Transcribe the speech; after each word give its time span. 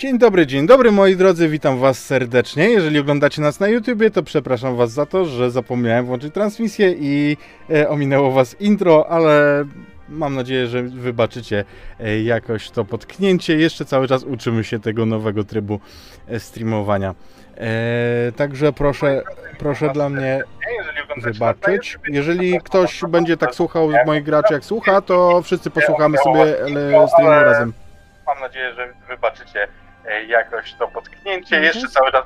Dzień 0.00 0.18
dobry, 0.18 0.46
dzień 0.46 0.66
dobry 0.66 0.92
moi 0.92 1.16
drodzy, 1.16 1.48
witam 1.48 1.78
was 1.78 2.04
serdecznie. 2.04 2.70
Jeżeli 2.70 2.98
oglądacie 2.98 3.42
nas 3.42 3.60
na 3.60 3.68
YouTubie, 3.68 4.10
to 4.10 4.22
przepraszam 4.22 4.76
was 4.76 4.92
za 4.92 5.06
to, 5.06 5.24
że 5.24 5.50
zapomniałem 5.50 6.06
włączyć 6.06 6.34
transmisję 6.34 6.94
i 6.98 7.36
e, 7.70 7.88
ominęło 7.88 8.30
was 8.30 8.60
intro, 8.60 9.06
ale 9.08 9.64
mam 10.08 10.34
nadzieję, 10.34 10.66
że 10.66 10.82
wybaczycie 10.82 11.64
e, 12.00 12.22
jakoś 12.22 12.70
to 12.70 12.84
potknięcie. 12.84 13.56
Jeszcze 13.56 13.84
cały 13.84 14.08
czas 14.08 14.24
uczymy 14.24 14.64
się 14.64 14.78
tego 14.78 15.06
nowego 15.06 15.44
trybu 15.44 15.80
e, 16.28 16.40
streamowania. 16.40 17.14
E, 17.56 18.32
także 18.36 18.72
proszę, 18.72 19.22
proszę 19.58 19.88
dla 19.92 20.08
mnie 20.08 20.42
wybaczyć. 21.16 21.98
Jeżeli 22.08 22.60
ktoś 22.60 23.00
będzie 23.08 23.36
tak 23.36 23.54
słuchał 23.54 23.92
z 23.92 24.06
moich 24.06 24.24
graczy 24.24 24.54
jak 24.54 24.64
słucha, 24.64 25.00
to 25.00 25.42
wszyscy 25.42 25.70
posłuchamy 25.70 26.18
sobie 26.18 26.62
e, 26.62 27.08
streamu 27.08 27.30
razem. 27.30 27.72
Mam 28.26 28.40
nadzieję, 28.40 28.74
że 28.74 28.92
wybaczycie 29.08 29.68
jakoś 30.28 30.74
to 30.74 30.88
potknięcie. 30.88 31.60
Jeszcze 31.60 31.88
cały 31.88 32.12
czas. 32.12 32.24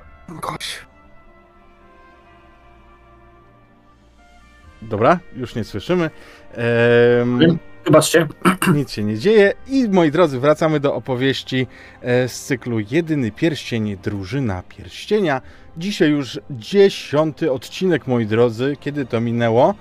Dobra, 4.83 5.19
już 5.37 5.55
nie 5.55 5.65
słyszymy. 5.65 6.11
Ehm, 6.53 7.59
Wybaczcie. 7.85 8.27
nic 8.75 8.93
się 8.93 9.05
nie 9.05 9.19
dzieje. 9.19 9.53
I 9.67 9.89
moi 9.89 10.11
drodzy, 10.11 10.41
wracamy 10.41 10.81
do 10.81 10.95
opowieści 10.95 11.67
e, 12.03 12.29
z 12.29 12.45
cyklu 12.45 12.81
Jedyny 12.91 13.31
Pierścień, 13.31 13.97
Drużyna 13.97 14.63
Pierścienia. 14.69 15.41
Dzisiaj 15.77 16.11
już 16.11 16.41
dziesiąty 16.51 17.53
odcinek, 17.53 18.07
moi 18.07 18.27
drodzy. 18.27 18.77
Kiedy 18.81 19.07
to 19.07 19.21
minęło? 19.21 19.75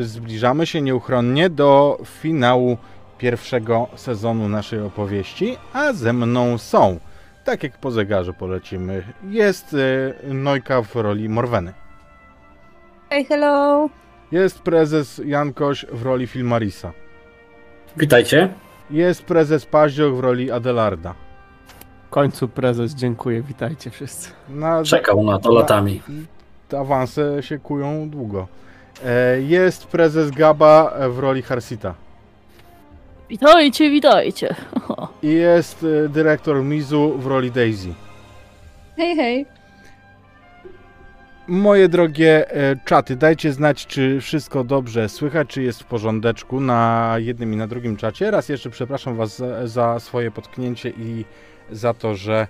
Zbliżamy 0.00 0.66
się 0.66 0.80
nieuchronnie 0.80 1.50
do 1.50 1.98
finału 2.04 2.78
pierwszego 3.18 3.88
sezonu 3.96 4.48
naszej 4.48 4.80
opowieści, 4.80 5.56
a 5.72 5.92
ze 5.92 6.12
mną 6.12 6.58
są, 6.58 7.00
tak 7.44 7.62
jak 7.62 7.78
po 7.78 7.90
zegarze 7.90 8.32
polecimy, 8.32 9.02
jest 9.30 9.74
e, 10.30 10.34
Nojka 10.34 10.82
w 10.82 10.94
roli 10.96 11.28
Morweny. 11.28 11.72
Hey, 13.10 13.24
hello! 13.24 13.88
Jest 14.32 14.58
prezes 14.62 15.20
Jankoś 15.24 15.86
w 15.92 16.02
roli 16.02 16.26
Filmarisa. 16.26 16.92
Witajcie. 17.96 18.48
Jest 18.90 19.22
prezes 19.22 19.66
Paździoch 19.66 20.14
w 20.16 20.20
roli 20.20 20.50
Adelarda. 20.50 21.14
W 22.06 22.10
końcu 22.10 22.48
prezes, 22.48 22.94
dziękuję, 22.94 23.42
witajcie 23.42 23.90
wszyscy. 23.90 24.30
Na, 24.48 24.82
Czekał 24.84 25.24
na 25.24 25.38
to 25.38 25.52
latami. 25.52 26.02
Te 26.68 26.78
awanse 26.80 27.42
się 27.42 27.58
kują 27.58 28.10
długo. 28.10 28.48
E, 29.04 29.40
Jest 29.40 29.86
prezes 29.86 30.30
Gaba 30.30 30.92
w 31.08 31.18
roli 31.18 31.42
Harsita. 31.42 31.94
Witajcie, 33.28 33.90
witajcie! 33.90 34.54
I 35.22 35.28
jest 35.28 35.86
e, 36.04 36.08
dyrektor 36.08 36.62
Mizu 36.64 37.18
w 37.18 37.26
roli 37.26 37.50
Daisy. 37.50 37.94
Hej, 38.96 39.16
hej! 39.16 39.46
Moje 41.48 41.88
drogie 41.88 42.50
e, 42.50 42.76
czaty, 42.84 43.16
dajcie 43.16 43.52
znać, 43.52 43.86
czy 43.86 44.20
wszystko 44.20 44.64
dobrze 44.64 45.08
słychać, 45.08 45.48
czy 45.48 45.62
jest 45.62 45.82
w 45.82 45.84
porządeczku 45.84 46.60
na 46.60 47.14
jednym 47.18 47.52
i 47.52 47.56
na 47.56 47.66
drugim 47.66 47.96
czacie. 47.96 48.30
Raz 48.30 48.48
jeszcze 48.48 48.70
przepraszam 48.70 49.16
Was 49.16 49.36
za, 49.36 49.66
za 49.66 50.00
swoje 50.00 50.30
potknięcie 50.30 50.90
i 50.90 51.24
za 51.70 51.94
to, 51.94 52.14
że 52.14 52.46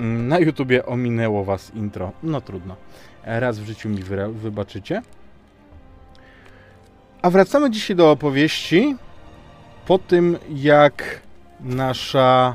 mm, 0.00 0.28
na 0.28 0.38
YouTubie 0.38 0.86
ominęło 0.86 1.44
Was 1.44 1.72
intro. 1.74 2.12
No 2.22 2.40
trudno. 2.40 2.76
Raz 3.24 3.58
w 3.58 3.66
życiu 3.66 3.88
mi 3.88 4.02
wybaczycie. 4.32 5.02
A 7.22 7.30
wracamy 7.30 7.70
dzisiaj 7.70 7.96
do 7.96 8.10
opowieści 8.10 8.96
po 9.88 9.98
tym, 9.98 10.38
jak 10.54 11.20
nasza 11.60 12.54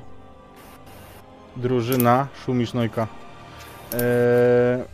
drużyna, 1.56 2.28
Szumisz 2.46 2.74
Nojka, 2.74 3.08
e, 3.94 4.86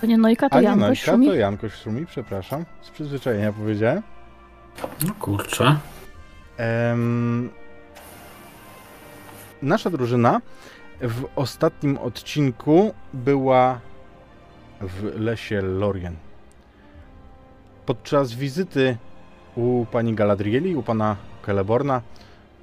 To 0.00 0.06
nie 0.06 0.18
Nojka, 0.18 0.48
to 0.48 0.56
A 0.56 0.60
nie 0.60 0.64
Jankoś 0.64 0.88
Nojka, 0.88 1.12
szumi? 1.12 1.26
to 1.26 1.34
Jankoś 1.34 1.72
szumi, 1.74 2.06
przepraszam. 2.06 2.64
Z 2.82 2.90
przyzwyczajenia 2.90 3.52
powiedziałem. 3.52 4.02
No 5.06 5.14
kurczę. 5.20 5.76
Em, 6.56 7.50
nasza 9.62 9.90
drużyna 9.90 10.40
w 11.00 11.24
ostatnim 11.36 11.98
odcinku 11.98 12.94
była 13.14 13.80
w 14.80 15.20
lesie 15.20 15.60
Lorien. 15.62 16.16
Podczas 17.86 18.34
wizyty 18.34 18.96
u 19.56 19.86
pani 19.92 20.14
Galadrieli, 20.14 20.76
u 20.76 20.82
pana 20.82 21.16
Celeborna 21.46 22.02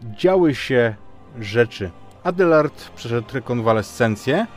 działy 0.04 0.56
się 0.56 0.96
rzeczy. 1.40 1.92
Adelard 2.24 2.90
przeszedł 2.90 3.34
rekonwalescencję, 3.34 4.48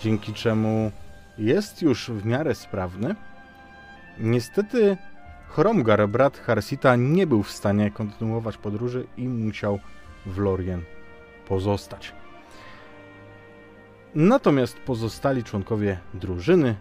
dzięki 0.00 0.32
czemu 0.34 0.92
jest 1.38 1.82
już 1.82 2.10
w 2.10 2.24
miarę 2.24 2.54
sprawny. 2.54 3.14
Niestety 4.18 4.96
Chromgar, 5.48 6.08
brat 6.08 6.38
Harsita, 6.38 6.96
nie 6.96 7.26
był 7.26 7.42
w 7.42 7.50
stanie 7.50 7.90
kontynuować 7.90 8.56
podróży 8.56 9.06
i 9.16 9.28
musiał 9.28 9.78
w 10.26 10.38
Lorien 10.38 10.82
pozostać. 11.48 12.12
Natomiast 14.14 14.78
pozostali 14.78 15.44
członkowie 15.44 15.98
drużyny, 16.14 16.74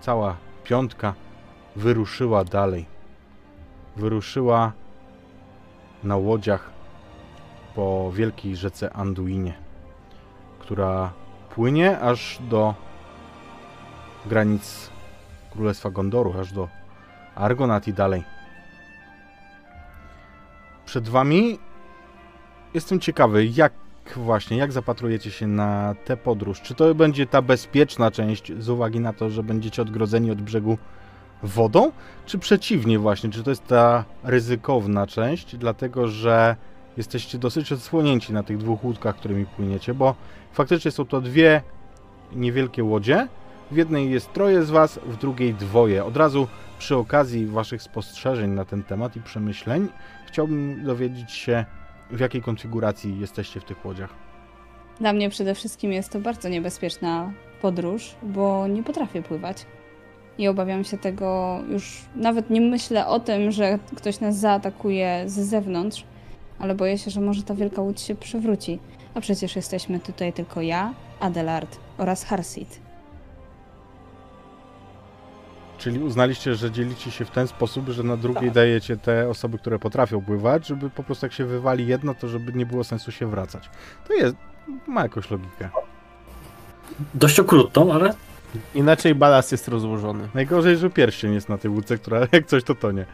cała 0.00 0.36
piątka, 0.64 1.14
wyruszyła 1.76 2.44
dalej. 2.44 2.99
Wyruszyła 3.96 4.72
na 6.04 6.16
łodziach 6.16 6.70
po 7.74 8.12
wielkiej 8.12 8.56
rzece 8.56 8.92
Anduinie, 8.92 9.54
która 10.58 11.12
płynie 11.54 12.00
aż 12.00 12.38
do 12.50 12.74
granic 14.26 14.90
Królestwa 15.50 15.90
Gondoru, 15.90 16.34
aż 16.40 16.52
do 16.52 16.68
Argonat 17.34 17.88
i 17.88 17.92
dalej. 17.92 18.24
Przed 20.84 21.08
wami 21.08 21.58
jestem 22.74 23.00
ciekawy, 23.00 23.46
jak 23.46 23.72
właśnie, 24.16 24.56
jak 24.56 24.72
zapatrujecie 24.72 25.30
się 25.30 25.46
na 25.46 25.94
tę 26.04 26.16
podróż? 26.16 26.60
Czy 26.60 26.74
to 26.74 26.94
będzie 26.94 27.26
ta 27.26 27.42
bezpieczna 27.42 28.10
część 28.10 28.52
z 28.58 28.68
uwagi 28.68 29.00
na 29.00 29.12
to, 29.12 29.30
że 29.30 29.42
będziecie 29.42 29.82
odgrodzeni 29.82 30.30
od 30.30 30.42
brzegu 30.42 30.78
wodą? 31.42 31.92
Czy 32.26 32.38
przeciwnie 32.38 32.98
właśnie, 32.98 33.30
czy 33.30 33.42
to 33.42 33.50
jest 33.50 33.66
ta 33.66 34.04
ryzykowna 34.22 35.06
część, 35.06 35.56
dlatego 35.56 36.08
że 36.08 36.56
jesteście 36.96 37.38
dosyć 37.38 37.72
odsłonięci 37.72 38.32
na 38.32 38.42
tych 38.42 38.58
dwóch 38.58 38.84
łódkach, 38.84 39.16
którymi 39.16 39.46
płyniecie, 39.46 39.94
bo 39.94 40.14
faktycznie 40.52 40.90
są 40.90 41.04
to 41.04 41.20
dwie 41.20 41.62
niewielkie 42.32 42.84
łodzie. 42.84 43.28
W 43.70 43.76
jednej 43.76 44.10
jest 44.10 44.32
troje 44.32 44.62
z 44.62 44.70
was, 44.70 45.00
w 45.06 45.16
drugiej 45.16 45.54
dwoje. 45.54 46.04
Od 46.04 46.16
razu 46.16 46.48
przy 46.78 46.96
okazji 46.96 47.46
Waszych 47.46 47.82
spostrzeżeń 47.82 48.50
na 48.50 48.64
ten 48.64 48.82
temat 48.82 49.16
i 49.16 49.20
przemyśleń, 49.20 49.88
chciałbym 50.26 50.84
dowiedzieć 50.84 51.32
się, 51.32 51.64
w 52.10 52.20
jakiej 52.20 52.42
konfiguracji 52.42 53.20
jesteście 53.20 53.60
w 53.60 53.64
tych 53.64 53.84
łodziach. 53.84 54.10
Dla 55.00 55.12
mnie 55.12 55.30
przede 55.30 55.54
wszystkim 55.54 55.92
jest 55.92 56.12
to 56.12 56.20
bardzo 56.20 56.48
niebezpieczna 56.48 57.32
podróż, 57.62 58.14
bo 58.22 58.66
nie 58.66 58.82
potrafię 58.82 59.22
pływać. 59.22 59.66
I 60.40 60.48
obawiam 60.48 60.84
się 60.84 60.98
tego 60.98 61.60
już. 61.68 62.02
Nawet 62.16 62.50
nie 62.50 62.60
myślę 62.60 63.06
o 63.06 63.20
tym, 63.20 63.50
że 63.50 63.78
ktoś 63.96 64.20
nas 64.20 64.36
zaatakuje 64.36 65.24
z 65.26 65.32
zewnątrz, 65.32 66.04
ale 66.58 66.74
boję 66.74 66.98
się, 66.98 67.10
że 67.10 67.20
może 67.20 67.42
ta 67.42 67.54
wielka 67.54 67.82
łódź 67.82 68.00
się 68.00 68.14
przewróci. 68.14 68.78
A 69.14 69.20
przecież 69.20 69.56
jesteśmy 69.56 70.00
tutaj 70.00 70.32
tylko 70.32 70.60
ja, 70.60 70.94
Adelard 71.20 71.78
oraz 71.98 72.24
Harsit. 72.24 72.80
Czyli 75.78 75.98
uznaliście, 75.98 76.54
że 76.54 76.70
dzielicie 76.70 77.10
się 77.10 77.24
w 77.24 77.30
ten 77.30 77.46
sposób, 77.46 77.88
że 77.88 78.02
na 78.02 78.16
drugiej 78.16 78.50
dajecie 78.50 78.96
te 78.96 79.28
osoby, 79.28 79.58
które 79.58 79.78
potrafią 79.78 80.24
pływać, 80.24 80.66
żeby 80.66 80.90
po 80.90 81.02
prostu 81.02 81.26
jak 81.26 81.32
się 81.32 81.44
wywali 81.44 81.86
jedno, 81.86 82.14
to 82.14 82.28
żeby 82.28 82.52
nie 82.52 82.66
było 82.66 82.84
sensu 82.84 83.12
się 83.12 83.26
wracać. 83.26 83.70
To 84.08 84.12
jest, 84.12 84.36
ma 84.86 85.02
jakąś 85.02 85.30
logikę. 85.30 85.68
Dość 87.14 87.40
okrutną, 87.40 87.92
ale 87.92 88.14
Inaczej 88.74 89.14
balast 89.14 89.52
jest 89.52 89.68
rozłożony. 89.68 90.28
Najgorzej, 90.34 90.76
że 90.76 90.90
pierścień 90.90 91.34
jest 91.34 91.48
na 91.48 91.58
tej 91.58 91.70
łódce, 91.70 91.98
która 91.98 92.20
jak 92.32 92.46
coś 92.46 92.64
to 92.64 92.74
tonie. 92.74 93.04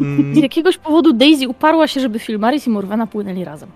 Mm, 0.00 0.34
Z 0.34 0.38
jakiegoś 0.38 0.78
powodu 0.78 1.12
Daisy 1.12 1.48
uparła 1.48 1.88
się, 1.88 2.00
żeby 2.00 2.18
Filmaris 2.18 2.66
i 2.66 2.70
Morwena 2.70 3.06
płynęli 3.06 3.44
razem. 3.44 3.68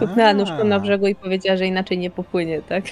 Puknęła 0.00 0.34
nóżką 0.34 0.64
na 0.64 0.80
brzegu 0.80 1.06
i 1.06 1.14
powiedziała, 1.14 1.56
że 1.56 1.66
inaczej 1.66 1.98
nie 1.98 2.10
popłynie, 2.10 2.62
tak? 2.62 2.84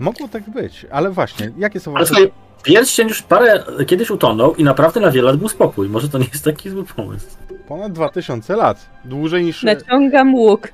Mogło 0.00 0.28
tak 0.28 0.50
być, 0.50 0.86
ale 0.90 1.10
właśnie, 1.10 1.50
jakie 1.58 1.80
są 1.80 1.96
Ale 1.96 2.06
słuchaj, 2.06 2.30
pierścień 2.62 3.08
już 3.08 3.22
parę 3.22 3.64
kiedyś 3.86 4.10
utonął 4.10 4.54
i 4.54 4.64
naprawdę 4.64 5.00
na 5.00 5.10
wiele 5.10 5.30
lat 5.30 5.36
był 5.36 5.48
spokój. 5.48 5.88
Może 5.88 6.08
to 6.08 6.18
nie 6.18 6.26
jest 6.32 6.44
taki 6.44 6.70
zły 6.70 6.84
pomysł. 6.84 7.26
Ponad 7.68 7.92
2000 7.92 8.56
lat. 8.56 8.86
Dłużej 9.04 9.44
niż... 9.44 9.62
Naciągam 9.62 10.34
łuk. 10.34 10.68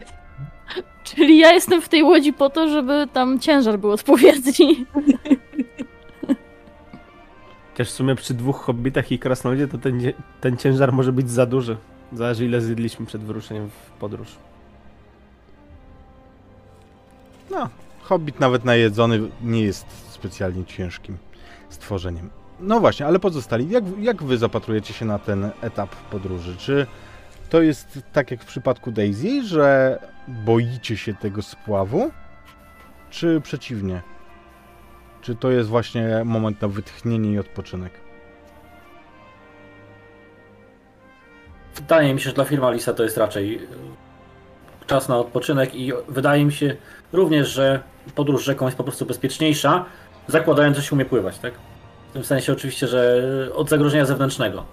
Czyli 1.05 1.39
ja 1.39 1.53
jestem 1.53 1.83
w 1.83 1.89
tej 1.89 2.03
łodzi 2.03 2.33
po 2.33 2.51
to, 2.51 2.69
żeby 2.69 3.09
tam 3.13 3.41
ciężar 3.41 3.79
był 3.79 3.91
odpowiedni. 3.91 4.87
Chociaż 7.73 7.89
w 7.89 7.95
sumie 7.95 8.15
przy 8.15 8.35
dwóch 8.35 8.61
hobbitach 8.61 9.13
i 9.13 9.19
krasnoludzie 9.19 9.69
to 9.69 9.79
ten, 9.79 10.01
ten 10.41 10.57
ciężar 10.57 10.93
może 10.93 11.13
być 11.13 11.31
za 11.31 11.47
duży. 11.47 11.77
Zależy 12.13 12.45
ile 12.45 12.61
zjedliśmy 12.61 13.07
przed 13.07 13.23
wyruszeniem 13.23 13.71
w 13.71 13.91
podróż. 13.91 14.29
No, 17.51 17.69
hobbit 18.03 18.41
nawet 18.41 18.65
najedzony 18.65 19.21
nie 19.43 19.63
jest 19.63 19.87
specjalnie 20.11 20.65
ciężkim 20.65 21.19
stworzeniem. 21.69 22.31
No 22.61 22.81
właśnie, 22.81 23.07
ale 23.07 23.19
pozostali, 23.19 23.71
jak, 23.71 23.85
jak 23.99 24.23
wy 24.23 24.39
zapatrujecie 24.39 24.95
się 24.95 25.05
na 25.05 25.19
ten 25.19 25.51
etap 25.61 25.97
podróży? 25.97 26.57
Czy 26.59 26.87
to 27.51 27.63
jest 27.63 27.99
tak 28.13 28.31
jak 28.31 28.43
w 28.43 28.47
przypadku 28.47 28.91
Daisy, 28.91 29.43
że 29.45 29.99
boicie 30.29 30.97
się 30.97 31.15
tego 31.15 31.43
spławu? 31.43 32.11
Czy 33.11 33.41
przeciwnie? 33.41 34.03
Czy 35.21 35.35
to 35.35 35.51
jest 35.51 35.69
właśnie 35.69 36.23
moment 36.25 36.63
na 36.63 36.69
wytchnienie 36.69 37.33
i 37.33 37.39
odpoczynek? 37.39 37.93
Wydaje 41.75 42.15
mi 42.15 42.21
się, 42.21 42.31
że 42.31 42.35
dla 42.35 42.45
firmy 42.45 42.67
Alisa 42.67 42.95
to 42.95 43.03
jest 43.03 43.17
raczej 43.17 43.55
e, 43.57 43.61
czas 44.87 45.09
na 45.09 45.19
odpoczynek 45.19 45.75
i 45.75 45.93
wydaje 46.09 46.45
mi 46.45 46.53
się 46.53 46.77
również, 47.13 47.49
że 47.49 47.83
podróż 48.15 48.45
rzeką 48.45 48.65
jest 48.65 48.77
po 48.77 48.85
prostu 48.85 49.07
bezpieczniejsza, 49.07 49.85
zakładając, 50.27 50.77
że 50.77 50.83
się 50.83 50.97
umie 50.97 51.05
pływać, 51.05 51.39
tak? 51.39 51.55
W 52.11 52.13
tym 52.13 52.25
sensie 52.25 52.53
oczywiście, 52.53 52.87
że 52.87 53.23
od 53.55 53.69
zagrożenia 53.69 54.05
zewnętrznego 54.05 54.65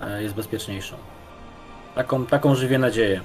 e, 0.00 0.22
jest 0.22 0.34
bezpieczniejszą. 0.34 0.96
Taką, 1.98 2.26
taką 2.26 2.54
żywię 2.54 2.78
nadzieję. 2.78 3.20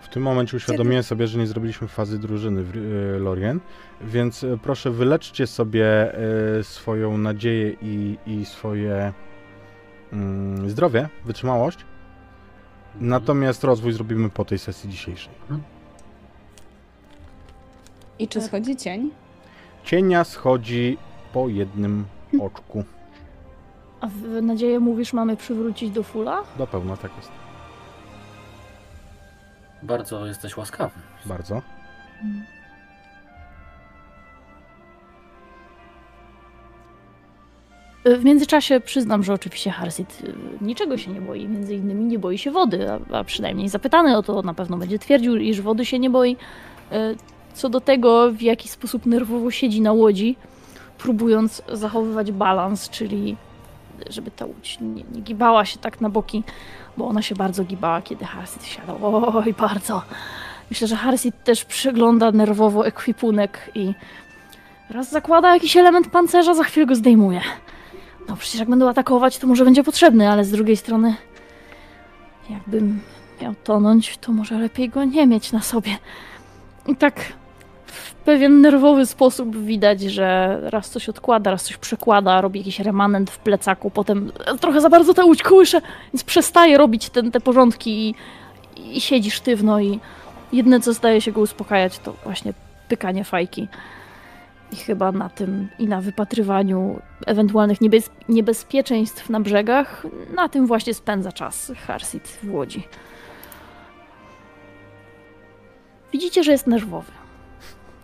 W 0.00 0.08
tym 0.08 0.22
momencie 0.22 0.56
uświadomiłem 0.56 1.02
sobie, 1.02 1.26
że 1.26 1.38
nie 1.38 1.46
zrobiliśmy 1.46 1.88
fazy 1.88 2.18
drużyny 2.18 2.62
w 2.62 2.76
e, 2.76 3.18
Lorien, 3.18 3.60
więc 4.00 4.44
e, 4.44 4.58
proszę 4.62 4.90
wyleczcie 4.90 5.46
sobie 5.46 6.14
e, 6.58 6.64
swoją 6.64 7.18
nadzieję 7.18 7.76
i, 7.82 8.18
i 8.26 8.44
swoje 8.44 9.12
mm, 10.12 10.70
zdrowie, 10.70 11.08
wytrzymałość. 11.24 11.78
Natomiast 13.00 13.64
rozwój 13.64 13.92
zrobimy 13.92 14.30
po 14.30 14.44
tej 14.44 14.58
sesji 14.58 14.90
dzisiejszej. 14.90 15.32
I 18.18 18.28
czy 18.28 18.40
schodzi 18.40 18.76
cień? 18.76 19.10
Cienia 19.84 20.24
schodzi 20.24 20.98
po 21.32 21.48
jednym 21.48 22.04
oczku. 22.40 22.84
A 24.00 24.06
w 24.06 24.42
nadzieję 24.42 24.80
mówisz, 24.80 25.12
mamy 25.12 25.36
przywrócić 25.36 25.90
do 25.90 26.02
fula? 26.02 26.42
Do 26.58 26.66
pełna 26.66 26.96
tak 26.96 27.10
jest. 27.16 27.30
Bardzo 29.82 30.26
jesteś 30.26 30.56
łaskawy. 30.56 30.94
Bardzo. 31.26 31.62
Y, 38.06 38.16
W 38.16 38.24
międzyczasie 38.24 38.80
przyznam, 38.80 39.22
że 39.22 39.32
oczywiście 39.34 39.70
Harsit 39.70 40.22
y, 40.24 40.34
niczego 40.64 40.96
się 40.98 41.10
nie 41.10 41.20
boi. 41.20 41.48
Między 41.48 41.74
innymi 41.74 42.04
nie 42.04 42.18
boi 42.18 42.38
się 42.38 42.50
wody, 42.50 42.90
a, 42.92 43.16
a 43.18 43.24
przynajmniej 43.24 43.68
zapytany 43.68 44.16
o 44.16 44.22
to 44.22 44.42
na 44.42 44.54
pewno 44.54 44.76
będzie 44.76 44.98
twierdził, 44.98 45.36
iż 45.36 45.60
wody 45.60 45.84
się 45.86 45.98
nie 45.98 46.10
boi. 46.10 46.36
Y, 46.92 47.16
Co 47.54 47.68
do 47.68 47.80
tego, 47.80 48.32
w 48.32 48.42
jaki 48.42 48.68
sposób 48.68 49.06
nerwowo 49.06 49.50
siedzi 49.50 49.80
na 49.80 49.92
łodzi, 49.92 50.36
próbując 50.98 51.62
zachowywać 51.72 52.32
balans, 52.32 52.88
czyli 52.90 53.36
żeby 54.10 54.30
ta 54.30 54.46
łódź 54.46 54.78
nie, 54.80 55.04
nie 55.12 55.20
gibała 55.20 55.64
się 55.64 55.78
tak 55.78 56.00
na 56.00 56.10
boki, 56.10 56.42
bo 56.96 57.08
ona 57.08 57.22
się 57.22 57.34
bardzo 57.34 57.64
gibała, 57.64 58.02
kiedy 58.02 58.24
Harsit 58.24 58.62
wsiadał. 58.62 58.98
Oj, 59.36 59.54
bardzo. 59.54 60.02
Myślę, 60.70 60.88
że 60.88 60.96
Harsit 60.96 61.44
też 61.44 61.64
przegląda 61.64 62.32
nerwowo 62.32 62.86
ekwipunek 62.86 63.70
i 63.74 63.94
raz 64.90 65.10
zakłada 65.10 65.54
jakiś 65.54 65.76
element 65.76 66.10
pancerza, 66.10 66.54
za 66.54 66.64
chwilę 66.64 66.86
go 66.86 66.94
zdejmuje. 66.94 67.40
No 68.28 68.36
przecież 68.36 68.60
jak 68.60 68.70
będą 68.70 68.88
atakować, 68.88 69.38
to 69.38 69.46
może 69.46 69.64
będzie 69.64 69.84
potrzebny, 69.84 70.30
ale 70.30 70.44
z 70.44 70.50
drugiej 70.50 70.76
strony, 70.76 71.14
jakbym 72.50 73.00
miał 73.42 73.54
tonąć, 73.64 74.18
to 74.18 74.32
może 74.32 74.58
lepiej 74.58 74.88
go 74.88 75.04
nie 75.04 75.26
mieć 75.26 75.52
na 75.52 75.62
sobie. 75.62 75.96
I 76.86 76.96
tak 76.96 77.14
w 77.92 78.14
pewien 78.14 78.60
nerwowy 78.60 79.06
sposób 79.06 79.56
widać, 79.56 80.00
że 80.00 80.58
raz 80.62 80.90
coś 80.90 81.08
odkłada, 81.08 81.50
raz 81.50 81.64
coś 81.64 81.76
przekłada, 81.76 82.40
robi 82.40 82.60
jakiś 82.60 82.80
remanent 82.80 83.30
w 83.30 83.38
plecaku, 83.38 83.90
potem 83.90 84.32
trochę 84.60 84.80
za 84.80 84.88
bardzo 84.88 85.14
tę 85.14 85.24
łódź 85.24 85.42
kołysze, 85.42 85.80
więc 86.12 86.24
przestaje 86.24 86.78
robić 86.78 87.10
ten, 87.10 87.30
te 87.30 87.40
porządki 87.40 88.08
i, 88.08 88.96
i 88.96 89.00
siedzi 89.00 89.30
sztywno 89.30 89.80
i 89.80 90.00
jedyne 90.52 90.80
co 90.80 90.92
zdaje 90.92 91.20
się 91.20 91.32
go 91.32 91.40
uspokajać 91.40 91.98
to 91.98 92.14
właśnie 92.24 92.52
pykanie 92.88 93.24
fajki. 93.24 93.68
I 94.72 94.76
chyba 94.76 95.12
na 95.12 95.28
tym 95.28 95.68
i 95.78 95.86
na 95.86 96.00
wypatrywaniu 96.00 97.00
ewentualnych 97.26 97.80
niebez, 97.80 98.10
niebezpieczeństw 98.28 99.30
na 99.30 99.40
brzegach, 99.40 100.06
na 100.34 100.48
tym 100.48 100.66
właśnie 100.66 100.94
spędza 100.94 101.32
czas 101.32 101.72
Harsit 101.86 102.28
w 102.28 102.54
Łodzi. 102.54 102.88
Widzicie, 106.12 106.44
że 106.44 106.52
jest 106.52 106.66
nerwowy. 106.66 107.19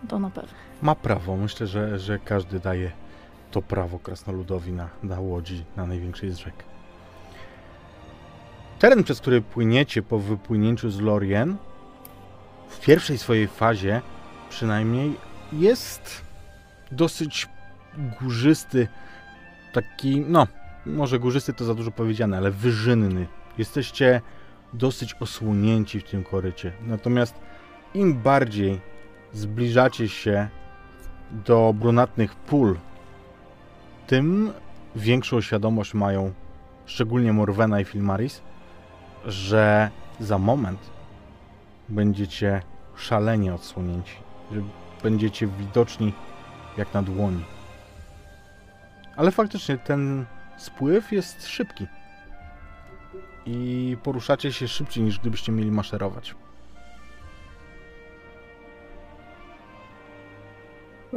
To 0.09 0.19
na 0.19 0.29
pewno. 0.29 0.53
Ma 0.81 0.95
prawo. 0.95 1.37
Myślę, 1.37 1.67
że, 1.67 1.99
że 1.99 2.19
każdy 2.19 2.59
daje 2.59 2.91
to 3.51 3.61
prawo 3.61 3.99
krasnoludowi 3.99 4.71
na, 4.71 4.89
na 5.03 5.19
łodzi, 5.19 5.63
na 5.75 5.85
największej 5.85 6.31
z 6.31 6.37
rzek. 6.37 6.53
Teren, 8.79 9.03
przez 9.03 9.21
który 9.21 9.41
płyniecie 9.41 10.01
po 10.01 10.19
wypłynięciu 10.19 10.89
z 10.89 10.99
Lorien, 10.99 11.57
w 12.69 12.79
pierwszej 12.79 13.17
swojej 13.17 13.47
fazie 13.47 14.01
przynajmniej, 14.49 15.13
jest 15.53 16.21
dosyć 16.91 17.47
górzysty, 18.19 18.87
taki, 19.73 20.21
no, 20.21 20.47
może 20.85 21.19
górzysty 21.19 21.53
to 21.53 21.65
za 21.65 21.73
dużo 21.73 21.91
powiedziane, 21.91 22.37
ale 22.37 22.51
wyżynny. 22.51 23.27
Jesteście 23.57 24.21
dosyć 24.73 25.13
osłonięci 25.13 25.99
w 25.99 26.03
tym 26.03 26.23
korycie. 26.23 26.71
Natomiast 26.81 27.35
im 27.93 28.13
bardziej 28.13 28.81
zbliżacie 29.37 30.09
się 30.09 30.49
do 31.31 31.73
brunatnych 31.73 32.35
pól, 32.35 32.77
tym 34.07 34.53
większą 34.95 35.41
świadomość 35.41 35.93
mają 35.93 36.33
szczególnie 36.85 37.33
Morwena 37.33 37.79
i 37.79 37.85
Filmaris, 37.85 38.41
że 39.25 39.89
za 40.19 40.37
moment 40.37 40.79
będziecie 41.89 42.61
szalenie 42.95 43.53
odsłonięci, 43.53 44.15
że 44.51 44.61
będziecie 45.03 45.47
widoczni 45.47 46.13
jak 46.77 46.93
na 46.93 47.01
dłoni. 47.01 47.43
Ale 49.15 49.31
faktycznie 49.31 49.77
ten 49.77 50.25
spływ 50.57 51.11
jest 51.11 51.47
szybki. 51.47 51.87
I 53.45 53.97
poruszacie 54.03 54.53
się 54.53 54.67
szybciej 54.67 55.03
niż 55.03 55.19
gdybyście 55.19 55.51
mieli 55.51 55.71
maszerować. 55.71 56.35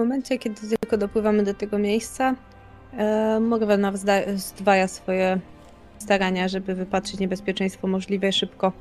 Momencie, 0.00 0.38
kiedy 0.38 0.61
tylko 0.80 0.97
dopływamy 0.97 1.42
do 1.42 1.54
tego 1.54 1.78
miejsca, 1.78 2.35
e, 2.97 3.40
Morwena 3.40 3.92
zdwaja 4.37 4.88
swoje 4.88 5.40
starania, 5.99 6.49
żeby 6.49 6.75
wypatrzyć 6.75 7.21
niebezpieczeństwo 7.21 7.87
możliwie 7.87 8.33
szybko. 8.33 8.73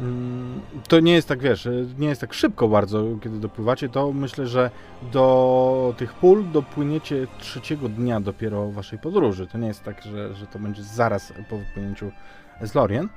Mm, 0.00 0.60
To 0.88 1.00
nie 1.00 1.12
jest 1.12 1.28
tak, 1.28 1.40
wiesz, 1.40 1.68
nie 1.98 2.08
jest 2.08 2.20
tak 2.20 2.34
szybko 2.34 2.68
bardzo, 2.68 3.04
kiedy 3.22 3.38
dopływacie, 3.38 3.88
to 3.88 4.12
myślę, 4.12 4.46
że 4.46 4.70
do 5.12 5.94
tych 5.96 6.14
pól 6.14 6.44
dopłyniecie 6.52 7.26
trzeciego 7.38 7.88
dnia 7.88 8.20
dopiero 8.20 8.70
waszej 8.70 8.98
podróży. 8.98 9.46
To 9.46 9.58
nie 9.58 9.66
jest 9.68 9.82
tak, 9.84 10.02
że, 10.02 10.34
że 10.34 10.46
to 10.46 10.58
będzie 10.58 10.82
zaraz 10.82 11.32
po 11.50 11.58
wypłynięciu 11.58 12.10
z 12.62 12.74
Lorien. 12.74 13.08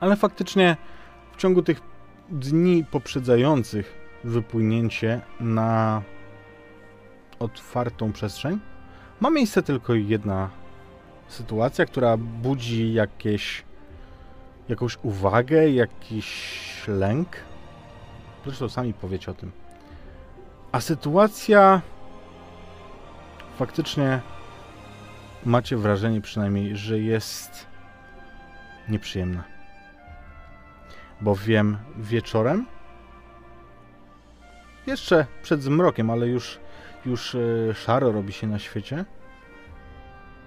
Ale 0.00 0.16
faktycznie 0.16 0.76
w 1.32 1.36
ciągu 1.36 1.62
tych 1.62 1.80
dni 2.30 2.84
poprzedzających 2.90 4.01
wypłynięcie 4.24 5.20
na 5.40 6.02
otwartą 7.38 8.12
przestrzeń 8.12 8.58
ma 9.20 9.30
miejsce 9.30 9.62
tylko 9.62 9.94
jedna 9.94 10.50
sytuacja, 11.28 11.86
która 11.86 12.16
budzi 12.16 12.92
jakieś 12.92 13.64
jakąś 14.68 14.98
uwagę, 15.02 15.70
jakiś 15.70 16.54
lęk? 16.88 17.36
Zresztą 18.44 18.68
sami 18.68 18.94
powiecie 18.94 19.30
o 19.30 19.34
tym. 19.34 19.52
A 20.72 20.80
sytuacja 20.80 21.80
faktycznie 23.58 24.20
macie 25.44 25.76
wrażenie 25.76 26.20
przynajmniej, 26.20 26.76
że 26.76 26.98
jest 26.98 27.66
nieprzyjemna. 28.88 29.44
Bowiem 31.20 31.78
wieczorem, 31.96 32.66
jeszcze 34.86 35.26
przed 35.42 35.62
zmrokiem, 35.62 36.10
ale 36.10 36.26
już, 36.28 36.58
już 37.06 37.34
e, 37.34 37.74
szaro 37.74 38.12
robi 38.12 38.32
się 38.32 38.46
na 38.46 38.58
świecie, 38.58 39.04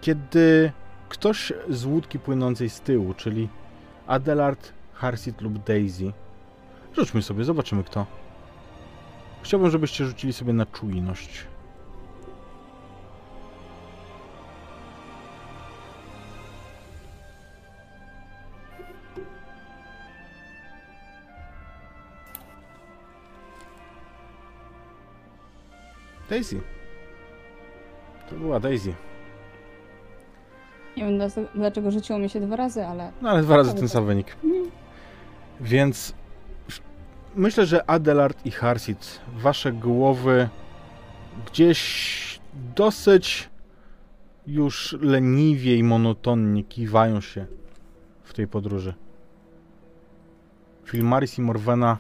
kiedy 0.02 0.72
ktoś 1.10 1.54
z 1.70 1.86
łódki 1.86 2.20
płynącej 2.20 2.70
z 2.70 2.82
tyłu, 2.82 3.14
czyli 3.14 3.50
Adelard, 4.08 4.74
Harsit 4.94 5.42
lub 5.42 5.64
Daisy, 5.64 6.12
rzućmy 6.96 7.22
sobie, 7.22 7.44
zobaczymy 7.44 7.84
kto. 7.84 8.06
Chciałbym, 9.44 9.70
żebyście 9.70 10.06
rzucili 10.06 10.34
sobie 10.34 10.54
na 10.54 10.66
czujność. 10.66 11.48
Daisy. 26.30 26.62
To 28.30 28.36
była 28.36 28.60
Daisy. 28.60 28.94
Nie 30.98 31.04
wiem 31.06 31.20
dlaczego- 31.56 31.92
rzuciło 31.92 32.20
mi 32.20 32.30
się 32.30 32.40
dwa 32.40 32.56
razy, 32.56 32.86
ale 32.86 33.12
No 33.22 33.30
ale 33.30 33.42
dwa 33.42 33.58
razy 33.58 33.70
Ale 33.70 33.80
ten 33.80 33.88
to- 33.88 33.94
sam 33.94 34.06
wynik. 34.06 34.36
Więc 35.62 36.14
myślę, 37.36 37.66
że 37.66 37.90
Adelard 37.90 38.46
i 38.46 38.52
Harsit, 38.52 39.20
wasze 39.38 39.72
głowy 39.72 40.50
gdzieś 41.48 42.40
dosyć 42.76 43.50
już 44.48 44.98
leniwie 45.02 45.76
i 45.76 45.84
monotonnie 45.84 46.64
kiwają 46.64 47.22
się 47.22 47.46
w 48.24 48.34
tej 48.34 48.48
podróży. 48.48 48.94
Filmaris 50.86 51.38
i 51.38 51.42
Morwena 51.42 51.98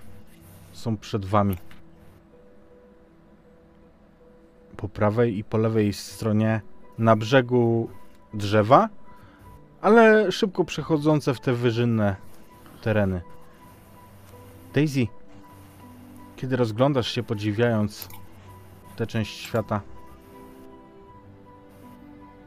są 0.71 0.97
przed 0.97 1.25
wami. 1.25 1.57
Po 4.77 4.89
prawej 4.89 5.37
i 5.37 5.43
po 5.43 5.57
lewej 5.57 5.93
stronie 5.93 6.61
na 6.97 7.15
brzegu 7.15 7.89
drzewa, 8.33 8.89
ale 9.81 10.31
szybko 10.31 10.65
przechodzące 10.65 11.33
w 11.33 11.39
te 11.39 11.53
wyżynne 11.53 12.15
tereny. 12.81 13.21
Daisy, 14.73 15.07
kiedy 16.35 16.55
rozglądasz 16.55 17.11
się 17.11 17.23
podziwiając 17.23 18.09
tę 18.95 19.07
część 19.07 19.37
świata, 19.37 19.81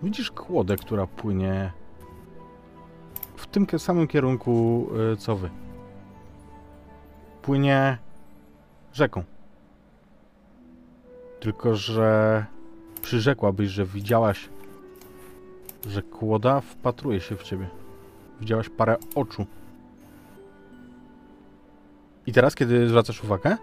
widzisz 0.03 0.31
kłodę, 0.31 0.77
która 0.77 1.07
płynie 1.07 1.73
w 3.37 3.47
tym 3.47 3.67
samym 3.79 4.07
kierunku 4.07 4.87
y, 5.13 5.17
co 5.17 5.37
wy. 5.37 5.51
Płynie 7.43 7.99
rzeką. 8.93 9.25
Tylko, 11.41 11.77
że 11.77 12.45
przyrzekłabyś, 13.03 13.69
że 13.69 13.85
widziałaś, 13.85 14.49
że 15.89 16.03
kłoda 16.03 16.61
wpatruje 16.61 17.21
się 17.21 17.37
w 17.37 17.43
ciebie. 17.43 17.69
Widziałaś 18.41 18.69
parę 18.69 18.97
oczu. 19.15 19.47
I 22.27 22.33
teraz, 22.33 22.55
kiedy 22.55 22.89
zwracasz 22.89 23.25
uwagę, 23.25 23.57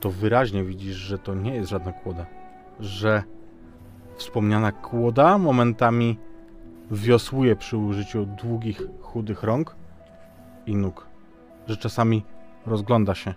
to 0.00 0.10
wyraźnie 0.10 0.64
widzisz, 0.64 0.96
że 0.96 1.18
to 1.18 1.34
nie 1.34 1.54
jest 1.54 1.70
żadna 1.70 1.92
kłoda. 1.92 2.26
Że 2.80 3.22
wspomniana 4.16 4.72
kłoda 4.72 5.38
momentami 5.38 6.18
wiosłuje 6.90 7.56
przy 7.56 7.76
użyciu 7.76 8.26
długich, 8.26 8.82
chudych 9.00 9.42
rąk 9.42 9.76
i 10.66 10.76
nóg. 10.76 11.06
Że 11.66 11.76
czasami 11.76 12.24
rozgląda 12.66 13.14
się. 13.14 13.34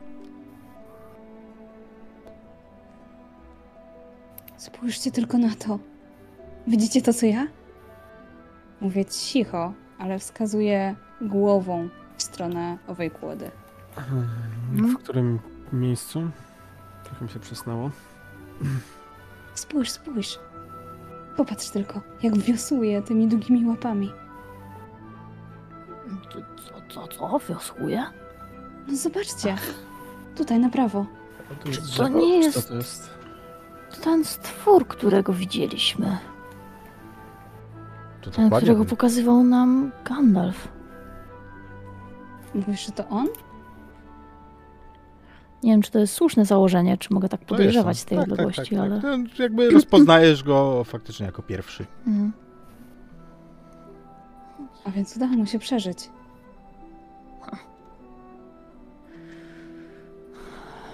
Spójrzcie 4.64 5.12
tylko 5.12 5.38
na 5.38 5.56
to. 5.56 5.80
Widzicie 6.68 7.02
to, 7.02 7.14
co 7.14 7.26
ja? 7.26 7.48
Mówię 8.82 9.06
cicho, 9.06 9.74
ale 10.00 10.20
wskazuję 10.20 10.96
głową 11.22 11.90
w 12.18 12.24
stronę 12.24 12.78
owej 12.88 13.12
kłody. 13.12 13.52
W 14.72 14.96
którym 14.98 15.40
miejscu? 15.74 16.30
Trochę 17.04 17.26
mi 17.26 17.32
się 17.32 17.40
przesnało. 17.40 17.92
Spójrz, 19.56 19.92
spójrz. 19.92 20.40
Popatrz 21.38 21.70
tylko, 21.70 22.02
jak 22.24 22.38
wiosłuje 22.38 23.02
tymi 23.02 23.28
długimi 23.28 23.66
łapami. 23.66 24.12
Co, 26.34 26.82
co, 26.94 27.08
co? 27.08 27.40
Wiosłuje? 27.50 28.04
No 28.88 28.96
zobaczcie. 28.96 29.56
Tutaj 30.36 30.60
na 30.60 30.70
prawo. 30.70 31.06
To, 31.64 31.72
to 31.72 31.82
drzewo? 31.82 32.10
nie 32.10 32.38
jest- 32.40 32.62
Co 32.62 32.68
to 32.70 32.76
jest? 32.76 33.10
To 33.94 34.02
ten 34.02 34.26
stwór, 34.26 34.88
którego 34.88 35.34
widzieliśmy. 35.34 36.18
To 38.22 38.32
Ten, 38.32 38.50
którego 38.50 38.86
pokazywał 38.86 39.44
nam 39.44 39.92
Gandalf. 40.06 40.68
Mówisz, 42.56 42.86
że 42.86 42.92
to 42.92 43.08
on? 43.08 43.28
Nie 45.64 45.72
wiem, 45.72 45.82
czy 45.82 45.92
to 45.92 46.00
jest 46.00 46.14
słuszne 46.14 46.46
założenie, 46.46 46.98
czy 46.98 47.14
mogę 47.14 47.30
tak 47.30 47.46
podejrzewać 47.46 48.00
z 48.00 48.06
tej. 48.06 48.18
Tak, 48.18 48.26
tak, 48.26 48.32
odległości, 48.34 48.76
tak, 48.76 48.86
ale... 48.86 49.02
tak. 49.02 49.36
To 49.38 49.44
jakby 49.44 49.70
rozpoznajesz 49.70 50.44
go 50.44 50.84
faktycznie 50.84 51.26
jako 51.26 51.42
pierwszy. 51.42 51.86
Mm. 52.08 52.34
A 54.86 54.92
więc 54.92 55.16
udało 55.16 55.32
mu 55.32 55.46
się 55.46 55.60
przeżyć. 55.60 56.10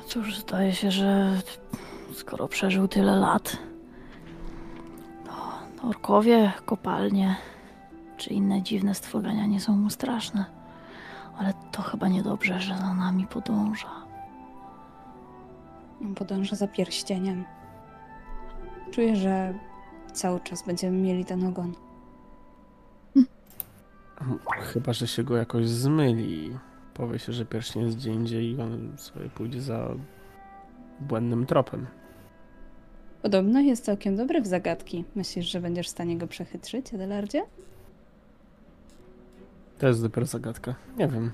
Cóż, 0.07 0.37
zdaje 0.39 0.73
się, 0.73 0.91
że 0.91 1.41
skoro 2.19 2.47
przeżył 2.47 2.87
tyle 2.87 3.15
lat, 3.15 3.57
to 5.25 5.87
orkowie, 5.87 6.51
kopalnie 6.65 7.35
czy 8.17 8.29
inne 8.33 8.61
dziwne 8.61 8.95
stworzenia 8.95 9.45
nie 9.45 9.59
są 9.59 9.75
mu 9.75 9.89
straszne. 9.89 10.45
Ale 11.37 11.53
to 11.71 11.81
chyba 11.81 12.07
niedobrze, 12.07 12.59
że 12.59 12.77
za 12.77 12.93
nami 12.93 13.27
podąża. 13.27 14.05
Podąża 16.15 16.55
za 16.55 16.67
pierścieniem. 16.67 17.45
Czuję, 18.91 19.15
że 19.15 19.53
cały 20.13 20.39
czas 20.39 20.63
będziemy 20.67 20.97
mieli 20.97 21.25
ten 21.25 21.47
ogon. 21.47 21.73
Chyba, 24.73 24.93
że 24.93 25.07
się 25.07 25.23
go 25.23 25.37
jakoś 25.37 25.67
zmyli. 25.67 26.57
Powie 26.93 27.19
się, 27.19 27.33
że 27.33 27.45
pierścień 27.45 27.83
jest 27.83 27.97
gdzie 27.97 28.13
indziej 28.13 28.51
i 28.51 28.61
on 28.61 28.97
sobie 28.97 29.29
pójdzie 29.29 29.61
za 29.61 29.89
błędnym 30.99 31.45
tropem. 31.45 31.87
Podobno 33.21 33.59
jest 33.59 33.85
całkiem 33.85 34.15
dobry 34.15 34.41
w 34.41 34.47
zagadki. 34.47 35.03
Myślisz, 35.15 35.51
że 35.51 35.61
będziesz 35.61 35.87
w 35.87 35.89
stanie 35.89 36.17
go 36.17 36.27
przechytrzyć, 36.27 36.93
Adelardzie? 36.93 37.43
To 39.79 39.87
jest 39.87 40.01
dopiero 40.01 40.25
zagadka. 40.27 40.75
Nie 40.97 41.07
wiem. 41.07 41.31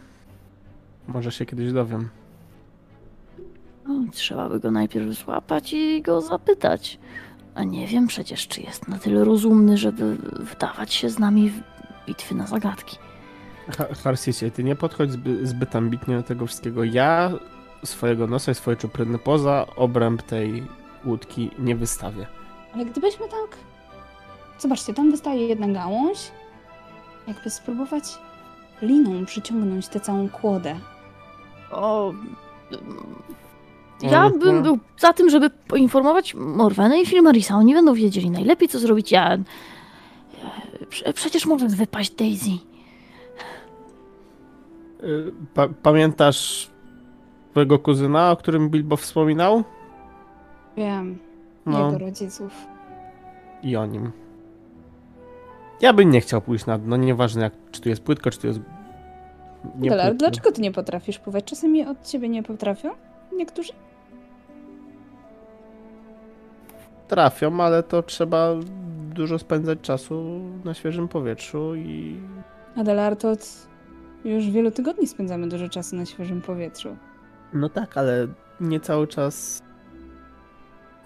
Może 1.08 1.32
się 1.32 1.46
kiedyś 1.46 1.72
dowiem. 1.74 2.10
No, 3.88 4.06
trzeba 4.12 4.50
by 4.50 4.60
go 4.60 4.72
najpierw 4.72 5.14
złapać 5.14 5.74
i 5.74 6.02
go 6.02 6.22
zapytać. 6.22 7.00
A 7.56 7.64
nie 7.64 7.88
wiem 7.88 8.08
przecież, 8.08 8.48
czy 8.48 8.62
jest 8.62 8.88
na 8.88 8.98
tyle 9.00 9.24
rozumny, 9.24 9.78
żeby 9.78 10.16
wdawać 10.40 10.94
się 10.94 11.10
z 11.10 11.20
nami 11.20 11.50
w 11.50 11.62
bitwy 12.08 12.36
na 12.36 12.48
zagadki. 12.48 12.98
Ha- 13.78 13.88
Harsicie, 14.04 14.52
ty 14.52 14.64
nie 14.64 14.76
podchodź 14.76 15.12
zby, 15.12 15.48
zbyt 15.48 15.76
ambitnie 15.76 16.16
do 16.18 16.24
tego 16.24 16.46
wszystkiego. 16.48 16.84
Ja 16.84 17.32
swojego 17.86 18.28
nosa 18.28 18.52
i 18.52 18.56
swoje 18.56 18.78
czupryny 18.78 19.20
poza 19.20 19.66
obręb 19.76 20.22
tej 20.22 20.64
łódki 21.06 21.52
nie 21.60 21.76
wystawię. 21.76 22.28
Ale 22.74 22.86
gdybyśmy 22.86 23.28
tak... 23.28 23.58
Zobaczcie, 24.60 24.94
tam 24.94 25.12
wystaje 25.12 25.48
jedna 25.48 25.68
gałąź. 25.68 26.32
Jakby 27.28 27.50
spróbować 27.50 28.04
liną 28.82 29.26
przyciągnąć 29.26 29.88
tę 29.88 30.00
całą 30.00 30.30
kłodę. 30.30 30.76
O. 31.72 32.14
Ja 34.02 34.24
Mhm. 34.24 34.40
bym 34.40 34.64
był 34.64 34.80
za 34.98 35.14
tym, 35.14 35.30
żeby 35.30 35.50
poinformować 35.50 36.34
Morwenę 36.36 37.02
i 37.02 37.06
Filmarisa. 37.06 37.56
Oni 37.56 37.74
będą 37.74 37.94
wiedzieli 37.94 38.30
najlepiej, 38.30 38.68
co 38.68 38.80
zrobić. 38.80 39.12
Ja. 39.12 39.30
ja 39.32 39.40
prze, 40.90 41.14
przecież 41.14 41.46
może 41.46 41.68
wypaść 41.68 42.12
Daisy. 42.12 42.50
Y, 45.04 45.32
Pa 45.54 45.68
pamiętasz 45.84 46.70
twojego 47.52 47.80
kuzyna, 47.80 48.32
o 48.32 48.38
którym 48.38 48.70
Bilbo 48.70 48.98
wspominał? 48.98 49.64
Wiem, 50.78 51.18
No 51.66 51.86
jego 51.86 51.98
rodziców. 52.06 52.52
i 53.64 53.76
o 53.76 53.86
nim. 53.86 54.12
Ja 55.82 55.94
bym 55.94 56.10
nie 56.10 56.22
chciał 56.22 56.42
pójść 56.42 56.66
na 56.66 56.78
dno, 56.78 56.98
nieważne 56.98 57.42
jak, 57.42 57.54
czy 57.72 57.82
tu 57.82 57.90
jest 57.90 58.02
płytko, 58.04 58.32
czy 58.32 58.40
tu 58.40 58.48
jest 58.48 58.60
Nie 59.80 59.90
Dolar, 59.90 60.08
płytko. 60.08 60.20
dlaczego 60.20 60.52
ty 60.52 60.62
nie 60.62 60.72
potrafisz 60.72 61.20
pływać? 61.20 61.44
Czasami 61.46 61.86
od 61.86 62.04
ciebie 62.04 62.30
nie 62.30 62.44
potrafią? 62.44 62.90
Niektórzy? 63.36 63.74
Trafią, 67.08 67.60
ale 67.64 67.84
to 67.84 68.04
trzeba 68.04 68.50
dużo 69.14 69.40
spędzać 69.40 69.80
czasu 69.82 70.40
na 70.66 70.74
świeżym 70.74 71.08
powietrzu 71.08 71.76
i 71.76 72.20
Adelar, 72.76 73.16
to 73.16 73.32
od 73.32 73.68
już 74.26 74.50
wielu 74.50 74.72
tygodni 74.72 75.08
spędzamy 75.08 75.48
dużo 75.50 75.70
czasu 75.70 75.96
na 75.96 76.06
świeżym 76.06 76.42
powietrzu. 76.42 76.96
No 77.54 77.70
tak, 77.70 77.98
ale 77.98 78.28
nie 78.62 78.80
cały 78.80 79.08
czas 79.08 79.62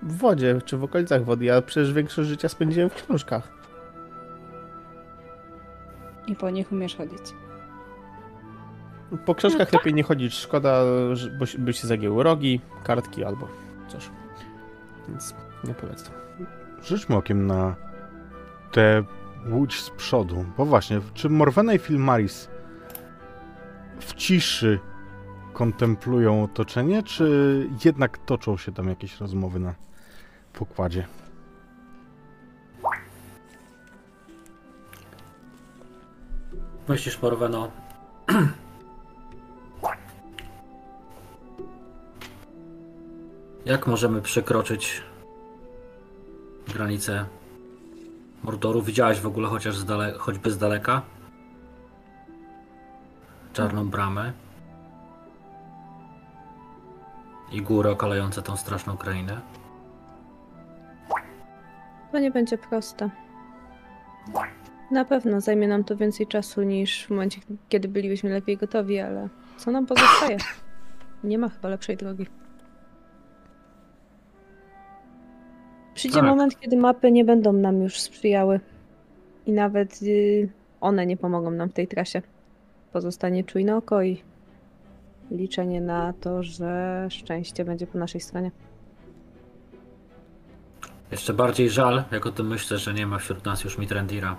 w 0.01 0.17
wodzie 0.17 0.61
czy 0.65 0.77
w 0.77 0.83
okolicach 0.83 1.23
wody. 1.23 1.45
Ja 1.45 1.61
przecież 1.61 1.93
większość 1.93 2.29
życia 2.29 2.49
spędziłem 2.49 2.89
w 2.89 2.93
książkach. 3.03 3.51
I 6.27 6.35
po 6.35 6.49
nich 6.49 6.71
umiesz 6.71 6.95
chodzić. 6.95 7.21
Po 9.25 9.35
książkach 9.35 9.73
lepiej 9.73 9.93
nie 9.93 10.03
chodzić. 10.03 10.33
Szkoda, 10.33 10.83
że- 11.13 11.29
bo 11.31 11.45
się- 11.45 11.59
by 11.59 11.73
się 11.73 11.87
zagięły 11.87 12.23
rogi, 12.23 12.61
kartki 12.83 13.23
albo 13.23 13.47
coś. 13.87 14.09
Więc 15.07 15.35
nie 15.63 15.73
polecam. 15.73 16.13
Rzućmy 16.83 17.15
okiem 17.15 17.47
na 17.47 17.75
tę 18.71 19.03
łódź 19.51 19.81
z 19.81 19.89
przodu. 19.89 20.45
Bo 20.57 20.65
właśnie, 20.65 21.01
czy 21.13 21.29
Morwena 21.29 21.73
i 21.73 21.79
Filmaris 21.79 22.49
w 23.99 24.13
ciszy 24.13 24.79
kontemplują 25.53 26.43
otoczenie, 26.43 27.03
czy 27.03 27.67
jednak 27.85 28.17
toczą 28.17 28.57
się 28.57 28.71
tam 28.71 28.89
jakieś 28.89 29.19
rozmowy 29.19 29.59
na 29.59 29.73
pokładzie? 30.59 31.07
Myślisz, 36.87 37.21
Morweno? 37.21 37.71
Jak 43.65 43.87
możemy 43.87 44.21
przekroczyć 44.21 45.03
granicę 46.67 47.25
Mordoru? 48.43 48.81
Widziałaś 48.81 49.19
w 49.19 49.27
ogóle 49.27 49.47
chociaż 49.47 49.77
z 49.77 49.85
dale- 49.85 50.17
choćby 50.17 50.51
z 50.51 50.57
daleka? 50.57 51.01
Czarną 53.53 53.89
bramę 53.89 54.33
i 57.51 57.61
góry 57.61 57.89
okalające 57.89 58.41
tą 58.41 58.57
straszną 58.57 58.97
krainę? 58.97 59.41
To 62.11 62.19
nie 62.19 62.31
będzie 62.31 62.57
proste. 62.57 63.09
Na 64.91 65.05
pewno 65.05 65.41
zajmie 65.41 65.67
nam 65.67 65.83
to 65.83 65.95
więcej 65.95 66.27
czasu 66.27 66.63
niż 66.63 67.05
w 67.05 67.09
momencie, 67.09 67.41
kiedy 67.69 67.87
bylibyśmy 67.87 68.29
lepiej 68.29 68.57
gotowi, 68.57 68.99
ale 68.99 69.29
co 69.57 69.71
nam 69.71 69.85
pozostaje? 69.85 70.37
Nie 71.23 71.37
ma 71.37 71.49
chyba 71.49 71.69
lepszej 71.69 71.97
drogi. 71.97 72.25
Przyjdzie 75.93 76.19
Tak. 76.19 76.29
moment, 76.29 76.59
kiedy 76.59 76.77
mapy 76.77 77.11
nie 77.11 77.25
będą 77.25 77.53
nam 77.53 77.81
już 77.81 77.99
sprzyjały. 77.99 78.59
I 79.45 79.51
nawet 79.51 79.99
y, 80.03 80.49
one 80.81 81.05
nie 81.05 81.17
pomogą 81.17 81.51
nam 81.51 81.69
w 81.69 81.73
tej 81.73 81.87
trasie. 81.87 82.21
Pozostanie 82.93 83.43
czujne 83.43 83.75
oko 83.77 84.03
i 84.03 84.21
liczenie 85.31 85.81
na 85.81 86.13
to, 86.21 86.43
że 86.43 87.07
szczęście 87.09 87.65
będzie 87.65 87.87
po 87.87 87.97
naszej 87.97 88.21
stronie. 88.21 88.51
Jeszcze 91.11 91.33
bardziej 91.33 91.69
żal, 91.69 92.03
jak 92.11 92.25
o 92.25 92.31
tym 92.31 92.47
myślę, 92.47 92.77
że 92.77 92.93
nie 92.93 93.07
ma 93.07 93.17
wśród 93.17 93.45
nas 93.45 93.63
już 93.63 93.77
Mitrendira. 93.77 94.35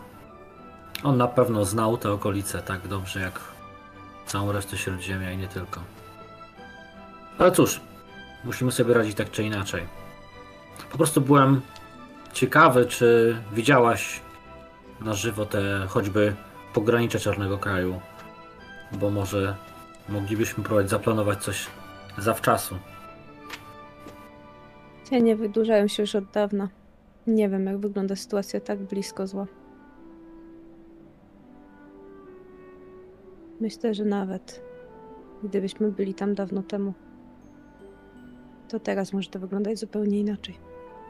On 1.04 1.16
na 1.16 1.28
pewno 1.28 1.64
znał 1.64 1.96
te 1.96 2.12
okolice 2.12 2.62
tak 2.62 2.88
dobrze 2.88 3.20
jak 3.20 3.40
całą 4.26 4.52
resztę 4.52 4.76
Śródziemia 4.76 5.32
i 5.32 5.36
nie 5.36 5.48
tylko. 5.48 5.80
Ale 7.38 7.52
cóż, 7.52 7.80
musimy 8.44 8.72
sobie 8.72 8.94
radzić 8.94 9.16
tak 9.16 9.30
czy 9.30 9.42
inaczej. 9.42 9.86
Po 10.92 10.98
prostu 10.98 11.20
byłem 11.20 11.60
ciekawy, 12.32 12.86
czy 12.86 13.36
widziałaś 13.52 14.20
na 15.00 15.14
żywo 15.14 15.46
te 15.46 15.86
choćby 15.88 16.34
pogranicze 16.74 17.20
Czarnego 17.20 17.58
Kraju, 17.58 18.00
bo 18.92 19.10
może 19.10 19.56
moglibyśmy 20.08 20.64
próbować 20.64 20.90
zaplanować 20.90 21.44
coś 21.44 21.66
zawczasu. 22.18 22.78
Cienie 25.10 25.36
wydłużają 25.36 25.88
się 25.88 26.02
już 26.02 26.14
od 26.14 26.24
dawna. 26.24 26.68
Nie 27.26 27.48
wiem, 27.48 27.66
jak 27.66 27.78
wygląda 27.78 28.16
sytuacja 28.16 28.60
tak 28.60 28.78
blisko 28.78 29.26
zła. 29.26 29.46
Myślę, 33.60 33.94
że 33.94 34.04
nawet 34.04 34.62
gdybyśmy 35.42 35.92
byli 35.92 36.14
tam 36.14 36.34
dawno 36.34 36.62
temu, 36.62 36.94
to 38.68 38.80
teraz 38.80 39.12
może 39.12 39.30
to 39.30 39.38
wyglądać 39.38 39.78
zupełnie 39.78 40.20
inaczej. 40.20 40.54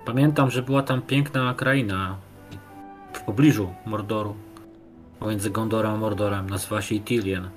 Pamiętam, 0.05 0.51
że 0.51 0.63
była 0.63 0.83
tam 0.83 1.03
piękna 1.03 1.55
kraina 1.55 2.17
w 3.13 3.21
pobliżu 3.21 3.75
Mordoru. 3.87 4.35
Pomiędzy 5.19 5.51
Gondorem 5.51 5.93
a 5.93 5.97
Mordorem. 5.97 6.51
Nazywa 6.51 6.83
się 6.83 6.95
Itilien. 6.95 7.49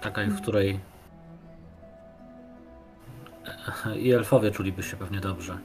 Taka, 0.00 0.22
w 0.22 0.40
której 0.40 0.80
i 3.96 4.12
elfowie 4.12 4.50
czuliby 4.50 4.82
się 4.82 4.96
pewnie 4.96 5.20
dobrze. 5.20 5.58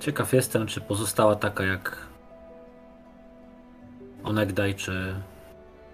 Ciekaw 0.00 0.32
jestem, 0.32 0.66
czy 0.66 0.80
pozostała 0.80 1.36
taka 1.36 1.64
jak 1.64 1.96
onegdaj, 4.24 4.74
czy, 4.74 5.14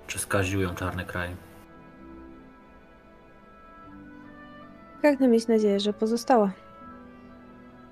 czy 0.07 0.18
skaził 0.18 0.61
ją 0.61 0.74
Czarny 0.74 1.05
Kraj. 1.05 1.37
Pragnę 5.00 5.28
mieć 5.28 5.48
nadzieję, 5.48 5.81
że 5.81 5.92
pozostała. 5.92 6.50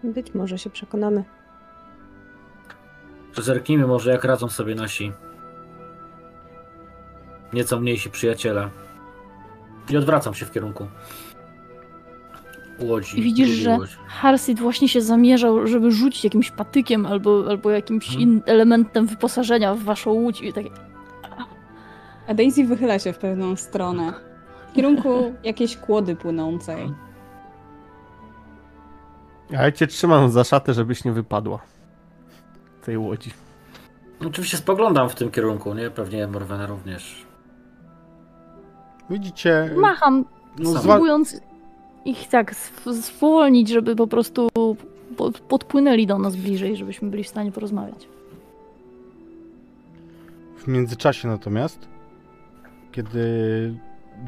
Być 0.05 0.35
może 0.35 0.59
się 0.59 0.71
przekonamy. 0.71 1.25
Zerknijmy 3.39 3.87
może, 3.87 4.11
jak 4.11 4.25
radzą 4.25 4.49
sobie 4.49 4.75
nasi 4.75 5.13
nieco 7.53 7.81
mniejsi 7.81 8.11
przyjaciele. 8.11 8.71
I 9.91 9.97
odwracam 9.97 10.35
się 10.35 10.47
w 10.47 10.53
kierunku 10.53 10.89
łodzi. 12.83 13.19
I 13.19 13.23
widzisz, 13.23 13.49
że 13.49 13.79
łodzi. 13.79 13.97
Harsit 14.07 14.61
właśnie 14.61 14.89
się 14.89 15.01
zamierzał, 15.01 15.67
żeby 15.67 15.93
rzucić 15.93 16.25
jakimś 16.25 16.51
patykiem 16.51 17.07
albo, 17.07 17.45
albo 17.49 17.71
jakimś 17.71 18.15
in, 18.15 18.43
elementem 18.47 19.07
wyposażenia 19.07 19.75
w 19.75 19.83
waszą 19.83 20.11
łódź 20.11 20.41
i 20.41 20.53
tak 20.53 20.65
A 22.29 22.35
Daisy 22.35 22.65
wychyla 22.65 22.99
się 22.99 23.13
w 23.13 23.19
pewną 23.19 23.57
stronę. 23.57 24.13
W 24.71 24.73
kierunku 24.73 25.09
jakiejś 25.45 25.77
kłody 25.77 26.17
płynącej. 26.17 26.93
Ja 29.51 29.73
cię 29.73 29.87
trzymam 29.87 30.31
za 30.31 30.45
szatę, 30.45 30.75
żebyś 30.75 31.05
nie 31.05 31.13
wypadła 31.13 31.59
tej 32.85 32.99
łodzi. 32.99 33.31
Oczywiście 34.27 34.57
spoglądam 34.57 35.09
w 35.09 35.15
tym 35.15 35.31
kierunku, 35.31 35.75
nie? 35.75 35.91
Pewnie 35.91 36.27
Morwena 36.27 36.67
również. 36.67 37.27
Widzicie, 39.11 39.71
macham, 39.77 40.25
no. 40.59 40.71
Ich 42.11 42.29
tak 42.29 42.55
zwolnić, 42.87 43.69
żeby 43.69 43.97
po 43.97 44.07
prostu 44.07 44.49
po- 45.17 45.33
podpłynęli 45.49 46.07
do 46.07 46.19
nas 46.19 46.37
bliżej, 46.37 46.77
żebyśmy 46.77 47.11
byli 47.11 47.25
w 47.25 47.29
stanie 47.29 47.53
porozmawiać. 47.53 48.09
W 50.59 50.69
międzyczasie 50.69 51.29
natomiast, 51.29 51.89
kiedy 52.93 53.25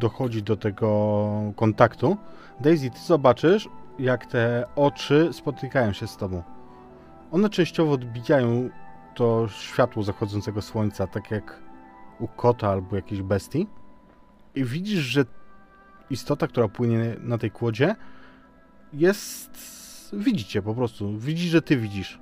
dochodzi 0.01 0.43
do 0.43 0.57
tego 0.57 1.19
kontaktu, 1.57 2.17
Daisy, 2.61 2.91
ty 2.91 2.99
zobaczysz, 3.07 3.69
jak 3.99 4.27
te 4.27 4.65
oczy 4.77 5.29
spotykają 5.33 5.93
się 5.93 6.07
z 6.07 6.17
tobą. 6.17 6.43
One 7.33 7.51
częściowo 7.51 7.93
odbijają 7.93 8.71
to 9.15 9.49
światło 9.49 10.03
zachodzącego 10.03 10.63
słońca, 10.63 11.07
tak 11.07 11.31
jak 11.31 11.61
u 12.21 12.29
kota 12.29 12.69
albo 12.69 12.97
jakiejś 12.97 13.23
bestii. 13.23 13.67
I 14.55 14.65
widzisz, 14.65 15.01
że 15.01 15.25
istota, 16.13 16.47
która 16.47 16.69
płynie 16.69 17.17
na 17.21 17.39
tej 17.39 17.51
kłodzie, 17.51 17.95
jest. 18.93 19.83
Widzicie 20.13 20.63
po 20.63 20.75
prostu. 20.75 21.19
Widzisz, 21.19 21.51
że 21.51 21.63
ty 21.63 21.77
widzisz. 21.77 22.21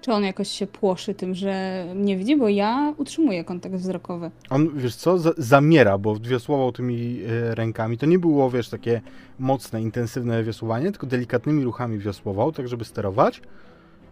Czy 0.00 0.12
on 0.12 0.24
jakoś 0.24 0.48
się 0.48 0.66
płoszy 0.66 1.14
tym, 1.14 1.34
że 1.34 1.84
mnie 1.94 2.16
widzi? 2.16 2.36
Bo 2.36 2.48
ja 2.48 2.94
utrzymuję 2.96 3.44
kontakt 3.44 3.74
wzrokowy. 3.74 4.30
On, 4.50 4.70
wiesz 4.78 4.94
co, 4.94 5.18
za, 5.18 5.32
zamiera, 5.36 5.98
bo 5.98 6.16
wiosłował 6.16 6.72
tymi 6.72 7.20
e, 7.22 7.54
rękami. 7.54 7.98
To 7.98 8.06
nie 8.06 8.18
było, 8.18 8.50
wiesz, 8.50 8.68
takie 8.68 9.00
mocne, 9.38 9.82
intensywne 9.82 10.44
wiosłowanie, 10.44 10.90
tylko 10.90 11.06
delikatnymi 11.06 11.64
ruchami 11.64 11.98
wiosłował, 11.98 12.52
tak 12.52 12.68
żeby 12.68 12.84
sterować. 12.84 13.42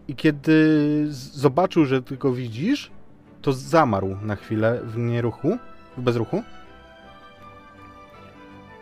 I 0.07 0.15
kiedy 0.15 1.07
zobaczył, 1.11 1.85
że 1.85 2.01
ty 2.01 2.17
go 2.17 2.33
widzisz, 2.33 2.91
to 3.41 3.53
zamarł 3.53 4.15
na 4.21 4.35
chwilę 4.35 4.81
w 4.83 4.97
nieruchu, 4.97 5.57
w 5.97 6.01
bezruchu. 6.01 6.43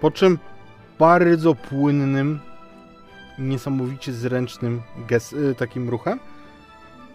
Po 0.02 0.12
czym 0.12 0.38
bardzo 1.00 1.56
płynnym, 1.56 2.40
niesamowicie 3.40 4.14
zręcznym 4.14 4.82
gest, 5.08 5.34
y, 5.34 5.56
takim 5.56 5.90
ruchem 5.90 6.20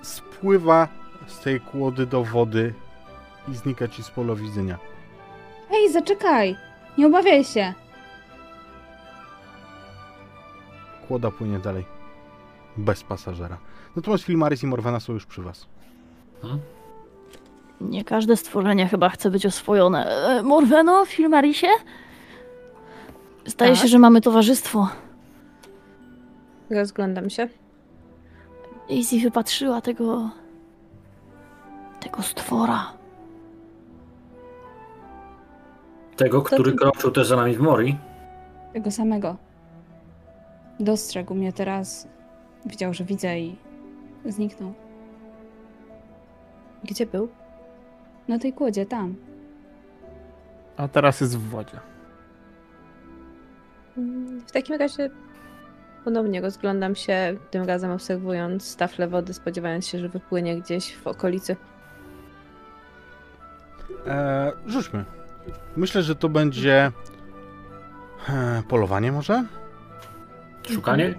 spływa 0.03 0.89
z 1.27 1.41
tej 1.41 1.61
kłody 1.61 2.07
do 2.07 2.25
wody 2.25 2.75
i 3.49 3.55
znika 3.55 3.89
ci 3.89 4.03
z 4.03 4.11
pola 4.11 4.35
widzenia. 4.35 4.79
Hej, 5.69 5.93
zaczekaj! 5.93 6.57
Nie 6.99 7.07
obawiaj 7.07 7.45
się! 7.45 7.75
Kłoda 11.09 11.31
płynie 11.31 11.59
dalej. 11.59 11.85
Bez 12.77 13.03
pasażera. 13.03 13.59
Natomiast 13.97 14.25
Filmaris 14.25 14.63
i 14.63 14.67
Morwana 14.67 15.01
są 15.01 15.13
już 15.13 15.27
przy 15.27 15.43
was. 15.43 15.67
Nie 17.81 18.05
każde 18.05 18.37
stworzenie 18.37 18.89
chyba 18.89 19.09
chce 19.09 19.31
być 19.31 19.47
oswojone. 19.47 20.07
E, 20.07 20.43
Morweno, 20.43 21.05
Filmarisie? 21.05 21.69
Zdaje 23.47 23.73
Tak. 23.73 23.83
się, 23.83 23.89
że 23.89 23.99
mamy 23.99 24.21
towarzystwo. 24.21 24.89
Rozglądam 26.71 27.31
się. 27.31 27.49
Daisy 28.89 29.21
wypatrzyła 29.21 29.81
tego... 29.81 30.31
tego 32.01 32.23
stwora. 32.23 32.93
Tego, 36.17 36.43
który 36.43 36.73
ty- 36.73 36.79
kroczył 36.79 37.11
też 37.11 37.29
za 37.29 37.37
nami 37.37 37.55
w 37.57 37.61
Mori. 37.61 37.97
Tego 38.73 38.91
samego. 38.91 39.37
Dostrzegł 40.81 41.35
mnie 41.35 41.53
teraz. 41.53 42.09
Widział, 42.67 42.95
że 42.95 43.05
widzę 43.05 43.41
i 43.41 43.57
zniknął. 44.25 44.73
Gdzie 46.85 47.07
był? 47.07 47.29
Na 48.29 48.39
tej 48.39 48.53
kłodzie, 48.53 48.87
tam. 48.87 49.15
A 50.77 50.89
teraz 50.89 51.21
jest 51.21 51.39
w 51.39 51.49
wodzie. 51.49 51.81
W 54.47 54.53
takim 54.53 54.77
razie 54.77 55.11
ponownie 56.05 56.41
rozglądam 56.41 56.95
się, 56.95 57.37
tym 57.51 57.65
razem 57.65 57.91
obserwując 57.91 58.77
taflę 58.77 59.09
wody, 59.09 59.35
spodziewając 59.35 59.87
się, 59.87 59.99
że 59.99 60.09
wypłynie 60.09 60.61
gdzieś 60.61 60.97
w 60.97 61.07
okolicy. 61.07 61.57
Eee, 64.07 64.53
rzućmy. 64.67 65.05
Myślę, 65.77 66.03
że 66.03 66.17
to 66.17 66.29
będzie 66.29 66.93
e, 68.29 68.63
polowanie 68.69 69.13
może? 69.13 69.45
Szukanie? 70.71 71.15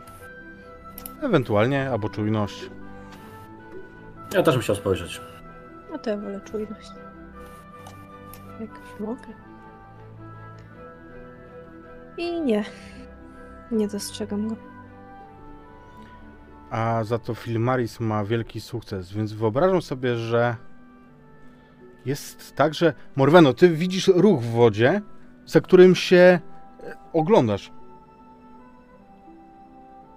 Ewentualnie, 1.22 1.90
albo 1.92 2.10
czujność. 2.10 2.70
Ja 4.34 4.44
też 4.44 4.56
bym 4.56 4.62
chciał 4.62 4.76
spojrzeć. 4.76 5.22
No 5.92 5.98
to 5.98 6.10
ja 6.10 6.18
wolę 6.18 6.42
czujność. 6.42 6.90
Jak 8.60 8.70
już 8.70 9.00
mogę. 9.00 9.43
I 12.18 12.42
nie. 12.42 12.64
Nie 13.72 13.88
dostrzegam 13.88 14.48
go. 14.48 14.56
A 16.70 17.04
za 17.04 17.20
to 17.20 17.34
Filmaris 17.34 18.00
ma 18.00 18.24
wielki 18.24 18.62
sukces, 18.62 19.14
więc 19.14 19.34
wyobrażam 19.34 19.82
sobie, 19.82 20.16
że 20.16 20.56
jest 22.06 22.56
tak, 22.56 22.74
że 22.74 22.94
Morweno, 23.16 23.54
ty 23.54 23.70
widzisz 23.70 24.08
ruch 24.08 24.42
w 24.42 24.52
wodzie, 24.52 25.02
za 25.46 25.62
którym 25.62 25.96
się 25.96 26.40
e, 26.84 26.98
oglądasz. 27.14 27.72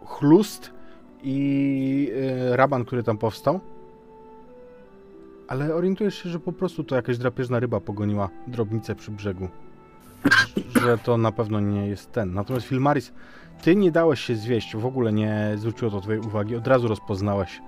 Chlust 0.04 0.72
i 1.22 2.12
e, 2.50 2.56
raban, 2.56 2.84
który 2.84 3.02
tam 3.02 3.18
powstał. 3.18 3.60
Ale 5.48 5.74
orientujesz 5.74 6.22
się, 6.22 6.28
że 6.28 6.40
po 6.40 6.52
prostu 6.52 6.84
to 6.84 6.96
jakaś 6.96 7.18
drapieżna 7.18 7.60
ryba 7.60 7.80
pogoniła 7.80 8.28
drobnicę 8.46 8.94
przy 8.94 9.10
brzegu. 9.10 9.48
Że 10.86 10.98
to 10.98 11.16
na 11.16 11.32
pewno 11.32 11.60
nie 11.60 11.86
jest 11.86 12.12
ten. 12.12 12.34
Natomiast 12.34 12.66
Filmaris, 12.66 13.12
ty 13.62 13.76
nie 13.76 13.90
dałeś 13.92 14.20
się 14.20 14.36
zwieść, 14.36 14.76
w 14.76 14.86
ogóle 14.86 15.12
nie 15.12 15.52
zwróciło 15.56 15.90
to 15.90 16.00
twojej 16.00 16.20
uwagi. 16.20 16.56
Od 16.56 16.66
razu 16.66 16.88
rozpoznałeś, 16.88 17.60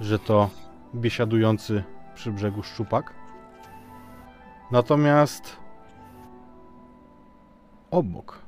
że 0.00 0.18
to 0.18 0.50
biesiadujący 0.94 1.84
przy 2.14 2.32
brzegu 2.32 2.62
szczupak. 2.62 3.14
Natomiast 4.70 5.56
obok, 7.90 8.38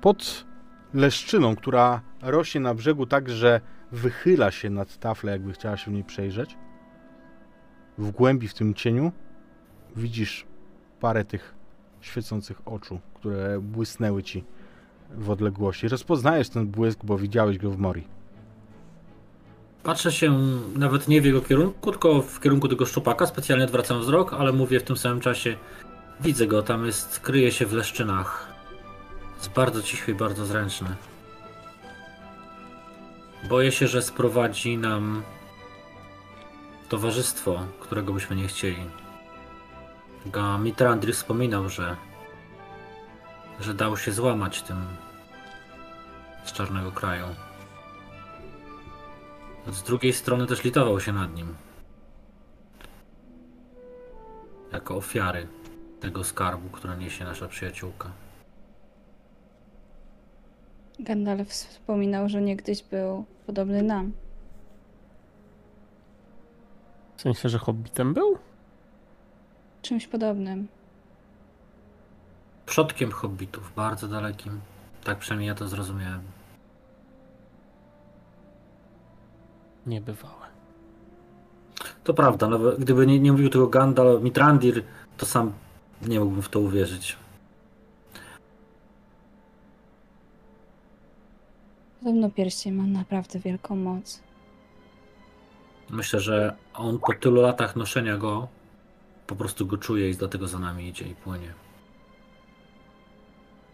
pod 0.00 0.46
leszczyną, 0.94 1.56
która 1.56 2.00
rośnie 2.22 2.60
na 2.60 2.74
brzegu 2.74 3.06
tak, 3.06 3.30
że 3.30 3.60
wychyla 3.92 4.50
się 4.50 4.70
nad 4.70 4.96
taflę, 4.96 5.32
jakby 5.32 5.52
chciała 5.52 5.76
się 5.76 5.90
w 5.90 5.94
niej 5.94 6.04
przejrzeć, 6.04 6.58
w 7.98 8.10
głębi 8.10 8.48
w 8.48 8.54
tym 8.54 8.74
cieniu 8.74 9.12
widzisz 9.96 10.46
parę 11.00 11.24
tych 11.24 11.55
świecących 12.00 12.62
oczu, 12.64 13.00
które 13.14 13.60
błysnęły 13.60 14.22
ci 14.22 14.44
w 15.10 15.30
odległości. 15.30 15.88
Rozpoznajesz 15.88 16.48
ten 16.48 16.66
błysk, 16.66 16.98
bo 17.04 17.18
widziałeś 17.18 17.58
go 17.58 17.70
w 17.70 17.78
Mori. 17.78 18.04
Patrzę 19.82 20.12
się 20.12 20.38
nawet 20.76 21.08
nie 21.08 21.20
w 21.20 21.24
jego 21.24 21.40
kierunku, 21.40 21.90
tylko 21.90 22.22
w 22.22 22.40
kierunku 22.40 22.68
tego 22.68 22.86
szczupaka. 22.86 23.26
Specjalnie 23.26 23.64
odwracam 23.64 24.00
wzrok, 24.00 24.32
ale 24.32 24.52
mówię 24.52 24.80
w 24.80 24.82
tym 24.82 24.96
samym 24.96 25.20
czasie. 25.20 25.56
Widzę 26.20 26.46
go, 26.46 26.62
tam 26.62 26.86
jest, 26.86 27.20
kryje 27.20 27.52
się 27.52 27.66
w 27.66 27.72
leszczynach. 27.72 28.52
Jest 29.36 29.52
bardzo 29.52 29.82
cichy 29.82 30.12
i 30.12 30.14
bardzo 30.14 30.46
zręczny. 30.46 30.88
Boję 33.48 33.72
się, 33.72 33.88
że 33.88 34.02
sprowadzi 34.02 34.78
nam 34.78 35.22
towarzystwo, 36.88 37.66
którego 37.80 38.12
byśmy 38.12 38.36
nie 38.36 38.48
chcieli. 38.48 38.82
Ga 40.32 40.58
Mitrandry 40.58 41.12
wspominał, 41.12 41.68
że 41.68 41.96
że 43.60 43.74
dał 43.74 43.96
się 43.96 44.12
złamać 44.12 44.62
tym 44.62 44.86
z 46.44 46.52
czarnego 46.52 46.92
kraju. 46.92 47.26
Z 49.72 49.82
drugiej 49.82 50.12
strony 50.12 50.46
też 50.46 50.64
litował 50.64 51.00
się 51.00 51.12
nad 51.12 51.34
nim. 51.34 51.54
Jako 54.72 54.96
ofiary 54.96 55.48
tego 56.00 56.24
skarbu, 56.24 56.68
który 56.68 56.96
niesie 56.96 57.24
nasza 57.24 57.48
przyjaciółka. 57.48 58.10
Gandalf 60.98 61.48
wspominał, 61.48 62.28
że 62.28 62.42
niegdyś 62.42 62.82
był 62.82 63.24
podobny 63.46 63.82
nam. 63.82 64.12
W 67.16 67.22
sensie, 67.22 67.48
że 67.48 67.58
hobbitem 67.58 68.14
był? 68.14 68.38
Czymś 69.86 70.06
podobnym. 70.06 70.68
Przodkiem 72.66 73.10
hobbitów, 73.10 73.72
bardzo 73.76 74.08
dalekim. 74.08 74.60
Tak 75.04 75.18
przynajmniej 75.18 75.48
ja 75.48 75.54
to 75.54 75.68
zrozumiałem. 75.68 76.20
Niebywałe. 79.86 80.46
To 82.04 82.14
prawda, 82.14 82.48
nawet 82.48 82.80
gdyby 82.80 83.06
nie, 83.06 83.20
nie 83.20 83.32
mówił 83.32 83.50
tego 83.50 83.66
Gandalf, 83.66 84.22
Mitrandir, 84.22 84.84
to 85.16 85.26
sam 85.26 85.52
nie 86.02 86.20
mógłbym 86.20 86.42
w 86.42 86.48
to 86.48 86.60
uwierzyć. 86.60 87.16
Podobno 91.98 92.30
pierścień 92.30 92.74
ma 92.74 92.86
naprawdę 92.86 93.38
wielką 93.38 93.76
moc. 93.76 94.20
Myślę, 95.90 96.20
że 96.20 96.56
on 96.74 96.98
po 96.98 97.14
tylu 97.14 97.42
latach 97.42 97.76
noszenia 97.76 98.16
go 98.16 98.55
po 99.26 99.36
prostu 99.36 99.66
go 99.66 99.78
czuje 99.78 100.10
i 100.10 100.14
dlatego 100.14 100.48
za 100.48 100.58
nami 100.58 100.88
idzie 100.88 101.04
i 101.04 101.14
płynie. 101.14 101.54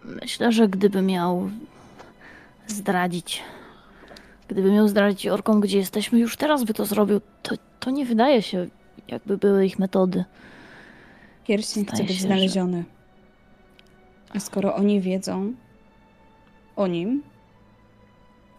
Myślę, 0.04 0.52
że 0.52 0.68
gdyby 0.68 1.02
miał 1.02 1.50
zdradzić, 2.66 3.42
gdyby 4.48 4.72
miał 4.72 4.88
zdradzić 4.88 5.26
orkom, 5.26 5.60
gdzie 5.60 5.78
jesteśmy, 5.78 6.18
już 6.18 6.36
teraz 6.36 6.64
by 6.64 6.74
to 6.74 6.86
zrobił. 6.86 7.20
To, 7.42 7.54
to 7.80 7.90
nie 7.90 8.06
wydaje 8.06 8.42
się, 8.42 8.66
jakby 9.08 9.36
były 9.38 9.66
ich 9.66 9.78
metody. 9.78 10.24
Pierścień 11.46 11.84
chce 11.84 11.96
Zdaje 11.96 12.08
być 12.08 12.16
się, 12.16 12.22
znaleziony. 12.22 12.84
A 14.34 14.40
skoro 14.40 14.74
oni 14.74 15.00
wiedzą 15.00 15.54
o 16.76 16.86
nim, 16.86 17.22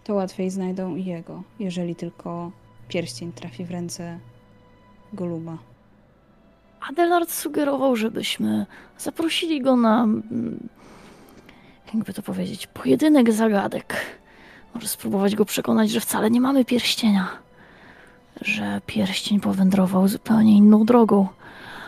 to 0.04 0.14
łatwiej 0.14 0.50
znajdą 0.50 0.96
i 0.96 1.06
jego, 1.06 1.44
jeżeli 1.60 1.96
tylko 1.96 2.52
pierścień 2.88 3.32
trafi 3.32 3.66
w 3.66 3.72
ręce 3.72 4.20
Goluba. 5.14 5.73
Adelard 6.90 7.32
sugerował, 7.32 7.96
żebyśmy 7.96 8.66
zaprosili 8.98 9.62
go 9.62 9.76
na, 9.76 10.04
mm, 10.04 10.70
jakby 11.94 12.14
to 12.14 12.22
powiedzieć, 12.22 12.68
pojedynek 12.68 13.32
zagadek. 13.32 13.96
Może 14.76 14.88
spróbować 14.88 15.36
go 15.36 15.46
przekonać, 15.46 15.92
że 15.92 16.00
wcale 16.00 16.32
nie 16.32 16.42
mamy 16.42 16.66
pierścienia. 16.66 17.28
Że 18.42 18.82
pierścień 18.86 19.40
powędrował 19.40 20.08
zupełnie 20.08 20.58
inną 20.58 20.86
drogą. 20.86 21.28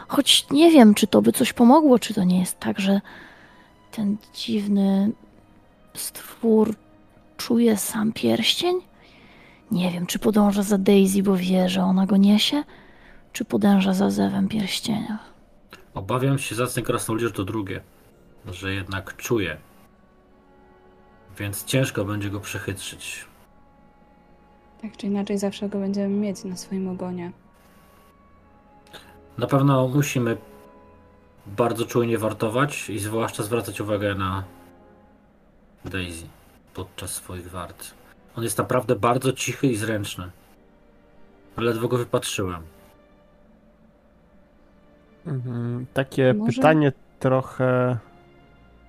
Choć 0.08 0.50
nie 0.52 0.72
wiem, 0.72 0.94
czy 0.94 1.08
to 1.08 1.22
by 1.22 1.32
coś 1.32 1.54
pomogło, 1.54 2.00
czy 2.00 2.14
to 2.14 2.24
nie 2.24 2.40
jest 2.40 2.60
tak, 2.60 2.80
że 2.80 3.02
ten 3.92 4.18
dziwny 4.34 5.12
stwór 5.94 6.76
czuje 7.38 7.78
sam 7.78 8.14
pierścień? 8.14 8.76
Nie 9.72 9.92
wiem, 9.92 10.06
czy 10.06 10.20
podąża 10.20 10.64
za 10.64 10.78
Daisy, 10.78 11.24
bo 11.24 11.38
wie, 11.38 11.70
że 11.70 11.84
ona 11.84 12.06
go 12.06 12.18
niesie, 12.18 12.64
czy 13.36 13.46
podąża 13.46 13.94
za 13.94 14.10
zewem 14.10 14.48
pierścienia. 14.48 15.20
Obawiam 15.94 16.40
się 16.40 16.56
zacny 16.56 16.82
krasnolud, 16.82 17.24
że 17.24 17.32
to 17.32 17.44
drugie. 17.44 17.82
Że 18.46 18.74
jednak 18.74 19.16
czuje. 19.18 19.58
Więc 21.38 21.66
ciężko 21.66 22.06
będzie 22.06 22.30
go 22.30 22.40
przechytrzyć. 22.40 23.26
Tak 24.82 24.98
czy 24.98 25.08
inaczej, 25.08 25.38
zawsze 25.38 25.70
go 25.70 25.80
będziemy 25.80 26.10
mieć 26.10 26.44
na 26.44 26.58
swoim 26.58 26.88
ogonie. 26.88 27.32
Na 29.38 29.48
pewno 29.48 29.88
musimy 29.88 30.38
bardzo 31.48 31.86
czujnie 31.86 32.18
wartować 32.18 32.90
i 32.90 33.00
zwłaszcza 33.00 33.44
zwracać 33.44 33.82
uwagę 33.82 34.16
na 34.16 34.44
Daisy 35.86 36.26
podczas 36.74 37.14
swoich 37.14 37.50
wart. 37.50 37.94
On 38.36 38.44
jest 38.44 38.58
naprawdę 38.58 38.96
bardzo 38.96 39.34
cichy 39.34 39.68
i 39.68 39.76
zręczny. 39.76 40.30
Ledwo 41.58 41.88
go 41.88 41.98
wypatrzyłem. 41.98 42.75
Mhm, 45.28 45.86
Takie 45.94 46.34
Może- 46.34 46.56
pytanie 46.56 46.92
trochę 47.20 47.98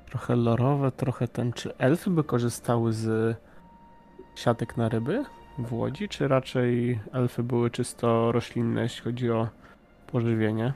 trochę 0.06 0.36
lorowe, 0.36 0.92
trochę 0.92 1.28
ten, 1.28 1.52
czy 1.52 1.76
elfy 1.78 2.10
by 2.10 2.24
korzystały 2.24 2.92
z 2.92 3.36
siatek 4.36 4.76
na 4.76 4.88
ryby 4.88 5.24
w 5.58 5.72
Łodzi, 5.72 6.08
czy 6.08 6.28
raczej 6.28 7.00
elfy 7.12 7.42
były 7.42 7.70
czysto 7.70 8.32
roślinne, 8.32 8.82
jeśli 8.82 9.02
chodzi 9.04 9.30
o 9.30 9.48
pożywienie? 10.06 10.72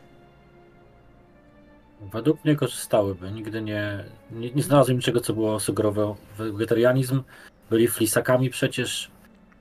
Według 2.12 2.44
mnie 2.44 2.56
korzystałyby. 2.56 3.32
Nigdy 3.32 3.62
nie, 3.62 4.04
nie, 4.30 4.50
nie 4.50 4.62
znalazłem 4.62 4.96
niczego, 4.96 5.20
co 5.20 5.32
było 5.34 5.60
sugerowało 5.60 6.16
wegetarianizm. 6.36 7.22
Byli 7.70 7.88
flisakami 7.88 8.50
przecież 8.50 9.10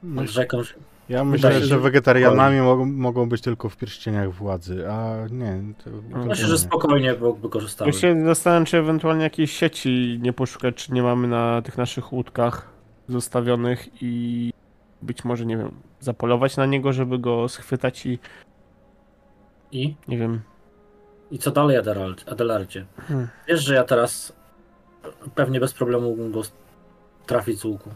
nad 0.03 0.21
Myśl, 0.21 0.33
rzeką. 0.33 0.61
Ja 1.09 1.23
myślę, 1.23 1.53
się, 1.53 1.65
że 1.65 1.79
wegetarianami 1.79 2.61
mogą, 2.61 2.85
mogą 2.85 3.29
być 3.29 3.41
tylko 3.41 3.69
w 3.69 3.77
pierścieniach 3.77 4.33
władzy, 4.33 4.89
a 4.89 5.15
nie. 5.31 5.59
To, 5.83 5.89
to 5.89 6.17
Myślę, 6.17 6.43
nie. 6.43 6.49
że 6.49 6.57
spokojnie 6.57 7.13
byłoby 7.13 7.49
korzystały. 7.49 7.91
Ja 7.91 7.97
się 7.97 8.25
zastanawiam, 8.25 8.65
czy 8.65 8.77
ewentualnie 8.77 9.23
jakiejś 9.23 9.51
sieci 9.51 10.19
nie 10.21 10.33
poszukać, 10.33 10.75
czy 10.75 10.93
nie 10.93 11.03
mamy 11.03 11.27
na 11.27 11.61
tych 11.61 11.77
naszych 11.77 12.13
łódkach 12.13 12.67
zostawionych 13.07 13.87
i 14.01 14.53
być 15.01 15.23
może, 15.23 15.45
nie 15.45 15.57
wiem, 15.57 15.71
zapolować 15.99 16.57
na 16.57 16.65
niego, 16.65 16.93
żeby 16.93 17.19
go 17.19 17.49
schwytać 17.49 18.05
i, 18.05 18.19
I? 19.71 19.95
nie 20.07 20.17
wiem, 20.17 20.41
I 21.31 21.39
co 21.39 21.51
dalej, 21.51 21.77
Adelard- 21.77 22.31
Adelardzie? 22.31 22.85
Hmm. 23.07 23.27
Wiesz, 23.47 23.65
że 23.65 23.75
ja 23.75 23.83
teraz 23.83 24.33
pewnie 25.35 25.59
bez 25.59 25.73
problemu 25.73 26.07
mógłbym 26.09 26.31
go 26.31 26.41
trafić 27.25 27.59
z 27.59 27.65
łuku. 27.65 27.89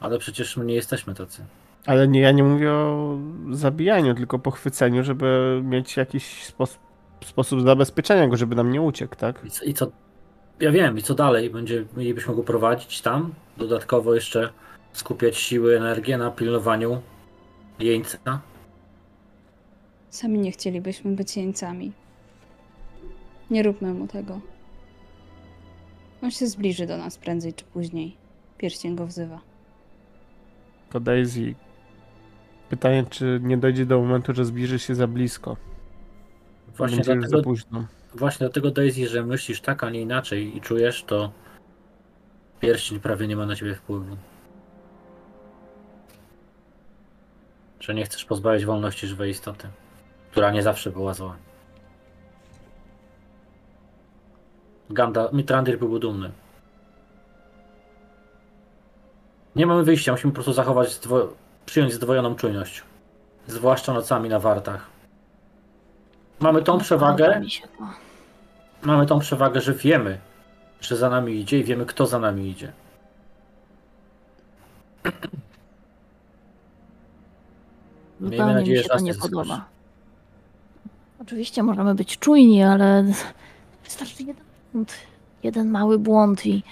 Ale 0.00 0.18
przecież 0.18 0.56
my 0.56 0.64
nie 0.64 0.74
jesteśmy 0.74 1.14
tacy. 1.14 1.44
Ale 1.86 2.08
nie, 2.08 2.20
ja 2.20 2.32
nie 2.32 2.44
mówię 2.44 2.72
o 2.72 3.18
zabijaniu, 3.50 4.14
tylko 4.14 4.38
pochwyceniu, 4.38 5.04
żeby 5.04 5.60
mieć 5.64 5.96
jakiś 5.96 6.44
spos 6.44 6.78
sposób 7.24 7.62
zabezpieczenia 7.62 8.28
go, 8.28 8.36
żeby 8.36 8.54
nam 8.54 8.72
nie 8.72 8.82
uciekł, 8.82 9.16
tak? 9.16 9.44
I 9.44 9.50
co, 9.50 9.64
I 9.64 9.74
co? 9.74 9.90
Ja 10.60 10.70
wiem, 10.72 10.98
i 10.98 11.02
co 11.02 11.14
dalej? 11.14 11.50
Będzie, 11.50 11.84
mielibyśmy 11.96 12.34
go 12.34 12.42
prowadzić 12.42 13.00
tam? 13.00 13.34
Dodatkowo 13.56 14.14
jeszcze 14.14 14.50
skupiać 14.92 15.36
siły, 15.36 15.76
energię 15.76 16.18
na 16.18 16.30
pilnowaniu 16.30 17.02
jeńca? 17.78 18.40
Sami 20.10 20.38
nie 20.38 20.52
chcielibyśmy 20.52 21.10
być 21.10 21.36
jeńcami. 21.36 21.92
Nie 23.50 23.62
róbmy 23.62 23.94
mu 23.94 24.06
tego. 24.06 24.40
On 26.22 26.30
się 26.30 26.46
zbliży 26.46 26.86
do 26.86 26.96
nas 26.96 27.18
prędzej 27.18 27.54
czy 27.54 27.64
później. 27.64 28.16
Pierścień 28.58 28.96
go 28.96 29.06
wzywa. 29.06 29.40
To 30.90 31.00
Daisy. 31.00 31.54
Pytanie, 32.68 33.04
czy 33.10 33.40
nie 33.42 33.56
dojdzie 33.56 33.86
do 33.86 34.00
momentu, 34.00 34.34
że 34.34 34.44
zbliży 34.44 34.78
się 34.78 34.94
za 34.94 35.06
blisko. 35.06 35.56
Właśnie 36.76 36.96
Będzie 36.96 37.12
już 37.12 37.22
za 37.22 37.28
dlatego, 37.28 37.42
późno. 37.50 37.86
właśnie 38.14 38.38
dlatego, 38.46 38.70
Daisy, 38.70 39.08
że 39.08 39.22
myślisz 39.24 39.60
tak, 39.60 39.84
a 39.84 39.90
nie 39.90 40.00
inaczej 40.00 40.56
i 40.56 40.60
czujesz, 40.60 41.04
to 41.04 41.32
pierścień 42.60 43.00
prawie 43.00 43.26
nie 43.28 43.36
ma 43.36 43.46
na 43.46 43.56
ciebie 43.56 43.74
wpływu. 43.74 44.16
Że 47.80 47.94
nie 47.94 48.04
chcesz 48.04 48.24
pozbawić 48.24 48.64
wolności 48.64 49.06
żywej 49.06 49.30
istoty, 49.30 49.68
która 50.30 50.50
nie 50.50 50.62
zawsze 50.62 50.90
była 50.90 51.14
zła. 51.14 51.36
Ganda, 54.90 55.28
Mitrandir 55.32 55.78
byłby 55.78 56.00
dumny. 56.00 56.30
Nie 59.58 59.66
mamy 59.66 59.84
wyjścia, 59.84 60.12
musimy 60.12 60.32
po 60.32 60.34
prostu 60.34 60.52
zachować, 60.52 60.88
zdwo- 60.88 61.28
przyjąć 61.66 61.92
zdwojoną 61.92 62.34
czujność. 62.34 62.82
Zwłaszcza 63.46 63.92
nocami 63.92 64.28
na 64.28 64.38
wartach. 64.38 64.86
Mamy 66.40 66.62
tą 66.62 66.78
przewagę, 66.78 67.50
się 67.50 67.68
to. 67.78 67.84
mamy 68.82 69.06
tą 69.06 69.18
przewagę, 69.18 69.60
że 69.60 69.74
wiemy, 69.74 70.18
że 70.80 70.96
za 70.96 71.10
nami 71.10 71.40
idzie 71.40 71.58
i 71.58 71.64
wiemy, 71.64 71.86
kto 71.86 72.06
za 72.06 72.18
nami 72.18 72.48
idzie. 72.48 72.72
Zupełnie 78.20 78.54
nadzieję, 78.54 78.76
mi 78.76 78.76
że 78.76 78.82
się 78.82 78.88
to 78.88 78.94
nas 78.94 79.02
nie 79.02 79.14
podoba. 79.14 79.64
Oczywiście 81.22 81.62
możemy 81.62 81.94
być 81.94 82.18
czujni, 82.18 82.62
ale 82.62 83.04
wystarczy 83.84 84.22
jeden 84.22 84.44
błąd, 84.72 84.94
jeden 85.42 85.70
mały 85.70 85.98
błąd 85.98 86.46
i 86.46 86.62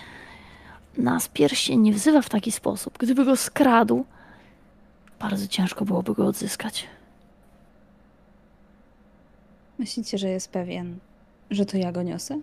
nas 0.98 1.28
pierścień 1.28 1.80
nie 1.80 1.92
wzywa 1.92 2.22
w 2.22 2.28
taki 2.28 2.52
sposób. 2.52 2.98
Gdyby 2.98 3.24
go 3.24 3.36
skradł, 3.36 4.04
bardzo 5.20 5.48
ciężko 5.48 5.84
byłoby 5.84 6.14
go 6.14 6.26
odzyskać. 6.26 6.86
Myślicie, 9.78 10.18
że 10.18 10.28
jest 10.28 10.50
pewien, 10.50 10.98
że 11.50 11.66
to 11.66 11.76
ja 11.76 11.92
go 11.92 12.02
niosę? 12.02 12.40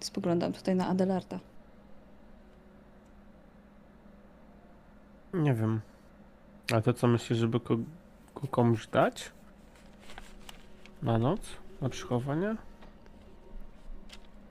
Spoglądam 0.00 0.52
tutaj 0.52 0.76
na 0.76 0.86
Adelarda. 0.88 1.38
Nie 5.34 5.54
wiem. 5.54 5.80
A 6.74 6.80
to 6.80 6.92
co 6.92 7.06
myślisz, 7.06 7.38
żeby 7.38 7.60
go, 7.60 7.76
go 8.34 8.48
komuś 8.50 8.86
dać? 8.86 9.30
Na 11.02 11.18
noc? 11.18 11.40
Na 11.80 11.88
przechowanie? 11.88 12.56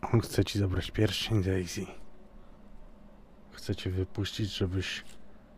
On 0.02 0.22
chce 0.22 0.46
ci 0.46 0.60
zabrać 0.60 0.92
pierścień, 0.92 1.44
Daisy. 1.44 1.86
Chce 3.52 3.76
cię 3.76 3.90
wypuścić, 3.90 4.58
żebyś 4.58 5.04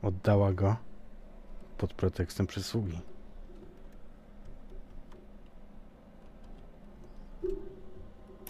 oddała 0.01 0.53
go 0.53 0.75
pod 1.77 1.93
pretekstem 1.93 2.47
przysługi. 2.47 2.99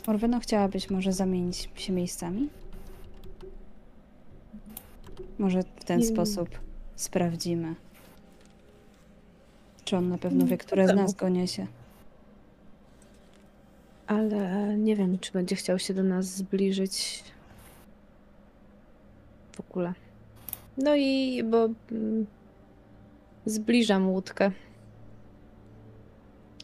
Orweno, 0.08 0.40
chciałabyś 0.40 0.90
może 0.90 1.14
zamienić 1.14 1.70
się 1.76 1.94
miejscami? 1.94 2.50
Może 5.40 5.64
w 5.64 5.84
ten 5.84 6.00
Nie. 6.00 6.06
sposób 6.06 6.50
sprawdzimy, 6.96 7.76
czy 9.84 9.98
on 9.98 10.10
na 10.10 10.18
pewno 10.18 10.46
wie, 10.46 10.58
które 10.58 10.88
z 10.88 10.96
nas 10.96 11.14
go 11.14 11.30
niesie. 11.30 11.68
Ale 14.12 14.78
nie 14.78 14.96
wiem, 14.96 15.20
czy 15.20 15.32
będzie 15.32 15.56
chciał 15.56 15.80
się 15.80 15.94
do 15.94 16.04
nas 16.04 16.26
zbliżyć. 16.26 17.24
W 19.56 19.60
ogóle. 19.60 19.94
No 20.78 20.96
i 20.96 21.44
bo 21.44 21.70
mm, 21.92 22.26
zbliżam 23.46 24.10
łódkę. 24.10 24.52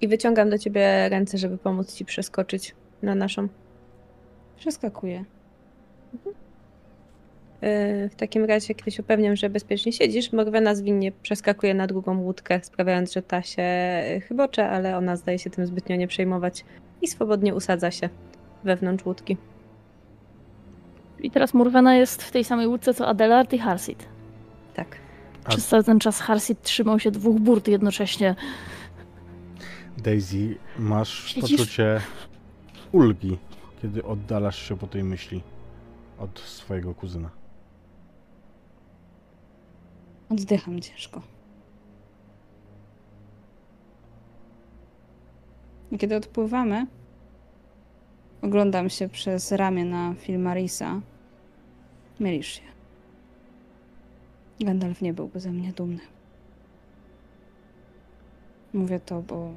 I 0.02 0.08
wyciągam 0.08 0.50
do 0.50 0.58
ciebie 0.58 1.10
ręce, 1.10 1.38
żeby 1.38 1.58
pomóc 1.58 1.94
ci 1.94 2.06
przeskoczyć 2.06 2.76
na 3.02 3.16
naszą. 3.16 3.48
Przeskakuje. 4.58 5.26
Yy, 7.62 8.10
W 8.10 8.16
takim 8.18 8.46
razie, 8.46 8.76
kiedy 8.76 8.92
się 8.92 9.04
upewniam, 9.04 9.36
że 9.36 9.50
bezpiecznie 9.50 9.94
siedzisz, 9.94 10.32
Morwena 10.32 10.76
zwinnie 10.76 11.12
przeskakuje 11.12 11.74
na 11.74 11.88
drugą 11.88 12.22
łódkę, 12.22 12.60
sprawiając, 12.64 13.14
że 13.14 13.22
ta 13.22 13.42
się 13.42 13.64
chybocze, 14.28 14.70
ale 14.70 14.98
ona 14.98 15.16
zdaje 15.16 15.40
się 15.40 15.50
tym 15.50 15.66
zbytnio 15.66 15.96
nie 15.96 16.08
przejmować 16.08 16.66
i 17.02 17.08
swobodnie 17.08 17.56
usadza 17.56 17.92
się 17.92 18.10
wewnątrz 18.64 19.06
łódki. 19.06 19.38
I 21.20 21.32
teraz 21.32 21.54
Murwena 21.54 21.96
jest 21.96 22.24
w 22.24 22.32
tej 22.32 22.44
samej 22.44 22.68
łódce 22.68 22.94
co 22.94 23.08
Adelard 23.08 23.54
i 23.54 23.58
Harsit. 23.60 24.08
Tak. 24.74 24.98
A- 25.44 25.50
Przez 25.50 25.68
cały 25.68 25.84
ten 25.84 26.00
czas 26.00 26.20
Harsit 26.20 26.62
trzymał 26.62 27.00
się 27.00 27.12
dwóch 27.12 27.40
burt 27.40 27.68
jednocześnie. 27.68 28.36
Daisy, 29.98 30.56
masz 30.80 31.24
Siedzisz- 31.36 31.42
poczucie 31.58 32.02
ulgi, 32.92 33.38
kiedy 33.82 34.04
oddalasz 34.04 34.62
się 34.70 34.78
po 34.78 34.88
tej 34.88 35.04
myśli 35.04 35.44
od 36.20 36.40
swojego 36.40 36.94
kuzyna. 36.96 37.30
Oddycham 40.30 40.82
ciężko. 40.82 41.22
I 45.91 45.97
kiedy 45.97 46.15
odpływamy, 46.15 46.88
oglądam 48.41 48.89
się 48.89 49.10
przez 49.10 49.52
ramię 49.52 49.86
na 49.86 50.13
Filmarisa. 50.13 51.02
Mylisz 52.19 52.47
się. 52.47 52.62
Gandalf 54.60 55.02
nie 55.02 55.13
byłby 55.13 55.39
ze 55.39 55.52
mnie 55.52 55.73
dumny. 55.73 56.00
Mówię 58.73 59.00
to, 59.00 59.21
bo, 59.21 59.54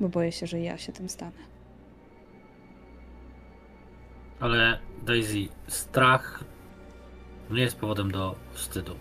bo 0.00 0.08
boję 0.08 0.32
się, 0.32 0.46
że 0.46 0.60
ja 0.60 0.78
się 0.78 0.92
tym 0.92 1.08
stanę. 1.08 1.56
Ale 4.40 4.78
Daisy, 5.06 5.48
strach 5.68 6.44
nie 7.50 7.62
jest 7.62 7.76
powodem 7.76 8.10
do 8.10 8.34
wstydu. 8.52 8.94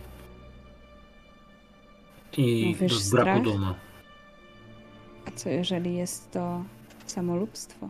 I 2.37 2.65
Mówisz 2.67 3.09
do 3.09 3.11
braku 3.11 3.29
strach? 3.29 3.43
dumy. 3.43 3.73
A 5.27 5.31
co 5.31 5.49
jeżeli 5.49 5.95
jest 5.95 6.31
to 6.31 6.63
samolubstwo? 7.05 7.89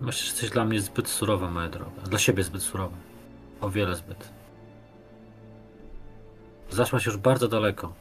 Myślę, 0.00 0.22
że 0.22 0.26
jesteś 0.26 0.50
dla 0.50 0.64
mnie 0.64 0.80
zbyt 0.80 1.08
surowa, 1.08 1.50
moja 1.50 1.68
droga. 1.68 2.02
Dla 2.02 2.18
siebie 2.18 2.42
zbyt 2.42 2.62
surowa. 2.62 2.96
O 3.60 3.70
wiele 3.70 3.96
zbyt. 3.96 4.32
Zaszłaś 6.70 7.06
już 7.06 7.16
bardzo 7.16 7.48
daleko. 7.48 7.92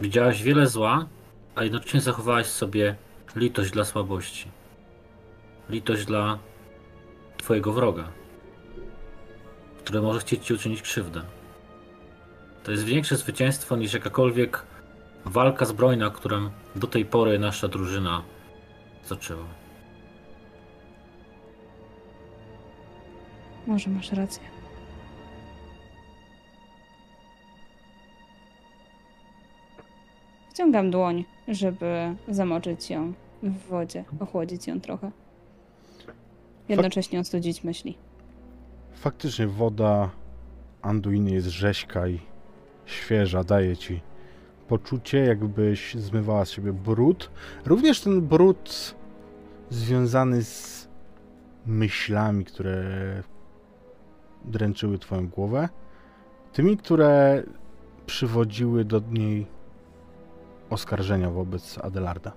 Widziałaś 0.00 0.42
wiele 0.42 0.66
zła, 0.66 1.06
a 1.54 1.64
jednocześnie 1.64 2.00
zachowałaś 2.00 2.46
sobie 2.46 2.96
litość 3.36 3.70
dla 3.70 3.84
słabości. 3.84 4.48
Litość 5.70 6.04
dla 6.04 6.38
twojego 7.36 7.72
wroga, 7.72 8.08
który 9.78 10.02
może 10.02 10.20
chcieć 10.20 10.46
ci 10.46 10.54
uczynić 10.54 10.82
krzywdę. 10.82 11.22
To 12.64 12.70
jest 12.72 12.84
większe 12.84 13.16
zwycięstwo 13.16 13.76
niż 13.76 13.92
jakakolwiek 13.94 14.66
walka 15.24 15.64
zbrojna, 15.64 16.10
którą 16.10 16.50
do 16.76 16.86
tej 16.86 17.04
pory 17.04 17.38
nasza 17.38 17.68
drużyna 17.68 18.22
zaczęła. 19.04 19.44
Może 23.66 23.90
masz 23.90 24.12
rację. 24.12 24.42
Wciągam 30.50 30.90
dłoń, 30.90 31.24
żeby 31.48 32.14
zamoczyć 32.28 32.90
ją 32.90 33.12
w 33.42 33.58
wodzie, 33.68 34.04
ochłodzić 34.20 34.66
ją 34.66 34.80
trochę. 34.80 35.10
Jednocześnie 36.68 37.20
ostudzić 37.20 37.64
myśli. 37.64 37.98
Faktycznie 38.94 39.46
woda 39.46 40.10
Anduiny 40.82 41.30
jest 41.30 41.46
rzeźka 41.48 42.08
i 42.08 42.29
świeża, 42.90 43.44
daje 43.44 43.76
ci 43.76 44.00
poczucie, 44.68 45.18
jakbyś 45.18 45.94
zmywała 45.94 46.44
z 46.44 46.50
siebie 46.50 46.72
brud. 46.72 47.30
Również 47.66 48.00
ten 48.00 48.20
brud 48.20 48.94
związany 49.70 50.42
z 50.42 50.88
myślami, 51.66 52.44
które 52.44 52.82
dręczyły 54.44 54.98
twoją 54.98 55.28
głowę, 55.28 55.68
tymi, 56.52 56.76
które 56.76 57.42
przywodziły 58.06 58.84
do 58.84 59.00
niej 59.10 59.46
oskarżenia 60.70 61.30
wobec 61.30 61.78
Adelarda. 61.78 62.32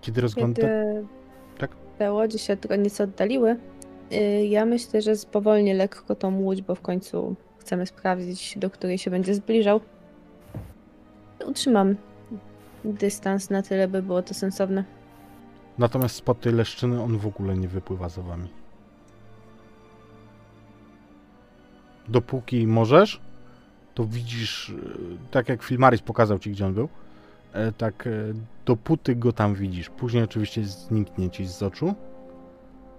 Kiedy 0.00 0.20
rozgląda... 0.20 0.62
Kiedy 0.62 1.06
Tak? 1.58 1.76
te 1.98 2.12
łodzie 2.12 2.38
się 2.38 2.56
tylko 2.56 2.76
nieco 2.76 3.04
oddaliły, 3.04 3.56
ja 4.48 4.64
myślę, 4.64 5.02
że 5.02 5.16
spowolnię 5.16 5.74
lekko 5.74 6.14
tą 6.14 6.40
łódź, 6.40 6.62
bo 6.62 6.74
w 6.74 6.80
końcu 6.80 7.36
chcemy 7.58 7.86
sprawdzić, 7.86 8.58
do 8.58 8.70
której 8.70 8.98
się 8.98 9.10
będzie 9.10 9.34
zbliżał. 9.34 9.80
Utrzymam 11.46 11.96
dystans 12.84 13.50
na 13.50 13.62
tyle, 13.62 13.88
by 13.88 14.02
było 14.02 14.22
to 14.22 14.34
sensowne. 14.34 14.84
Natomiast 15.78 16.14
spod 16.14 16.40
tej 16.40 16.52
leszczyny 16.52 17.02
on 17.02 17.18
w 17.18 17.26
ogóle 17.26 17.56
nie 17.56 17.68
wypływa 17.68 18.08
za 18.08 18.22
wami. 18.22 18.48
Dopóki 22.08 22.66
możesz, 22.66 23.20
to 23.94 24.04
widzisz, 24.04 24.70
e, 24.70 25.30
tak 25.30 25.48
jak 25.48 25.62
Filmaris 25.62 26.02
pokazał 26.02 26.38
ci, 26.38 26.50
gdzie 26.50 26.66
on 26.66 26.74
był, 26.74 26.88
e, 27.52 27.72
tak 27.72 28.06
e, 28.06 28.10
dopóty 28.66 29.16
go 29.16 29.32
tam 29.32 29.54
widzisz. 29.54 29.90
Później 29.90 30.22
oczywiście 30.22 30.64
zniknie 30.64 31.30
ci 31.30 31.46
z 31.46 31.62
oczu 31.62 31.94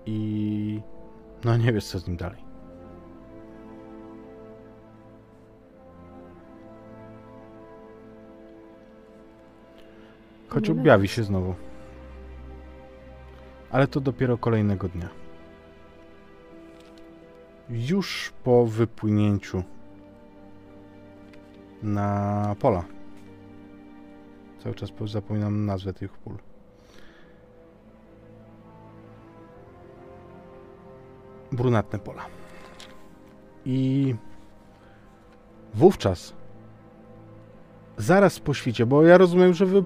i 0.06 0.80
no 1.46 1.58
nie 1.58 1.74
wiesz, 1.74 1.86
co 1.86 2.00
z 2.00 2.08
nim 2.08 2.18
dalej. 2.18 2.48
Choć 10.48 10.70
objawi 10.70 11.08
się 11.08 11.24
znowu. 11.24 11.56
Ale 13.72 13.88
to 13.88 14.02
dopiero 14.02 14.38
kolejnego 14.38 14.90
dnia. 14.90 15.10
Już 17.70 18.34
po 18.44 18.66
wypłynięciu 18.66 19.64
na 21.84 22.56
pola. 22.60 22.84
Cały 24.64 24.76
czas 24.76 24.92
po- 24.92 25.08
zapominam 25.08 25.66
nazwę 25.66 25.94
tych 25.94 26.18
pól. 26.18 26.38
Brunatne 31.58 32.00
pola. 32.00 32.26
I 33.66 34.16
wówczas, 35.74 36.34
zaraz 37.98 38.40
po 38.40 38.54
świcie, 38.54 38.86
bo 38.86 39.04
ja 39.04 39.18
rozumiem, 39.18 39.54
że 39.54 39.66
wy 39.66 39.84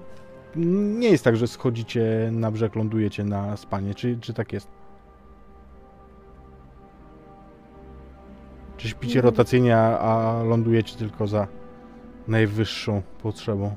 nie 1.00 1.08
jest 1.08 1.24
tak, 1.24 1.36
że 1.36 1.46
schodzicie 1.46 2.28
na 2.32 2.50
brzeg, 2.50 2.76
lądujecie 2.76 3.24
na 3.24 3.56
spanie. 3.56 3.94
Czy, 3.94 4.18
czy 4.20 4.34
tak 4.34 4.52
jest? 4.52 4.68
Czy 8.76 8.88
śpicie 8.88 9.18
Mhm. 9.18 9.24
rotacyjnie, 9.34 9.76
a, 9.78 10.42
lądujecie 10.42 10.96
tylko 10.98 11.26
za 11.26 11.46
najwyższą 12.28 13.02
potrzebą? 13.22 13.76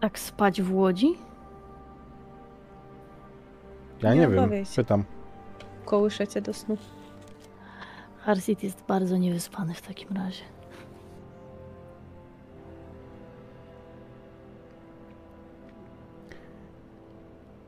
Tak 0.00 0.18
spać 0.18 0.62
w 0.62 0.74
łodzi? 0.74 1.08
Ja 4.02 4.14
Nie 4.14 4.20
nie, 4.20 4.28
wiem, 4.28 4.50
pytam. 4.76 5.04
Kołyszę 5.84 6.26
cię 6.26 6.40
do 6.40 6.54
snu. 6.54 6.76
Harsit 8.28 8.62
jest 8.62 8.84
bardzo 8.88 9.16
niewyspany 9.16 9.74
w 9.74 9.82
takim 9.82 10.08
razie. 10.16 10.42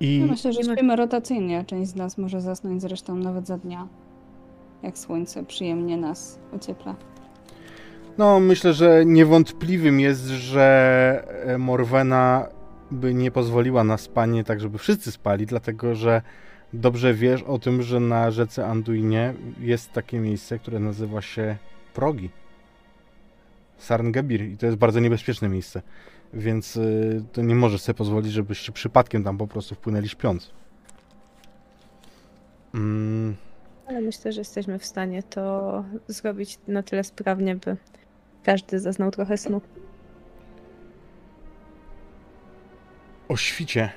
I 0.00 0.18
No 0.20 0.26
myślę, 0.26 0.52
że 0.52 0.62
śpimy 0.64 0.96
rotacyjnie. 0.96 1.64
Część 1.64 1.90
z 1.90 1.94
nas 1.96 2.18
może 2.18 2.40
zasnąć 2.40 2.82
zresztą 2.82 3.16
nawet 3.16 3.46
za 3.46 3.58
dnia. 3.58 3.88
Jak 4.82 4.98
słońce 4.98 5.44
przyjemnie 5.44 5.96
nas 5.96 6.38
ociepla. 6.56 6.94
no, 8.18 8.40
myślę, 8.40 8.72
że 8.72 9.04
niewątpliwym 9.06 10.00
jest, 10.00 10.26
że 10.26 11.24
e, 11.46 11.58
Morwena 11.58 12.48
by 12.90 13.14
nie 13.14 13.30
pozwoliła 13.30 13.84
na 13.84 13.98
spanie 13.98 14.44
tak, 14.44 14.60
żeby 14.60 14.78
wszyscy 14.78 15.12
spali, 15.12 15.46
dlatego 15.46 15.94
że 15.94 16.22
dobrze 16.72 17.14
wiesz 17.14 17.42
o 17.42 17.58
tym, 17.58 17.82
że 17.82 18.00
na 18.00 18.30
rzece 18.30 18.66
Anduinie 18.66 19.34
jest 19.60 19.92
takie 19.92 20.18
miejsce, 20.18 20.58
które 20.58 20.78
nazywa 20.78 21.22
się 21.22 21.56
Progi. 21.94 22.30
Sarngebir 23.78 24.42
i 24.42 24.56
to 24.56 24.66
jest 24.66 24.78
bardzo 24.78 25.00
niebezpieczne 25.00 25.48
miejsce, 25.48 25.82
więc 26.34 26.76
y, 26.76 27.22
to 27.32 27.42
nie 27.42 27.54
możesz 27.54 27.80
sobie 27.80 27.96
pozwolić, 27.96 28.32
żebyście 28.32 28.72
przypadkiem 28.72 29.24
tam 29.24 29.38
po 29.38 29.46
prostu 29.46 29.74
wpłynęli 29.74 30.08
śpiąc. 30.08 30.50
Mm, 32.74 33.36
Ale 33.86 34.00
myślę, 34.00 34.32
że 34.32 34.40
jesteśmy 34.40 34.78
w 34.78 34.84
stanie 34.84 35.22
to 35.22 35.84
zrobić 36.08 36.58
na 36.68 36.82
tyle 36.82 37.04
sprawnie, 37.04 37.56
by 37.56 37.76
każdy 38.44 38.80
zaznał 38.80 39.10
trochę 39.10 39.38
snu. 39.38 39.60
o 43.30 43.36
świcie 43.36 43.90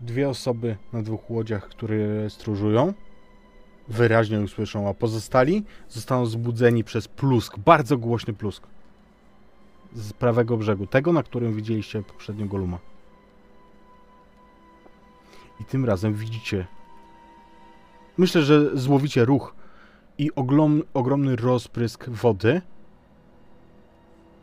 dwie 0.00 0.28
osoby 0.28 0.76
na 0.92 1.02
dwóch 1.02 1.30
łodziach, 1.30 1.68
które 1.68 2.30
stróżują, 2.30 2.92
wyraźnie 3.88 4.40
usłyszą, 4.40 4.88
a 4.88 4.94
pozostali 4.94 5.64
zostaną 5.88 6.26
zbudzeni 6.26 6.84
przez 6.84 7.08
plusk, 7.08 7.58
bardzo 7.58 7.98
głośny 7.98 8.34
plusk 8.34 8.66
z 9.94 10.12
prawego 10.12 10.56
brzegu, 10.56 10.86
tego, 10.86 11.12
na 11.12 11.22
którym 11.22 11.54
widzieliście 11.54 12.02
poprzednio 12.02 12.46
Goluma. 12.46 12.78
I 15.60 15.64
tym 15.64 15.84
razem 15.84 16.14
widzicie, 16.14 16.66
myślę, 18.18 18.42
że 18.42 18.78
złowicie 18.78 19.24
ruch 19.24 19.54
i 20.18 20.30
ogromny 20.94 21.36
rozprysk 21.36 22.08
wody 22.08 22.62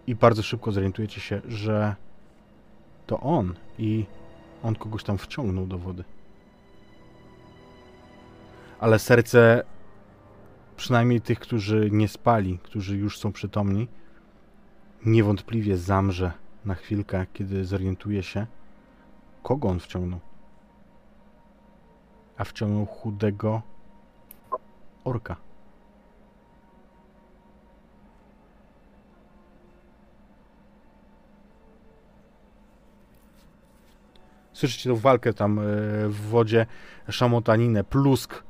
i 0.07 0.15
bardzo 0.15 0.43
szybko 0.43 0.71
zorientujecie 0.71 1.21
się, 1.21 1.41
że 1.47 1.95
to 3.07 3.19
on 3.19 3.55
i 3.79 4.05
on 4.63 4.75
kogoś 4.75 5.03
tam 5.03 5.17
wciągnął 5.17 5.67
do 5.67 5.77
wody. 5.77 6.03
Ale 8.79 8.99
serce 8.99 9.63
przynajmniej 10.75 11.21
tych, 11.21 11.39
którzy 11.39 11.89
nie 11.91 12.07
spali, 12.07 12.59
którzy 12.63 12.97
już 12.97 13.19
są 13.19 13.31
przytomni, 13.31 13.87
niewątpliwie 15.05 15.77
zamrze 15.77 16.31
na 16.65 16.75
chwilkę, 16.75 17.25
kiedy 17.33 17.65
zorientuje 17.65 18.23
się, 18.23 18.47
kogo 19.43 19.67
on 19.67 19.79
wciągnął. 19.79 20.19
A 22.37 22.43
wciągnął 22.43 22.85
chudego 22.85 23.61
orka. 25.03 25.50
Słyszycie 34.53 34.89
tą 34.89 34.95
walkę 34.95 35.33
tam 35.33 35.59
e, 35.59 35.63
w 36.07 36.21
wodzie, 36.29 36.65
szamotaninę, 37.09 37.83
plusk, 37.83 38.43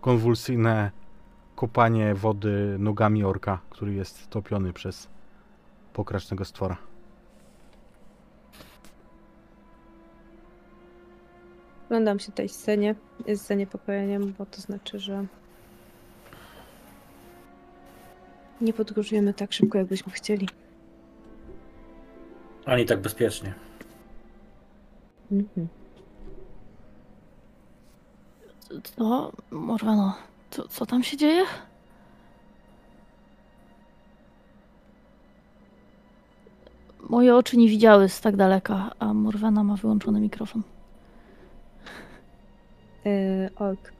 konwulsyjne 0.00 0.90
kopanie 1.56 2.14
wody 2.14 2.76
nogami 2.78 3.24
orka, 3.24 3.60
który 3.70 3.94
jest 3.94 4.30
topiony 4.30 4.72
przez 4.72 5.08
pokracznego 5.92 6.44
stwora. 6.44 6.76
Oglądam 11.86 12.18
się 12.18 12.32
tej 12.32 12.48
scenie 12.48 12.94
z 13.34 13.40
zaniepokojeniem, 13.40 14.34
bo 14.38 14.46
to 14.46 14.60
znaczy, 14.60 14.98
że 14.98 15.26
nie 18.60 18.72
podróżujemy 18.72 19.34
tak 19.34 19.52
szybko, 19.52 19.78
jakbyśmy 19.78 20.12
chcieli. 20.12 20.48
Ani 22.64 22.86
tak 22.86 23.00
bezpiecznie. 23.00 23.65
Mhm. 25.32 25.68
Co? 28.82 29.32
Morwano, 29.50 30.16
co, 30.50 30.68
co 30.68 30.86
tam 30.86 31.02
się 31.02 31.16
dzieje? 31.16 31.44
Moje 37.08 37.34
oczy 37.36 37.56
nie 37.56 37.68
widziały 37.68 38.08
z 38.08 38.20
tak 38.20 38.36
daleka, 38.36 38.90
a 38.98 39.14
Morwana 39.14 39.64
ma 39.64 39.76
wyłączony 39.76 40.20
mikrofon. 40.20 40.62
Yy, 43.04 43.50
ork. 43.56 43.92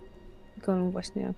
Golem 0.66 0.90
właśnie 0.90 1.32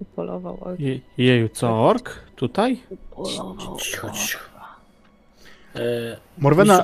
upolował 0.00 0.58
ork. 0.60 0.80
Je, 0.80 1.00
jeju, 1.18 1.48
co, 1.48 1.84
ork? 1.88 2.10
Tutaj? 2.36 2.82
Polował. 3.10 3.76
Cicho, 3.76 4.10
cicho. 4.10 4.50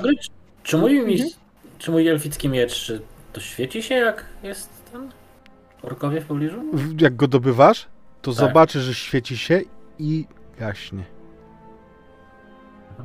Gry, 0.01 0.15
czy- 0.17 0.29
Mhm. 1.27 1.29
Czy 1.79 1.91
mój 1.91 2.07
elficki 2.07 2.49
miecz, 2.49 2.73
czy 2.85 3.01
to 3.33 3.41
świeci 3.41 3.83
się 3.83 3.95
jak 3.95 4.25
jest 4.43 4.91
ten 4.91 5.11
orkowie 5.81 6.21
w 6.21 6.25
pobliżu? 6.25 6.61
jak 7.01 7.15
go 7.15 7.27
dobywasz, 7.27 7.87
to 8.21 8.31
Tak. 8.31 8.39
zobaczysz, 8.39 8.81
że 8.83 8.93
świeci 8.93 9.37
się 9.37 9.61
i 9.99 10.25
jaśnie. 10.59 11.03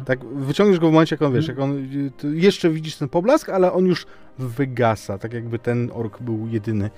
Tak, 0.06 0.24
wyciągniesz 0.24 0.78
go 0.80 0.88
w 0.88 0.92
momencie, 0.92 1.14
jak 1.14 1.22
on 1.22 1.32
wiesz, 1.32 1.48
jak 1.48 1.58
on, 1.58 1.88
jeszcze 2.34 2.70
widzisz 2.70 2.96
ten 2.96 3.08
poblask, 3.08 3.48
ale 3.48 3.72
on 3.72 3.86
już 3.86 4.06
wygasa, 4.38 5.18
tak 5.18 5.32
jakby 5.32 5.58
ten 5.58 5.90
ork 5.94 6.20
był 6.22 6.48
jedyny. 6.48 6.90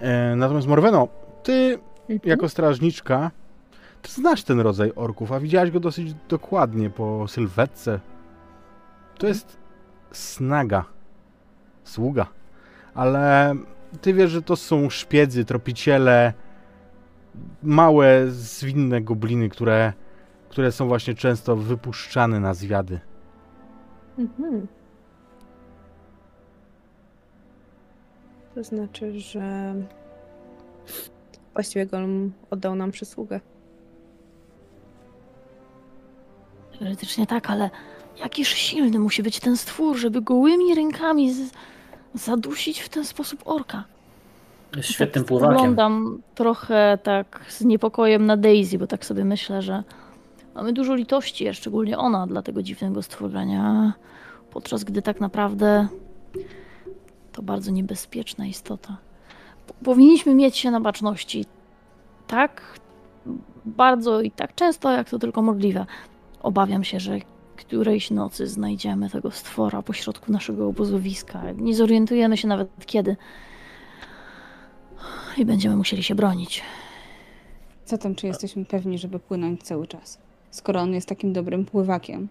E, 0.00 0.36
natomiast 0.36 0.66
Morweno, 0.66 1.08
ty 1.42 1.78
Mhm. 2.08 2.20
jako 2.24 2.48
strażniczka, 2.48 3.30
ty 4.02 4.12
znasz 4.12 4.42
ten 4.42 4.60
rodzaj 4.60 4.92
orków, 4.96 5.32
a 5.32 5.40
widziałaś 5.40 5.70
go 5.70 5.80
dosyć 5.80 6.14
dokładnie 6.28 6.90
po 6.90 7.28
sylwetce. 7.28 8.00
To 9.18 9.26
jest 9.26 9.56
snaga, 10.12 10.84
sługa, 11.84 12.26
ale 12.94 13.54
ty 14.00 14.14
wiesz, 14.14 14.30
że 14.30 14.42
to 14.42 14.56
są 14.56 14.90
szpiedzy, 14.90 15.44
tropiciele, 15.44 16.32
małe, 17.62 18.26
zwinne 18.30 19.00
gobliny, 19.00 19.48
które, 19.48 19.92
które 20.48 20.72
są 20.72 20.88
właśnie 20.88 21.14
często 21.14 21.56
wypuszczane 21.56 22.40
na 22.40 22.54
zwiady. 22.54 23.00
Mhm. 24.18 24.66
To 28.54 28.64
znaczy, 28.64 29.20
że 29.20 29.74
właściwie 31.52 31.86
Golem 31.86 32.32
oddał 32.50 32.74
nam 32.74 32.90
przysługę. 32.90 33.40
Teoretycznie 36.78 37.26
tak, 37.26 37.50
ale 37.50 37.70
jakiż 38.20 38.48
silny 38.48 38.98
musi 38.98 39.22
być 39.22 39.40
ten 39.40 39.56
stwór, 39.56 39.96
żeby 39.96 40.22
gołymi 40.22 40.74
rękami 40.74 41.34
z... 41.34 41.50
zadusić 42.14 42.80
w 42.80 42.88
ten 42.88 43.04
sposób 43.04 43.40
orka. 43.44 43.84
Jest 44.76 44.88
świetnym 44.88 45.24
tak 45.24 45.28
pływakiem. 45.28 45.56
Spoglądam 45.56 46.22
trochę 46.34 46.98
tak 47.02 47.44
z 47.48 47.64
niepokojem 47.64 48.26
na 48.26 48.36
Daisy, 48.36 48.78
bo 48.78 48.86
tak 48.86 49.04
sobie 49.04 49.24
myślę, 49.24 49.62
że 49.62 49.82
mamy 50.54 50.72
dużo 50.72 50.94
litości, 50.94 51.48
a 51.48 51.52
szczególnie 51.52 51.98
ona, 51.98 52.26
dla 52.26 52.42
tego 52.42 52.62
dziwnego 52.62 53.02
stworzenia. 53.02 53.92
Podczas 54.50 54.84
gdy 54.84 55.02
tak 55.02 55.20
naprawdę 55.20 55.88
to 57.32 57.42
bardzo 57.42 57.70
niebezpieczna 57.70 58.46
istota. 58.46 58.96
Powinniśmy 59.84 60.34
mieć 60.34 60.56
się 60.56 60.70
na 60.70 60.80
baczności 60.80 61.44
tak 62.26 62.62
bardzo 63.64 64.20
i 64.20 64.30
tak 64.30 64.54
często, 64.54 64.90
jak 64.90 65.10
to 65.10 65.18
tylko 65.18 65.42
możliwe. 65.42 65.86
Obawiam 66.42 66.84
się, 66.84 67.00
że 67.00 67.18
którejś 67.56 68.10
nocy 68.10 68.46
znajdziemy 68.46 69.10
tego 69.10 69.30
stwora 69.30 69.82
pośrodku 69.82 70.32
naszego 70.32 70.68
obozowiska. 70.68 71.42
Nie 71.52 71.74
zorientujemy 71.74 72.36
się 72.36 72.48
nawet 72.48 72.68
kiedy. 72.86 73.16
I 75.36 75.44
będziemy 75.44 75.76
musieli 75.76 76.02
się 76.02 76.14
bronić. 76.14 76.62
Zatem 77.86 78.14
czy 78.14 78.26
jesteśmy 78.26 78.64
pewni, 78.64 78.98
żeby 78.98 79.18
płynąć 79.18 79.62
cały 79.62 79.86
czas? 79.86 80.18
Skoro 80.50 80.80
on 80.80 80.94
jest 80.94 81.08
takim 81.08 81.32
dobrym 81.32 81.64
pływakiem. 81.64 82.28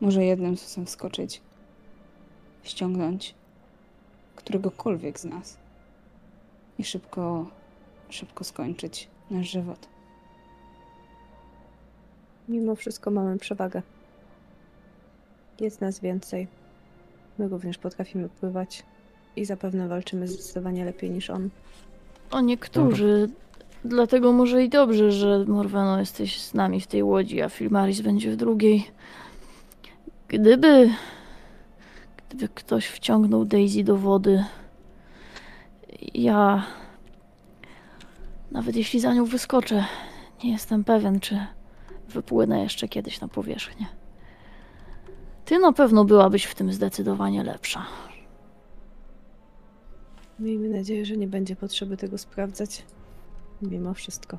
Może 0.00 0.24
jednym 0.24 0.56
susem 0.56 0.86
wskoczyć. 0.86 1.40
Ściągnąć 2.62 3.34
któregokolwiek 4.36 5.20
z 5.20 5.24
nas. 5.24 5.58
I 6.78 6.84
szybko, 6.84 7.46
szybko 8.08 8.44
skończyć 8.44 9.08
nasz 9.30 9.50
żywot. 9.50 9.91
Mimo 12.48 12.74
wszystko 12.74 13.10
mamy 13.10 13.38
przewagę. 13.38 13.82
Jest 15.60 15.80
nas 15.80 16.00
więcej. 16.00 16.48
My 17.38 17.48
również 17.48 17.78
potrafimy 17.78 18.28
pływać 18.28 18.82
i 19.36 19.44
zapewne 19.44 19.88
walczymy 19.88 20.28
zdecydowanie 20.28 20.84
lepiej 20.84 21.10
niż 21.10 21.30
on. 21.30 21.50
O 22.30 22.40
niektórzy. 22.40 23.30
Dlatego 23.84 24.32
może 24.32 24.64
i 24.64 24.68
dobrze, 24.68 25.12
że 25.12 25.44
Morweno 25.48 26.00
jesteś 26.00 26.40
z 26.40 26.54
nami 26.54 26.80
w 26.80 26.86
tej 26.86 27.02
łodzi, 27.02 27.42
a 27.42 27.48
Filmaris 27.48 28.00
będzie 28.00 28.30
w 28.30 28.36
drugiej. 28.36 28.90
Gdyby. 30.28 30.90
Gdyby 32.28 32.48
ktoś 32.48 32.86
wciągnął 32.86 33.44
Daisy 33.44 33.84
do 33.84 33.96
wody. 33.96 34.44
Ja. 36.14 36.66
Nawet 38.50 38.76
jeśli 38.76 39.00
za 39.00 39.14
nią 39.14 39.24
wyskoczę, 39.24 39.84
nie 40.44 40.52
jestem 40.52 40.84
pewien, 40.84 41.20
czy 41.20 41.46
wypłynę 42.12 42.62
jeszcze 42.62 42.88
kiedyś 42.88 43.20
na 43.20 43.28
powierzchnię. 43.28 43.86
Ty 45.44 45.58
na 45.58 45.72
pewno 45.72 46.04
byłabyś 46.04 46.44
w 46.44 46.54
tym 46.54 46.72
zdecydowanie 46.72 47.44
lepsza. 47.44 47.86
Miejmy 50.38 50.68
nadzieję, 50.68 51.04
że 51.06 51.16
nie 51.16 51.26
będzie 51.26 51.56
potrzeby 51.56 51.96
tego 51.96 52.18
sprawdzać. 52.18 52.84
Mimo 53.62 53.94
wszystko. 53.94 54.38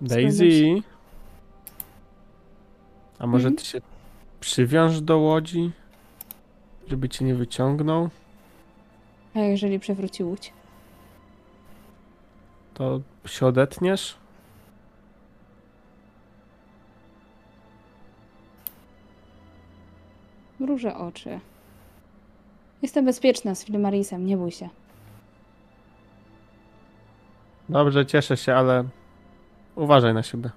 Daisy. 0.00 0.82
A 3.18 3.26
może 3.26 3.48
Mhm. 3.48 3.56
ty 3.56 3.64
się 3.64 3.80
przywiąż 4.40 5.00
do 5.00 5.18
łodzi, 5.18 5.70
żeby 6.88 7.08
cię 7.08 7.24
nie 7.24 7.34
wyciągnął? 7.34 8.08
A 9.36 9.38
jeżeli 9.38 9.78
przewróci 9.78 10.24
łódź? 10.24 10.52
To 12.74 13.00
się 13.26 13.46
odetniesz? 13.46 14.16
Mrużę 20.60 20.96
oczy. 20.96 21.40
Jestem 22.82 23.04
bezpieczna 23.04 23.54
z 23.54 23.64
Filmarisem, 23.64 24.26
nie 24.26 24.36
bój 24.36 24.50
się. 24.50 24.68
Dobrze, 27.68 28.06
cieszę 28.06 28.36
się, 28.36 28.54
ale 28.54 28.84
uważaj 29.74 30.14
na 30.14 30.22
siebie. 30.22 30.50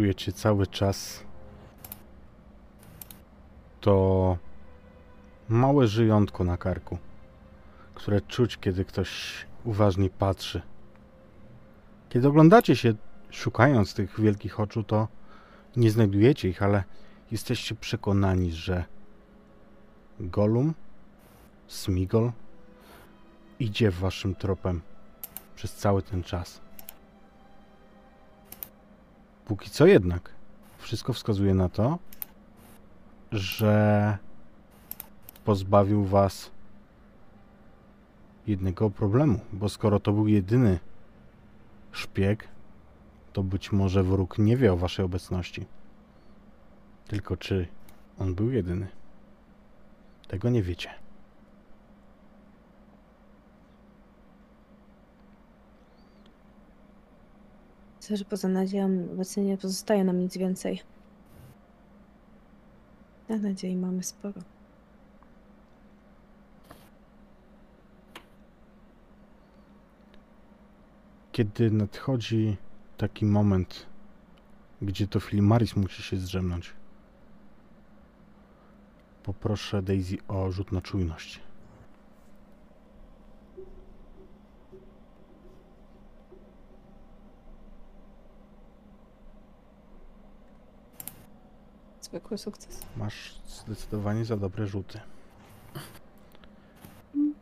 Czujecie 0.00 0.32
cały 0.32 0.66
czas 0.66 1.24
to 3.80 4.36
małe 5.48 5.86
żyjątko 5.86 6.44
na 6.44 6.56
karku, 6.56 6.98
które 7.94 8.20
czuć, 8.20 8.58
kiedy 8.58 8.84
ktoś 8.84 9.32
uważnie 9.64 10.10
patrzy. 10.10 10.62
Kiedy 12.08 12.28
oglądacie 12.28 12.76
się, 12.76 12.94
szukając 13.30 13.94
tych 13.94 14.20
wielkich 14.20 14.60
oczu, 14.60 14.84
to 14.84 15.08
nie 15.76 15.90
znajdujecie 15.90 16.48
ich, 16.48 16.62
ale 16.62 16.84
jesteście 17.30 17.74
przekonani, 17.74 18.52
że 18.52 18.84
Golum, 20.20 20.74
Smigol 21.68 22.32
idzie 23.58 23.90
waszym 23.90 24.34
tropem 24.34 24.80
przez 25.56 25.74
cały 25.74 26.02
ten 26.02 26.22
czas. 26.22 26.69
Póki 29.50 29.70
co 29.70 29.86
jednak, 29.86 30.32
wszystko 30.78 31.12
wskazuje 31.12 31.54
na 31.54 31.68
to, 31.68 31.98
że 33.32 34.18
pozbawił 35.44 36.04
was 36.04 36.50
jednego 38.46 38.90
problemu, 38.90 39.40
bo 39.52 39.68
skoro 39.68 40.00
to 40.00 40.12
był 40.12 40.28
jedyny 40.28 40.78
szpieg, 41.92 42.48
to 43.32 43.42
być 43.42 43.72
może 43.72 44.02
wróg 44.02 44.38
nie 44.38 44.56
wie 44.56 44.72
o 44.72 44.76
waszej 44.76 45.04
obecności. 45.04 45.66
Tylko 47.08 47.36
czy 47.36 47.68
on 48.18 48.34
był 48.34 48.50
jedyny? 48.50 48.88
Tego 50.28 50.50
nie 50.50 50.62
wiecie. 50.62 50.90
Myślę, 58.10 58.18
że 58.18 58.24
poza 58.24 58.48
nadzieją 58.48 59.08
obecnie 59.12 59.44
nie 59.44 59.56
pozostaje 59.58 60.04
nam 60.04 60.18
nic 60.18 60.36
więcej. 60.36 60.82
A 63.28 63.36
nadziei 63.36 63.76
mamy 63.76 64.02
sporo. 64.02 64.40
Kiedy 71.32 71.70
nadchodzi 71.70 72.56
taki 72.96 73.24
moment, 73.26 73.86
gdzie 74.82 75.06
to 75.06 75.20
Filimaris 75.20 75.76
musi 75.76 76.02
się 76.02 76.16
zdrzemnąć, 76.16 76.72
poproszę 79.22 79.82
Daisy 79.82 80.16
o 80.28 80.50
rzut 80.50 80.72
na 80.72 80.80
czujność. 80.80 81.40
Zwykły 92.10 92.38
sukces. 92.38 92.82
Masz 92.96 93.40
zdecydowanie 93.46 94.24
za 94.24 94.36
dobre 94.36 94.66
rzuty. 94.66 95.00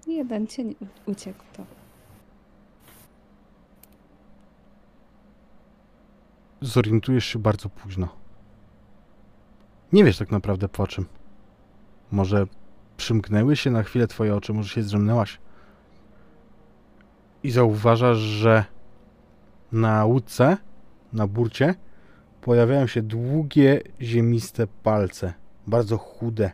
Jeden 0.06 0.46
cień 0.46 0.74
uciekł 1.06 1.44
to. 1.52 1.64
Zorientujesz 6.60 7.24
się 7.24 7.38
bardzo 7.38 7.68
późno. 7.68 8.08
Nie 9.92 10.04
wiesz 10.04 10.18
tak 10.18 10.30
naprawdę 10.30 10.68
po 10.68 10.86
czym. 10.86 11.06
Może 12.12 12.46
przymknęły 12.96 13.56
się 13.56 13.70
na 13.70 13.82
chwilę 13.82 14.06
twoje 14.06 14.36
oczy, 14.36 14.52
może 14.52 14.68
się 14.68 14.82
zdrzemnęłaś. 14.82 15.38
I 17.42 17.50
zauważasz, 17.50 18.18
że 18.18 18.64
na 19.72 20.04
łódce, 20.04 20.56
na 21.12 21.26
burcie, 21.26 21.74
pojawiają 22.48 22.86
się 22.86 23.02
długie, 23.02 23.80
ziemiste 24.00 24.66
palce. 24.82 25.32
Bardzo 25.66 25.98
chude, 25.98 26.50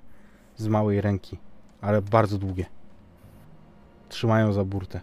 z 0.56 0.68
małej 0.68 1.00
ręki, 1.00 1.38
ale 1.80 2.02
bardzo 2.02 2.38
długie. 2.38 2.66
Trzymają 4.08 4.52
za 4.52 4.64
burtę. 4.64 5.00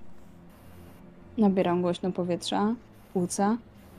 Nabieram 1.38 1.82
głośno 1.82 2.12
powietrza, 2.12 2.76
płuca 3.14 3.58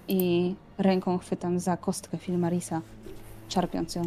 i 0.09 0.55
ręką 0.79 1.19
chwytam 1.19 1.59
za 1.59 1.77
kostkę 1.77 2.19
Filmarisa, 2.19 2.81
czarpiąc 3.49 3.95
ją. 3.95 4.03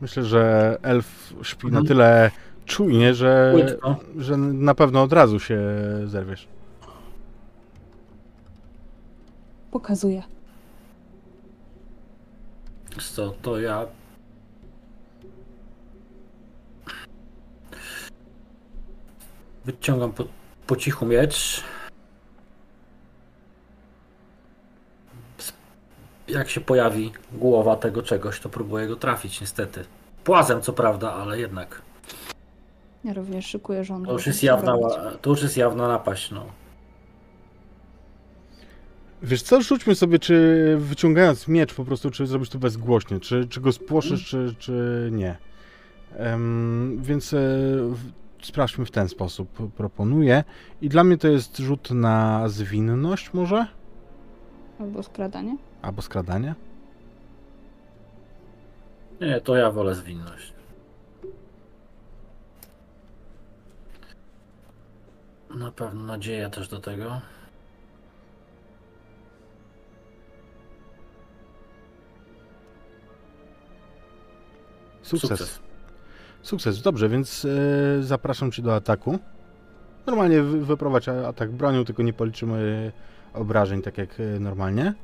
Myślę, 0.00 0.24
że 0.24 0.76
elf 0.82 1.34
śpi 1.42 1.66
na 1.66 1.68
Mhm. 1.78 1.86
tyle 1.86 2.30
czujnie, 2.66 3.14
że, 3.14 3.54
że 4.18 4.36
na 4.36 4.74
pewno 4.74 5.02
od 5.02 5.12
razu 5.12 5.40
się 5.40 5.60
zerwiesz. 6.06 6.48
Pokazuję. 9.70 10.22
Wiesz 12.96 13.10
Co, 13.10 13.30
to 13.42 13.58
ja. 13.60 13.86
Wyciągam 19.64 20.12
po, 20.12 20.24
po 20.66 20.76
cichu 20.76 21.06
miecz. 21.06 21.64
Jak 26.28 26.48
się 26.50 26.60
pojawi 26.60 27.12
głowa 27.32 27.76
tego 27.76 28.02
czegoś, 28.02 28.40
to 28.40 28.48
próbuję 28.48 28.86
go 28.86 28.96
trafić, 28.96 29.40
niestety. 29.40 29.84
Płazem, 30.24 30.62
co 30.62 30.72
prawda, 30.72 31.12
ale 31.12 31.38
jednak. 31.40 31.82
Ja 33.04 33.12
również 33.14 33.46
szykuję 33.46 33.84
żonę. 33.84 34.06
To 34.06 34.12
już 34.12 34.26
jest 34.26 34.42
jawna, 34.42 34.72
ła- 34.72 35.16
to 35.22 35.30
już 35.30 35.42
jest 35.42 35.56
jawna 35.56 35.88
napaść, 35.88 36.30
no. 36.30 36.46
Wiesz 39.22 39.42
co, 39.42 39.60
rzućmy 39.62 39.94
sobie, 39.94 40.18
czy 40.18 40.76
wyciągając 40.80 41.48
miecz 41.48 41.74
po 41.74 41.84
prostu, 41.84 42.10
czy 42.10 42.26
zrobisz 42.26 42.48
to 42.48 42.58
bezgłośnie, 42.58 43.20
czy, 43.20 43.46
czy 43.46 43.60
go 43.60 43.72
spłoszysz, 43.72 44.26
czy, 44.28 44.54
czy 44.58 45.08
nie. 45.12 45.36
Em, 46.16 46.98
więc 47.02 47.34
e, 47.34 47.36
w- 47.80 48.10
sprawdźmy 48.46 48.86
w 48.86 48.90
ten 48.90 49.08
sposób, 49.08 49.72
proponuję. 49.76 50.44
I 50.82 50.88
dla 50.88 51.04
mnie 51.04 51.18
to 51.18 51.28
jest 51.28 51.56
rzut 51.58 51.90
na 51.90 52.48
zwinność 52.48 53.32
może? 53.34 53.66
Albo 54.80 55.02
skradanie. 55.02 55.56
Albo 55.82 56.02
skradanie? 56.02 56.54
Nie, 59.20 59.40
to 59.40 59.56
ja 59.56 59.70
wolę 59.70 59.94
zwinność. 59.94 60.52
Na 65.54 65.70
pewno 65.72 66.02
nadzieja 66.02 66.50
też 66.50 66.68
do 66.68 66.80
tego. 66.80 67.20
Sukces. 75.08 75.30
Sukces, 75.30 75.60
Sukces. 76.42 76.82
dobrze, 76.82 77.08
więc 77.08 77.44
e, 77.44 78.02
zapraszam 78.02 78.52
cię 78.52 78.62
do 78.62 78.74
ataku. 78.74 79.18
Normalnie 80.06 80.42
wy, 80.42 80.64
wyprowadź 80.64 81.08
atak 81.08 81.50
bronią, 81.52 81.84
tylko 81.84 82.02
nie 82.02 82.12
policzymy 82.12 82.92
obrażeń 83.34 83.82
tak 83.82 83.98
jak 83.98 84.20
e, 84.20 84.40
normalnie. 84.40 84.94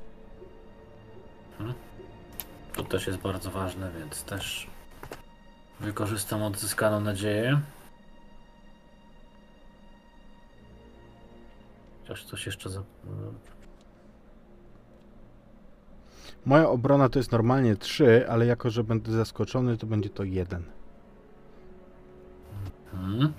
To 2.72 2.84
też 2.84 3.07
jest 3.07 3.18
bardzo 3.18 3.50
ważne, 3.50 3.90
więc 3.98 4.24
też 4.24 4.66
wykorzystam 5.80 6.42
odzyskaną 6.42 7.00
nadzieję. 7.00 7.61
Chociaż 12.02 12.24
coś 12.24 12.46
jeszcze 12.46 12.70
za... 12.70 12.82
Moja 16.47 16.68
obrona 16.68 17.09
to 17.09 17.18
jest 17.18 17.32
normalnie 17.32 17.76
3, 17.76 18.28
ale 18.28 18.47
jako, 18.47 18.70
że 18.70 18.84
będę 18.84 19.12
zaskoczony, 19.12 19.76
to 19.76 19.86
będzie 19.86 20.09
to 20.11 20.24
1. 20.24 20.62
Hmm. 22.92 23.32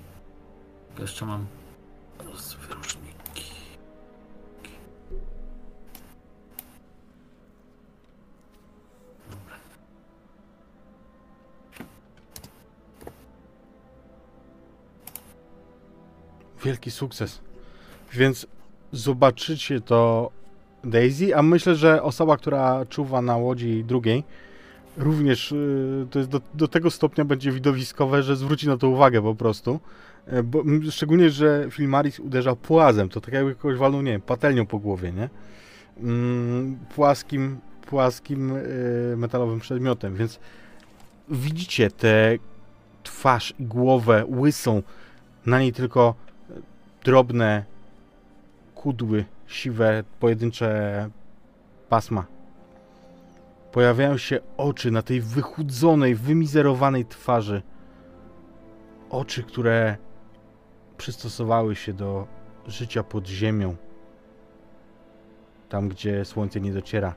Jeszcze 1.00 1.26
mam 1.26 1.46
wyróżniki. 2.68 3.52
Wielki 16.64 16.92
sukces. 16.92 17.42
Więc 18.14 18.48
zobaczycie 18.92 19.82
to 19.82 20.32
Daisy, 20.86 21.36
a 21.36 21.42
myślę, 21.42 21.76
że 21.76 22.04
osoba, 22.04 22.38
która 22.38 22.86
czuwa 22.90 23.22
na 23.22 23.38
łodzi 23.38 23.84
drugiej, 23.84 24.24
również 24.98 25.52
y, 25.52 26.08
to 26.12 26.20
jest 26.20 26.32
do, 26.32 26.42
do 26.54 26.68
tego 26.68 26.92
stopnia 26.92 27.26
będzie 27.26 27.52
widowiskowe, 27.52 28.24
że 28.24 28.36
zwróci 28.36 28.68
na 28.68 28.78
to 28.78 28.90
uwagę 28.90 29.22
po 29.22 29.36
prostu. 29.36 29.80
E, 30.28 30.44
Bo, 30.44 30.64
szczególnie, 30.90 31.30
że 31.30 31.68
Filmaris 31.72 32.20
uderza 32.20 32.56
płazem, 32.56 33.10
to 33.10 33.22
tak 33.22 33.34
jakby 33.34 33.56
kogoś 33.56 33.78
walnął, 33.78 34.02
nie 34.02 34.12
wiem, 34.12 34.22
patelnią 34.22 34.66
po 34.66 34.80
głowie, 34.80 35.12
nie? 35.12 35.30
Mm, 35.98 36.78
płaskim, 36.96 37.58
płaskim 37.86 38.56
y, 38.56 39.14
metalowym 39.18 39.60
przedmiotem, 39.60 40.16
więc 40.16 40.40
widzicie 41.30 41.92
tę 41.92 42.38
twarz 43.04 43.54
i 43.60 43.66
głowę 43.66 44.26
łysą, 44.28 44.84
na 45.46 45.60
niej 45.60 45.74
tylko 45.74 46.16
drobne 47.04 47.64
kudły, 48.76 49.26
siwe, 49.48 50.04
pojedyncze 50.20 51.10
pasma. 51.90 52.26
Pojawiają 53.72 54.18
się 54.18 54.40
oczy 54.58 54.92
na 54.92 55.02
tej 55.02 55.22
wychudzonej, 55.22 56.16
wymizerowanej 56.16 57.06
twarzy. 57.06 57.62
Oczy, 59.10 59.44
które 59.44 59.98
przystosowały 60.98 61.76
się 61.76 61.94
do 61.94 62.28
życia 62.68 63.04
pod 63.04 63.28
ziemią. 63.28 63.76
Tam, 65.70 65.90
gdzie 65.90 66.26
słońce 66.26 66.62
nie 66.62 66.74
dociera. 66.74 67.16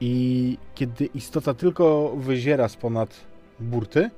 I 0.00 0.58
kiedy 0.74 1.06
istota 1.06 1.54
tylko 1.54 2.16
wyziera 2.16 2.68
z 2.68 2.76
ponad 2.76 3.26
burty, 3.60 4.10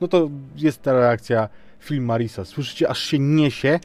no 0.00 0.08
to 0.08 0.30
jest 0.56 0.82
ta 0.82 0.92
reakcja 0.92 1.48
film 1.80 2.04
Marisa. 2.04 2.44
Słyszycie, 2.44 2.88
aż 2.88 2.98
się 2.98 3.18
niesie. 3.18 3.80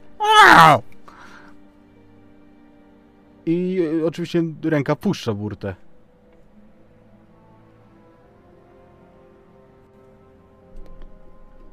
I 3.46 3.82
e, 4.02 4.06
oczywiście 4.06 4.44
ręka 4.64 4.96
puszcza 4.96 5.34
burtę. 5.34 5.76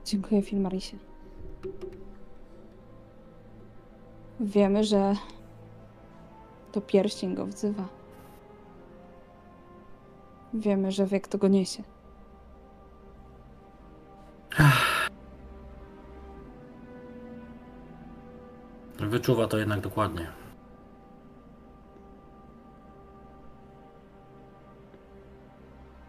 Dziękuję 0.05 0.43
Filmarisie. 0.43 0.97
Wiemy, 4.41 4.85
że 4.85 5.15
to 6.73 6.81
pierścień 6.81 7.35
go 7.35 7.47
wzywa. 7.47 7.89
Wiemy, 10.55 10.93
że 10.93 11.07
wie, 11.07 11.21
kto 11.21 11.39
go 11.39 11.49
niesie. 11.49 11.83
Wyczuwa 18.99 19.47
to 19.47 19.59
jednak 19.59 19.81
dokładnie. 19.81 20.48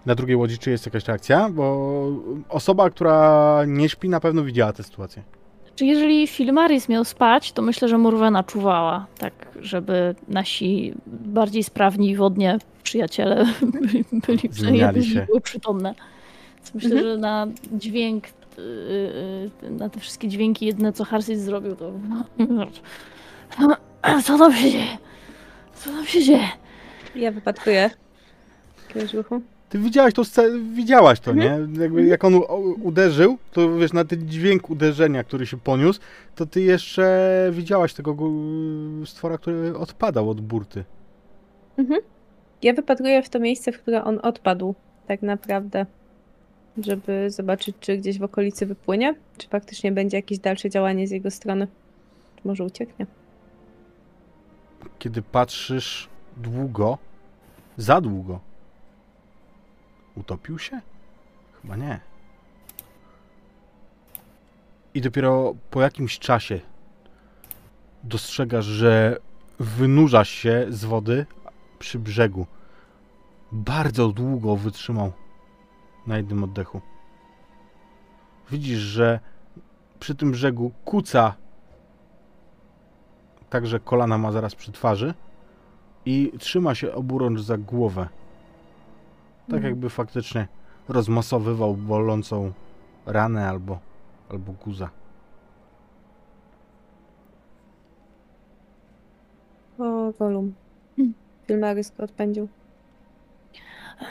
Na 0.09 0.15
drugiej 0.15 0.35
łodzi 0.35 0.57
czy 0.57 0.71
jest 0.71 0.85
jakaś 0.85 1.05
reakcja? 1.07 1.49
Bo 1.49 2.07
osoba, 2.49 2.89
która 2.89 3.61
nie 3.67 3.89
śpi, 3.89 4.09
na 4.09 4.19
pewno 4.19 4.43
widziała 4.43 4.73
tę 4.73 4.83
sytuację. 4.83 5.23
Czy 5.75 5.85
jeżeli 5.85 6.27
Filmaris 6.27 6.89
miał 6.89 7.05
spać, 7.05 7.51
to 7.51 7.61
myślę, 7.61 7.87
że 7.87 7.97
Morwena 7.97 8.43
czuwała, 8.43 9.05
tak 9.17 9.33
żeby 9.59 10.15
nasi 10.27 10.93
bardziej 11.07 11.63
sprawni 11.63 12.15
wodnie 12.15 12.57
przyjaciele 12.83 13.45
byli, 13.81 14.05
byli 14.27 14.49
przynajmniej 14.49 14.81
jedne 14.85 15.03
się. 15.03 15.25
były 15.25 15.41
przytomne. 15.41 15.93
Więc 16.57 16.73
myślę, 16.73 16.89
Mhm. 16.91 17.07
że 17.13 17.17
na 17.17 17.47
dźwięk, 17.71 18.23
yy, 18.57 19.51
yy, 19.63 19.71
na 19.71 19.89
te 19.89 19.99
wszystkie 19.99 20.27
dźwięki, 20.27 20.65
jedyne 20.65 20.93
co 20.93 21.03
Harsis 21.05 21.39
zrobił, 21.39 21.75
to 21.75 21.91
co 24.25 24.37
tam 24.37 24.53
się 24.53 24.71
dzieje? 24.71 24.97
Co 25.75 25.89
tam 25.89 26.05
się 26.05 26.23
dzieje? 26.23 26.47
Ja 27.15 27.31
wypatruję 27.31 27.89
jakiegoś 28.87 29.13
ruchu. 29.13 29.41
Ty 29.69 29.79
widziałaś 29.79 30.13
to, 30.13 30.23
widziałaś 30.73 31.19
to, 31.19 31.33
nie? 31.33 31.59
Jakby 31.79 32.05
jak 32.05 32.23
on 32.23 32.41
uderzył, 32.83 33.37
to 33.51 33.75
wiesz, 33.75 33.93
na 33.93 34.05
ten 34.05 34.27
dźwięk 34.29 34.69
uderzenia, 34.69 35.23
który 35.23 35.45
się 35.45 35.57
poniósł, 35.57 35.99
to 36.35 36.45
ty 36.45 36.61
jeszcze 36.61 37.49
widziałaś 37.53 37.93
tego 37.93 38.17
stwora, 39.05 39.37
który 39.37 39.77
odpadał 39.77 40.29
od 40.29 40.41
burty. 40.41 40.83
Mhm. 41.77 42.01
Ja 42.61 42.73
wypatruję 42.73 43.23
w 43.23 43.29
to 43.29 43.39
miejsce, 43.39 43.71
w 43.71 43.79
które 43.79 44.03
on 44.03 44.19
odpadł, 44.23 44.75
tak 45.07 45.21
naprawdę, 45.21 45.85
żeby 46.77 47.31
zobaczyć, 47.31 47.75
czy 47.79 47.97
gdzieś 47.97 48.19
w 48.19 48.23
okolicy 48.23 48.65
wypłynie, 48.65 49.15
czy 49.37 49.47
faktycznie 49.47 49.91
będzie 49.91 50.17
jakieś 50.17 50.39
dalsze 50.39 50.69
działanie 50.69 51.07
z 51.07 51.11
jego 51.11 51.31
strony. 51.31 51.67
Czy 52.35 52.47
może 52.47 52.63
ucieknie. 52.63 53.05
Kiedy 54.99 55.21
patrzysz 55.21 56.09
długo, 56.37 56.97
za 57.77 58.01
długo, 58.01 58.39
utopił 60.15 60.59
się? 60.59 60.81
Chyba 61.61 61.75
nie. 61.75 61.99
I 64.93 65.01
dopiero 65.01 65.53
po 65.71 65.81
jakimś 65.81 66.19
czasie 66.19 66.59
dostrzegasz, 68.03 68.65
że 68.65 69.17
wynurzasz 69.59 70.29
się 70.29 70.65
z 70.69 70.85
wody 70.85 71.25
przy 71.79 71.99
brzegu. 71.99 72.45
Bardzo 73.51 74.07
długo 74.07 74.55
wytrzymał 74.55 75.11
na 76.07 76.17
jednym 76.17 76.43
oddechu. 76.43 76.81
Widzisz, 78.51 78.79
że 78.79 79.19
przy 79.99 80.15
tym 80.15 80.31
brzegu 80.31 80.71
kuca 80.85 81.35
także 83.49 83.79
kolana 83.79 84.17
ma 84.17 84.31
zaraz 84.31 84.55
przy 84.55 84.71
twarzy 84.71 85.13
i 86.05 86.31
trzyma 86.39 86.75
się 86.75 86.93
oburącz 86.93 87.41
za 87.41 87.57
głowę. 87.57 88.07
Tak 89.49 89.53
Mhm. 89.57 89.63
jakby 89.65 89.89
faktycznie 89.89 90.47
rozmasowywał 90.89 91.73
bolącą 91.75 92.51
ranę 93.05 93.49
albo, 93.49 93.79
albo 94.29 94.51
guza. 94.51 94.89
O, 99.79 100.11
Golum. 100.19 100.53
Filmarys 101.47 101.91
go 101.97 102.03
odpędził. 102.03 102.47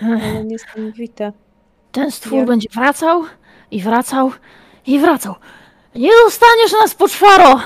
Ale 0.03 0.45
niesamowite. 0.45 1.32
Ten 1.93 2.11
stwór 2.11 2.45
będzie 2.47 2.68
wracał 2.74 3.22
i 3.70 3.82
wracał 3.82 4.30
i 4.86 4.99
wracał. 4.99 5.34
Nie 5.95 6.11
dostaniesz 6.24 6.72
nas, 6.72 6.95
poczwaro! 6.95 7.61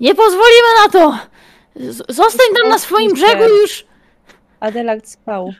Nie 0.00 0.14
pozwolimy 0.14 0.68
na 0.84 0.88
to! 0.92 1.18
Z- 1.76 2.16
Zostań 2.16 2.46
tam 2.62 2.70
na 2.70 2.78
swoim 2.78 3.12
brzegu 3.12 3.42
już... 3.62 3.86
Adelard 4.60 5.08
spał. 5.08 5.50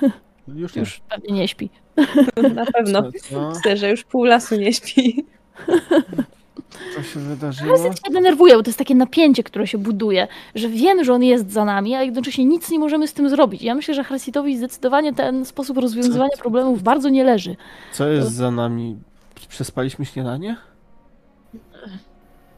Już 0.54 0.74
nie. 0.74 0.80
Już 0.80 1.00
pewnie 1.08 1.32
nie 1.34 1.48
śpi. 1.48 1.70
Na 2.54 2.66
pewno. 2.66 3.12
Co, 3.12 3.18
co? 3.30 3.50
Myślę, 3.54 3.76
że 3.76 3.90
już 3.90 4.04
pół 4.04 4.24
lasu 4.24 4.56
nie 4.56 4.72
śpi. 4.72 5.24
Co 6.96 7.02
się 7.02 7.20
wydarzyło? 7.20 7.78
Harsit 7.78 8.06
się 8.06 8.12
denerwuje, 8.12 8.56
bo 8.56 8.62
to 8.62 8.68
jest 8.68 8.78
takie 8.78 8.94
napięcie, 8.94 9.42
które 9.42 9.66
się 9.66 9.78
buduje, 9.78 10.28
że 10.54 10.68
wiemy, 10.68 11.04
że 11.04 11.14
on 11.14 11.22
jest 11.22 11.52
za 11.52 11.64
nami, 11.64 11.94
a 11.94 12.02
jednocześnie 12.02 12.44
nic 12.44 12.70
nie 12.70 12.78
możemy 12.78 13.08
z 13.08 13.12
tym 13.12 13.30
zrobić. 13.30 13.62
Ja 13.62 13.74
myślę, 13.74 13.94
że 13.94 14.04
Harsitowi 14.04 14.56
zdecydowanie 14.58 15.14
ten 15.14 15.44
sposób 15.44 15.78
rozwiązywania 15.78 16.36
problemów 16.38 16.82
bardzo 16.82 17.08
nie 17.08 17.24
leży. 17.24 17.56
Co 17.92 18.08
jest 18.08 18.32
za 18.32 18.50
nami? 18.50 18.96
Przespaliśmy 19.48 20.04
śniadanie? 20.04 20.56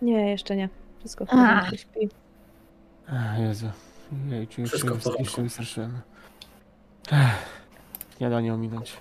Nie, 0.03 0.31
jeszcze 0.31 0.57
nie. 0.57 0.69
Wszystko 0.99 1.27
w 1.27 1.29
porządku, 1.29 1.77
śpi. 1.77 2.09
Jezu. 3.39 3.67
Jejciu, 4.31 4.61
już 4.61 4.71
Wszystko 4.71 4.89
się, 4.89 4.95
w 4.95 4.99
porządku. 4.99 5.23
już 5.23 5.37
się 5.37 5.43
wystraszyłem. 5.43 5.93
Ech, 7.13 7.60
Śniadanie 8.21 8.55
ominąć. 8.55 8.93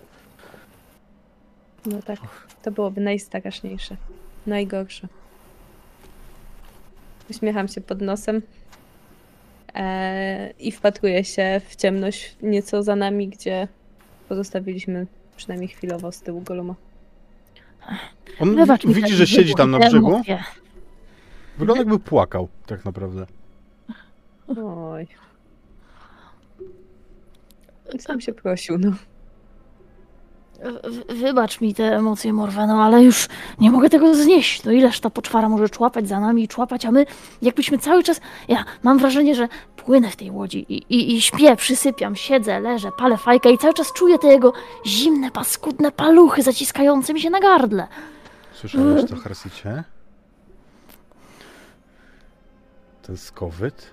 No 1.86 2.02
tak. 2.02 2.20
To 2.64 2.72
byłoby 2.72 3.02
najstraszniejsze. 3.02 3.96
Najgorsze. 4.48 5.08
Uśmiecham 7.30 7.68
się 7.68 7.82
pod 7.82 8.02
nosem 8.02 8.42
eee, 9.74 10.54
i 10.60 10.72
wpatruję 10.72 11.24
się 11.24 11.62
w 11.70 11.76
ciemność 11.76 12.36
nieco 12.42 12.84
za 12.84 12.96
nami, 12.96 13.28
gdzie 13.28 13.68
pozostawiliśmy 14.30 15.08
przynajmniej 15.38 15.70
chwilowo 15.70 16.12
z 16.12 16.22
tyłu 16.22 16.42
Goluma. 16.42 16.76
On 18.40 18.56
Wybacz 18.56 18.86
mi 18.86 18.94
widzi, 18.94 19.14
że 19.16 19.28
siedzi 19.28 19.56
tam 19.56 19.72
na 19.72 19.80
brzegu. 19.80 20.08
emocje. 20.08 20.44
Wygląda 21.58 21.82
jakby 21.82 22.00
płakał, 22.00 22.48
tak 22.66 22.86
naprawdę. 22.86 23.26
Oj. 24.64 25.08
Sam 28.00 28.22
się 28.22 28.34
prosił, 28.34 28.78
no. 28.78 28.92
W- 30.64 31.14
Wybacz 31.20 31.62
mi 31.62 31.74
te 31.74 31.96
emocje, 31.96 32.34
Morweno, 32.34 32.84
ale 32.84 33.04
już 33.04 33.28
nie 33.60 33.72
mogę 33.72 33.90
tego 33.90 34.16
znieść. 34.16 34.64
No 34.64 34.72
ileż 34.72 35.00
ta 35.00 35.10
poczwara 35.10 35.50
może 35.50 35.70
człapać 35.70 36.08
za 36.08 36.20
nami 36.20 36.44
i 36.44 36.48
człapać, 36.48 36.86
a 36.86 36.92
my 36.92 37.06
jakbyśmy 37.42 37.78
cały 37.78 38.04
czas... 38.04 38.22
Ja 38.48 38.66
mam 38.84 38.98
wrażenie, 38.98 39.36
że 39.36 39.48
płynę 39.76 40.10
w 40.12 40.16
tej 40.16 40.32
łodzi 40.32 40.66
i, 40.70 40.78
i, 40.90 41.16
i 41.16 41.22
śpię, 41.22 41.56
przysypiam, 41.56 42.16
siedzę, 42.16 42.60
leżę, 42.60 42.90
palę 42.98 43.18
fajkę 43.18 43.52
i 43.52 43.58
cały 43.58 43.74
czas 43.74 43.94
czuję 43.94 44.20
te 44.20 44.28
jego 44.28 44.54
zimne, 44.86 45.32
paskudne 45.32 45.92
paluchy 45.92 46.42
zaciskające 46.44 47.14
mi 47.14 47.22
się 47.22 47.30
na 47.30 47.40
gardle. 47.40 47.88
Słyszałeś 48.54 49.10
to, 49.10 49.16
Harsicie? 49.16 49.84
Ten 53.02 53.18
skowyt? 53.18 53.90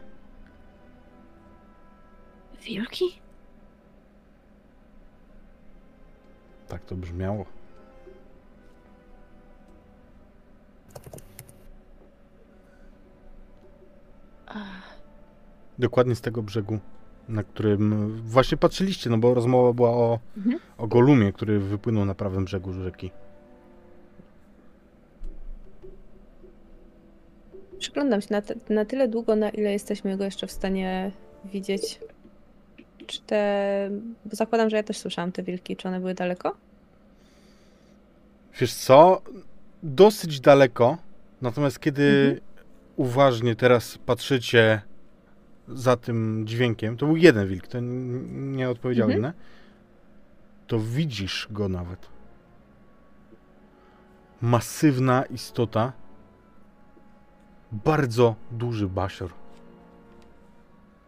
Wilki? 2.62 3.21
Tak 6.69 6.85
to 6.85 6.95
brzmiało. 6.95 7.45
Dokładnie 15.79 16.14
z 16.14 16.21
tego 16.21 16.43
brzegu, 16.43 16.79
na 17.29 17.43
którym 17.43 18.12
właśnie 18.23 18.57
patrzyliście, 18.59 19.11
no 19.11 19.19
bo 19.19 19.35
rozmowa 19.35 19.73
była 19.73 19.91
o, 19.91 20.19
Mhm. 20.37 20.59
o 20.79 20.87
Golumie, 20.87 21.33
który 21.33 21.59
wypłynął 21.61 22.05
na 22.05 22.14
prawym 22.14 22.45
brzegu 22.45 22.73
rzeki. 22.73 23.11
Przyglądam 27.79 28.21
się 28.21 28.29
na, 28.31 28.43
na 28.75 28.85
tyle 28.85 29.09
długo, 29.09 29.37
na 29.37 29.51
ile 29.51 29.73
jesteśmy 29.73 30.17
go 30.17 30.25
jeszcze 30.25 30.47
w 30.47 30.53
stanie 30.53 31.12
widzieć. 31.45 32.01
Czy 33.07 33.21
te. 33.21 33.91
Bo 34.25 34.37
zakładam, 34.37 34.71
że 34.71 34.77
ja 34.77 34.83
też 34.83 34.99
słyszałam 34.99 35.33
te 35.33 35.43
wilki. 35.43 35.77
Czy 35.77 35.89
one 35.89 36.01
były 36.01 36.15
daleko? 36.15 36.57
Wiesz 38.61 38.75
co? 38.75 39.23
Dosyć 39.83 40.41
daleko. 40.41 40.99
Natomiast 41.43 41.81
kiedy 41.81 42.03
Mhm. 42.25 42.41
uważnie 42.97 43.57
teraz 43.57 43.99
patrzycie 43.99 44.81
za 45.69 45.97
tym 45.97 46.47
dźwiękiem, 46.47 46.97
to 46.97 47.07
był 47.07 47.17
jeden 47.17 47.49
wilk, 47.49 47.67
to 47.67 47.79
nie 48.31 48.71
odpowiedział 48.71 49.05
Mhm. 49.05 49.19
inne, 49.21 49.33
to 50.67 50.79
widzisz 50.79 51.49
go 51.51 51.69
nawet. 51.69 52.09
Masywna 54.43 55.25
istota. 55.25 55.93
Bardzo 57.73 58.35
duży 58.51 58.89
basior. 58.89 59.31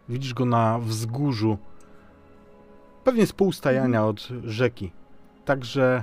Widzisz 0.08 0.34
go 0.34 0.44
na 0.44 0.78
wzgórzu. 0.78 1.58
Pewnie 3.08 3.26
z 3.26 3.32
półstajania 3.32 4.06
od 4.06 4.28
rzeki. 4.44 4.92
Także 5.44 6.02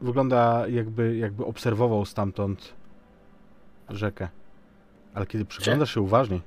wygląda 0.00 0.68
jakby, 0.68 1.16
jakby 1.16 1.44
obserwował 1.44 2.04
stamtąd 2.04 2.74
rzekę. 3.88 4.28
Ale 5.14 5.26
kiedy 5.26 5.44
przyglądasz 5.44 5.94
się 5.94 6.00
uważniej, 6.00 6.42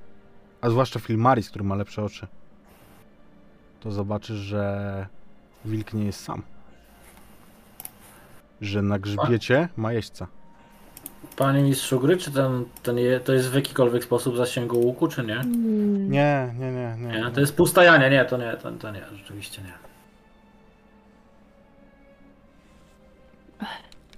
a 0.62 0.70
zwłaszcza 0.70 1.00
Filmaris, 1.00 1.50
który 1.50 1.66
ma 1.66 1.76
lepsze 1.76 2.04
oczy, 2.04 2.28
to 3.80 3.92
zobaczysz, 3.92 4.38
że 4.38 5.08
wilk 5.66 5.94
nie 5.94 6.06
jest 6.06 6.24
sam. 6.24 6.44
Że 8.62 8.82
na 8.82 9.00
grzbiecie 9.00 9.70
ma 9.78 9.94
jeźdźca. 9.94 10.28
Panie 11.36 11.64
mistrzu 11.64 12.00
gry, 12.00 12.18
czy 12.18 12.32
ten, 12.32 12.66
ten 12.84 12.98
je, 12.98 13.20
to 13.20 13.34
jest 13.34 13.50
w 13.50 13.56
jakikolwiek 13.56 14.04
sposób 14.04 14.38
zasięgu 14.38 14.80
łuku, 14.80 15.08
czy 15.08 15.24
nie? 15.24 15.36
Mm, 15.40 16.12
Nie, 16.12 16.54
nie, 16.60 16.72
nie, 16.72 16.96
nie. 17.00 17.22
Nie, 17.22 17.32
to 17.32 17.40
jest 17.40 17.56
pustajanie, 17.56 18.10
nie, 18.10 18.26
to 18.26 18.38
nie, 18.38 18.58
to, 18.64 18.72
to 18.72 18.92
nie, 18.92 19.02
rzeczywiście 19.18 19.62
nie. 19.62 19.74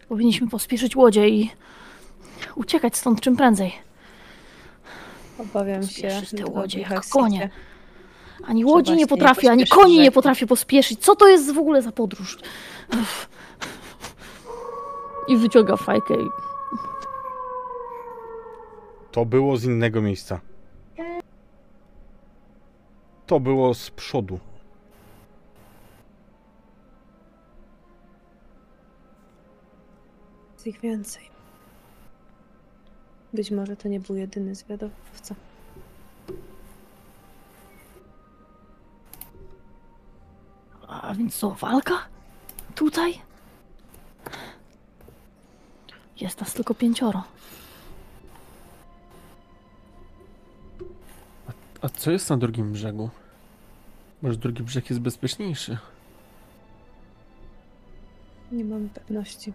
Powinniśmy 0.09 0.49
pospieszyć 0.49 0.95
łodzie 0.95 1.29
i 1.29 1.51
uciekać 2.55 2.97
stąd 2.97 3.21
czym 3.21 3.35
prędzej. 3.37 3.73
Obawiam 5.37 5.83
się. 5.83 5.89
Spieszyć 5.89 6.29
te 6.29 6.45
łodzie 6.45 6.79
jak 6.79 7.05
konie. 7.09 7.49
Ani 8.47 8.61
Trzeba 8.61 8.75
łodzi 8.75 8.91
nie 8.91 8.97
nie 8.97 9.07
potrafi, 9.07 9.47
ani 9.47 9.67
koni 9.67 9.99
nie 9.99 10.11
potrafi 10.11 10.47
pospieszyć. 10.47 10.99
Co 10.99 11.15
to 11.15 11.27
jest 11.27 11.53
w 11.53 11.57
ogóle 11.57 11.81
za 11.81 11.91
podróż? 11.91 12.37
Uff. 12.93 13.29
I 15.27 15.37
wyciąga 15.37 15.77
fajkę 15.77 16.13
i 16.13 16.50
To 19.11 19.25
było 19.25 19.57
z 19.57 19.63
innego 19.63 20.01
miejsca. 20.01 20.39
To 23.27 23.39
było 23.39 23.73
z 23.73 23.89
przodu. 23.91 24.39
Jest 30.53 30.67
ich 30.67 30.79
więcej. 30.79 31.23
Być 33.33 33.51
może 33.51 33.75
to 33.75 33.87
nie 33.87 33.99
był 33.99 34.15
jedyny 34.15 34.55
zwiadowca. 34.55 35.35
A 40.87 41.13
więc 41.13 41.35
co, 41.35 41.51
walka? 41.51 41.93
Tutaj? 42.75 43.21
Jest 46.21 46.39
nas 46.39 46.53
tylko 46.53 46.73
pięcioro. 46.73 47.23
A 51.81 51.89
co 51.89 52.11
jest 52.11 52.29
na 52.29 52.37
drugim 52.37 52.71
brzegu? 52.71 53.09
Może 54.21 54.37
drugi 54.37 54.63
brzeg 54.63 54.89
jest 54.89 55.01
bezpieczniejszy? 55.01 55.77
Nie 58.51 58.65
mam 58.65 58.89
pewności. 58.89 59.53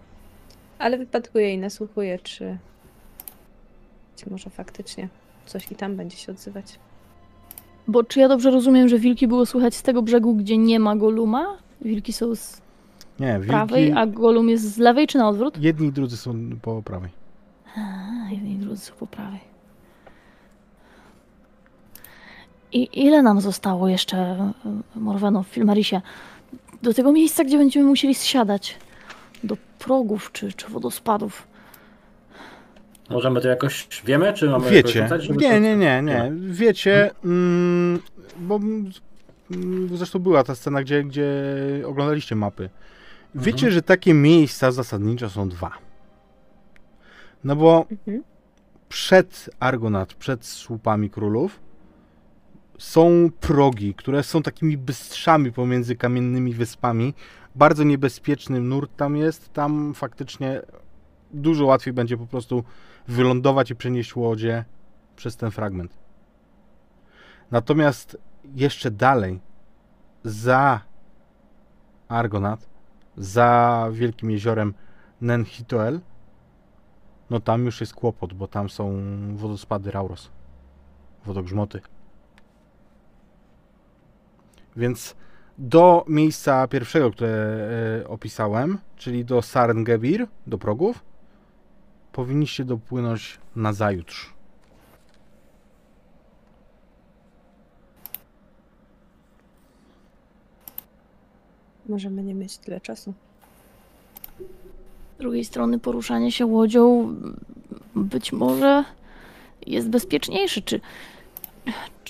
Ale 0.79 0.99
wypatruję 0.99 1.55
i 1.55 1.59
nasłuchuję, 1.59 2.19
czy... 2.19 2.59
czy 4.17 4.31
może 4.31 4.51
faktycznie 4.51 5.09
coś 5.47 5.73
i 5.73 5.75
tam 5.75 5.97
będzie 5.97 6.17
się 6.17 6.33
odzywać. 6.33 6.79
Bo 7.89 8.05
czy 8.05 8.21
ja 8.21 8.29
dobrze 8.29 8.51
rozumiem, 8.51 8.89
że 8.89 8.99
wilki 8.99 9.29
było 9.29 9.47
słychać 9.47 9.75
z 9.75 9.83
tego 9.83 10.03
brzegu, 10.03 10.35
gdzie 10.35 10.59
nie 10.59 10.81
ma 10.81 10.97
Goluma? 10.97 11.59
Wilki 11.81 12.13
są 12.13 12.35
z 12.35 12.61
Nie, 13.21 13.33
wilki... 13.35 13.49
prawej, 13.49 13.93
a 13.93 14.07
Golum 14.07 14.49
jest 14.49 14.75
z 14.75 14.79
lewej, 14.79 15.07
czy 15.07 15.19
na 15.19 15.29
odwrót? 15.29 15.59
Jedni 15.59 15.87
i 15.87 15.93
drudzy 15.93 16.17
są 16.17 16.35
po 16.63 16.83
prawej. 16.83 17.11
A, 17.77 18.31
jedni 18.31 18.53
i 18.53 18.57
drudzy 18.57 18.83
są 18.85 18.95
po 18.95 19.07
prawej. 19.07 19.41
I 22.77 22.89
ile 23.07 23.23
nam 23.23 23.41
zostało 23.41 23.89
jeszcze, 23.89 24.17
e, 24.17 24.53
Morweno, 24.97 25.43
w 25.43 25.47
Filmarisie? 25.47 26.01
Do 26.83 26.95
tego 26.95 27.13
miejsca, 27.13 27.45
gdzie 27.45 27.59
będziemy 27.59 27.87
musieli 27.87 28.15
zsiadać? 28.15 28.77
Do 29.45 29.57
progów 29.79 30.33
czy, 30.33 30.53
czy 30.53 30.69
wodospadów? 30.69 31.47
Możemy 33.11 33.41
to 33.41 33.49
jakoś, 33.49 33.89
wiemy, 34.05 34.33
czy 34.33 34.47
mamy 34.51 34.65
jakoś 34.65 34.73
Wiecie. 34.95 35.03
rzucać, 35.03 35.29
Nie, 35.29 35.61
nie, 35.61 35.77
nie, 35.77 36.03
nie. 36.03 36.33
Wiecie, 36.41 37.11
mm, 37.25 38.01
bo 38.39 38.57
mm, 38.57 38.91
zresztą 39.97 40.19
była 40.19 40.45
ta 40.45 40.55
scena, 40.55 40.83
gdzie, 40.83 41.05
gdzie 41.05 41.25
oglądaliście 41.87 42.35
mapy. 42.37 42.71
Wiecie, 43.35 43.57
Mhm. 43.67 43.73
że 43.73 43.83
takie 43.83 44.15
miejsca 44.15 44.73
zasadniczo 44.73 45.31
są 45.31 45.49
dwa. 45.49 45.71
No 47.45 47.57
bo 47.57 47.87
Mhm. 47.91 48.23
przed 48.89 49.51
Argonat, 49.61 50.15
przed 50.15 50.45
słupami 50.47 51.11
królów 51.11 51.66
są 52.79 53.31
progi, 53.41 53.95
które 53.95 54.23
są 54.23 54.43
takimi 54.43 54.77
bystrzami 54.77 55.53
pomiędzy 55.53 55.97
kamiennymi 55.97 56.55
wyspami. 56.55 57.15
Bardzo 57.55 57.85
niebezpieczny 57.85 58.61
nurt 58.61 58.97
tam 58.97 59.17
jest. 59.17 59.53
Tam 59.53 59.95
faktycznie 59.95 60.63
dużo 61.31 61.67
łatwiej 61.67 61.95
będzie 61.95 62.17
po 62.17 62.27
prostu 62.27 62.65
wylądować 63.09 63.71
i 63.71 63.77
przenieść 63.77 64.17
łodzie 64.17 64.65
przez 65.17 65.37
ten 65.37 65.51
fragment. 65.51 65.99
Natomiast 67.51 68.19
jeszcze 68.55 68.91
dalej, 68.91 69.41
za 70.25 70.81
Argonat, 72.09 72.69
za 73.17 73.89
wielkim 73.93 74.31
jeziorem 74.31 74.75
Nenhitoel, 75.21 76.01
no 77.31 77.41
tam 77.41 77.65
już 77.65 77.81
jest 77.81 77.95
kłopot, 77.95 78.35
bo 78.35 78.49
tam 78.49 78.69
są 78.69 79.03
wodospady 79.37 79.91
Rauros. 79.91 80.31
Wodogrzmoty. 81.25 81.81
Więc 84.77 85.15
do 85.59 86.05
miejsca 86.09 86.69
pierwszego, 86.69 87.11
które 87.11 87.29
e, 88.03 88.09
opisałem, 88.09 88.79
czyli 88.97 89.25
do 89.25 89.43
Sarengebir, 89.43 90.27
do 90.47 90.59
progów, 90.59 91.05
powinniście 92.13 92.65
dopłynąć 92.65 93.39
na 93.57 93.73
zajutrz. 93.73 94.35
Możemy 101.89 102.23
nie 102.23 102.35
mieć 102.35 102.59
tyle 102.59 102.81
czasu. 102.81 103.15
Z 105.17 105.19
drugiej 105.19 105.45
strony 105.45 105.79
poruszanie 105.79 106.33
się 106.33 106.47
łodzią 106.47 107.15
być 107.95 108.33
może 108.33 108.85
jest 109.67 109.89
bezpieczniejsze. 109.89 110.63
Czy, 110.63 110.81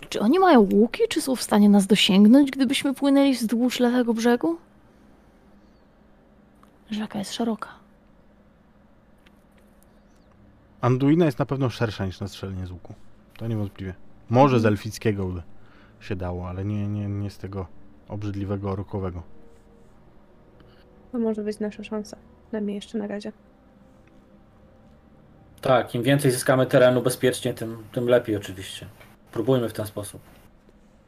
czy, 0.08 0.20
oni 0.20 0.38
mają 0.38 0.60
łuki? 0.60 1.02
Czy 1.08 1.20
są 1.20 1.36
w 1.36 1.42
stanie 1.42 1.68
nas 1.68 1.86
dosięgnąć, 1.86 2.50
gdybyśmy 2.50 2.94
płynęli 2.94 3.34
wzdłuż 3.34 3.80
lewego 3.80 4.14
brzegu? 4.14 4.58
Rzeka 6.90 7.18
jest 7.18 7.34
szeroka. 7.34 7.68
Anduina 10.80 11.24
jest 11.24 11.38
na 11.38 11.46
pewno 11.46 11.70
szersza 11.70 12.06
niż 12.06 12.20
na 12.20 12.28
strzelanie 12.28 12.66
z 12.66 12.70
łuku. 12.70 12.94
To 13.36 13.46
niewątpliwie. 13.46 13.94
Może 14.30 14.60
z 14.60 14.66
elfickiego 14.66 15.26
by 15.26 15.42
się 16.00 16.16
dało, 16.16 16.48
ale 16.48 16.64
nie, 16.64 16.88
nie, 16.88 17.08
nie 17.08 17.30
z 17.30 17.38
tego 17.38 17.66
obrzydliwego 18.08 18.70
orkowego. 18.70 19.22
To 21.12 21.18
może 21.18 21.42
być 21.42 21.58
nasza 21.58 21.84
szansa. 21.84 22.16
Najmniej 22.52 22.74
jeszcze 22.74 22.98
na 22.98 23.06
razie. 23.06 23.32
Tak, 25.60 25.94
im 25.94 26.02
więcej 26.02 26.30
zyskamy 26.30 26.66
terenu 26.66 27.02
bezpiecznie, 27.02 27.54
tym, 27.54 27.76
tym 27.92 28.08
lepiej 28.08 28.36
oczywiście. 28.36 28.86
Próbujmy 29.32 29.68
w 29.68 29.72
ten 29.72 29.86
sposób. 29.86 30.20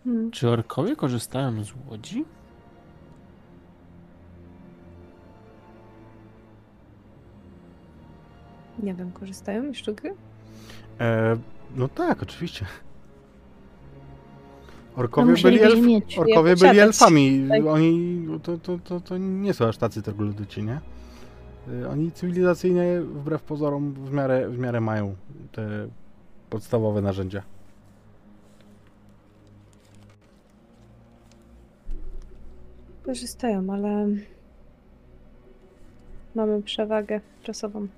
Hmm. 0.04 0.30
Czy 0.30 0.48
orkowie 0.48 0.96
korzystają 0.96 1.64
z 1.64 1.72
łodzi? 1.90 2.24
Nie 8.82 8.94
wiem, 8.94 9.12
korzystają 9.12 9.62
już 9.64 9.82
gry? 9.82 10.14
E, 11.00 11.36
no 11.76 11.88
tak, 11.88 12.22
oczywiście. 12.22 12.66
Orkowie 14.96 15.32
No, 15.32 15.42
byli, 15.42 15.60
elf, 15.60 15.80
mieć. 15.82 16.18
orkowie 16.18 16.56
byli 16.56 16.78
elfami. 16.78 17.46
Tak. 17.48 17.66
Oni 17.66 18.26
to, 18.42 18.58
to, 18.58 18.78
to, 18.84 19.00
to 19.00 19.18
nie 19.18 19.54
są 19.54 19.66
aż 19.68 19.76
tacy 19.76 20.02
troglodyci, 20.02 20.62
nie? 20.62 20.80
E, 21.82 21.88
Oni 21.88 22.12
cywilizacyjnie, 22.12 23.00
wbrew 23.00 23.42
pozorom, 23.42 23.92
w 23.94 24.12
miarę, 24.12 24.48
w 24.48 24.58
miarę 24.58 24.80
mają 24.80 25.14
te 25.52 25.88
podstawowe 26.50 27.02
narzędzia. 27.02 27.42
Korzystają, 33.08 33.72
ale 33.72 34.06
mamy 36.34 36.62
przewagę 36.62 37.20
czasową. 37.42 37.88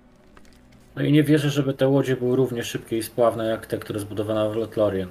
No 0.97 1.03
i 1.03 1.13
nie 1.13 1.23
wierzę, 1.23 1.51
żeby 1.51 1.75
te 1.75 1.89
łodzie 1.89 2.17
były 2.17 2.37
równie 2.37 2.65
szybkie 2.65 2.99
i 2.99 3.03
spławne 3.03 3.47
jak 3.47 3.67
te, 3.67 3.79
które 3.79 4.01
zbudowano 4.01 4.51
w 4.51 4.57
Lothlorien. 4.57 5.09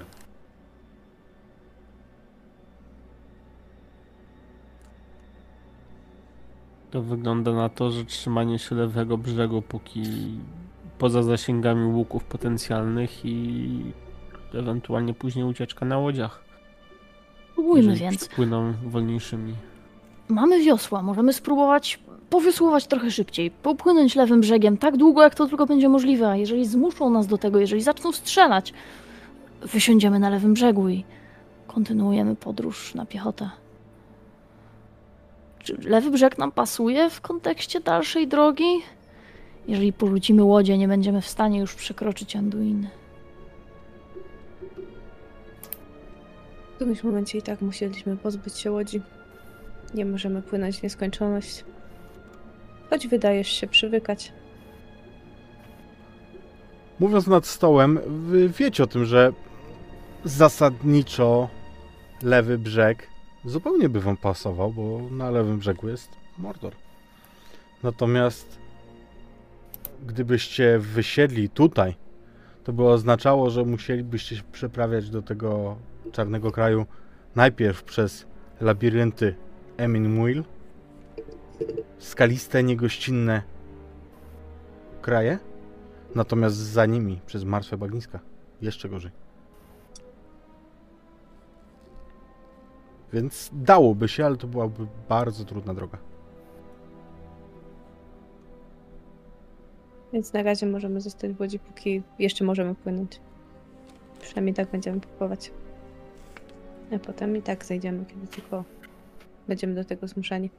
To 6.90 7.02
wygląda 7.02 7.52
na 7.52 7.68
to, 7.68 7.90
że 7.90 8.04
trzymanie 8.04 8.58
się 8.58 8.74
lewego 8.74 9.18
brzegu, 9.18 9.62
póki 9.62 10.02
poza 10.98 11.22
zasięgami 11.22 11.94
łuków 11.94 12.24
potencjalnych 12.24 13.24
i 13.24 13.68
ewentualnie 14.54 15.14
później 15.14 15.44
ucieczka 15.44 15.86
na 15.86 15.98
łodziach. 15.98 16.44
Spróbujmy 17.52 17.90
jeżeli 17.90 18.00
więc. 18.00 18.28
Płyną 18.28 18.72
wolniejszymi. 18.86 19.54
Mamy 20.30 20.60
wiosła, 20.60 21.02
możemy 21.02 21.32
spróbować 21.32 22.00
powiosłować 22.30 22.86
trochę 22.86 23.10
szybciej, 23.10 23.50
popłynąć 23.50 24.16
lewym 24.16 24.40
brzegiem 24.40 24.78
tak 24.78 24.96
długo, 24.96 25.22
jak 25.22 25.34
to 25.34 25.46
tylko 25.46 25.66
będzie 25.66 25.88
możliwe, 25.88 26.28
a 26.28 26.36
jeżeli 26.36 26.66
zmuszą 26.66 27.10
nas 27.10 27.26
do 27.26 27.38
tego, 27.38 27.60
jeżeli 27.60 27.82
zaczną 27.82 28.12
strzelać, 28.12 28.72
wysiądziemy 29.62 30.18
na 30.18 30.30
lewym 30.30 30.54
brzegu 30.54 30.88
i 30.88 31.04
kontynuujemy 31.66 32.36
podróż 32.36 32.94
na 32.94 33.06
piechotę. 33.06 33.50
Czy 35.58 35.76
lewy 35.82 36.10
brzeg 36.10 36.38
nam 36.38 36.52
pasuje 36.52 37.10
w 37.10 37.20
kontekście 37.20 37.80
dalszej 37.80 38.28
drogi? 38.28 38.82
Jeżeli 39.68 39.92
porzucimy 39.92 40.44
łodzie, 40.44 40.78
nie 40.78 40.88
będziemy 40.88 41.20
w 41.20 41.28
stanie 41.28 41.58
już 41.58 41.74
przekroczyć 41.74 42.36
Anduiny. 42.36 42.90
W 46.72 46.74
którymś 46.74 47.04
momencie 47.04 47.38
i 47.38 47.42
tak 47.42 47.60
musieliśmy 47.60 48.16
pozbyć 48.16 48.58
się 48.58 48.72
łodzi. 48.72 49.00
Nie 49.94 50.04
możemy 50.04 50.42
płynąć 50.42 50.80
w 50.80 50.82
nieskończoność. 50.82 51.64
Choć 52.90 53.08
wydajesz 53.08 53.48
się 53.48 53.66
przywykać. 53.66 54.32
Mówiąc 57.00 57.26
nad 57.26 57.46
stołem, 57.46 57.98
wy 58.06 58.48
wiecie 58.48 58.84
o 58.84 58.86
tym, 58.86 59.04
że 59.04 59.32
zasadniczo 60.24 61.48
lewy 62.22 62.58
brzeg 62.58 63.06
zupełnie 63.44 63.88
by 63.88 64.00
wam 64.00 64.16
pasował, 64.16 64.72
bo 64.72 65.00
na 65.10 65.30
lewym 65.30 65.58
brzegu 65.58 65.88
jest 65.88 66.10
Mordor. 66.38 66.72
Natomiast 67.82 68.58
gdybyście 70.06 70.78
wysiedli 70.78 71.48
tutaj, 71.48 71.94
to 72.64 72.72
by 72.72 72.84
oznaczało, 72.84 73.50
że 73.50 73.64
musielibyście 73.64 74.36
się 74.36 74.42
przeprawiać 74.52 75.10
do 75.10 75.22
tego 75.22 75.76
czarnego 76.12 76.52
kraju 76.52 76.86
najpierw 77.36 77.82
przez 77.82 78.26
labirynty 78.60 79.34
Emin 79.80 80.08
Muil, 80.14 80.44
skaliste, 81.98 82.62
niegościnne 82.62 83.42
kraje, 85.02 85.38
natomiast 86.14 86.56
za 86.56 86.86
nimi 86.86 87.20
przez 87.26 87.44
martwe 87.44 87.76
bagniska. 87.76 88.20
Jeszcze 88.62 88.88
gorzej. 88.88 89.10
Więc 93.12 93.50
dałoby 93.52 94.08
się, 94.08 94.26
ale 94.26 94.36
to 94.36 94.46
byłaby 94.46 94.86
bardzo 95.08 95.44
trudna 95.44 95.74
droga. 95.74 95.98
Więc 100.12 100.32
na 100.32 100.42
razie 100.42 100.66
możemy 100.66 101.00
zostać 101.00 101.32
w 101.32 101.40
łodzi, 101.40 101.58
póki 101.58 102.02
jeszcze 102.18 102.44
możemy 102.44 102.74
płynąć. 102.74 103.20
Przynajmniej 104.20 104.54
tak 104.54 104.70
będziemy 104.70 105.00
próbować. 105.00 105.52
A 106.94 106.98
potem 106.98 107.36
i 107.36 107.42
tak 107.42 107.64
zejdziemy, 107.64 108.04
kiedy 108.06 108.26
tylko 108.26 108.64
będziemy 109.50 109.74
do 109.74 109.84
tego 109.84 110.08
zmuszeni. 110.08 110.50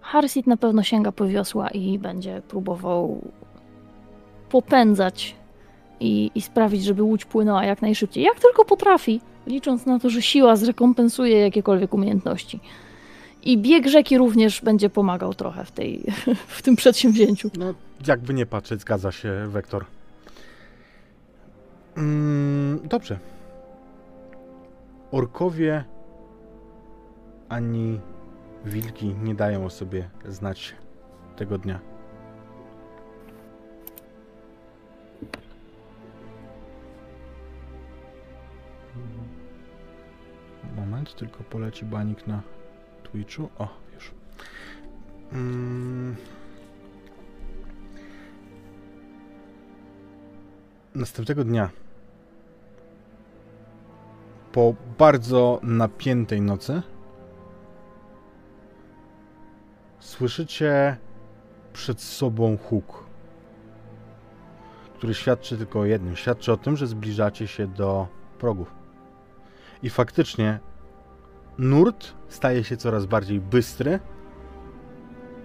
Harsit 0.00 0.46
na 0.46 0.56
pewno 0.56 0.82
sięga 0.82 1.12
po 1.12 1.26
wiosła 1.26 1.68
i 1.68 1.98
będzie 1.98 2.42
próbował 2.48 3.20
popędzać 4.48 5.36
i, 6.00 6.30
i 6.34 6.40
sprawić, 6.42 6.84
żeby 6.84 7.02
łódź 7.02 7.24
płynęła 7.24 7.64
jak 7.64 7.82
najszybciej, 7.82 8.24
jak 8.24 8.40
tylko 8.40 8.64
potrafi, 8.64 9.20
licząc 9.46 9.86
na 9.86 9.98
to, 9.98 10.10
że 10.10 10.22
siła 10.22 10.56
zrekompensuje 10.56 11.38
jakiekolwiek 11.38 11.94
umiejętności. 11.94 12.60
I 13.42 13.58
bieg 13.58 13.88
rzeki 13.88 14.18
również 14.18 14.60
będzie 14.60 14.90
pomagał 14.90 15.34
trochę 15.34 15.64
w, 15.64 15.70
tej, 15.70 16.04
w 16.56 16.62
tym 16.62 16.76
przedsięwzięciu. 16.76 17.50
No, 17.58 17.74
jakby 18.06 18.34
nie 18.34 18.46
patrzeć, 18.46 18.80
zgadza 18.80 19.12
się 19.12 19.46
Wektor. 19.48 19.84
Mm, 21.96 22.80
dobrze. 22.84 23.18
Orkowie 25.12 25.84
ani 27.48 28.00
wilki 28.66 29.14
nie 29.14 29.34
dają 29.34 29.64
o 29.64 29.70
sobie 29.70 30.10
znać 30.24 30.74
tego 31.36 31.58
dnia. 31.58 31.80
Moment, 40.76 41.14
tylko 41.14 41.44
poleci 41.44 41.84
banik 41.84 42.26
na 42.26 42.42
Twitchu. 43.02 43.48
O, 43.58 43.68
już. 43.94 44.10
Mm. 45.32 46.16
Następnego 50.94 51.44
dnia, 51.44 51.70
po 54.52 54.74
bardzo 54.98 55.60
napiętej 55.62 56.40
nocy, 56.40 56.82
słyszycie 60.06 60.96
przed 61.72 62.00
sobą 62.00 62.56
huk, 62.56 63.04
który 64.94 65.14
świadczy 65.14 65.58
tylko 65.58 65.80
o 65.80 65.84
jednym. 65.84 66.16
Świadczy 66.16 66.52
o 66.52 66.56
tym, 66.56 66.76
że 66.76 66.86
zbliżacie 66.86 67.46
się 67.46 67.66
do 67.66 68.08
progów. 68.38 68.74
I 69.82 69.90
faktycznie 69.90 70.58
nurt 71.58 72.14
staje 72.28 72.64
się 72.64 72.76
coraz 72.76 73.06
bardziej 73.06 73.40
bystry, 73.40 74.00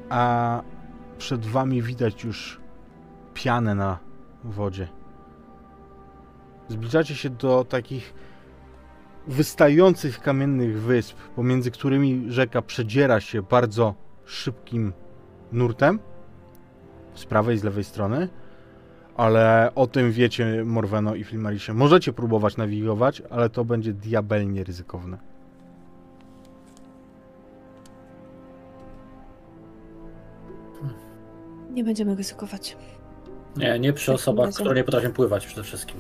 a 0.09 0.62
przed 1.18 1.45
wami 1.45 1.82
widać 1.82 2.24
już 2.24 2.62
pianę 3.34 3.76
na 3.76 3.99
wodzie. 4.43 4.88
Zbliżacie 6.68 7.16
się 7.16 7.30
do 7.30 7.66
takich 7.70 8.14
wystających 9.28 10.20
kamiennych 10.20 10.82
wysp, 10.82 11.18
pomiędzy 11.36 11.72
którymi 11.72 12.26
rzeka 12.28 12.62
przedziera 12.62 13.20
się 13.20 13.41
bardzo 13.41 14.11
szybkim 14.26 14.93
nurtem 15.51 15.99
z 17.13 17.26
prawej 17.26 17.55
i 17.55 17.59
z 17.59 17.63
lewej 17.63 17.84
strony. 17.84 18.30
Ale 19.15 19.72
o 19.76 19.88
tym 19.88 20.11
wiecie, 20.11 20.63
Morweno 20.65 21.15
i 21.15 21.24
Filmarisie. 21.24 21.74
Możecie 21.74 22.13
próbować 22.13 22.57
nawigować, 22.57 23.22
ale 23.30 23.49
to 23.49 23.65
będzie 23.65 23.93
diabelnie 23.93 24.63
ryzykowne. 24.63 25.17
Nie 31.72 31.84
będziemy 31.84 32.15
ryzykować. 32.15 32.78
Nie, 33.57 33.80
nie 33.80 33.93
przy 33.93 34.05
takim 34.05 34.15
osobach, 34.15 34.53
które 34.53 34.76
nie 34.76 34.84
potrafią 34.84 35.11
pływać 35.11 35.45
przede 35.45 35.63
wszystkim. 35.63 35.97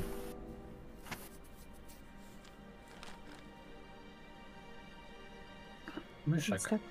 Myszek. 6.27 6.90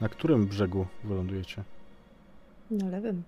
Na 0.00 0.08
którym 0.08 0.46
brzegu 0.46 0.86
wylądujecie? 1.04 1.64
na 2.70 2.88
lewym. 2.88 3.22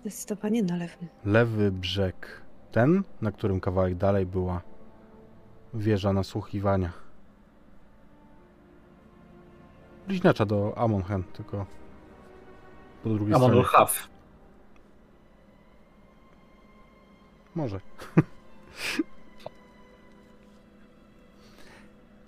Zdecydowanie 0.00 0.62
na 0.62 0.76
lewym. 0.76 1.08
Lewy 1.24 1.72
brzeg. 1.72 2.42
Ten, 2.72 3.02
na 3.20 3.32
którym 3.32 3.60
kawałek 3.60 3.94
dalej 3.94 4.26
była 4.26 4.60
wieża 5.74 6.12
nasłuchiwania. 6.12 6.92
Bliźniacza 10.06 10.46
do 10.46 10.78
Amonhen, 10.78 11.24
tylko 11.24 11.66
po 13.02 13.08
drugiej 13.08 13.34
Amon 13.34 13.50
stronie. 13.50 13.66
Haf. 13.66 14.08
Może. 17.54 17.80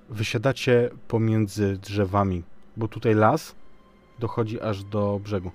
Wysiadacie 0.09 0.91
pomiędzy 1.09 1.79
drzewami, 1.79 2.43
bo 2.77 2.89
tutaj 2.89 3.15
las 3.15 3.55
dochodzi 4.19 4.61
aż 4.61 4.85
do 4.85 5.21
brzegu. 5.23 5.51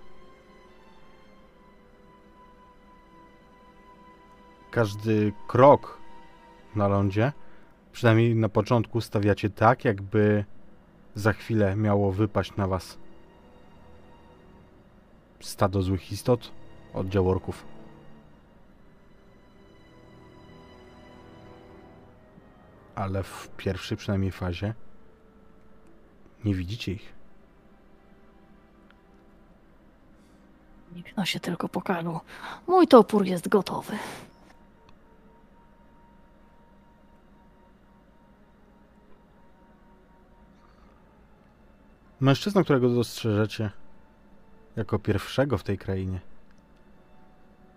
Każdy 4.71 5.33
krok 5.47 5.97
na 6.75 6.87
lądzie, 6.87 7.31
przynajmniej 7.91 8.35
na 8.35 8.49
początku, 8.49 9.01
stawiacie 9.01 9.49
tak, 9.49 9.85
jakby 9.85 10.45
za 11.15 11.33
chwilę 11.33 11.75
miało 11.75 12.11
wypaść 12.11 12.55
na 12.55 12.67
was 12.67 12.97
stado 15.39 15.81
złych 15.81 16.11
istot, 16.11 16.51
oddział 16.93 17.29
orków. 17.29 17.65
Ale 22.99 23.23
w 23.23 23.49
pierwszej 23.57 23.97
przynajmniej 23.97 24.31
fazie 24.31 24.73
nie 26.45 26.55
widzicie 26.55 26.91
ich. 26.91 27.13
Nikt 30.95 31.17
no 31.17 31.25
się 31.25 31.39
tylko 31.39 31.69
pokazał. 31.69 32.19
Mój 32.67 32.87
topór 32.87 33.25
jest 33.25 33.47
gotowy. 33.47 33.97
Mężczyzna, 42.19 42.63
którego 42.63 42.89
dostrzeżecie 42.89 43.71
jako 44.75 44.99
pierwszego 44.99 45.57
w 45.57 45.63
tej 45.63 45.77
krainie, 45.77 46.19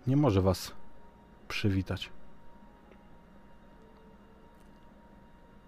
nie 0.07 0.17
może 0.17 0.41
was 0.41 0.71
przywitać. 1.47 2.09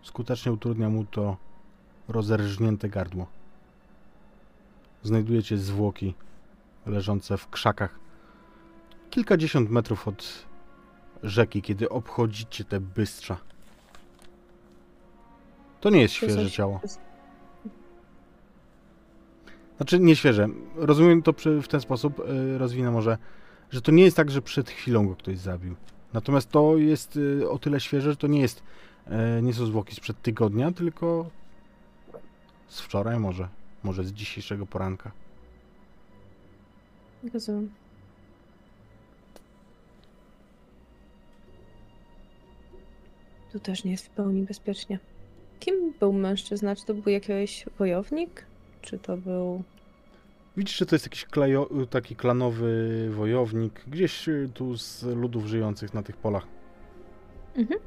Skutecznie 0.06 0.52
utrudnia 0.52 0.90
mu 0.90 1.06
to 1.06 1.38
rozerżnięte 2.08 2.90
gardło. 2.90 3.28
Znajdujecie 5.04 5.58
zwłoki 5.58 6.14
leżące 6.86 7.38
w 7.38 7.50
krzakach 7.50 8.00
kilkadziesiąt 9.10 9.70
metrów 9.70 10.08
od 10.08 10.46
rzeki, 11.24 11.62
kiedy 11.62 11.90
obchodzicie 11.90 12.64
te 12.64 12.80
bystrza. 12.80 13.38
To 15.82 15.90
nie 15.90 16.02
jest 16.02 16.14
świeże 16.14 16.52
ciało. 16.52 16.82
Znaczy 19.78 20.00
nie 20.00 20.16
świeże. 20.16 20.48
Rozumiem 20.76 21.22
to 21.22 21.34
przy, 21.34 21.62
w 21.62 21.68
ten 21.68 21.82
sposób, 21.82 22.20
y, 22.20 22.58
rozwinę 22.58 22.92
może, 22.92 23.18
że 23.72 23.82
to 23.82 23.92
nie 23.92 24.04
jest 24.04 24.18
tak, 24.18 24.32
że 24.32 24.42
przed 24.42 24.70
chwilą 24.70 25.08
go 25.08 25.16
ktoś 25.16 25.38
zabił. 25.38 25.76
Natomiast 26.14 26.52
to 26.52 26.78
jest 26.78 27.16
y, 27.16 27.50
o 27.50 27.60
tyle 27.60 27.80
świeże, 27.80 28.12
że 28.12 28.18
to 28.18 28.28
nie 28.28 28.42
jest, 28.42 28.64
nie 29.42 29.54
są 29.54 29.66
zwłoki 29.66 29.96
sprzed 29.96 30.22
tygodnia, 30.22 30.72
tylko 30.72 31.30
z 32.68 32.82
wczoraj 32.82 33.20
może, 33.20 33.48
może 33.84 34.04
z 34.04 34.14
dzisiejszego 34.14 34.66
poranka. 34.66 35.12
Rozumiem. 37.34 37.70
Tu 43.52 43.60
też 43.60 43.84
nie 43.84 43.92
jest 43.92 44.06
w 44.06 44.10
pełni 44.10 44.42
bezpiecznie. 44.42 45.00
Kim 45.60 45.94
był 46.00 46.14
mężczyzna? 46.14 46.76
Czy 46.76 46.86
to 46.86 46.94
był 46.94 47.12
jakiś 47.12 47.66
wojownik? 47.80 48.46
Czy 48.82 49.00
to 49.00 49.18
był... 49.18 49.64
Widzisz, 50.58 50.78
że 50.78 50.86
to 50.86 50.96
jest 50.96 51.06
jakiś 51.06 51.26
klajo, 51.26 51.70
taki 51.90 52.16
klanowy 52.16 53.10
wojownik, 53.12 53.84
gdzieś 53.88 54.30
y, 54.30 54.50
tu 54.54 54.78
z 54.78 55.04
ludów 55.04 55.46
żyjących 55.46 55.94
na 55.94 56.04
tych 56.04 56.18
polach. 56.18 56.48
Mhm. 57.56 57.80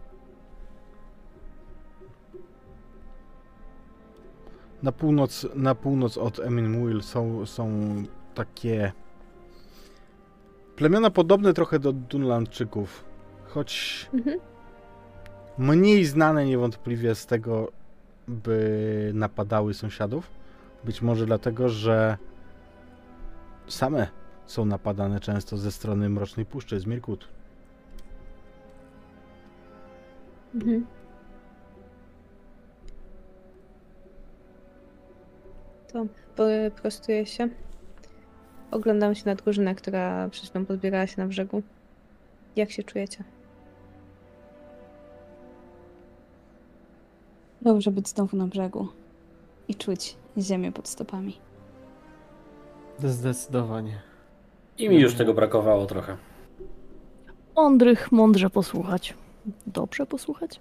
Na 4.83 4.93
północ, 4.93 5.47
na 5.55 5.75
północ 5.75 6.19
od 6.19 6.41
Emin 6.41 7.03
są, 7.03 7.47
są 7.47 7.71
takie 8.35 8.93
plemiona 10.77 11.11
podobne 11.11 11.55
trochę 11.55 11.79
do 11.79 11.93
Dunlandczyków, 11.93 13.05
choć 13.49 14.07
Mhm. 14.15 14.39
mniej 15.59 16.05
znane 16.05 16.47
niewątpliwie 16.47 17.15
z 17.15 17.27
tego, 17.27 17.73
by 18.29 19.11
napadały 19.15 19.75
sąsiadów. 19.75 20.31
Być 20.85 21.03
może 21.03 21.27
dlatego, 21.27 21.69
że 21.69 22.19
same 23.67 24.09
są 24.47 24.65
napadane 24.65 25.21
często 25.21 25.57
ze 25.57 25.73
strony 25.73 26.09
Mrocznej 26.09 26.47
Puszczy, 26.47 26.81
z 26.81 26.87
Mirkut. 26.87 27.29
Mhm. 30.55 30.87
To 35.93 36.07
po- 36.37 36.81
prostuję 36.83 37.27
się. 37.27 37.49
Oglądam 38.71 39.15
się 39.15 39.23
na 39.27 39.35
drużynę, 39.35 39.75
która 39.75 40.29
przed 40.29 40.51
chwilą 40.51 40.67
podbierała 40.67 41.07
się 41.07 41.15
na 41.23 41.27
brzegu. 41.27 41.63
Jak 42.57 42.71
się 42.71 42.83
czujecie? 42.83 43.25
Dobrze 47.63 47.91
być 47.91 48.09
znowu 48.09 48.37
na 48.37 48.47
brzegu 48.47 48.89
i 49.69 49.75
czuć 49.75 50.17
ziemię 50.39 50.73
pod 50.73 50.89
stopami. 50.89 51.39
Zdecydowanie. 52.99 54.01
I 54.79 54.89
mi 54.89 55.01
już 55.01 55.15
tego 55.15 55.35
brakowało 55.35 55.87
trochę. 55.87 56.17
Mądrych, 57.57 58.13
mądrze 58.13 58.51
posłuchać. 58.51 59.15
Dobrze 59.67 60.07
posłuchać? 60.07 60.61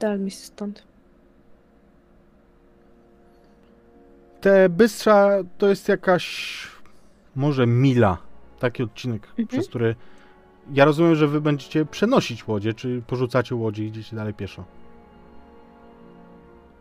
Dal 0.00 0.20
mi 0.20 0.30
się 0.30 0.36
stąd. 0.36 0.82
Te 4.40 4.68
bystrza 4.68 5.28
to 5.58 5.68
jest 5.68 5.88
jakaś 5.88 6.56
może 7.36 7.66
mila, 7.66 8.18
taki 8.58 8.82
odcinek, 8.82 9.26
Mhm. 9.30 9.48
przez 9.48 9.68
który 9.68 9.94
ja 10.72 10.84
rozumiem, 10.84 11.14
że 11.14 11.28
wy 11.28 11.40
będziecie 11.40 11.84
przenosić 11.84 12.48
łodzie, 12.48 12.74
czy 12.74 13.02
porzucacie 13.06 13.54
łodzie 13.54 13.84
i 13.84 13.86
idziecie 13.86 14.16
dalej 14.16 14.34
pieszo. 14.34 14.64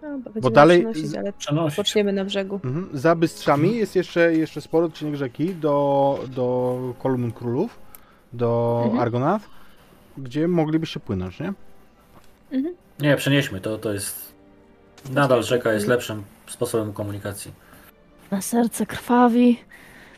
No, 0.02 0.10
bo 0.20 0.30
będziemy 0.30 0.56
dalej 0.56 0.80
przynosić, 0.80 1.06
z- 1.08 1.16
ale 1.16 1.34
Przenosić. 1.34 1.76
poczniemy 1.78 2.14
na 2.14 2.26
brzegu. 2.26 2.60
Mhm. 2.64 2.90
Za 2.94 3.16
bystrzami 3.16 3.76
jest 3.76 3.96
jeszcze, 3.96 4.34
jeszcze 4.36 4.62
spory 4.62 4.86
odcinek 4.86 5.16
rzeki 5.16 5.56
do, 5.56 6.20
do 6.36 6.78
Kolumn 7.00 7.32
Królów, 7.32 7.80
do 8.34 8.82
Mhm. 8.86 9.02
Argonath, 9.04 9.46
gdzie 10.18 10.48
moglibyście 10.48 11.00
płynąć, 11.00 11.40
nie? 11.40 11.54
Mhm. 12.52 12.76
Nie, 13.00 13.16
przenieśmy, 13.16 13.62
to, 13.62 13.78
to 13.78 13.94
jest... 13.94 14.36
Nadal 15.10 15.44
rzeka 15.44 15.74
jest 15.74 15.88
lepszym 15.88 16.24
sposobem 16.48 16.94
komunikacji. 16.94 17.52
Na 18.32 18.42
serce 18.42 18.86
krwawi, 18.86 19.60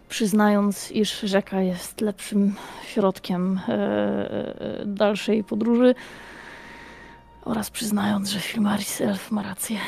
przyznając, 0.10 0.92
iż 0.92 1.20
rzeka 1.20 1.62
jest 1.62 2.02
lepszym 2.02 2.56
środkiem 2.86 3.60
e, 3.68 3.74
e, 3.74 4.86
dalszej 4.86 5.44
podróży 5.44 5.96
oraz 7.46 7.70
przyznając, 7.70 8.30
że 8.30 8.40
Filmaris 8.40 9.02
elf 9.02 9.32
ma 9.32 9.44
rację. 9.44 9.80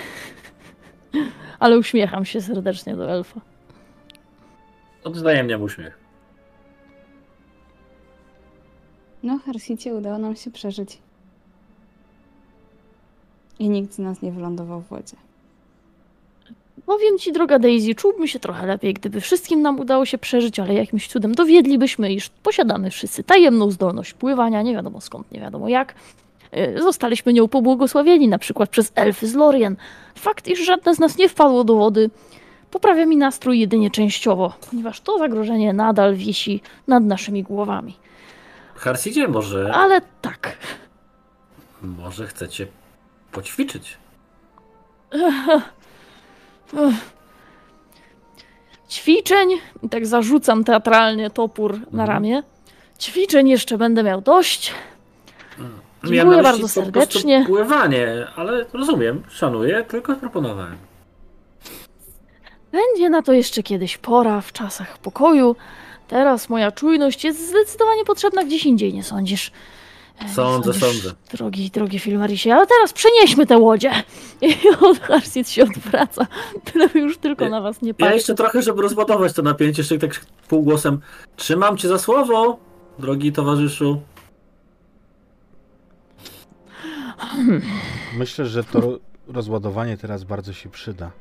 Ale 1.60 1.78
uśmiecham 1.78 2.26
się 2.26 2.42
serdecznie 2.42 2.96
do 2.96 3.12
elfa. 3.12 3.42
Odwzajemniam 5.04 5.62
uśmiech. 5.62 6.00
No, 9.24 9.40
Harsicie 9.46 9.94
udało 9.96 10.18
nam 10.18 10.36
się 10.36 10.52
przeżyć. 10.52 11.02
I 13.60 13.70
nikt 13.70 13.93
z 13.93 13.99
nas 13.99 14.22
nie 14.22 14.32
wylądował 14.32 14.82
w 14.82 14.88
wodzie. 14.88 15.16
Powiem 16.86 17.18
ci, 17.18 17.32
droga 17.32 17.60
Daisy, 17.60 17.95
czułbym 17.95 18.28
się 18.28 18.39
trochę 18.39 18.68
lepiej, 18.68 18.93
gdyby 18.93 19.22
wszystkim 19.22 19.62
nam 19.62 19.80
udało 19.80 20.05
się 20.05 20.18
przeżyć, 20.18 20.60
ale 20.60 20.74
jakimś 20.74 21.07
cudem 21.07 21.36
dowiedlibyśmy, 21.36 22.14
iż 22.14 22.30
posiadamy 22.30 22.91
wszyscy 22.91 23.24
tajemną 23.24 23.72
zdolność 23.72 24.14
pływania, 24.14 24.62
nie 24.62 24.74
wiadomo 24.74 25.01
skąd, 25.01 25.32
nie 25.32 25.39
wiadomo 25.39 25.70
jak. 25.70 25.95
Y, 26.57 26.82
Zostaliśmy 26.82 27.34
nią 27.34 27.47
pobłogosławieni, 27.47 28.28
na 28.28 28.38
przykład 28.39 28.70
przez 28.70 28.91
elfy 28.95 29.28
z 29.28 29.34
Lorien. 29.36 29.76
Fakt, 30.16 30.47
iż 30.47 30.66
żadne 30.66 30.95
z 30.95 30.99
nas 30.99 31.18
nie 31.18 31.30
wpadło 31.30 31.64
do 31.64 31.76
wody, 31.76 32.10
poprawia 32.72 33.05
mi 33.05 33.18
nastrój 33.18 33.60
jedynie 33.60 33.91
częściowo, 33.91 34.53
ponieważ 34.70 35.01
to 35.01 35.18
zagrożenie 35.18 35.74
nadal 35.74 36.16
wisi 36.16 36.62
nad 36.88 37.03
naszymi 37.03 37.43
głowami. 37.43 37.95
Harsidzie, 38.76 39.28
może, 39.28 39.74
Ale 39.74 40.01
tak, 40.22 40.57
może 41.82 42.28
chcecie 42.28 42.68
poćwiczyć? 43.32 43.98
ćwiczeń, 48.90 49.50
i 49.84 49.90
tak 49.90 50.06
zarzucam 50.08 50.64
teatralnie 50.64 51.30
topór 51.30 51.74
na 51.74 51.80
Mhm. 52.04 52.10
ramię, 52.10 52.44
ćwiczeń 53.00 53.50
jeszcze 53.50 53.78
będę 53.78 54.04
miał 54.04 54.22
dość. 54.22 54.74
Dziękuję 56.04 56.24
Miałem 56.24 56.38
na 56.38 56.44
bardzo 56.44 56.68
serdecznie. 56.68 57.44
Pływanie, 57.48 58.28
ale 58.36 58.66
rozumiem, 58.74 59.24
szanuję, 59.30 59.84
tylko 59.88 60.16
proponowałem. 60.16 60.78
Będzie 62.72 63.10
na 63.10 63.22
to 63.22 63.34
jeszcze 63.34 63.64
kiedyś 63.64 63.98
pora 63.98 64.42
w 64.42 64.52
czasach 64.52 64.98
pokoju. 64.98 65.56
Teraz 66.08 66.50
moja 66.50 66.72
czujność 66.72 67.24
jest 67.24 67.50
zdecydowanie 67.50 68.06
potrzebna 68.06 68.44
gdzieś 68.44 68.66
indziej, 68.66 68.94
nie 68.94 69.04
sądzisz? 69.04 69.52
E, 70.26 70.30
Sądzę, 70.34 70.74
sądzę. 70.74 71.11
Drogi, 71.32 71.70
drogi 71.70 71.99
Filmarisie, 71.99 72.53
ale 72.53 72.67
teraz 72.67 72.93
przenieśmy 72.93 73.45
tę 73.45 73.57
łodzie. 73.57 73.91
I 74.41 74.55
od 74.82 74.99
Harsit 74.99 75.49
się 75.49 75.63
odwraca, 75.63 76.28
byleby 76.74 76.99
już 76.99 77.17
tylko 77.17 77.43
Ja- 77.43 77.49
na 77.49 77.61
was 77.61 77.82
nie 77.82 77.88
Ja 77.88 77.93
patrzeć. 77.93 78.15
jeszcze 78.15 78.36
trochę, 78.36 78.61
żeby 78.61 78.82
rozładować 78.82 79.34
to 79.34 79.41
napięcie, 79.41 79.82
jeszcze 79.82 79.97
tak 79.97 80.26
półgłosem. 80.47 80.99
Trzymam 81.36 81.78
cię 81.78 81.88
za 81.88 81.99
słowo, 81.99 82.59
drogi 82.99 83.32
towarzyszu. 83.32 84.01
Myślę, 88.17 88.45
że 88.45 88.63
to 88.63 88.82
ro- 88.82 88.99
rozładowanie 89.28 89.97
teraz 89.97 90.24
bardzo 90.24 90.53
się 90.53 90.70
przyda. 90.70 91.11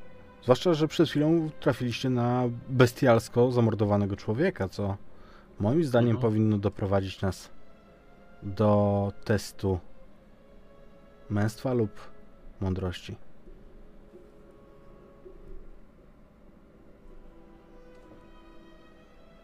Zwłaszcza, 0.42 0.74
że 0.74 0.88
przed 0.88 1.08
chwilą 1.10 1.50
trafiliście 1.60 2.10
na 2.10 2.42
bestialsko 2.68 3.52
zamordowanego 3.52 4.16
człowieka, 4.16 4.68
co 4.68 4.96
moim 5.60 5.84
zdaniem 5.84 6.16
Mhm. 6.16 6.22
powinno 6.32 6.58
doprowadzić 6.58 7.20
nas 7.20 7.50
do 8.42 9.12
testu 9.24 9.78
męstwa 11.30 11.72
lub 11.72 11.90
mądrości. 12.60 13.16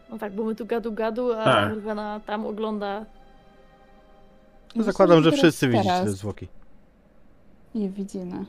No 0.09 0.17
tak, 0.17 0.33
bo 0.35 0.43
my 0.43 0.55
tu 0.55 0.65
gadu 0.65 0.91
gadu, 0.91 1.33
a 1.33 1.43
Tak. 1.43 1.69
Morgana 1.69 2.19
tam 2.25 2.45
ogląda. 2.45 3.05
No, 4.75 4.83
zakładam, 4.83 5.23
że 5.23 5.29
Teraz- 5.31 5.39
wszyscy 5.39 5.67
widzicie 5.67 5.89
te 6.03 6.09
zwłoki. 6.09 6.47
Je 7.75 7.89
widzimy. 7.89 8.45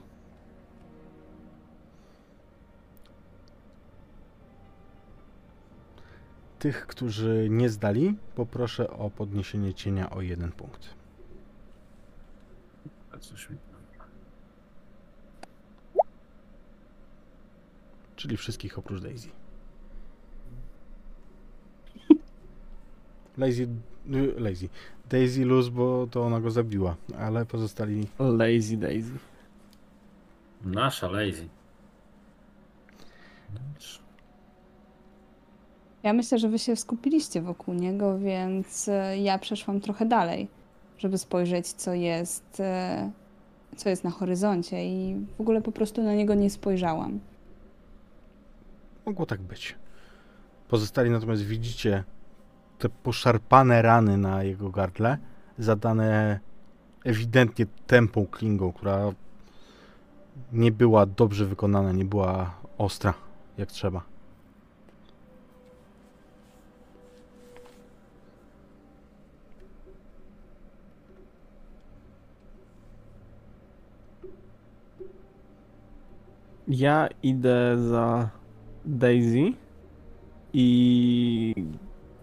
Tych, 6.58 6.86
którzy 6.86 7.46
nie 7.50 7.68
zdali, 7.68 8.16
poproszę 8.34 8.90
o 8.90 9.10
podniesienie 9.10 9.74
cienia 9.74 10.10
o 10.10 10.20
jeden 10.20 10.52
punkt. 10.52 10.94
Czyli 18.16 18.36
wszystkich 18.36 18.78
oprócz 18.78 19.02
Daisy. 19.02 19.28
Lazy, 23.38 23.68
y, 24.14 24.40
lazy. 24.40 24.68
Daisy 25.10 25.44
luz, 25.44 25.68
bo 25.68 26.06
to 26.10 26.26
ona 26.26 26.40
go 26.40 26.50
zabiła, 26.50 26.96
ale 27.18 27.46
pozostali 27.46 28.06
Lazy 28.18 28.76
Daisy. 28.76 29.12
Nasza 30.64 31.08
lazy. 31.08 31.48
Ja 36.06 36.12
myślę, 36.12 36.38
że 36.38 36.48
wy 36.48 36.58
się 36.58 36.76
skupiliście 36.76 37.42
wokół 37.42 37.74
niego, 37.74 38.18
więc 38.18 38.88
e, 38.88 39.18
ja 39.18 39.38
przeszłam 39.38 39.80
trochę 39.80 40.06
dalej, 40.06 40.48
żeby 40.98 41.18
spojrzeć, 41.18 41.68
co 41.68 41.94
jest, 41.94 42.60
e, 42.60 43.10
co 43.76 43.88
jest 43.88 44.04
na 44.04 44.10
horyzoncie 44.10 44.86
i 44.86 45.16
w 45.38 45.40
ogóle 45.40 45.62
po 45.62 45.72
prostu 45.72 46.02
na 46.02 46.14
niego 46.14 46.34
nie 46.34 46.50
spojrzałam. 46.50 47.20
Mogło 49.06 49.26
tak 49.26 49.40
być. 49.40 49.74
Pozostali 50.68 51.10
natomiast 51.10 51.42
widzicie 51.42 52.04
te 52.78 52.88
poszarpane 52.88 53.82
rany 53.82 54.18
na 54.18 54.42
jego 54.42 54.70
gardle, 54.70 55.18
zadane 55.58 56.40
ewidentnie 57.04 57.66
tępą 57.86 58.26
klingą, 58.26 58.72
która 58.72 59.12
nie 60.52 60.72
była 60.72 61.06
dobrze 61.06 61.44
wykonana, 61.46 61.92
nie 61.92 62.04
była 62.04 62.54
ostra 62.78 63.14
jak 63.58 63.72
trzeba. 63.72 64.15
Ja 76.68 77.08
idę 77.22 77.78
za 77.78 78.28
Daisy 78.84 79.52
i 80.52 81.54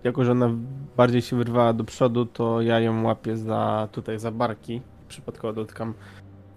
jako, 0.04 0.24
że 0.24 0.32
ona 0.32 0.50
bardziej 0.98 1.22
się 1.22 1.36
wyrwała 1.36 1.74
do 1.74 1.84
przodu, 1.84 2.26
to 2.26 2.62
ja 2.62 2.80
ją 2.80 3.04
łapię 3.04 3.38
za 3.38 3.88
tutaj 3.92 4.20
za 4.20 4.32
barki. 4.32 4.82
Przypadkowo 5.08 5.54
dotykam 5.54 5.94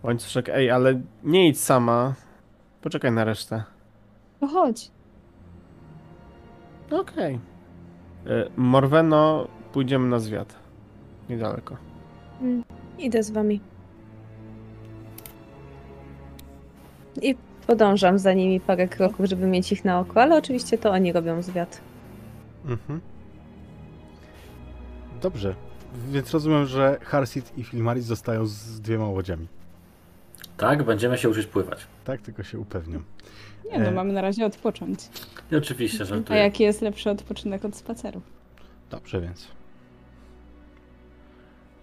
łańcuszek. 0.03 0.49
Ej, 0.49 0.71
ale 0.71 1.01
nie 1.25 1.49
idź 1.49 1.61
sama. 1.61 2.15
Poczekaj 2.83 3.13
na 3.13 3.25
resztę. 3.25 3.65
To 4.41 4.47
chodź. 4.47 4.91
Okej. 6.91 7.35
Y, 7.35 8.51
Morweno, 8.57 9.49
pójdziemy 9.73 10.09
na 10.09 10.19
zwiat. 10.19 10.57
Niedaleko. 11.29 11.77
Idę 12.99 13.23
z 13.23 13.31
wami. 13.31 13.61
I 17.23 17.35
podążam 17.67 18.19
za 18.19 18.33
nimi 18.33 18.61
parę 18.61 18.89
kroków, 18.89 19.27
żeby 19.27 19.47
mieć 19.47 19.73
ich 19.73 19.85
na 19.85 20.01
oku, 20.01 20.19
ale 20.19 20.37
oczywiście 20.37 20.79
to 20.79 20.91
oni 20.91 21.13
robią 21.13 21.43
zwiat. 21.43 21.81
Mhm. 22.67 23.01
Dobrze. 25.23 25.55
Więc 26.09 26.31
rozumiem, 26.31 26.67
że 26.67 26.99
Harsit 27.03 27.59
i 27.59 27.65
Filmaris 27.65 28.05
zostają 28.05 28.47
z 28.47 28.81
dwiema 28.81 29.09
łodziami. 29.09 29.47
Tak, 30.57 30.83
będziemy 30.83 31.19
się 31.19 31.29
uczyć 31.29 31.47
pływać. 31.47 31.87
Tak, 32.05 32.21
tylko 32.23 32.43
się 32.43 32.59
upewniam. 32.59 33.05
Nie 33.73 33.79
no, 33.79 33.85
E. 33.87 33.91
mamy 33.93 34.13
na 34.13 34.21
razie 34.21 34.47
odpocząć. 34.47 35.01
I 35.53 35.57
oczywiście, 35.57 36.03
A 36.03 36.07
żartuję. 36.07 36.39
jaki 36.39 36.63
jest 36.63 36.81
lepszy 36.83 37.11
odpoczynek 37.11 37.65
od 37.65 37.77
spacerów? 37.77 38.23
Dobrze 38.91 39.21
więc. 39.21 39.49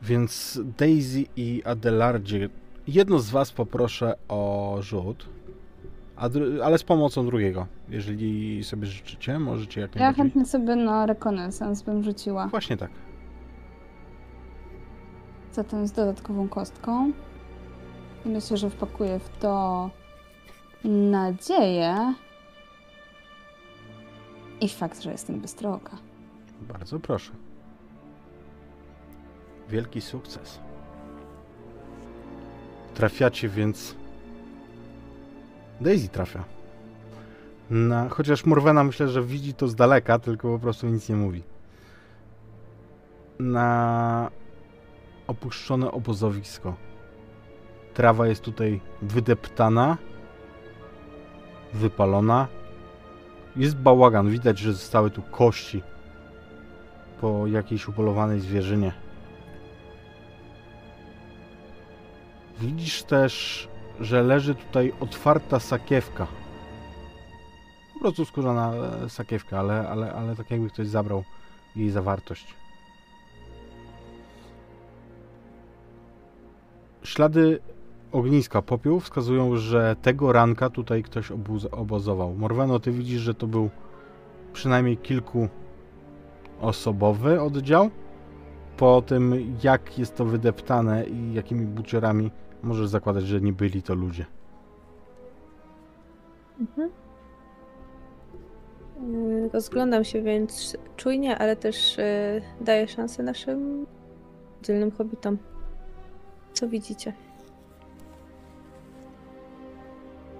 Więc 0.01 0.59
Daisy 0.77 1.25
i 1.35 1.61
Adelardzie, 1.65 2.49
jedno 2.87 3.19
z 3.19 3.29
was 3.29 3.51
poproszę 3.51 4.13
o 4.27 4.77
rzut, 4.81 5.25
a 5.25 5.32
ale 6.63 6.77
z 6.77 6.83
pomocą 6.83 7.25
drugiego, 7.25 7.67
jeżeli 7.89 8.63
sobie 8.63 8.87
życzycie, 8.87 9.39
możecie 9.39 9.81
jak 9.81 9.95
Ja 9.95 10.13
chętnie 10.13 10.45
sobie 10.45 10.75
na 10.75 11.05
rekonesans 11.05 11.81
bym 11.81 12.03
rzuciła. 12.03 12.47
Właśnie 12.47 12.77
tak. 12.77 12.91
Zatem 15.51 15.87
z 15.87 15.91
dodatkową 15.91 16.49
kostką. 16.49 17.11
I 18.25 18.29
myślę, 18.29 18.57
że 18.57 18.69
wpakuję 18.69 19.19
w 19.19 19.29
to 19.29 19.89
nadzieję 20.83 22.13
i 24.61 24.69
fakt, 24.69 25.01
że 25.01 25.11
jestem 25.11 25.39
bystrooka. 25.39 25.97
Bardzo 26.61 26.99
proszę. 26.99 27.31
Wielki 29.69 30.01
sukces. 30.01 30.59
Trafiacie 32.93 33.49
więc. 33.49 34.02
Daisy 35.83 36.09
trafia. 36.09 36.43
Na, 37.69 38.09
chociaż 38.09 38.45
Morwena 38.45 38.83
myślę, 38.83 39.09
że 39.09 39.23
widzi 39.23 39.53
to 39.53 39.67
z 39.67 39.75
daleka, 39.75 40.19
tylko 40.19 40.53
po 40.53 40.59
prostu 40.59 40.87
nic 40.87 41.09
nie 41.09 41.15
mówi. 41.15 41.43
Na 43.39 44.31
opuszczone 45.27 45.91
obozowisko. 45.91 46.75
Trawa 47.93 48.27
jest 48.27 48.41
tutaj 48.41 48.81
wydeptana, 49.01 49.97
wypalona. 51.73 52.47
Jest 53.55 53.75
bałagan, 53.75 54.29
widać, 54.29 54.59
że 54.59 54.73
zostały 54.73 55.11
tu 55.11 55.21
kości 55.21 55.83
po 57.21 57.47
jakiejś 57.47 57.87
upolowanej 57.87 58.39
zwierzynie. 58.39 58.91
Widzisz 62.59 63.03
też, 63.03 63.67
że 63.99 64.23
leży 64.23 64.55
tutaj 64.55 64.93
otwarta 64.99 65.59
sakiewka. 65.59 66.27
Po 67.93 67.99
prostu 67.99 68.25
skórzana 68.25 68.73
e, 68.73 69.09
sakiewka, 69.09 69.59
ale, 69.59 69.89
ale, 69.89 70.13
ale 70.13 70.35
tak 70.35 70.51
jakby 70.51 70.69
ktoś 70.69 70.87
zabrał 70.87 71.23
jej 71.75 71.89
zawartość. 71.89 72.55
Ślady 77.03 77.59
ogniska 78.11 78.61
popiół 78.61 78.99
wskazują, 78.99 79.57
że 79.57 79.95
tego 80.01 80.31
ranka 80.31 80.69
tutaj 80.69 81.03
ktoś 81.03 81.31
obozował. 81.71 82.33
Morweno, 82.33 82.79
ty 82.79 82.91
widzisz, 82.91 83.21
że 83.21 83.33
to 83.33 83.47
był 83.47 83.69
przynajmniej 84.53 84.97
kilku 84.97 85.47
osobowy 86.61 87.41
oddział. 87.41 87.89
Po 88.77 89.01
tym, 89.01 89.55
jak 89.63 89.99
jest 89.99 90.15
to 90.15 90.25
wydeptane 90.25 91.05
i 91.05 91.33
jakimi 91.33 91.65
buciorami, 91.65 92.31
możesz 92.63 92.87
zakładać, 92.87 93.23
że 93.23 93.41
nie 93.41 93.53
byli 93.53 93.83
to 93.83 93.95
ludzie. 93.95 94.25
Mhm. 96.59 96.89
Yy, 99.11 99.49
Rozglądam 99.53 100.03
się 100.03 100.21
więc 100.21 100.77
czujnie, 100.97 101.37
ale 101.37 101.55
też 101.55 101.97
yy, 101.97 102.65
daję 102.65 102.87
szansę 102.87 103.23
naszym 103.23 103.85
dzielnym 104.63 104.91
hobbitom. 104.91 105.37
Co 106.53 106.67
widzicie? 106.67 107.13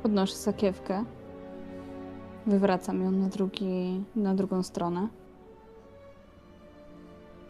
Podnoszę 0.04 0.36
sakiewkę. 0.36 1.06
Wywracam 2.46 3.02
ją 3.04 3.12
na, 3.12 3.28
drugi, 3.28 4.04
na 4.16 4.36
drugą 4.36 4.64
stronę. 4.64 5.08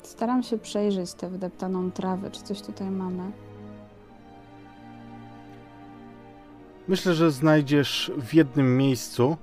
Staram 0.03 0.43
się 0.43 0.57
przejrzeć 0.57 1.13
tę 1.13 1.29
wydeptaną 1.29 1.91
trawę, 1.91 2.31
czy 2.31 2.41
coś 2.41 2.61
tutaj 2.61 2.91
mamy. 2.91 3.31
Myślę, 6.87 7.13
że 7.13 7.31
znajdziesz 7.31 8.11
w 8.17 8.33
jednym 8.33 8.77
miejscu 8.77 9.37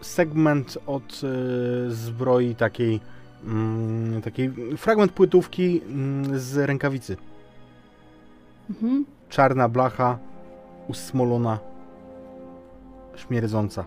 segment 0.00 0.78
od 0.86 1.20
e, 1.24 1.90
zbroi 1.90 2.54
takiej, 2.54 3.00
mm, 3.44 4.22
takiej 4.22 4.52
fragment 4.76 5.12
płytówki 5.12 5.82
mm, 5.82 6.38
z 6.38 6.56
rękawicy. 6.56 7.16
Mhm. 8.70 9.04
Czarna 9.28 9.68
blacha, 9.68 10.18
usmolona, 10.88 11.58
śmierdząca. 13.16 13.84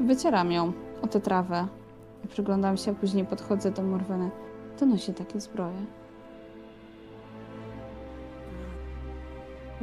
Wycieram 0.00 0.52
ją 0.52 0.72
o 1.02 1.06
tę 1.06 1.20
trawę 1.20 1.66
i 2.24 2.28
przyglądam 2.28 2.76
się, 2.76 2.90
a 2.90 2.94
później 2.94 3.24
podchodzę 3.24 3.70
do 3.70 3.82
Morweny. 3.82 4.30
To 4.78 4.86
nosi 4.86 5.14
takie 5.14 5.40
zbroje. 5.40 5.86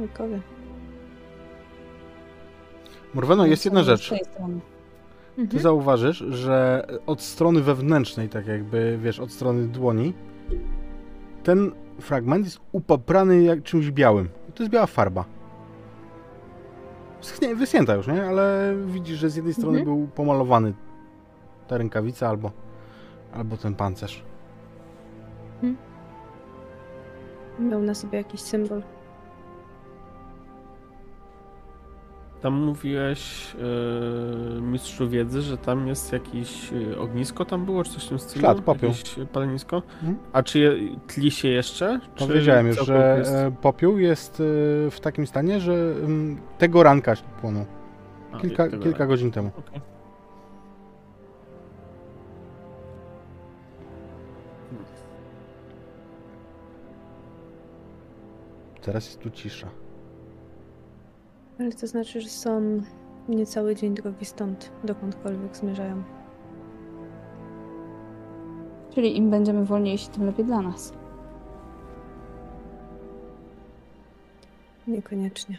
Wilkowie. 0.00 0.40
Morweno, 3.14 3.46
jest 3.46 3.64
jedna 3.64 3.82
rzecz. 3.82 4.06
Z 4.06 4.10
tej 4.10 4.24
strony. 4.24 4.60
Ty 5.36 5.42
Mhm. 5.42 5.62
zauważysz, 5.62 6.16
że 6.18 6.86
od 7.06 7.22
strony 7.22 7.60
wewnętrznej, 7.60 8.28
tak 8.28 8.46
jakby, 8.46 8.98
wiesz, 9.02 9.20
od 9.20 9.32
strony 9.32 9.66
dłoni, 9.68 10.14
ten 11.42 11.72
fragment 12.00 12.44
jest 12.44 12.60
upaprany 12.72 13.42
jak 13.42 13.62
czymś 13.62 13.90
białym. 13.90 14.28
To 14.54 14.62
jest 14.62 14.72
biała 14.72 14.86
farba. 14.86 15.24
Schnie- 17.20 17.54
Wyschnięta 17.56 17.94
już, 17.94 18.06
nie? 18.06 18.24
Ale 18.26 18.74
widzisz, 18.86 19.18
że 19.18 19.30
z 19.30 19.36
jednej 19.36 19.54
strony 19.54 19.78
Mhm. 19.78 19.96
był 19.98 20.08
pomalowany 20.08 20.74
ta 21.68 21.78
rękawica 21.78 22.28
albo, 22.28 22.50
albo 23.34 23.56
ten 23.56 23.74
pancerz. 23.74 24.22
Miał 27.58 27.82
na 27.82 27.94
sobie 27.94 28.18
jakiś 28.18 28.40
symbol. 28.40 28.82
Tam 32.42 32.54
mówiłeś 32.54 33.54
yy, 34.54 34.60
mistrzu 34.60 35.08
wiedzy, 35.08 35.42
że 35.42 35.58
tam 35.58 35.86
jest 35.88 36.12
jakieś 36.12 36.72
yy, 36.72 36.98
ognisko 37.00 37.44
tam 37.44 37.64
było, 37.64 37.84
czy 37.84 37.90
coś 37.90 38.04
w 38.04 38.08
tym 38.08 38.18
stylu? 38.18 38.40
Ślad, 38.40 38.60
popiół. 38.60 38.90
Jakieś 38.90 39.16
yy, 39.16 39.26
palenisko? 39.26 39.82
Mhm. 40.02 40.18
A 40.32 40.42
czy 40.42 40.58
je, 40.58 40.72
tli 41.06 41.30
się 41.30 41.48
jeszcze? 41.48 42.00
Czy 42.14 42.26
Powiedziałem 42.26 42.66
już, 42.66 42.86
że 42.86 43.16
jest- 43.18 43.32
e, 43.32 43.52
popiół 43.62 43.98
jest 43.98 44.40
e, 44.86 44.90
w 44.90 45.00
takim 45.00 45.26
stanie, 45.26 45.60
że 45.60 45.72
mm, 45.72 46.40
tego 46.58 46.82
ranka 46.82 47.14
płonął. 47.40 47.66
A, 48.32 48.38
Kilka, 48.38 48.68
tego 48.68 48.82
kilka 48.82 49.06
godzin 49.06 49.30
temu. 49.30 49.50
Okej. 49.58 49.80
Teraz 58.82 59.06
jest 59.06 59.20
tu 59.20 59.30
cisza. 59.30 59.68
Ale 61.60 61.72
to 61.72 61.86
znaczy, 61.86 62.20
że 62.20 62.28
są 62.28 62.82
niecały 63.28 63.74
dzień 63.74 63.94
drogi 63.94 64.24
stąd, 64.24 64.72
dokądkolwiek 64.84 65.56
zmierzają. 65.56 66.02
Czyli 68.94 69.16
im 69.16 69.30
będziemy 69.30 69.64
wolniejsi, 69.64 70.08
tym 70.08 70.26
lepiej 70.26 70.44
dla 70.44 70.62
nas. 70.62 70.92
Niekoniecznie. 74.86 75.58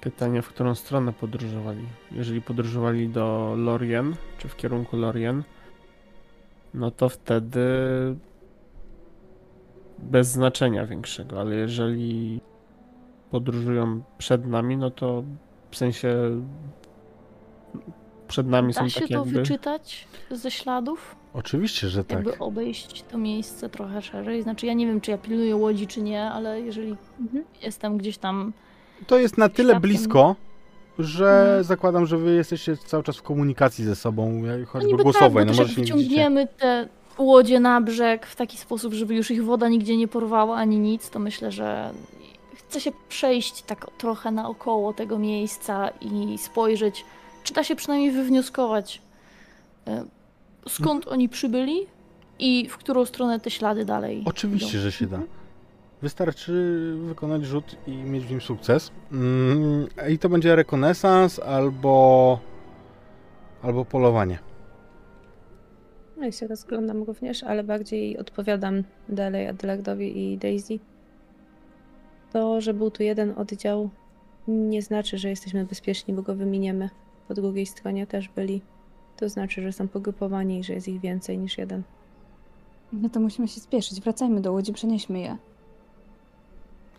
Pytanie, 0.00 0.42
w 0.42 0.48
którą 0.48 0.74
stronę 0.74 1.12
podróżowali? 1.12 1.84
Jeżeli 2.12 2.42
podróżowali 2.42 3.08
do 3.08 3.54
Lorien, 3.56 4.16
czy 4.38 4.48
w 4.48 4.56
kierunku 4.56 4.96
Lorien, 4.96 5.42
no 6.74 6.90
to 6.90 7.08
wtedy 7.08 7.66
bez 9.98 10.28
znaczenia 10.28 10.86
większego, 10.86 11.40
ale 11.40 11.56
jeżeli 11.56 12.40
podróżują 13.38 14.02
przed 14.18 14.46
nami, 14.46 14.76
no 14.76 14.90
to 14.90 15.22
w 15.70 15.76
sensie 15.76 16.14
przed 18.28 18.46
nami 18.46 18.72
Da 18.72 18.80
są 18.80 18.88
się 18.88 19.00
tak 19.00 19.08
to 19.08 19.14
jakby... 19.14 19.30
wyczytać 19.30 20.08
ze 20.30 20.50
śladów? 20.50 21.16
Oczywiście, 21.34 21.88
że 21.88 22.04
tak. 22.04 22.16
Jakby 22.26 22.38
obejść 22.38 23.02
to 23.02 23.18
miejsce 23.18 23.68
trochę 23.68 24.02
szerzej? 24.02 24.42
Znaczy 24.42 24.66
ja 24.66 24.72
nie 24.74 24.86
wiem, 24.86 25.00
czy 25.00 25.10
ja 25.10 25.18
pilnuję 25.18 25.56
łodzi, 25.56 25.86
czy 25.86 26.02
nie, 26.02 26.22
ale 26.30 26.60
jeżeli 26.60 26.96
Mhm. 27.20 27.44
jestem 27.62 27.98
gdzieś 27.98 28.18
tam... 28.18 28.52
To 29.06 29.18
jest 29.18 29.38
na 29.38 29.48
tyle 29.48 29.68
Świadkiem. 29.72 29.90
blisko, 29.90 30.36
że 30.98 31.40
Mhm. 31.40 31.64
zakładam, 31.64 32.06
że 32.06 32.18
wy 32.18 32.34
jesteście 32.34 32.76
cały 32.76 33.02
czas 33.02 33.16
w 33.16 33.22
komunikacji 33.22 33.84
ze 33.84 33.96
sobą, 33.96 34.44
jak 34.44 34.60
No 34.60 34.66
choćby 34.66 34.88
niby 34.88 35.02
głosowej. 35.02 35.46
tak, 35.46 35.56
bo 35.56 35.62
no 35.62 35.62
może 35.68 35.82
wciągniemy 35.82 36.46
te 36.58 36.88
łodzie 37.18 37.60
na 37.60 37.80
brzeg 37.80 38.26
w 38.26 38.36
taki 38.36 38.56
sposób, 38.58 38.92
żeby 38.94 39.14
już 39.14 39.30
ich 39.30 39.44
woda 39.44 39.68
nigdzie 39.68 39.96
nie 39.96 40.08
porwała 40.08 40.56
ani 40.56 40.78
nic, 40.78 41.10
to 41.10 41.18
myślę, 41.18 41.50
że 41.52 41.90
chcę 42.68 42.80
się 42.80 42.92
przejść 43.08 43.62
tak 43.62 43.86
trochę 43.98 44.30
naokoło 44.30 44.92
tego 44.92 45.18
miejsca 45.18 45.88
i 46.00 46.38
spojrzeć, 46.38 47.04
czy 47.44 47.54
da 47.54 47.64
się 47.64 47.76
przynajmniej 47.76 48.10
wywnioskować, 48.10 49.02
e, 49.86 50.04
skąd 50.68 51.08
oni 51.08 51.28
przybyli 51.28 51.86
i 52.38 52.68
w 52.68 52.76
którą 52.76 53.04
stronę 53.04 53.40
te 53.40 53.50
ślady 53.50 53.84
dalej 53.84 54.22
Oczywiście, 54.26 54.78
idą. 54.78 54.82
że 54.82 54.92
się 54.92 55.06
da. 55.06 55.20
Wystarczy 56.02 56.52
wykonać 57.06 57.44
rzut 57.44 57.76
i 57.86 57.90
mieć 57.90 58.24
w 58.24 58.30
nim 58.30 58.40
sukces. 58.40 58.90
Mm, 59.12 59.86
I 60.10 60.18
to 60.18 60.28
będzie 60.28 60.56
rekonesans 60.56 61.38
albo 61.38 62.38
albo 63.62 63.84
polowanie. 63.84 64.38
No 66.16 66.26
i 66.26 66.32
się 66.32 66.46
rozglądam 66.46 67.02
również, 67.02 67.42
ale 67.42 67.64
bardziej 67.64 68.18
odpowiadam 68.18 68.82
dalej 69.08 69.48
Adelardowi 69.48 70.32
i 70.32 70.38
Daisy. 70.38 70.78
To, 72.34 72.60
że 72.60 72.74
był 72.74 72.90
tu 72.90 73.02
jeden 73.02 73.34
oddział, 73.36 73.90
nie 74.48 74.82
znaczy, 74.82 75.18
że 75.18 75.28
jesteśmy 75.28 75.64
bezpieczni, 75.64 76.14
bo 76.14 76.22
go 76.22 76.34
wyminiemy. 76.34 76.90
Po 77.28 77.34
drugiej 77.34 77.66
stronie 77.66 78.06
też 78.06 78.28
byli. 78.28 78.60
To 79.16 79.28
znaczy, 79.28 79.62
że 79.62 79.72
są 79.72 79.88
pogrupowani 79.88 80.58
i 80.58 80.64
że 80.64 80.72
jest 80.72 80.88
ich 80.88 81.00
więcej 81.00 81.38
niż 81.38 81.58
jeden. 81.58 81.82
No 82.92 83.08
to 83.08 83.20
musimy 83.20 83.48
się 83.48 83.60
spieszyć. 83.60 84.00
Wracajmy 84.00 84.40
do 84.40 84.52
łodzi, 84.52 84.72
przenieśmy 84.72 85.20
je. 85.20 85.36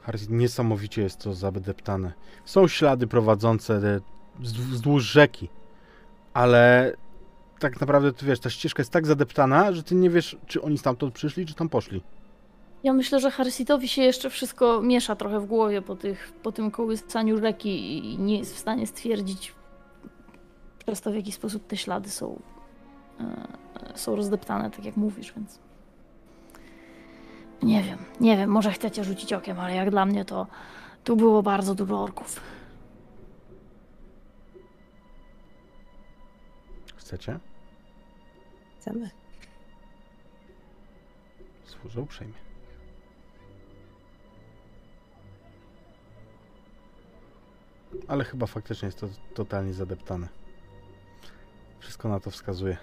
Harry, 0.02 0.20
niesamowicie 0.30 1.02
jest 1.02 1.20
to 1.20 1.34
zadeptane. 1.34 2.14
Są 2.46 2.68
ślady 2.68 3.08
prowadzące 3.08 4.02
wzdł- 4.40 4.60
wzdłuż 4.72 5.04
rzeki, 5.04 5.50
ale 6.34 6.94
tak 7.60 7.82
naprawdę, 7.82 8.14
ty 8.14 8.26
wiesz, 8.26 8.40
ta 8.40 8.50
ścieżka 8.50 8.82
jest 8.82 8.92
tak 8.92 9.06
zadeptana, 9.06 9.72
że 9.74 9.84
ty 9.84 9.96
nie 9.96 10.10
wiesz, 10.10 10.38
czy 10.48 10.62
oni 10.62 10.78
stamtąd 10.78 11.14
przyszli, 11.14 11.46
czy 11.46 11.54
tam 11.54 11.70
poszli. 11.70 12.02
Ja 12.86 12.94
myślę, 12.94 13.20
że 13.20 13.32
Harsitowi 13.32 13.88
się 13.88 14.02
jeszcze 14.02 14.30
wszystko 14.30 14.82
miesza 14.82 15.16
trochę 15.16 15.40
w 15.40 15.46
głowie 15.46 15.82
po, 15.82 15.96
tych, 15.96 16.34
po 16.44 16.52
tym 16.52 16.72
kołysaniu 16.72 17.38
rzeki 17.38 17.98
i 17.98 18.18
nie 18.20 18.38
jest 18.38 18.56
w 18.56 18.60
stanie 18.60 18.88
stwierdzić 18.88 19.54
przez 20.80 21.02
to, 21.02 21.12
w 21.12 21.16
jaki 21.16 21.32
sposób 21.32 21.68
te 21.68 21.78
ślady 21.78 22.10
są, 22.10 22.40
e, 23.20 23.98
są 23.98 24.16
rozdeptane, 24.16 24.72
tak 24.72 24.86
jak 24.86 24.98
mówisz, 24.98 25.34
więc 25.34 25.60
nie 27.64 27.84
wiem, 27.84 27.98
nie 28.22 28.38
wiem, 28.38 28.50
może 28.50 28.72
chcecie 28.72 29.04
rzucić 29.04 29.34
okiem, 29.34 29.60
ale 29.60 29.76
jak 29.76 29.92
dla 29.92 30.06
mnie 30.06 30.26
to 30.26 30.48
tu 31.04 31.16
było 31.16 31.44
bardzo 31.44 31.76
dużo 31.76 32.04
orków. 32.04 32.42
Chcecie? 36.96 37.40
Chcemy. 38.80 39.10
Służę 41.66 42.02
uprzejmie. 42.02 42.45
Ale 48.08 48.24
chyba 48.24 48.46
faktycznie 48.46 48.86
jest 48.86 49.00
to 49.00 49.08
totalnie 49.34 49.74
zadeptane. 49.74 50.30
Wszystko 51.80 52.10
na 52.10 52.20
to 52.20 52.32
wskazuje. 52.32 52.78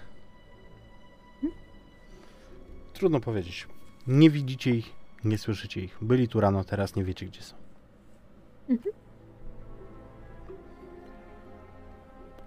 Trudno 2.93 3.19
powiedzieć. 3.19 3.67
Nie 4.07 4.29
widzicie 4.29 4.71
ich, 4.71 4.93
nie 5.23 5.37
słyszycie 5.37 5.81
ich. 5.81 5.97
Byli 6.01 6.27
tu 6.27 6.39
rano, 6.39 6.63
teraz 6.63 6.95
nie 6.95 7.03
wiecie, 7.03 7.25
gdzie 7.25 7.41
są. 7.41 7.55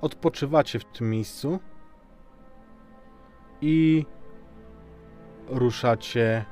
Odpoczywacie 0.01 0.79
w 0.79 0.85
tym 0.85 1.11
miejscu 1.11 1.59
i 3.61 4.07
ruszacie 5.49 6.45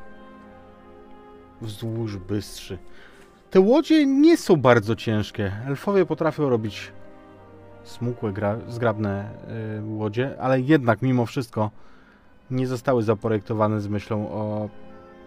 wzdłuż 1.61 2.17
Bystrzy. 2.17 2.79
Te 3.55 3.61
łodzie 3.61 4.07
nie 4.07 4.37
są 4.37 4.57
bardzo 4.57 4.97
ciężkie. 4.97 5.53
Elfowie 5.67 6.07
potrafią 6.07 6.49
robić 6.49 6.93
smukłe, 7.85 8.33
gra, 8.33 8.59
zgrabne 8.69 9.31
y, 9.79 9.97
łodzie, 9.97 10.37
ale 10.41 10.61
jednak 10.61 11.03
mimo 11.03 11.27
wszystko 11.27 11.71
nie 12.51 12.67
zostały 12.67 13.03
zaprojektowane 13.03 13.81
z 13.81 13.89
myślą 13.89 14.29
o 14.31 14.69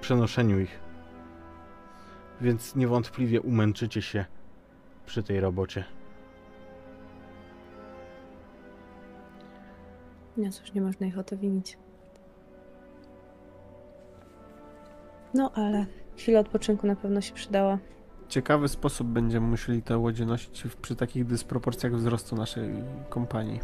przenoszeniu 0.01 0.59
ich. 0.59 0.79
Więc 2.41 2.75
niewątpliwie 2.75 3.41
umęczycie 3.41 4.01
się 4.01 4.25
przy 5.05 5.23
tej 5.23 5.39
robocie. 5.39 5.83
No 10.37 10.51
cóż, 10.51 10.73
nie 10.73 10.81
można 10.81 11.07
ich 11.07 11.17
o 11.17 11.23
to 11.23 11.37
winić. 11.37 11.77
No 15.33 15.51
ale 15.55 15.85
chwila 16.17 16.39
odpoczynku 16.39 16.87
na 16.87 16.95
pewno 16.95 17.21
się 17.21 17.33
przydała. 17.33 17.77
Ciekawy 18.29 18.67
sposób 18.67 19.07
będziemy 19.07 19.47
musieli 19.47 19.81
te 19.81 19.97
łodzie 19.97 20.25
nosić 20.25 20.63
przy 20.81 20.95
takich 20.95 21.25
dysproporcjach 21.25 21.95
wzrostu 21.95 22.35
naszej 22.35 22.69
kompanii. 23.09 23.59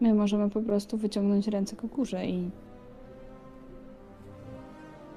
My 0.00 0.14
możemy 0.14 0.50
po 0.50 0.62
prostu 0.62 0.96
wyciągnąć 0.96 1.48
ręce 1.48 1.76
ku 1.76 1.88
górze 1.88 2.26
i 2.26 2.50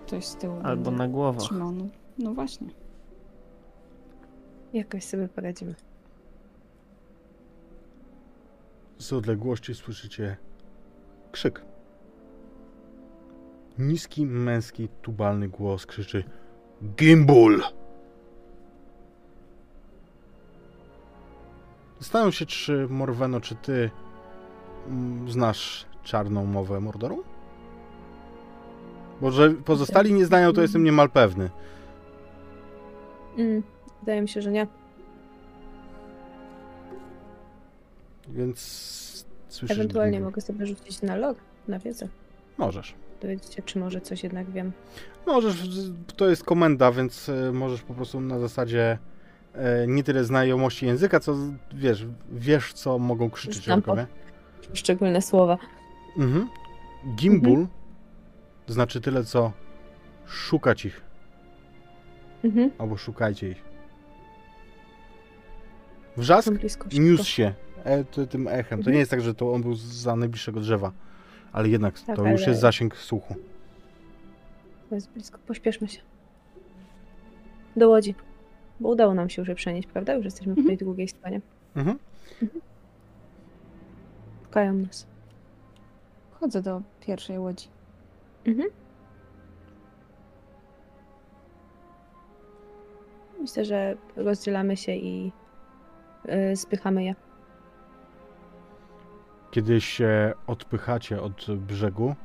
ktoś 0.05 0.25
z 0.25 0.35
tyłu 0.35 0.55
Albo 0.63 0.91
na 0.91 1.07
głowach. 1.07 1.41
trzymał. 1.43 1.71
No, 1.71 1.85
no 2.17 2.33
właśnie. 2.33 2.67
Jakoś 4.73 5.03
sobie 5.03 5.27
poradzimy. 5.27 5.75
Z 8.97 9.13
odległości 9.13 9.75
słyszycie 9.75 10.37
krzyk. 11.31 11.61
Niski, 13.79 14.25
męski, 14.25 14.87
tubalny 15.01 15.47
głos 15.49 15.85
krzyczy 15.85 16.23
Gimbul! 16.83 17.63
Zastanawiam 21.99 22.31
się, 22.31 22.45
czy 22.45 22.87
Morweno, 22.89 23.41
czy 23.41 23.55
ty 23.55 23.89
mm, 24.87 25.31
znasz 25.31 25.85
czarną 26.03 26.45
mowę 26.45 26.79
Mordoru? 26.79 27.23
Bo 29.21 29.31
że 29.31 29.49
pozostali 29.49 30.13
nie 30.13 30.25
znają, 30.25 30.53
to 30.53 30.61
jestem 30.61 30.83
niemal 30.83 31.09
pewny. 31.09 31.49
Mm, 33.37 33.63
wydaje 33.99 34.21
mi 34.21 34.29
się, 34.29 34.41
że 34.41 34.51
nie. 34.51 34.67
Więc 38.27 38.59
słyszysz 39.49 39.77
Ewentualnie 39.77 40.19
mogę 40.19 40.41
sobie 40.41 40.65
rzucić 40.65 41.01
na 41.01 41.15
log, 41.15 41.37
na 41.67 41.79
wiedzę. 41.79 42.07
Możesz. 42.57 42.95
Dowiedzieć 43.25 43.53
się, 43.53 43.61
czy 43.61 43.79
może 43.79 44.01
coś 44.01 44.23
jednak 44.23 44.51
wiem. 44.51 44.71
Możesz, 45.27 45.55
to 46.15 46.29
jest 46.29 46.43
komenda, 46.43 46.91
więc 46.91 47.29
e, 47.29 47.51
możesz 47.51 47.81
po 47.81 47.93
prostu 47.93 48.21
na 48.21 48.39
zasadzie 48.39 48.97
e, 49.53 49.87
nie 49.87 50.03
tyle 50.03 50.23
znajomości 50.23 50.85
języka, 50.85 51.19
co 51.19 51.35
wiesz, 51.73 52.05
wiesz 52.31 52.73
co 52.73 52.99
mogą 52.99 53.29
krzyczeć 53.29 53.63
Znam 53.63 53.79
orkowie. 53.79 54.07
Szczególne 54.73 55.21
słowa. 55.21 55.57
Mhm. 56.17 56.49
Gimbul 57.15 57.67
znaczy 58.67 59.01
tyle 59.01 59.23
co 59.23 59.51
szukać 60.25 60.85
ich, 60.85 61.01
Mhm. 62.43 62.71
albo 62.77 62.97
szukajcie 62.97 63.49
ich. 63.49 63.63
Wrzask 66.17 66.53
blisko 66.53 66.87
niósł 66.99 67.25
się 67.25 67.53
e, 67.83 68.03
to, 68.03 68.27
tym 68.27 68.47
echem. 68.47 68.69
To 68.69 68.75
Mhm. 68.81 68.93
nie 68.93 68.99
jest 68.99 69.11
tak, 69.11 69.21
że 69.21 69.33
to 69.33 69.53
on 69.53 69.61
był 69.61 69.75
za 69.75 70.15
najbliższego 70.15 70.59
drzewa, 70.59 70.91
ale 71.55 71.69
jednak 71.69 71.99
Tak, 71.99 72.15
to 72.15 72.27
już 72.27 72.41
ale- 72.41 72.49
jest 72.49 72.61
zasięg 72.61 72.95
słuchu. 72.97 73.35
To 74.89 74.95
jest 74.95 75.09
blisko. 75.09 75.39
Pośpieszmy 75.47 75.87
się. 75.87 76.01
Do 77.75 77.89
łodzi. 77.89 78.15
Bo 78.79 78.89
udało 78.89 79.13
nam 79.13 79.29
się 79.29 79.41
już 79.41 79.49
je 79.49 79.55
przenieść, 79.55 79.87
prawda? 79.87 80.13
Już 80.13 80.25
jesteśmy 80.25 80.55
po 80.55 80.63
tej 80.63 80.77
drugiej 80.77 81.07
stronie. 81.07 81.41
Mhm. 81.75 81.99
Szukają 84.43 84.73
nas. 84.73 85.07
Chodzę 86.39 86.61
do 86.61 86.81
pierwszej 87.01 87.39
łodzi. 87.39 87.67
Mhm. 88.45 88.69
Myślę, 93.41 93.65
że 93.65 93.97
rozdzielamy 94.15 94.77
się 94.77 94.91
i 94.95 95.31
y, 96.51 96.55
spychamy 96.55 97.03
je. 97.03 97.15
Kiedy 99.51 99.81
się 99.81 100.33
odpychacie 100.47 101.21
od 101.21 101.45
brzegu, 101.57 102.15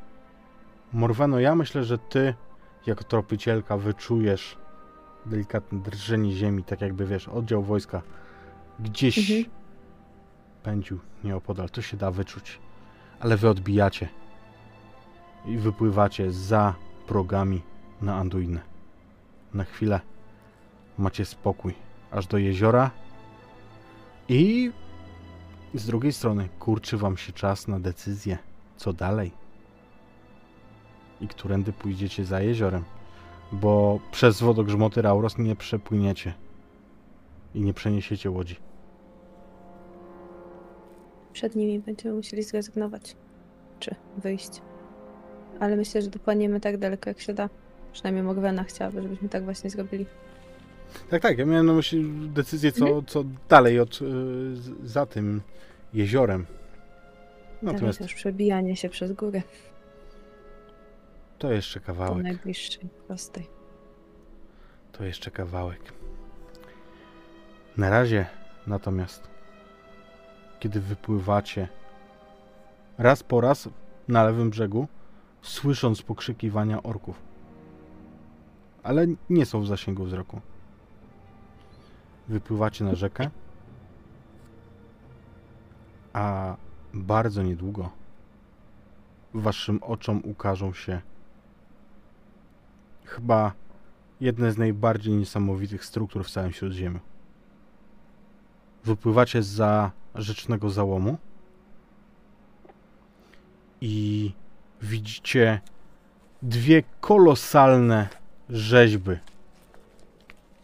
Morweno, 0.92 1.40
ja 1.40 1.54
myślę, 1.54 1.84
że 1.84 1.98
ty, 1.98 2.34
jako 2.86 3.04
tropicielka, 3.04 3.76
wyczujesz 3.76 4.56
delikatne 5.26 5.78
drżenie 5.78 6.32
ziemi, 6.32 6.64
tak 6.64 6.80
jakby, 6.80 7.06
wiesz, 7.06 7.28
oddział 7.28 7.62
wojska 7.62 8.02
gdzieś 8.80 9.18
Mhm. 9.30 9.44
pędził 10.62 10.98
nieopodal. 11.24 11.70
To 11.70 11.82
się 11.82 11.96
da 11.96 12.10
wyczuć. 12.10 12.58
Ale 13.20 13.36
wy 13.36 13.48
odbijacie 13.48 14.08
i 15.46 15.58
wypływacie 15.58 16.32
za 16.32 16.74
progami 17.06 17.62
na 18.02 18.16
Anduinę. 18.16 18.60
Na 19.54 19.64
chwilę 19.64 20.00
macie 20.98 21.24
spokój, 21.24 21.74
aż 22.10 22.26
do 22.26 22.38
jeziora 22.38 22.90
i 24.28 24.72
z 25.74 25.86
drugiej 25.86 26.12
strony 26.12 26.48
kurczy 26.58 26.96
wam 26.96 27.16
się 27.16 27.32
czas 27.32 27.68
na 27.68 27.80
decyzję, 27.80 28.38
co 28.76 28.92
dalej 28.92 29.32
i 31.20 31.28
którędy 31.28 31.72
pójdziecie 31.72 32.24
za 32.24 32.40
jeziorem, 32.40 32.84
bo 33.52 34.00
przez 34.10 34.40
wodogrzmoty 34.40 35.02
Rauros 35.02 35.38
nie 35.38 35.56
przepłyniecie 35.56 36.34
i 37.54 37.60
nie 37.60 37.74
przeniesiecie 37.74 38.30
łodzi. 38.30 38.56
Przed 41.32 41.56
nimi 41.56 41.80
będziemy 41.80 42.14
musieli 42.14 42.42
zrezygnować. 42.42 43.16
Czy 43.80 43.94
wyjść. 44.16 44.62
Ale 45.60 45.76
myślę, 45.76 46.02
że 46.02 46.10
dopłaniemy 46.10 46.60
tak 46.60 46.78
daleko, 46.78 47.10
jak 47.10 47.20
się 47.20 47.34
da. 47.34 47.48
Przynajmniej 47.92 48.24
Morwena 48.24 48.64
chciałaby, 48.64 49.02
żebyśmy 49.02 49.28
tak 49.28 49.44
właśnie 49.44 49.70
zrobili. 49.70 50.06
Tak, 51.10 51.22
tak, 51.22 51.38
ja 51.38 51.46
miałem 51.46 51.66
na 51.66 51.72
myśli 51.72 52.04
decyzję, 52.28 52.72
co, 52.72 52.86
Mhm. 52.86 53.06
co 53.06 53.24
dalej 53.48 53.80
od, 53.80 54.02
y, 54.02 54.86
za 54.88 55.06
tym 55.06 55.40
jeziorem. 55.94 56.46
Natomiast 57.62 57.72
Natomiast 57.74 58.00
już 58.00 58.14
przebijanie 58.14 58.76
się 58.76 58.88
przez 58.88 59.12
górę 59.12 59.42
to 61.38 61.52
jeszcze 61.52 61.80
do 61.80 61.86
kawałek. 61.86 62.22
najbliższej 62.22 62.88
prostej. 63.06 63.46
To 64.92 65.04
jeszcze 65.04 65.30
kawałek. 65.30 65.92
Na 67.76 67.90
razie 67.90 68.26
natomiast, 68.66 69.28
kiedy 70.60 70.80
wypływacie 70.80 71.68
raz 72.98 73.22
po 73.22 73.40
raz 73.40 73.68
na 74.08 74.24
lewym 74.24 74.50
brzegu, 74.50 74.88
słysząc 75.42 76.02
pokrzykiwania 76.02 76.82
orków, 76.82 77.22
ale 78.82 79.06
nie 79.30 79.46
są 79.46 79.60
w 79.60 79.66
zasięgu 79.66 80.04
wzroku. 80.04 80.40
Wypływacie 82.30 82.84
na 82.84 82.94
rzekę, 82.94 83.30
a 86.12 86.56
bardzo 86.94 87.42
niedługo 87.42 87.90
waszym 89.34 89.82
oczom 89.82 90.20
ukażą 90.24 90.72
się 90.72 91.00
chyba 93.04 93.52
jedne 94.20 94.52
z 94.52 94.58
najbardziej 94.58 95.14
niesamowitych 95.14 95.84
struktur 95.84 96.24
w 96.24 96.30
całym 96.30 96.52
Śródziemiu. 96.52 97.00
Wypływacie 98.84 99.42
za 99.42 99.90
rzecznego 100.14 100.70
załomu 100.70 101.18
i 103.80 104.32
widzicie 104.82 105.60
dwie 106.42 106.82
kolosalne 107.00 108.08
rzeźby. 108.50 109.16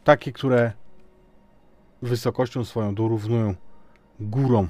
Takie, 0.05 0.33
które 0.33 0.73
wysokością 2.03 2.65
swoją 2.65 2.95
dorównują 2.95 3.55
górom. 4.21 4.69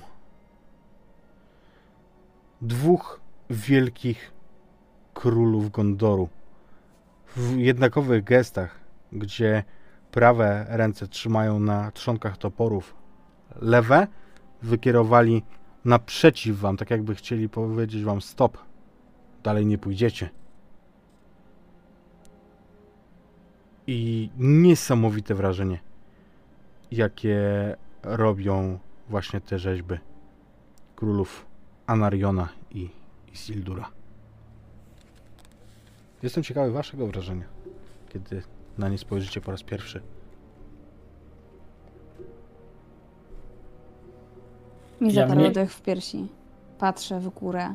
Dwóch 2.62 3.20
wielkich 3.50 4.32
królów 5.14 5.70
Gondoru 5.70 6.28
w 7.36 7.56
jednakowych 7.56 8.24
gestach, 8.24 8.80
gdzie 9.12 9.64
prawe 10.10 10.66
ręce 10.68 11.08
trzymają 11.08 11.60
na 11.60 11.90
trzonkach 11.90 12.38
toporów, 12.38 12.94
lewe 13.56 14.06
wykierowali 14.62 15.42
naprzeciw 15.84 16.58
wam, 16.58 16.76
tak 16.76 16.90
jakby 16.90 17.14
chcieli 17.14 17.48
powiedzieć 17.48 18.04
wam 18.04 18.20
stop, 18.20 18.58
dalej 19.42 19.66
nie 19.66 19.78
pójdziecie. 19.78 20.30
I 23.86 24.30
niesamowite 24.38 25.34
wrażenie, 25.34 25.78
jakie 26.90 27.40
robią 28.02 28.78
właśnie 29.08 29.40
te 29.40 29.58
rzeźby 29.58 29.94
królów 30.96 31.46
Anariona 31.86 32.48
i 32.70 32.90
Isildura. 33.32 33.90
Jestem 36.22 36.42
ciekawy 36.42 36.70
waszego 36.72 37.06
wrażenia, 37.06 37.44
kiedy 38.08 38.42
na 38.78 38.88
nie 38.88 38.98
spojrzycie 38.98 39.40
po 39.40 39.50
raz 39.50 39.62
pierwszy. 39.62 40.02
Mi 45.00 45.12
Ja 45.14 45.28
zaparł 45.28 45.50
mnie- 45.50 45.66
w 45.66 45.82
piersi. 45.82 46.26
Patrzę 46.78 47.20
w 47.20 47.28
górę. 47.28 47.74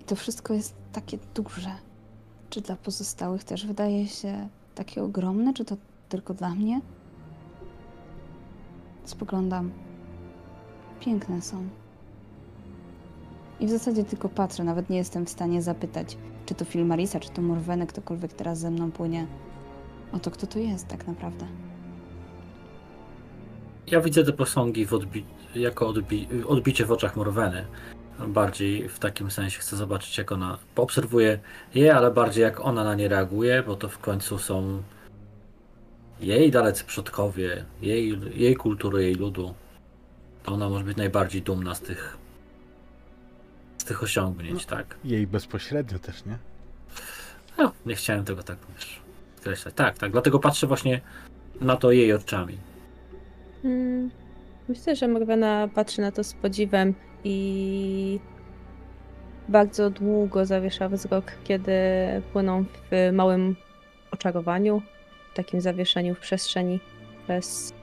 I 0.00 0.04
to 0.04 0.16
wszystko 0.16 0.54
jest 0.54 0.74
takie 0.92 1.18
duże. 1.34 1.70
Czy 2.50 2.60
dla 2.60 2.76
pozostałych 2.76 3.44
też 3.44 3.66
wydaje 3.66 4.08
się 4.08 4.48
takie 4.74 5.02
ogromne, 5.02 5.54
czy 5.54 5.64
to 5.64 5.76
tylko 6.08 6.34
dla 6.34 6.54
mnie? 6.54 6.80
Spoglądam. 9.04 9.70
Piękne 11.00 11.42
są. 11.42 11.68
I 13.60 13.66
w 13.66 13.70
zasadzie 13.70 14.04
tylko 14.04 14.28
patrzę, 14.28 14.64
nawet 14.64 14.90
nie 14.90 14.96
jestem 14.96 15.26
w 15.26 15.30
stanie 15.30 15.62
zapytać, 15.62 16.16
czy 16.46 16.54
to 16.54 16.64
Filmarisa, 16.64 17.20
czy 17.20 17.30
to 17.30 17.42
Morwenek, 17.42 17.88
ktokolwiek 17.88 18.32
teraz 18.32 18.58
ze 18.58 18.70
mną 18.70 18.92
płynie. 18.92 19.26
O 20.12 20.18
to, 20.18 20.30
kto 20.30 20.46
to 20.46 20.58
jest 20.58 20.88
tak 20.88 21.06
naprawdę. 21.06 21.46
Ja 23.86 24.00
widzę 24.00 24.24
te 24.24 24.32
posągi 24.32 24.86
odbi- 24.86 25.24
jako 25.54 25.92
odbi- 25.92 26.46
odbicie 26.46 26.84
w 26.84 26.92
oczach 26.92 27.16
Morweny. 27.16 27.64
Bardziej 28.28 28.88
w 28.88 28.98
takim 28.98 29.30
sensie 29.30 29.58
chcę 29.58 29.76
zobaczyć, 29.76 30.18
jak 30.18 30.32
ona 30.32 30.58
poobserwuje 30.74 31.38
je, 31.74 31.94
ale 31.96 32.10
bardziej 32.10 32.42
jak 32.42 32.60
ona 32.60 32.84
na 32.84 32.94
nie 32.94 33.08
reaguje, 33.08 33.62
bo 33.66 33.76
to 33.76 33.88
w 33.88 33.98
końcu 33.98 34.38
są 34.38 34.82
jej 36.26 36.50
dalecy 36.50 36.84
przodkowie, 36.84 37.64
jej, 37.82 38.20
jej 38.34 38.56
kultury, 38.56 39.02
jej 39.02 39.14
ludu. 39.14 39.54
To 40.42 40.52
ona 40.52 40.68
może 40.68 40.84
być 40.84 40.96
najbardziej 40.96 41.42
dumna 41.42 41.74
z 41.74 41.80
tych 41.80 42.16
z 43.78 43.84
tych 43.84 44.02
osiągnięć, 44.02 44.66
tak? 44.66 44.96
Jej 45.04 45.26
bezpośrednio 45.26 45.98
też, 45.98 46.24
nie? 46.24 46.38
No, 47.58 47.72
nie 47.86 47.94
chciałem 47.94 48.24
tego 48.24 48.42
tak 48.42 48.58
wiesz, 48.74 49.00
skreślać. 49.36 49.74
Tak, 49.74 49.98
tak, 49.98 50.12
dlatego 50.12 50.38
patrzę 50.38 50.66
właśnie 50.66 51.00
na 51.60 51.76
to 51.76 51.92
jej 51.92 52.12
oczami. 52.12 52.58
Hmm. 53.62 54.10
Myślę, 54.68 54.96
że 54.96 55.08
Morgana 55.08 55.68
patrzy 55.74 56.00
na 56.00 56.12
to 56.12 56.24
z 56.24 56.34
podziwem 56.34 56.94
i 57.24 58.20
bardzo 59.48 59.90
długo 59.90 60.46
zawiesza 60.46 60.88
wzrok, 60.88 61.24
kiedy 61.44 61.72
płyną 62.32 62.64
w 62.90 63.10
małym 63.12 63.56
oczarowaniu, 64.10 64.82
takim 65.34 65.60
zawieszeniu 65.60 66.14
w 66.14 66.20
przestrzeni, 66.20 66.80
przez 67.24 67.74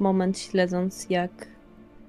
moment 0.00 0.38
śledząc, 0.38 1.10
jak 1.10 1.30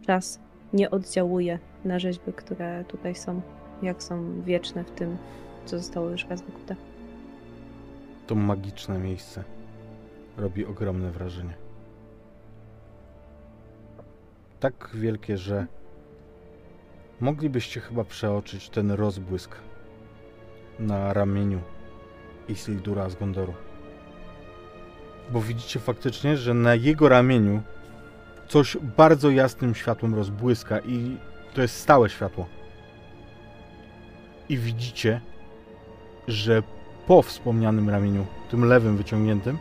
czas 0.05 0.39
nie 0.73 0.91
oddziałuje 0.91 1.59
na 1.85 1.99
rzeźby, 1.99 2.33
które 2.33 2.85
tutaj 2.87 3.15
są, 3.15 3.41
jak 3.81 4.03
są 4.03 4.41
wieczne 4.41 4.83
w 4.83 4.91
tym 4.91 5.17
co 5.65 5.77
zostało 5.77 6.09
już 6.09 6.25
raz 6.25 6.41
wykute. 6.41 6.75
To 8.27 8.35
magiczne 8.35 8.99
miejsce 8.99 9.43
robi 10.37 10.65
ogromne 10.65 11.11
wrażenie. 11.11 11.53
Tak 14.59 14.89
wielkie, 14.93 15.37
że 15.37 15.67
moglibyście 17.19 17.79
chyba 17.79 18.03
przeoczyć 18.03 18.69
ten 18.69 18.91
rozbłysk 18.91 19.55
na 20.79 21.13
ramieniu 21.13 21.61
Isildura 22.47 23.09
z 23.09 23.15
Gondoru. 23.15 23.53
Bo 25.31 25.41
widzicie 25.41 25.79
faktycznie, 25.79 26.37
że 26.37 26.53
na 26.53 26.75
jego 26.75 27.09
ramieniu 27.09 27.61
coś 28.47 28.77
bardzo 28.97 29.29
jasnym 29.29 29.75
światłem 29.75 30.15
rozbłyska 30.15 30.79
i 30.79 31.17
to 31.53 31.61
jest 31.61 31.79
stałe 31.79 32.09
światło. 32.09 32.47
I 34.49 34.57
widzicie, 34.57 35.21
że 36.27 36.63
po 37.07 37.21
wspomnianym 37.21 37.89
ramieniu, 37.89 38.25
tym 38.51 38.65
lewym 38.65 38.97
wyciągniętym, 38.97 39.57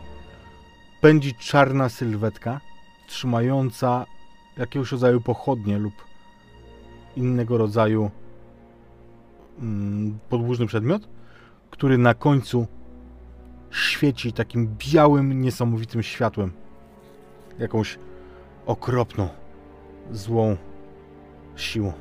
pędzi 1.01 1.35
czarna 1.35 1.89
sylwetka 1.89 2.61
trzymająca 3.07 4.05
jakiegoś 4.57 4.91
rodzaju 4.91 5.21
pochodnie 5.21 5.77
lub 5.77 5.93
innego 7.15 7.57
rodzaju 7.57 8.11
mm, 9.59 10.19
podłużny 10.29 10.65
przedmiot, 10.65 11.07
który 11.69 11.97
na 11.97 12.13
końcu 12.13 12.67
świeci 13.71 14.33
takim 14.33 14.75
białym, 14.93 15.41
niesamowitym 15.41 16.03
światłem. 16.03 16.51
Jakąś 17.59 17.99
okropną, 18.65 19.29
złą 20.11 20.57
siłą. 21.55 21.93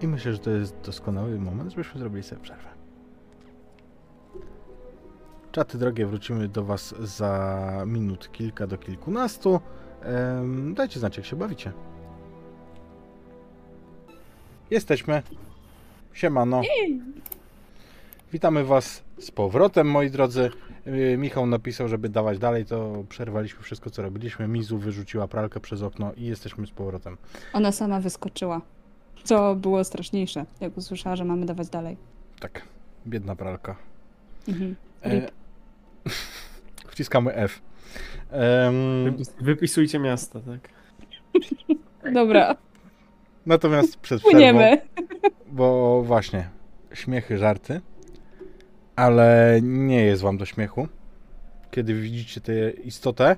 I 0.00 0.08
myślę, 0.08 0.32
że 0.32 0.38
to 0.38 0.50
jest 0.50 0.76
doskonały 0.80 1.40
moment, 1.40 1.70
żebyśmy 1.70 2.00
zrobili 2.00 2.22
sobie 2.22 2.42
przerwę. 2.42 2.68
Czaty 5.52 5.78
drogie, 5.78 6.06
wrócimy 6.06 6.48
do 6.48 6.64
Was 6.64 6.94
za 7.00 7.82
minut 7.86 8.32
kilka 8.32 8.66
do 8.66 8.78
kilkunastu. 8.78 9.60
Dajcie 10.74 11.00
znać, 11.00 11.16
jak 11.16 11.26
się 11.26 11.36
bawicie. 11.36 11.72
Jesteśmy. 14.70 15.22
Siemano. 16.12 16.62
Witamy 18.32 18.64
Was 18.64 19.03
z 19.18 19.30
powrotem, 19.30 19.90
moi 19.90 20.10
drodzy. 20.10 20.50
Yy, 20.86 21.16
Michał 21.16 21.46
napisał, 21.46 21.88
żeby 21.88 22.08
dawać 22.08 22.38
dalej, 22.38 22.64
to 22.64 23.04
przerwaliśmy 23.08 23.62
wszystko, 23.62 23.90
co 23.90 24.02
robiliśmy. 24.02 24.48
Mizu 24.48 24.78
wyrzuciła 24.78 25.28
pralkę 25.28 25.60
przez 25.60 25.82
okno 25.82 26.12
i 26.16 26.24
jesteśmy 26.24 26.66
z 26.66 26.70
powrotem. 26.70 27.16
Ona 27.52 27.72
sama 27.72 28.00
wyskoczyła. 28.00 28.60
Co 29.24 29.54
było 29.54 29.84
straszniejsze, 29.84 30.44
jak 30.60 30.76
usłyszała, 30.76 31.16
że 31.16 31.24
mamy 31.24 31.46
dawać 31.46 31.68
dalej. 31.68 31.96
Tak, 32.40 32.62
biedna 33.06 33.36
pralka. 33.36 33.76
Mhm. 34.48 34.76
E, 35.04 35.28
wciskamy 36.92 37.34
F. 37.34 37.60
Wypis- 39.04 39.32
Wypisujcie 39.40 39.98
miasto, 39.98 40.40
tak? 40.40 40.68
Dobra, 42.12 42.56
natomiast 43.46 43.96
przed 43.96 44.18
przerwą, 44.20 44.30
płyniemy. 44.30 44.80
bo 45.46 46.02
właśnie, 46.02 46.48
śmiechy, 46.92 47.38
żarty, 47.38 47.80
ale 48.96 49.58
nie 49.62 50.04
jest 50.04 50.22
wam 50.22 50.38
do 50.38 50.44
śmiechu, 50.44 50.88
kiedy 51.70 51.94
widzicie 51.94 52.40
tę 52.40 52.70
istotę 52.70 53.36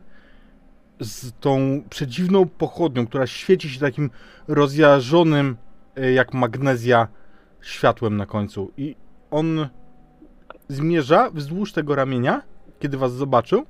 z 1.00 1.32
tą 1.40 1.82
przedziwną 1.90 2.46
pochodnią, 2.46 3.06
która 3.06 3.26
świeci 3.26 3.70
się 3.70 3.80
takim 3.80 4.10
rozjarzonym, 4.48 5.56
e, 5.96 6.12
jak 6.12 6.34
magnezja, 6.34 7.08
światłem 7.60 8.16
na 8.16 8.26
końcu. 8.26 8.72
I 8.76 8.96
on 9.30 9.68
zmierza 10.68 11.30
wzdłuż 11.30 11.72
tego 11.72 11.94
ramienia, 11.94 12.42
kiedy 12.78 12.96
was 12.96 13.12
zobaczył, 13.12 13.66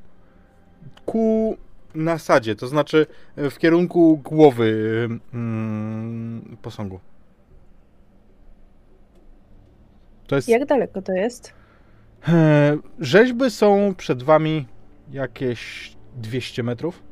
ku 1.07 1.57
nasadzie, 1.95 2.57
to 2.57 2.67
znaczy 2.67 3.07
e, 3.37 3.51
w 3.51 3.59
kierunku 3.59 4.21
głowy 4.25 5.09
mm, 5.35 6.57
posągu. 6.63 7.01
Jest. 10.31 10.49
Jak 10.49 10.67
daleko 10.67 11.03
to 11.03 11.13
jest? 11.13 11.53
E, 12.29 12.77
Rzeźby 13.01 13.51
są 13.51 13.95
przed 13.97 14.23
wami 14.23 14.67
jakieś 15.13 15.93
200 16.17 16.63
metrów. 16.63 17.03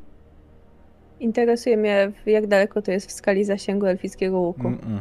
Interesuje 1.19 1.77
mnie, 1.77 2.11
jak 2.25 2.47
daleko 2.47 2.81
to 2.81 2.91
jest 2.91 3.09
w 3.09 3.11
skali 3.11 3.43
zasięgu 3.43 3.85
elfickiego 3.85 4.39
łuku. 4.39 4.63
Mm-mm. 4.63 4.99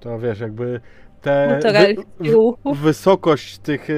To 0.00 0.18
wiesz, 0.18 0.40
jakby 0.40 0.80
te 1.20 1.48
Motora 1.54 1.80
wy, 2.20 2.74
wysokość 2.74 3.58
tych, 3.58 3.90
e, 3.90 3.94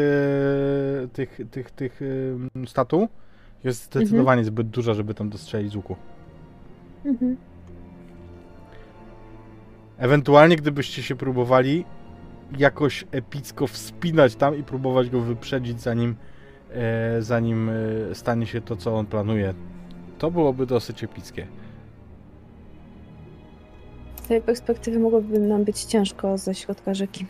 tych, 1.13 1.41
tych, 1.51 1.71
tych 1.71 2.01
e, 2.03 2.67
statu 2.67 3.09
jest 3.65 3.85
zdecydowanie 3.85 4.45
zbyt 4.45 4.69
duża, 4.69 4.95
żeby 4.95 5.15
tam 5.15 5.31
dostrzelić 5.31 5.73
z 5.73 5.77
łuku. 5.77 5.97
Mhm. 7.05 7.37
Ewentualnie, 9.99 10.57
gdybyście 10.57 11.03
się 11.03 11.17
próbowali 11.17 11.85
jakoś 12.59 13.05
epicko 13.11 13.67
wspinać 13.67 14.35
tam 14.37 14.59
i 14.59 14.63
próbować 14.63 15.11
go 15.11 15.21
wyprzedzić, 15.21 15.81
zanim, 15.81 16.17
e, 16.71 17.23
zanim 17.23 17.71
e, 17.71 18.15
stanie 18.15 18.47
się 18.47 18.61
to, 18.61 18.77
co 18.77 18.97
on 18.97 19.07
planuje, 19.07 19.55
to 20.19 20.31
byłoby 20.31 20.67
dosyć 20.67 21.05
epickie. 21.05 21.47
Z 24.23 24.27
tej 24.27 24.43
perspektywy 24.43 24.99
mogłoby 24.99 25.39
nam 25.39 25.65
być 25.65 25.85
ciężko 25.85 26.39
ze 26.39 26.55
środka 26.55 26.95
rzeki. 26.95 27.27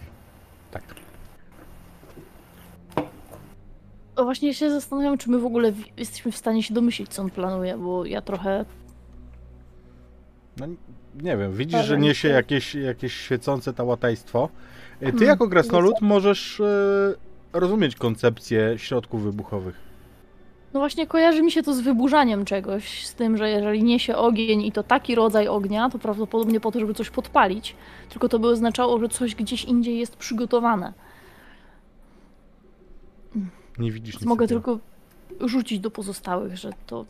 Tak. 0.70 0.82
O, 4.16 4.24
właśnie 4.24 4.55
się 4.55 4.70
zastanawiam, 4.70 5.19
czy 5.19 5.31
my 5.31 5.39
w 5.39 5.47
ogóle 5.47 5.73
jesteśmy 5.97 6.32
w 6.32 6.36
stanie 6.36 6.62
się 6.62 6.74
domyślić, 6.74 7.09
co 7.09 7.23
on 7.23 7.31
planuje, 7.31 7.77
bo 7.77 8.05
ja 8.05 8.23
trochę... 8.23 8.65
No, 10.57 10.66
nie 11.23 11.36
wiem, 11.36 11.53
widzisz, 11.53 11.81
że 11.81 11.95
Powiem 11.95 12.03
niesie 12.03 12.28
jakieś, 12.28 12.74
jakieś 12.74 13.12
świecące 13.15 13.73
tałatajstwo. 13.73 14.49
E, 15.05 15.12
Ty 15.12 15.18
Hmm, 15.18 15.28
jako 15.28 15.48
krasnolud 15.48 15.94
możesz 16.01 16.60
e, 16.60 17.14
rozumieć 17.52 17.97
koncepcję 17.97 18.78
środków 18.78 19.22
wybuchowych. 19.22 19.74
No 20.74 20.81
właśnie 20.81 21.06
kojarzy 21.06 21.43
mi 21.43 21.52
się 21.52 21.62
to 21.62 21.74
z 21.74 21.81
wyburzaniem 21.81 22.44
czegoś, 22.44 23.06
z 23.06 23.14
tym, 23.14 23.36
że 23.36 23.51
jeżeli 23.51 23.82
niesie 23.82 24.16
ogień 24.16 24.62
i 24.62 24.72
to 24.72 24.82
taki 24.82 25.14
rodzaj 25.14 25.48
ognia, 25.48 25.90
to 25.90 25.98
prawdopodobnie 25.98 26.60
po 26.60 26.72
to, 26.72 26.81
żeby 26.81 26.94
coś 26.94 27.10
podpalić, 27.10 27.76
tylko 28.09 28.28
to 28.28 28.39
by 28.39 28.48
oznaczało, 28.48 28.98
że 28.98 29.09
coś 29.09 29.35
gdzieś 29.35 29.64
indziej 29.64 29.98
jest 29.98 30.16
przygotowane. 30.16 30.93
Nie 33.78 33.93
widzisz 33.93 34.14
nic 34.14 34.24
mogę 34.24 34.47
takiego. 34.47 34.60
tylko 34.60 35.48
rzucić 35.48 35.81
do 35.81 35.90
pozostałych, 35.90 36.56
że 36.56 36.70
to 36.86 37.05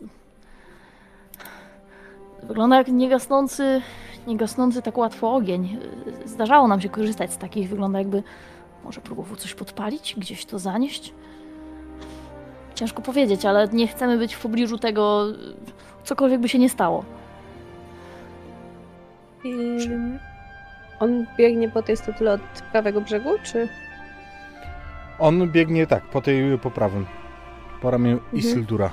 wygląda 2.48 2.76
jak 2.76 2.88
niegasnący, 2.88 3.82
niegasnący 4.26 4.82
tak 4.82 4.98
łatwo 4.98 5.34
ogień. 5.34 5.78
Zdarzało 6.24 6.68
nam 6.68 6.80
się 6.80 6.88
korzystać 6.88 7.32
z 7.32 7.38
takich, 7.38 7.68
wygląda 7.68 7.98
jakby 7.98 8.22
może 8.84 9.00
próbował 9.00 9.36
coś 9.36 9.54
podpalić, 9.54 10.14
gdzieś 10.18 10.44
to 10.44 10.58
zanieść. 10.58 11.14
Ciężko 12.74 13.02
powiedzieć, 13.02 13.46
ale 13.46 13.68
nie 13.68 13.88
chcemy 13.88 14.18
być 14.18 14.34
w 14.34 14.42
pobliżu 14.42 14.78
tego, 14.78 15.24
cokolwiek 16.04 16.40
by 16.40 16.48
się 16.48 16.58
nie 16.58 16.68
stało. 16.68 17.04
I... 19.44 19.78
On 21.00 21.26
biegnie 21.38 21.68
po 21.68 21.82
tej 21.82 21.96
statule 21.96 22.32
od 22.32 22.40
prawego 22.72 23.00
brzegu, 23.00 23.30
czy... 23.42 23.68
On 25.18 25.50
biegnie 25.50 25.86
tak, 25.86 26.02
po 26.04 26.20
tej 26.20 26.58
po 26.58 26.70
prawym. 26.70 27.06
Po 27.82 27.90
ramieniu 27.90 28.16
Mhm. 28.16 28.38
Isildura. 28.38 28.90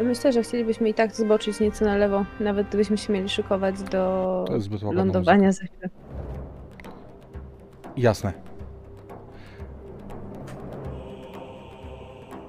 Myślę, 0.00 0.32
że 0.32 0.42
chcielibyśmy 0.42 0.88
i 0.88 0.94
tak 0.94 1.14
zboczyć 1.14 1.60
nieco 1.60 1.84
na 1.84 1.96
lewo, 1.96 2.24
nawet 2.40 2.68
gdybyśmy 2.68 2.98
się 2.98 3.12
mieli 3.12 3.28
szykować 3.28 3.82
do 3.82 4.44
lądowania 4.92 5.52
za 5.52 5.64
chwilę. 5.64 5.88
Jasne. 7.96 8.32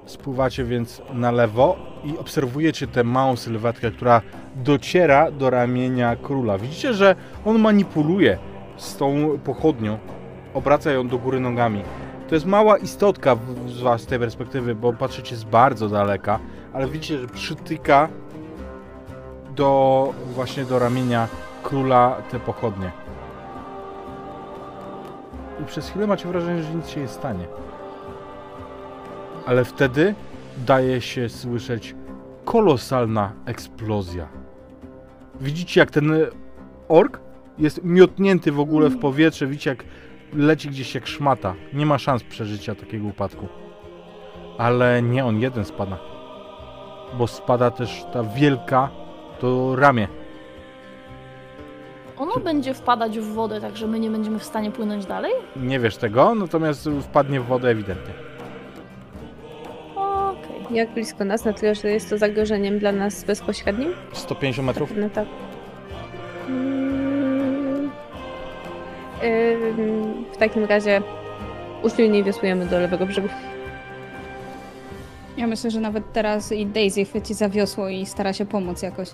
Spływacie 0.06 0.64
więc 0.64 1.02
na 1.14 1.32
lewo 1.32 1.76
i 2.04 2.18
obserwujecie 2.18 2.88
tę 2.88 3.04
małą 3.04 3.36
sylwetkę, 3.36 3.92
która 3.92 4.22
dociera 4.56 5.32
do 5.32 5.50
ramienia 5.50 6.16
króla. 6.16 6.58
Widzicie, 6.58 6.94
że 6.94 7.16
on 7.46 7.60
manipuluje 7.60 8.38
z 8.78 8.98
tą 8.98 9.40
pochodnią, 9.44 9.98
obraca 10.54 10.92
ją 10.92 11.08
do 11.08 11.18
góry 11.18 11.40
nogami. 11.40 11.82
To 12.30 12.36
jest 12.36 12.46
mała 12.46 12.78
istotka 12.78 13.38
z 13.68 13.82
was 13.82 14.06
tej 14.06 14.20
perspektywy, 14.20 14.76
bo 14.76 14.94
patrzycie 14.94 15.36
z 15.36 15.44
bardzo 15.44 15.90
daleka, 15.90 16.40
ale 16.74 16.88
widzicie, 16.88 17.20
że 17.20 17.28
przytyka 17.28 18.10
do 19.56 20.14
właśnie 20.36 20.66
do 20.66 20.80
ramienia 20.80 21.28
króla 21.64 22.22
te 22.32 22.40
pochodnie. 22.40 22.92
I 25.62 25.66
przez 25.66 25.90
chwilę 25.90 26.08
macie 26.08 26.28
wrażenie, 26.28 26.64
że 26.64 26.74
nic 26.74 26.88
się 26.88 27.02
nie 27.02 27.08
stanie. 27.08 27.46
Ale 29.46 29.66
wtedy 29.66 30.16
daje 30.58 31.02
się 31.02 31.30
słyszeć 31.30 31.96
kolosalna 32.46 33.32
eksplozja. 33.46 34.28
Widzicie, 35.42 35.80
jak 35.80 35.92
ten 35.92 36.12
ork 36.88 37.20
jest 37.58 37.84
miotnięty 37.84 38.52
w 38.52 38.60
ogóle 38.60 38.90
w 38.90 39.00
powietrze, 39.00 39.48
widzicie 39.48 39.70
jak 39.70 39.84
leci 40.36 40.70
gdzieś 40.70 40.96
jak 40.96 41.08
szmata. 41.08 41.56
Nie 41.74 41.86
ma 41.86 41.98
szans 41.98 42.24
przeżycia 42.24 42.76
takiego 42.76 43.08
upadku. 43.08 43.48
Ale 44.58 45.02
nie 45.02 45.26
on 45.26 45.40
jeden 45.40 45.66
spada. 45.66 45.98
Bo 47.18 47.28
spada 47.28 47.72
też 47.72 48.06
ta 48.14 48.24
wielka, 48.24 48.90
to 49.40 49.76
ramię. 49.76 50.08
Ono 52.18 52.40
będzie 52.40 52.74
wpadać 52.74 53.20
w 53.20 53.34
wodę, 53.34 53.62
tak 53.62 53.78
że 53.78 53.88
my 53.88 54.00
nie 54.00 54.10
będziemy 54.10 54.40
w 54.40 54.44
stanie 54.44 54.72
płynąć 54.72 55.06
dalej? 55.06 55.32
Nie 55.56 55.80
wiesz 55.80 55.98
tego, 55.98 56.36
natomiast 56.36 56.90
wpadnie 57.02 57.40
w 57.42 57.46
wodę 57.46 57.70
ewidentnie. 57.70 58.14
Okej. 59.96 60.76
Jak 60.76 60.94
blisko 60.94 61.26
nas, 61.26 61.46
na 61.46 61.54
tyle, 61.54 61.76
że 61.76 61.90
jest 61.90 62.10
to 62.10 62.18
zagrożeniem 62.18 62.80
dla 62.80 62.92
nas 62.92 63.24
bezpośrednim? 63.24 63.94
150 64.14 64.66
metrów? 64.68 64.94
No 64.98 65.10
tak. 65.10 65.28
W 70.34 70.38
takim 70.38 70.66
razie 70.66 71.02
usilniej 71.84 72.24
wiosłujemy 72.24 72.66
do 72.66 72.80
lewego 72.80 73.06
brzegu. 73.06 73.28
Ja 75.38 75.48
myślę, 75.48 75.72
że 75.72 75.80
nawet 75.80 76.14
teraz 76.14 76.52
i 76.52 76.66
Daisy 76.66 77.06
chwyci 77.06 77.34
za 77.34 77.50
wiosło 77.50 77.90
i 77.90 78.06
stara 78.06 78.34
się 78.34 78.46
pomóc 78.46 78.82
jakoś. 78.82 79.10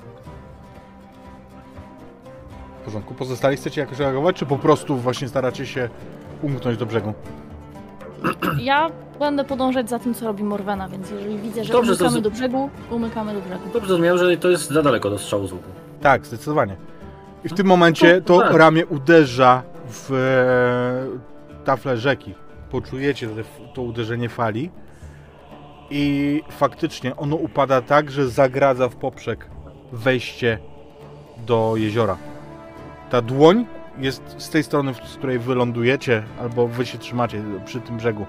W 2.82 2.86
porządku. 2.86 3.14
Pozostali 3.14 3.58
chcecie 3.58 3.82
jakoś 3.82 4.00
reagować, 4.00 4.36
czy 4.36 4.46
po 4.46 4.58
prostu 4.58 4.98
właśnie 4.98 5.28
staracie 5.28 5.66
się 5.66 5.90
umknąć 6.42 6.78
do 6.78 6.86
brzegu? 6.86 7.14
Ja 8.62 8.90
będę 9.20 9.44
podążać 9.44 9.90
za 9.90 10.00
tym, 10.00 10.14
co 10.14 10.26
robi 10.26 10.44
Morwena, 10.44 10.90
więc 10.90 11.12
jeżeli 11.12 11.38
widzę, 11.38 11.64
że 11.64 11.74
Dobrze, 11.74 11.92
umykamy 11.92 12.12
to 12.14 12.20
z- 12.20 12.24
do 12.24 12.32
brzegu, 12.32 12.70
umykamy 12.92 13.34
do 13.34 13.42
brzegu. 13.42 13.62
Dobrze 13.74 13.88
zrozumiałem, 13.88 14.18
że 14.18 14.38
to 14.38 14.50
jest 14.50 14.70
za 14.72 14.82
daleko 14.82 15.10
do 15.10 15.20
strzału 15.20 15.48
z 15.48 15.52
łuku. 15.52 15.70
Tak, 16.02 16.26
zdecydowanie. 16.26 16.76
I 17.46 17.50
w 17.50 17.54
tym 17.54 17.68
momencie 17.68 18.22
to 18.22 18.40
tak. 18.40 18.54
ramię 18.54 18.86
uderza 18.86 19.64
w 19.90 20.12
e, 20.14 21.66
taflę 21.66 21.98
rzeki. 21.98 22.34
Poczujecie 22.72 23.30
to 23.74 23.82
uderzenie 23.82 24.30
fali 24.30 24.72
i 25.90 26.42
faktycznie 26.50 27.16
ono 27.16 27.36
upada 27.36 27.82
tak, 27.82 28.12
że 28.12 28.30
zagradza 28.30 28.90
w 28.90 28.96
poprzek 28.96 29.48
wejście 29.92 30.60
do 31.38 31.74
jeziora. 31.78 32.18
Ta 33.10 33.22
dłoń 33.22 33.66
jest 33.98 34.36
z 34.38 34.50
tej 34.50 34.64
strony, 34.64 34.94
z 34.94 35.18
której 35.18 35.40
wy 35.40 35.56
lądujecie, 35.56 36.24
albo 36.42 36.68
wy 36.68 36.86
się 36.86 36.98
trzymacie 36.98 37.44
przy 37.66 37.82
tym 37.82 37.98
brzegu. 37.98 38.26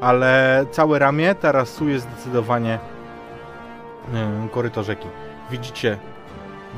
Ale 0.00 0.66
całe 0.70 0.98
ramię 0.98 1.34
tarasuje 1.34 2.00
zdecydowanie 2.00 2.78
e, 4.14 4.48
koryto 4.50 4.82
rzeki. 4.82 5.06
Widzicie 5.50 5.98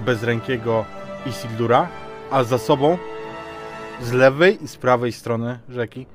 bezrękiego 0.04 0.84
Isildura, 1.26 1.88
a 2.30 2.44
za 2.44 2.58
sobą 2.58 2.98
z 4.02 4.12
lewej 4.12 4.64
i 4.64 4.68
z 4.68 4.76
prawej 4.76 5.12
strony 5.12 5.58
rzeki 5.68 6.06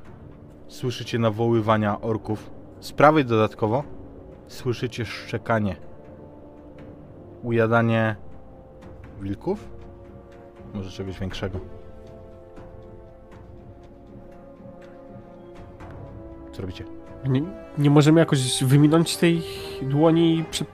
słyszycie 0.67 1.19
nawoływania 1.19 2.01
orków. 2.01 2.49
Z 2.79 2.91
prawej 2.91 3.25
dodatkowo 3.25 3.83
słyszycie 4.47 5.05
szczekanie. 5.05 5.75
Ujadanie 7.43 8.15
wilków? 9.21 9.69
Może 10.73 10.91
czegoś 10.91 11.19
większego. 11.19 11.59
Co 16.51 16.61
robicie? 16.61 16.83
Nie, 17.27 17.41
nie 17.77 17.89
możemy 17.89 18.19
jakoś 18.19 18.63
wyminąć 18.63 19.17
tej 19.17 19.43
dłoni 19.81 20.37
i 20.37 20.43
prze, 20.43 20.65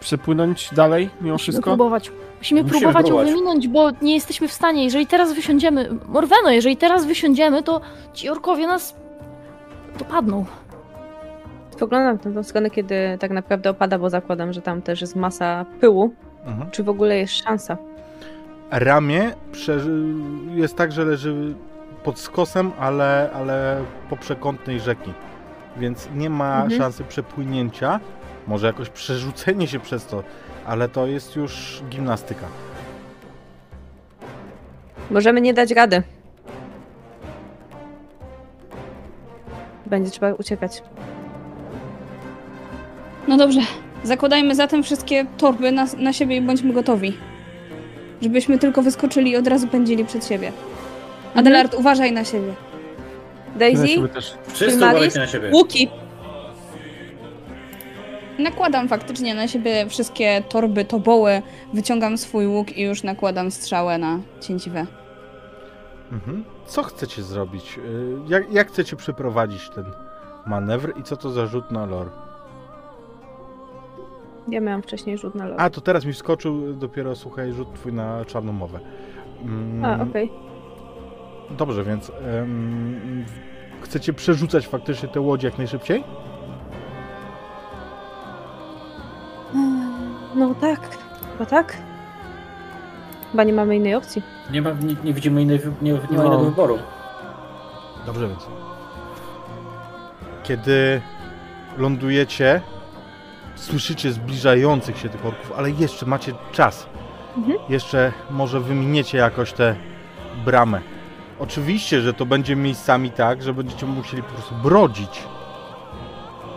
przepłynąć 0.00 0.74
dalej 0.74 1.04
mimo 1.04 1.32
Musimy 1.32 1.38
wszystko? 1.38 1.70
próbować. 1.70 2.12
Musimy, 2.40 2.62
Musimy 2.62 2.80
próbować 2.80 3.02
ją 3.08 3.08
próbować. 3.08 3.30
wyminąć, 3.34 3.68
bo 3.68 3.90
nie 4.02 4.14
jesteśmy 4.14 4.48
w 4.48 4.52
stanie. 4.52 4.84
Jeżeli 4.84 5.06
teraz 5.06 5.32
wysiądziemy... 5.32 5.88
Morweno, 6.06 6.50
jeżeli 6.50 6.76
teraz 6.76 7.06
wysiądziemy, 7.06 7.62
to 7.62 7.80
ci 8.12 8.28
orkowie 8.30 8.66
nas 8.66 8.96
dopadną. 9.98 10.44
Spoglądam 11.70 12.18
w 12.32 12.34
tę 12.34 12.44
stronę, 12.44 12.70
kiedy 12.70 12.94
tak 13.20 13.30
naprawdę 13.30 13.70
opada, 13.70 13.98
bo 13.98 14.10
zakładam, 14.10 14.52
że 14.52 14.62
tam 14.62 14.82
też 14.82 15.00
jest 15.00 15.16
masa 15.16 15.66
pyłu. 15.80 16.14
Mhm. 16.46 16.70
Czy 16.70 16.82
w 16.82 16.88
ogóle 16.88 17.16
jest 17.18 17.32
szansa? 17.44 17.76
Ramię 18.70 19.32
przeży... 19.52 20.02
jest 20.54 20.76
tak, 20.76 20.92
że 20.92 21.04
leży 21.04 21.54
pod 22.04 22.18
skosem, 22.18 22.70
ale, 22.78 23.30
ale 23.34 23.82
po 24.10 24.16
przekątnej 24.16 24.80
rzeki. 24.80 25.12
Więc 25.76 26.08
nie 26.16 26.30
ma 26.30 26.62
Mhm. 26.62 26.80
szansy 26.80 27.04
przepłynięcia. 27.04 28.00
Może 28.46 28.66
jakoś 28.66 28.88
przerzucenie 28.88 29.66
się 29.68 29.80
przez 29.80 30.06
to, 30.06 30.22
ale 30.70 30.88
to 30.88 31.06
jest 31.06 31.36
już 31.36 31.82
gimnastyka. 31.90 32.46
Możemy 35.10 35.40
nie 35.40 35.54
dać 35.54 35.70
rady. 35.70 36.02
Będzie 39.86 40.10
trzeba 40.10 40.32
uciekać. 40.32 40.82
No 43.28 43.36
dobrze, 43.36 43.60
zakładajmy 44.04 44.54
zatem 44.54 44.82
wszystkie 44.82 45.26
torby 45.38 45.72
na, 45.72 45.86
na 45.98 46.12
siebie 46.12 46.36
i 46.36 46.40
bądźmy 46.40 46.72
gotowi. 46.72 47.16
Żebyśmy 48.22 48.58
tylko 48.58 48.82
wyskoczyli 48.82 49.30
i 49.30 49.36
od 49.36 49.46
razu 49.46 49.68
pędzili 49.68 50.04
przed 50.04 50.26
siebie. 50.26 50.52
Adelard, 51.34 51.74
uważaj 51.74 52.12
na 52.12 52.24
siebie. 52.24 52.54
Daisy, 53.56 54.08
też 54.14 54.34
Wszyscy 54.52 54.76
uważajcie 54.76 55.18
na 55.18 55.26
siebie. 55.26 55.50
łuki! 55.52 55.88
Nakładam 58.42 58.88
faktycznie 58.88 59.34
na 59.34 59.48
siebie 59.48 59.86
wszystkie 59.88 60.42
torby, 60.48 60.84
toboły, 60.84 61.42
wyciągam 61.74 62.18
swój 62.18 62.46
łuk 62.46 62.76
i 62.76 62.82
już 62.82 63.02
nakładam 63.02 63.50
strzałę 63.50 63.98
na 63.98 64.18
cięciwe. 64.40 64.86
Mhm. 66.12 66.44
Co 66.66 66.82
chcecie 66.82 67.22
zrobić? 67.22 67.78
Y, 67.78 68.18
Jak, 68.28 68.52
jak 68.52 68.68
chcecie 68.68 68.96
przeprowadzić 68.96 69.70
ten 69.70 69.84
manewr 70.46 70.92
i 70.98 71.02
co 71.02 71.16
to 71.16 71.30
za 71.30 71.46
rzut 71.46 71.70
na 71.70 71.86
lore? 71.86 72.10
Ja 74.48 74.60
miałam 74.60 74.82
wcześniej 74.82 75.18
rzut 75.18 75.34
na 75.34 75.46
lot. 75.46 75.60
A, 75.60 75.70
to 75.70 75.80
teraz 75.80 76.04
mi 76.04 76.12
wskoczył 76.12 76.72
dopiero, 76.74 77.16
słuchaj, 77.16 77.52
rzut 77.52 77.74
twój 77.74 77.92
na 77.92 78.24
czarną 78.24 78.52
mowę. 78.52 78.80
Mm, 79.42 79.84
A, 79.84 80.02
okej. 80.02 80.30
Dobrze, 81.50 81.84
więc 81.84 82.12
em, 82.40 83.24
chcecie 83.82 84.12
przerzucać 84.12 84.66
faktycznie 84.68 85.08
te 85.08 85.20
łodzie 85.20 85.48
jak 85.48 85.58
najszybciej? 85.58 86.04
No 90.34 90.54
tak, 90.60 90.80
chyba 91.32 91.46
tak. 91.46 91.76
Chyba 93.30 93.44
nie 93.44 93.52
mamy 93.52 93.76
innej 93.76 93.94
opcji. 93.94 94.22
Nie, 94.50 94.62
ma, 94.62 94.70
nie, 94.70 94.96
nie 95.04 95.14
widzimy 95.14 95.42
innej, 95.42 95.58
wy- 95.58 95.72
nie, 95.82 95.92
nie 95.92 95.98
ma 95.98 96.06
No. 96.10 96.24
innego 96.24 96.44
wyboru. 96.44 96.78
Dobrze, 98.06 98.28
więc. 98.28 98.46
Kiedy 100.42 101.00
lądujecie, 101.78 102.60
słyszycie 103.54 104.12
zbliżających 104.12 104.98
się 104.98 105.08
tych 105.08 105.26
orków, 105.26 105.52
ale 105.56 105.70
jeszcze 105.70 106.06
macie 106.06 106.32
czas. 106.52 106.86
Mhm. 107.36 107.58
Jeszcze 107.68 108.12
może 108.30 108.60
wyminiecie 108.60 109.18
jakoś 109.18 109.52
tę 109.52 109.74
bramę. 110.44 110.80
Oczywiście, 111.38 112.00
że 112.00 112.14
to 112.14 112.26
będzie 112.26 112.56
miejscami 112.56 113.10
tak, 113.10 113.42
że 113.42 113.54
będziecie 113.54 113.86
musieli 113.86 114.22
po 114.22 114.32
prostu 114.34 114.54
brodzić. 114.54 115.22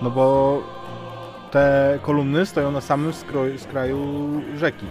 No 0.02 0.12
bo 0.12 0.58
te 1.54 2.00
kolumny 2.02 2.46
stoją 2.46 2.72
na 2.72 2.82
samym 2.82 3.14
skraju 3.58 3.98
rzeki. 4.58 4.86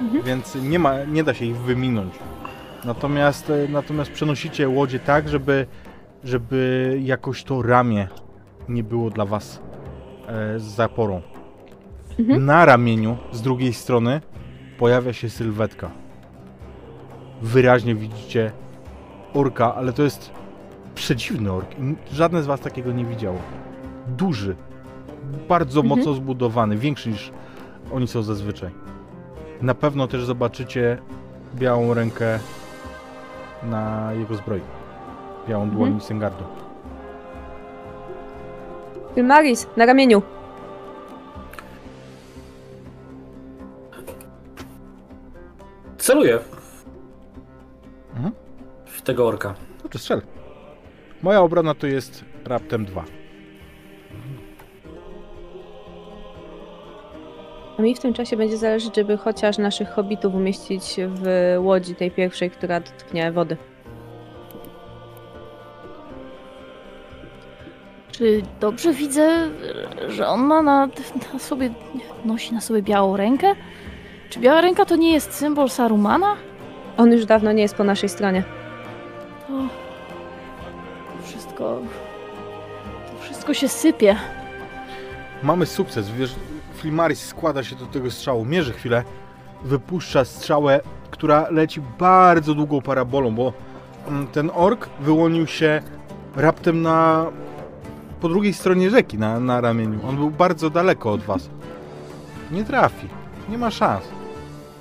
Mhm. 0.00 0.22
Więc 0.22 0.54
nie, 0.54 0.78
ma, 0.78 1.04
nie 1.04 1.24
da 1.24 1.34
się 1.34 1.44
ich 1.44 1.56
wyminąć. 1.56 2.14
Natomiast, 2.84 3.50
e, 3.50 3.68
natomiast 3.68 4.10
przenosicie 4.10 4.68
łodzie 4.68 4.98
tak, 4.98 5.28
żeby, 5.28 5.66
żeby 6.24 6.98
jakoś 7.02 7.44
to 7.44 7.62
ramię 7.62 8.08
nie 8.68 8.84
było 8.84 9.10
dla 9.10 9.24
was 9.24 9.62
e, 10.26 10.58
z 10.58 10.62
zaporą. 10.62 11.22
Mhm. 12.18 12.44
Na 12.44 12.64
ramieniu 12.64 13.16
z 13.32 13.42
drugiej 13.42 13.72
strony 13.72 14.20
pojawia 14.78 15.12
się 15.12 15.30
sylwetka. 15.30 15.90
Wyraźnie 17.42 17.94
widzicie 17.94 18.52
orka, 19.32 19.74
ale 19.74 19.92
to 19.92 20.02
jest 20.02 20.30
przedziwny 20.94 21.52
ork. 21.52 21.68
Żadne 22.12 22.42
z 22.42 22.46
was 22.46 22.60
takiego 22.60 22.92
nie 22.92 23.04
widziało. 23.04 23.38
Duży, 24.06 24.56
bardzo 25.34 25.80
Mhm. 25.80 25.98
mocno 25.98 26.12
zbudowany, 26.14 26.76
większy 26.76 27.08
niż 27.08 27.32
oni 27.92 28.08
są 28.08 28.22
zazwyczaj. 28.22 28.70
Na 29.62 29.74
pewno 29.74 30.08
też 30.08 30.24
zobaczycie 30.24 30.98
białą 31.54 31.94
rękę 31.94 32.38
na 33.62 34.10
jego 34.18 34.34
zbroi. 34.34 34.60
Białą 35.48 35.70
dłoń 35.70 35.88
Mhm. 35.88 36.00
Sengardu. 36.08 36.44
Maris, 39.22 39.66
na 39.76 39.86
ramieniu. 39.86 40.22
Celuję 45.98 46.38
Mhm. 48.14 48.32
w 48.86 49.02
tego 49.02 49.26
orka. 49.26 49.54
Dobrze, 49.82 49.98
strzel. 49.98 50.22
Moja 51.22 51.40
obrona 51.40 51.74
to 51.74 51.86
jest 51.86 52.24
raptem 52.44 52.84
2. 52.84 53.04
A 57.78 57.82
mi 57.82 57.94
w 57.94 58.00
tym 58.00 58.12
czasie 58.12 58.36
będzie 58.36 58.56
zależeć, 58.56 58.96
żeby 58.96 59.16
chociaż 59.16 59.58
naszych 59.58 59.88
hobbitów 59.88 60.34
umieścić 60.34 60.96
w 61.08 61.56
łodzi 61.58 61.94
tej 61.94 62.10
pierwszej, 62.10 62.50
która 62.50 62.80
dotknie 62.80 63.32
wody. 63.32 63.56
Czy 68.12 68.42
dobrze 68.60 68.92
widzę, 68.92 69.50
że 70.08 70.28
on 70.28 70.40
ma 70.40 70.62
na, 70.62 70.88
na 71.32 71.38
sobie, 71.38 71.70
nosi 72.24 72.54
na 72.54 72.60
sobie 72.60 72.82
białą 72.82 73.16
rękę? 73.16 73.54
Czy 74.30 74.40
biała 74.40 74.60
ręka 74.60 74.84
to 74.84 74.96
nie 74.96 75.12
jest 75.12 75.32
symbol 75.32 75.70
Sarumana? 75.70 76.36
On 76.96 77.12
już 77.12 77.26
dawno 77.26 77.52
nie 77.52 77.62
jest 77.62 77.74
po 77.74 77.84
naszej 77.84 78.08
stronie. 78.08 78.44
To 79.46 79.52
to 81.16 81.26
wszystko, 81.26 81.80
to 83.10 83.22
wszystko 83.22 83.54
się 83.54 83.68
sypie. 83.68 84.16
Mamy 85.42 85.66
sukces, 85.66 86.10
wiesz, 86.10 86.34
Flimaris 86.84 87.26
składa 87.26 87.64
się 87.64 87.76
do 87.76 87.86
tego 87.86 88.10
strzału, 88.10 88.44
mierzy 88.44 88.72
chwilę, 88.72 89.04
wypuszcza 89.62 90.24
strzałę, 90.24 90.80
która 91.10 91.50
leci 91.50 91.80
bardzo 91.98 92.54
długą 92.54 92.82
parabolą, 92.82 93.34
bo 93.34 93.52
mm, 94.08 94.26
ten 94.26 94.50
ork 94.54 94.88
wyłonił 95.00 95.46
się 95.46 95.82
raptem 96.36 96.82
na 96.82 97.26
po 98.20 98.28
drugiej 98.28 98.54
stronie 98.54 98.90
rzeki, 98.90 99.18
na, 99.18 99.40
na 99.40 99.60
ramieniu. 99.60 99.98
On 100.08 100.16
był 100.16 100.30
bardzo 100.30 100.70
daleko 100.70 101.12
od 101.12 101.20
was. 101.20 101.50
Nie 102.50 102.64
trafi, 102.64 103.08
nie 103.48 103.58
ma 103.58 103.70
szans. 103.70 104.04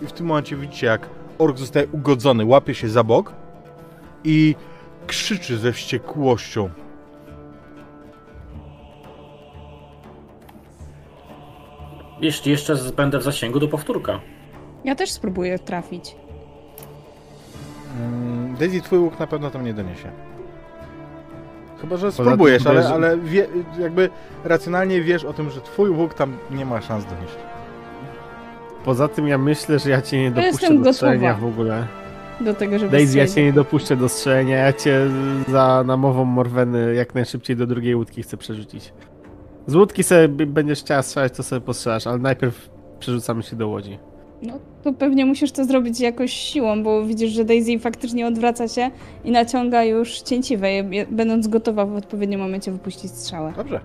I 0.02 0.06
w 0.06 0.12
tym 0.12 0.26
momencie 0.26 0.56
widzicie, 0.56 0.88
jak 0.88 1.10
ork 1.38 1.58
zostaje 1.58 1.88
ugodzony, 1.92 2.46
łapie 2.46 2.76
się 2.76 2.90
za 2.90 3.04
bok 3.04 3.34
i 4.24 4.56
krzyczy 5.08 5.58
ze 5.58 5.74
wściekłością. 5.74 6.70
Jeśli 12.22 12.52
jeszcze 12.52 12.76
będę 12.98 13.20
w 13.20 13.24
zasięgu 13.24 13.60
do 13.60 13.68
powtórka. 13.68 14.20
Ja 14.86 14.96
też 14.96 15.12
spróbuję 15.12 15.60
trafić. 15.60 16.16
Mm, 18.00 18.56
Daisy, 18.56 18.82
twój 18.82 19.00
łuk 19.00 19.20
na 19.20 19.28
pewno 19.28 19.50
tam 19.50 19.66
nie 19.66 19.74
doniesie. 19.74 20.12
Chyba, 21.82 21.98
że 21.98 22.12
spróbujesz, 22.12 22.68
ale, 22.68 22.88
ale 22.90 23.18
wie, 23.18 23.48
jakby 23.80 24.10
racjonalnie 24.44 25.02
wiesz 25.02 25.26
o 25.26 25.34
tym, 25.34 25.50
że 25.50 25.62
twój 25.62 25.90
łuk 25.90 26.14
tam 26.14 26.38
nie 26.52 26.66
ma 26.66 26.82
szans 26.82 27.06
donieść. 27.06 27.36
Poza 28.86 29.08
tym 29.08 29.28
ja 29.28 29.38
myślę, 29.38 29.80
że 29.80 29.90
ja 29.90 30.02
cię 30.02 30.22
nie 30.22 30.32
dopuszczę 30.32 30.52
jestem 30.52 30.84
do 30.84 30.94
strzelenia 30.94 31.34
gotowa. 31.34 31.48
w 31.48 31.54
ogóle. 31.54 31.88
Do 32.42 32.54
tego, 32.54 32.80
żeby 32.80 32.92
Daisy, 32.92 33.18
ja 33.18 33.28
strzelić. 33.28 33.34
cię 33.34 33.44
nie 33.44 33.54
dopuszczę 33.54 33.96
do 33.96 34.10
strzelenia, 34.10 34.58
ja 34.58 34.74
cię 34.74 35.00
za 35.48 35.84
namową 35.86 36.26
Morweny 36.26 36.96
jak 36.96 37.16
najszybciej 37.16 37.56
do 37.56 37.68
drugiej 37.68 37.96
łódki 37.96 38.24
chcę 38.24 38.38
przerzucić. 38.38 38.94
Z 39.68 39.76
łódki 39.76 40.04
sobie 40.04 40.28
będziesz 40.46 40.80
chciała 40.80 41.02
strzelać, 41.02 41.34
to 41.38 41.44
sobie 41.44 41.62
postrzelasz, 41.62 42.08
ale 42.08 42.18
najpierw 42.18 42.70
przerzucamy 43.00 43.44
się 43.44 43.56
do 43.56 43.68
łodzi. 43.68 44.00
No 44.42 44.60
to 44.84 44.94
pewnie 44.94 45.26
musisz 45.26 45.52
to 45.52 45.66
zrobić 45.66 46.00
jakoś 46.00 46.32
siłą, 46.34 46.84
bo 46.84 47.06
widzisz, 47.06 47.32
że 47.32 47.46
Daisy 47.46 47.80
faktycznie 47.80 48.28
odwraca 48.28 48.68
się 48.68 48.92
i 49.24 49.32
naciąga 49.32 49.84
już 49.84 50.22
cięciwe, 50.22 50.68
będąc 51.12 51.48
gotowa 51.48 51.86
w 51.86 51.96
odpowiednim 51.96 52.40
momencie 52.40 52.72
wypuścić 52.72 53.12
strzałę. 53.12 53.54
Dobrze. 53.58 53.80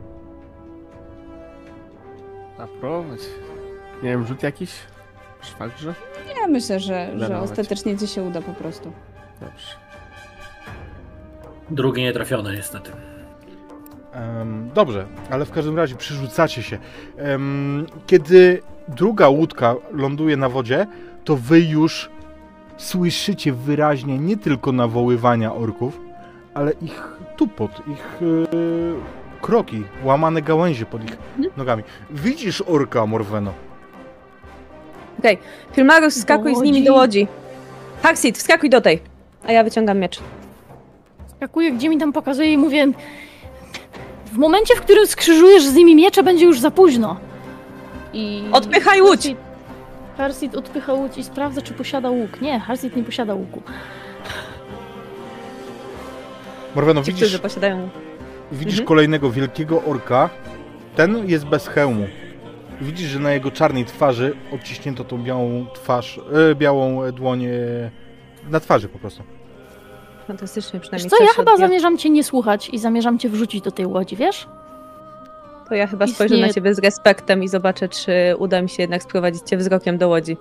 Naprowadź. 2.59 3.21
Nie 4.03 4.09
wiem, 4.09 4.27
rzut 4.27 4.43
jakiś? 4.43 4.71
Szwalgrze? 5.41 5.95
Ja 6.41 6.49
myślę, 6.49 6.81
że, 6.81 7.11
że 7.17 7.41
ostatecznie 7.41 7.99
ci 7.99 8.07
się 8.07 8.23
uda 8.23 8.43
po 8.43 8.53
prostu. 8.53 8.93
Dobrze. 9.41 9.75
Drugi 11.71 12.03
nietrafiony 12.03 12.57
niestety. 12.57 12.91
Dobrze, 14.75 15.07
ale 15.31 15.45
w 15.45 15.51
każdym 15.51 15.77
razie 15.77 15.95
przerzucacie 15.95 16.63
się. 16.63 16.79
Kiedy 18.07 18.63
druga 18.89 19.29
łódka 19.29 19.75
ląduje 19.93 20.37
na 20.37 20.49
wodzie, 20.49 20.87
to 21.25 21.37
wy 21.37 21.61
już 21.61 22.11
słyszycie 22.77 23.53
wyraźnie 23.53 24.19
nie 24.19 24.37
tylko 24.37 24.73
nawoływania 24.73 25.55
orków, 25.55 26.01
ale 26.55 26.73
ich 26.73 27.17
tupot, 27.37 27.71
ich 27.89 28.19
e, 28.23 29.43
kroki, 29.43 29.85
łamane 30.05 30.43
gałęzie 30.43 30.87
pod 30.87 31.05
ich 31.05 31.19
nogami. 31.57 31.83
Widzisz 32.11 32.61
orka, 32.61 33.07
Morweno. 33.07 33.53
Okej, 35.19 35.39
Filmarus, 35.73 36.15
wskakuj 36.15 36.57
z 36.57 36.61
nimi 36.61 36.85
do 36.85 36.95
łodzi. 36.95 37.27
Haxit, 38.03 38.39
wskakuj 38.39 38.71
do 38.71 38.81
tej. 38.81 39.01
A 39.47 39.53
ja 39.53 39.65
wyciągam 39.65 39.99
miecz. 39.99 40.21
Skakuję, 41.37 41.73
gdzie 41.73 41.89
mi 41.89 41.99
tam 41.99 42.13
pokazuje 42.13 42.53
i 42.53 42.59
mówię... 42.59 42.87
W 44.33 44.39
momencie, 44.39 44.75
w 44.77 44.81
którym 44.81 45.07
skrzyżujesz 45.07 45.65
z 45.67 45.75
nimi 45.75 45.95
miecze, 45.97 46.23
będzie 46.23 46.45
już 46.45 46.61
za 46.61 46.71
późno. 46.71 47.17
I... 48.13 48.45
Odpychaj 48.53 49.03
łódź! 49.03 49.21
Harsit- 49.27 49.37
Harsit 50.17 50.55
odpycha 50.57 50.93
łódź 50.93 51.19
i 51.19 51.25
sprawdza, 51.25 51.63
czy 51.63 51.75
posiada 51.75 52.11
łuk. 52.11 52.41
Nie, 52.41 52.61
Harsit 52.61 52.97
nie 52.97 53.03
posiada 53.05 53.35
łuku. 53.35 53.63
Morweno, 56.75 57.03
Ci, 57.03 57.07
widzisz, 57.13 57.23
którzy 57.29 57.39
posiadają... 57.39 57.89
widzisz 58.53 58.75
Mhm. 58.75 58.87
kolejnego 58.89 59.31
wielkiego 59.31 59.83
orka. 59.85 60.31
Ten 60.97 61.29
jest 61.29 61.45
bez 61.47 61.69
hełmu. 61.69 62.07
Widzisz, 62.81 63.09
że 63.11 63.19
na 63.19 63.33
jego 63.33 63.51
czarnej 63.51 63.85
twarzy 63.85 64.37
odciśnięto 64.55 65.05
tą 65.05 65.23
białą 65.23 65.67
twarz, 65.75 66.21
e, 66.51 66.55
białą 66.55 67.13
dłoń 67.13 67.45
e, 67.45 67.51
na 68.51 68.61
twarzy 68.61 68.89
po 68.89 68.99
prostu. 68.99 69.23
Fantastycznie 70.29 70.81
Wiesz 70.81 70.89
przynajmniej. 70.89 71.11
co, 71.11 71.25
ja 71.25 71.31
chyba 71.37 71.53
odbija- 71.53 71.59
zamierzam 71.59 71.99
cię 71.99 72.11
nie 72.11 72.25
słuchać 72.25 72.69
i 72.73 72.79
zamierzam 72.79 73.19
cię 73.19 73.29
wrzucić 73.29 73.61
do 73.63 73.71
tej 73.71 73.87
łodzi, 73.87 74.17
wiesz? 74.17 74.49
To 75.69 75.75
ja 75.75 75.87
chyba 75.87 76.07
spojrzę 76.07 76.35
istnieje- 76.35 76.47
na 76.47 76.53
ciebie 76.53 76.75
z 76.75 76.79
respektem 76.79 77.43
i 77.43 77.49
zobaczę, 77.49 77.89
czy 77.89 78.13
uda 78.39 78.63
mi 78.63 78.69
się 78.69 78.83
jednak 78.83 79.03
sprowadzić 79.03 79.43
cię 79.43 79.57
wzrokiem 79.57 79.99
do 79.99 80.09
łodzi. 80.09 80.37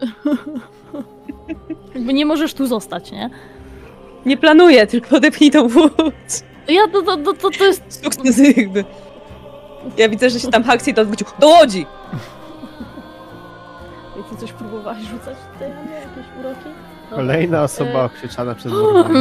Jakby 1.94 2.12
nie 2.12 2.26
możesz 2.26 2.54
tu 2.54 2.66
zostać, 2.66 3.12
nie? 3.12 3.30
Nie 4.26 4.36
planuję, 4.36 4.86
tylko 4.86 5.16
odepnij 5.16 5.50
tą 5.50 5.62
łódź. 5.62 6.42
To 6.66 6.72
ja, 6.72 6.88
to, 6.92 7.02
to, 7.02 7.16
to, 7.16 7.32
to, 7.32 7.50
to 7.50 7.64
jest... 7.64 8.04
Sukces 8.04 8.56
jakby. 8.56 8.84
Ja 9.96 10.08
widzę, 10.08 10.30
że 10.30 10.40
się 10.40 10.48
tam 10.48 10.62
Haxit 10.64 10.98
odwrócił. 10.98 11.26
Do 11.38 11.48
łodzi! 11.48 11.86
Ty 14.30 14.36
coś 14.36 14.52
próbowałaś 14.52 15.02
rzucać 15.02 15.36
tutaj 15.52 15.68
na 15.74 15.82
mnie? 15.82 15.94
Jakieś 15.94 16.26
uroki? 16.40 16.77
Kolejna 17.10 17.62
osoba 17.62 17.90
E, 17.98 18.04
okrzyczana 18.04 18.54
przez 18.54 18.72
Morwenę. 18.72 19.20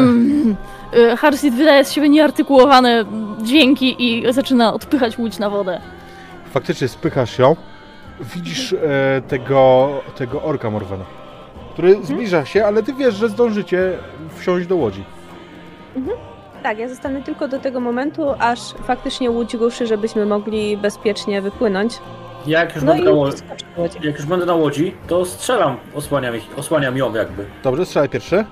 Y, 1.13 1.17
Harsit 1.17 1.53
wydaje 1.55 1.85
z 1.85 1.91
siebie 1.91 2.09
nieartykułowane 2.09 3.05
dźwięki 3.41 3.95
i 3.99 4.33
zaczyna 4.33 4.73
odpychać 4.73 5.17
łódź 5.17 5.39
na 5.39 5.49
wodę. 5.49 5.81
Faktycznie 6.51 6.87
spychasz 6.87 7.39
ją. 7.39 7.55
Widzisz 8.35 8.73
e, 8.73 8.77
tego, 9.27 9.89
tego 10.15 10.43
orka 10.43 10.69
Morwena, 10.69 11.05
który 11.73 11.97
zbliża 12.03 12.45
się, 12.45 12.65
ale 12.65 12.83
ty 12.83 12.93
wiesz, 12.93 13.15
że 13.15 13.29
zdążycie 13.29 13.93
wsiąść 14.39 14.67
do 14.67 14.75
łodzi. 14.75 15.03
Tak, 16.63 16.79
ja 16.79 16.89
zostanę 16.89 17.21
tylko 17.23 17.47
do 17.47 17.59
tego 17.59 17.79
momentu, 17.79 18.23
aż 18.39 18.59
faktycznie 18.73 19.31
łódź 19.31 19.53
ruszy, 19.53 19.87
żebyśmy 19.87 20.25
mogli 20.25 20.77
bezpiecznie 20.77 21.41
wypłynąć. 21.41 21.99
Jak 22.47 22.75
już, 22.75 22.83
No 22.83 22.93
będę, 22.93 23.11
na, 23.11 23.17
łodzi. 23.17 23.37
jak 24.03 24.15
już 24.17 24.25
będę 24.25 24.45
na 24.45 24.53
łodzi, 24.55 24.93
to 25.07 25.25
strzelam, 25.25 25.77
osłaniam, 25.95 26.35
ich, 26.35 26.43
osłaniam 26.59 26.97
ją 26.97 27.13
jakby. 27.15 27.45
Dobrze, 27.63 27.85
strzelaj 27.85 28.09
pierwszy. 28.09 28.45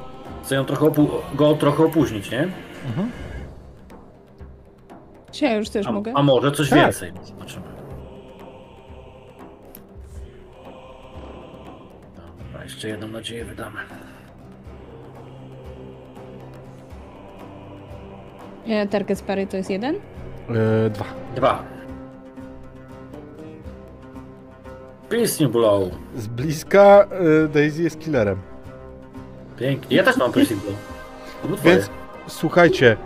Chcę 0.43 0.55
ją 0.55 0.65
trochę 0.65 0.85
opu- 0.85 1.09
go 1.35 1.53
trochę 1.53 1.83
opóźnić, 1.85 2.31
nie? 2.31 2.47
Czy 5.31 5.45
ja 5.45 5.55
już 5.55 5.69
też 5.69 5.87
A, 5.87 5.91
mogę? 5.91 6.11
a 6.15 6.23
może 6.23 6.51
coś 6.51 6.69
Tak. 6.69 6.79
więcej. 6.79 7.11
Zobaczymy. 7.23 7.65
Dobra, 12.47 12.63
jeszcze 12.63 12.87
jedną 12.87 13.07
nadzieję 13.07 13.45
wydamy. 13.45 13.79
E, 18.67 18.87
Target 18.87 19.17
Sparry 19.19 19.47
to 19.47 19.57
jest 19.57 19.69
jeden? 19.69 19.95
E, 19.95 20.89
dwa. 20.89 21.05
Dwa. 21.35 21.63
Piercing 25.15 25.51
Blow. 25.51 25.91
Z 26.15 26.27
bliska 26.27 27.07
e, 27.11 27.47
Daisy 27.47 27.83
jest 27.83 27.99
killerem. 27.99 28.39
Pięknie. 29.57 29.97
Ja 29.97 30.03
też 30.03 30.17
mam 30.17 30.31
Piercing 30.31 30.61
Blow. 30.63 31.61
Więc 31.63 31.89
słuchajcie, 32.27 32.97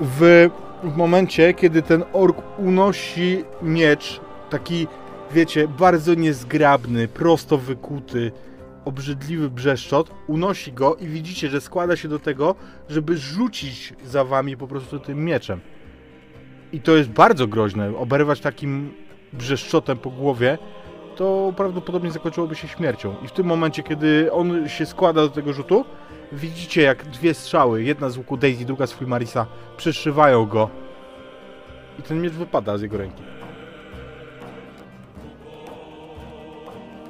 w, 0.00 0.48
w 0.82 0.96
momencie, 0.96 1.54
kiedy 1.54 1.82
ten 1.82 2.04
ork 2.12 2.36
unosi 2.58 3.44
miecz, 3.62 4.20
taki, 4.50 4.86
wiecie, 5.32 5.68
bardzo 5.68 6.14
niezgrabny, 6.14 7.08
prosto 7.08 7.58
wykuty, 7.58 8.32
obrzydliwy 8.84 9.50
brzeszczot, 9.50 10.10
unosi 10.26 10.72
go 10.72 10.96
i 10.96 11.06
widzicie, 11.06 11.48
że 11.48 11.60
składa 11.60 11.96
się 11.96 12.08
do 12.08 12.18
tego, 12.18 12.54
żeby 12.88 13.16
rzucić 13.16 13.94
za 14.04 14.24
wami 14.24 14.56
po 14.56 14.66
prostu 14.66 14.98
tym 14.98 15.24
mieczem. 15.24 15.60
I 16.72 16.80
to 16.80 16.96
jest 16.96 17.10
bardzo 17.10 17.46
groźne, 17.46 17.96
oberwać 17.96 18.40
takim 18.40 18.94
brzeszczotem 19.32 19.98
po 19.98 20.10
głowie, 20.10 20.58
to 21.20 21.52
prawdopodobnie 21.56 22.10
zakończyłoby 22.10 22.54
się 22.54 22.68
śmiercią. 22.68 23.14
I 23.24 23.28
w 23.28 23.32
tym 23.32 23.46
momencie, 23.46 23.82
kiedy 23.82 24.32
on 24.32 24.68
się 24.68 24.86
składa 24.86 25.20
do 25.20 25.28
tego 25.28 25.52
rzutu, 25.52 25.84
widzicie 26.32 26.82
jak 26.82 27.04
dwie 27.04 27.34
strzały, 27.34 27.82
jedna 27.82 28.10
z 28.10 28.16
łuku 28.16 28.36
Daisy, 28.36 28.64
druga 28.64 28.86
z 28.86 28.92
Fulmarisa, 28.92 29.46
przeszywają 29.76 30.46
go. 30.46 30.70
I 31.98 32.02
ten 32.02 32.22
miecz 32.22 32.32
wypada 32.32 32.78
z 32.78 32.82
jego 32.82 32.98
ręki. 32.98 33.22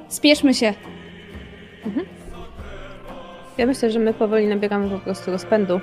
Spieszmy 0.07 0.53
się. 0.53 0.73
Ja 3.57 3.65
myślę, 3.65 3.91
że 3.91 3.99
my 3.99 4.13
powoli 4.13 4.47
nabieramy 4.47 4.89
po 4.89 4.99
prostu 4.99 5.31
rozpędu. 5.31 5.81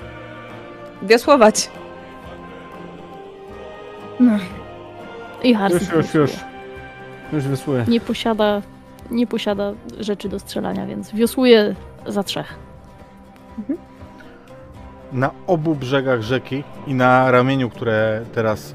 Wiosłować! 1.02 1.70
No. 4.20 4.38
I 5.42 5.54
Harsit 5.54 5.92
Już, 5.92 6.14
już, 6.14 6.14
już. 6.14 6.47
Już 7.32 7.44
wysłuję. 7.44 7.84
Nie 7.88 8.00
posiada, 8.00 8.62
nie 9.10 9.26
posiada 9.26 9.72
rzeczy 10.00 10.28
do 10.28 10.38
strzelania, 10.38 10.86
więc 10.86 11.14
wiosłuje 11.14 11.74
za 12.06 12.22
trzech. 12.22 12.54
Na 15.12 15.30
obu 15.46 15.74
brzegach 15.74 16.22
rzeki 16.22 16.64
i 16.86 16.94
na 16.94 17.30
ramieniu, 17.30 17.70
które 17.70 18.24
teraz 18.34 18.74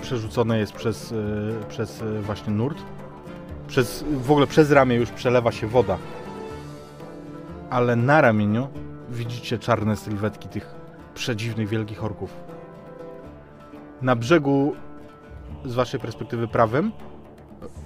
przerzucone 0.00 0.58
jest 0.58 0.72
przez, 0.72 1.12
y, 1.12 1.54
przez 1.68 2.02
y, 2.02 2.22
właśnie 2.22 2.52
nurt, 2.52 2.78
przez, 3.68 4.04
w 4.10 4.30
ogóle 4.30 4.46
przez 4.46 4.70
ramię 4.70 4.96
już 4.96 5.10
przelewa 5.10 5.52
się 5.52 5.66
woda. 5.66 5.98
Ale 7.70 7.96
na 7.96 8.20
ramieniu 8.20 8.68
widzicie 9.10 9.58
czarne 9.58 9.96
sylwetki 9.96 10.48
tych 10.48 10.74
przedziwnych 11.14 11.68
wielkich 11.68 12.04
orków. 12.04 12.36
Na 14.02 14.16
brzegu, 14.16 14.74
z 15.64 15.74
waszej 15.74 16.00
perspektywy 16.00 16.48
prawym, 16.48 16.92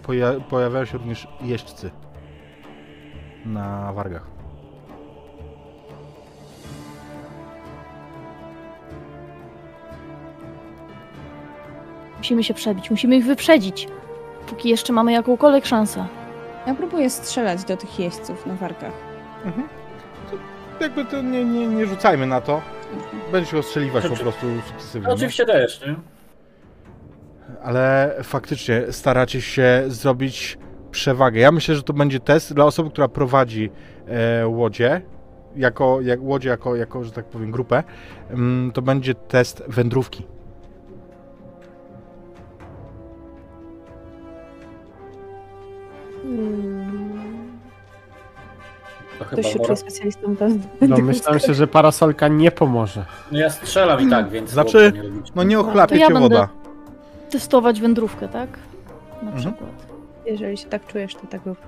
poja- 0.06 0.40
pojawiają 0.40 0.84
się 0.84 0.98
również 0.98 1.28
jeźdźcy 1.40 1.90
na 3.44 3.92
wargach. 3.92 4.26
Musimy 12.18 12.44
się 12.44 12.54
przebić, 12.54 12.90
musimy 12.90 13.16
ich 13.16 13.24
wyprzedzić. 13.24 13.88
Póki 14.46 14.68
jeszcze 14.68 14.92
mamy 14.92 15.12
jakąkolwiek 15.12 15.66
szansę. 15.66 16.06
Ja 16.66 16.74
próbuję 16.74 17.10
strzelać 17.10 17.64
do 17.64 17.76
tych 17.76 17.98
jeźdźców 17.98 18.46
na 18.46 18.54
wargach. 18.54 18.92
Mhm. 19.44 19.68
To 20.78 20.84
jakby 20.84 21.04
to 21.04 21.22
nie, 21.22 21.44
nie, 21.44 21.66
nie 21.66 21.86
rzucajmy 21.86 22.26
na 22.26 22.40
to. 22.40 22.60
Będzie 23.32 23.50
się 23.50 23.58
ostrzeliwać 23.58 24.02
po 24.02 24.08
Znaczy- 24.08 24.22
prostu 24.22 24.46
sukcesywnie. 24.68 25.08
nie? 25.08 25.14
Oczywiście 25.14 25.46
też, 25.46 25.80
nie? 25.86 25.94
Ale 27.64 28.16
faktycznie 28.22 28.82
staracie 28.90 29.40
się 29.40 29.84
zrobić 29.86 30.58
przewagę. 30.90 31.40
Ja 31.40 31.52
myślę, 31.52 31.74
że 31.74 31.82
to 31.82 31.92
będzie 31.92 32.20
test 32.20 32.54
dla 32.54 32.64
osoby, 32.64 32.90
która 32.90 33.08
prowadzi 33.08 33.70
e, 34.06 34.48
łodzie, 34.48 35.02
jako, 35.56 36.00
jak, 36.00 36.22
łodzie 36.22 36.48
jako, 36.48 36.76
jako, 36.76 37.04
że 37.04 37.12
tak 37.12 37.24
powiem, 37.24 37.50
grupę. 37.50 37.82
Mm, 38.30 38.72
to 38.72 38.82
będzie 38.82 39.14
test 39.14 39.62
wędrówki. 39.68 40.26
Hmm. 46.22 46.82
To 49.18 49.26
chyba 49.42 49.76
specjalistą 49.76 50.36
No, 50.80 50.96
myślałem 51.02 51.40
się, 51.40 51.54
że 51.54 51.66
parasolka 51.66 52.28
nie 52.28 52.50
pomoże. 52.50 53.04
No 53.32 53.38
ja 53.38 53.50
strzelam 53.50 54.00
i 54.00 54.10
tak, 54.10 54.30
więc... 54.30 54.50
Znaczy, 54.50 54.92
nie. 54.94 55.02
No 55.34 55.42
nie 55.42 55.60
ochlapie 55.60 55.96
ja 55.96 56.06
cię 56.06 56.12
będę- 56.14 56.28
woda. 56.28 56.61
Testować 57.32 57.80
wędrówkę, 57.80 58.28
tak? 58.28 58.48
Na 59.22 59.30
Mhm. 59.30 59.36
przykład. 59.38 59.86
Jeżeli 60.26 60.56
się 60.56 60.68
tak 60.68 60.86
czujesz, 60.86 61.14
to 61.14 61.26
tak 61.26 61.46
rób. 61.46 61.58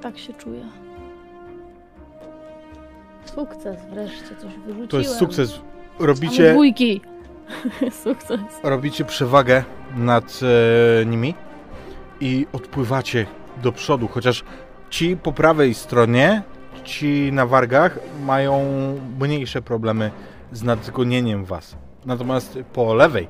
Tak 0.00 0.18
się 0.18 0.32
czuję. 0.32 0.60
Sukces, 3.24 3.76
wreszcie 3.92 4.36
coś 4.36 4.52
wyrzuciłem. 4.54 4.88
To 4.88 4.98
jest 4.98 5.16
sukces. 5.18 5.50
Mamy 5.98 6.06
Robicie, 6.06 6.52
dwójki. 6.52 7.00
Sukces. 8.04 8.40
robicie 8.62 9.04
przewagę 9.04 9.64
nad 9.96 10.40
e, 11.02 11.06
nimi 11.06 11.34
i 12.20 12.46
odpływacie 12.52 13.26
do 13.62 13.72
przodu, 13.72 14.08
chociaż 14.08 14.44
ci 14.90 15.16
po 15.16 15.32
prawej 15.32 15.74
stronie, 15.74 16.42
ci 16.84 17.30
na 17.32 17.46
wargach 17.46 17.98
mają 18.26 18.64
mniejsze 19.20 19.62
problemy 19.62 20.10
z 20.52 20.62
nadgonieniem 20.62 21.44
was. 21.44 21.76
Natomiast 22.06 22.58
po 22.72 22.94
lewej, 22.94 23.28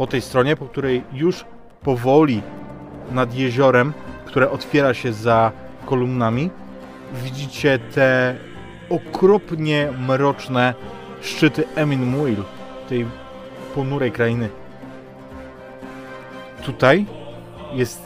po 0.00 0.06
tej 0.06 0.20
stronie, 0.20 0.56
po 0.56 0.66
której 0.66 1.02
już 1.12 1.44
powoli 1.82 2.42
nad 3.10 3.34
jeziorem, 3.34 3.92
które 4.24 4.50
otwiera 4.50 4.94
się 4.94 5.12
za 5.12 5.52
kolumnami, 5.86 6.50
widzicie 7.24 7.78
te 7.78 8.36
okropnie 8.90 9.88
mroczne 10.06 10.74
szczyty 11.20 11.64
Emin 11.74 12.06
Muil, 12.06 12.42
tej 12.88 13.06
ponurej 13.74 14.12
krainy. 14.12 14.48
Tutaj 16.62 17.06
jest 17.72 18.02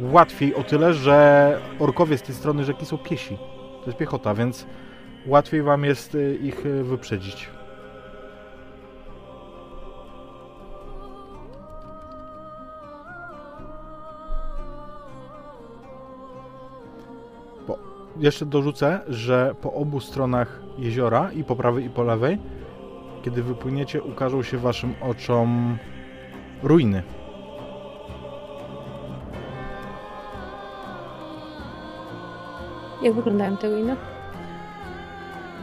łatwiej 0.00 0.54
o 0.54 0.62
tyle, 0.62 0.94
że 0.94 1.58
orkowie 1.78 2.18
z 2.18 2.22
tej 2.22 2.34
strony 2.34 2.64
rzeki 2.64 2.86
są 2.86 2.98
piesi. 2.98 3.38
To 3.80 3.86
jest 3.86 3.98
piechota, 3.98 4.34
więc 4.34 4.66
łatwiej 5.26 5.62
wam 5.62 5.84
jest 5.84 6.14
y, 6.14 6.38
ich 6.42 6.66
y, 6.66 6.84
wyprzedzić. 6.84 7.55
Jeszcze 18.18 18.46
dorzucę, 18.46 19.00
że 19.08 19.54
po 19.62 19.72
obu 19.72 20.00
stronach 20.00 20.60
jeziora, 20.78 21.30
i 21.32 21.44
po 21.44 21.56
prawej, 21.56 21.84
i 21.84 21.90
po 21.90 22.02
lewej, 22.02 22.38
kiedy 23.22 23.42
wypłyniecie, 23.42 24.02
ukażą 24.02 24.42
się 24.42 24.58
waszym 24.58 24.94
oczom 25.00 25.78
ruiny. 26.62 27.02
Jak 33.02 33.14
wyglądają 33.14 33.56
te 33.56 33.68
ruiny? 33.70 33.96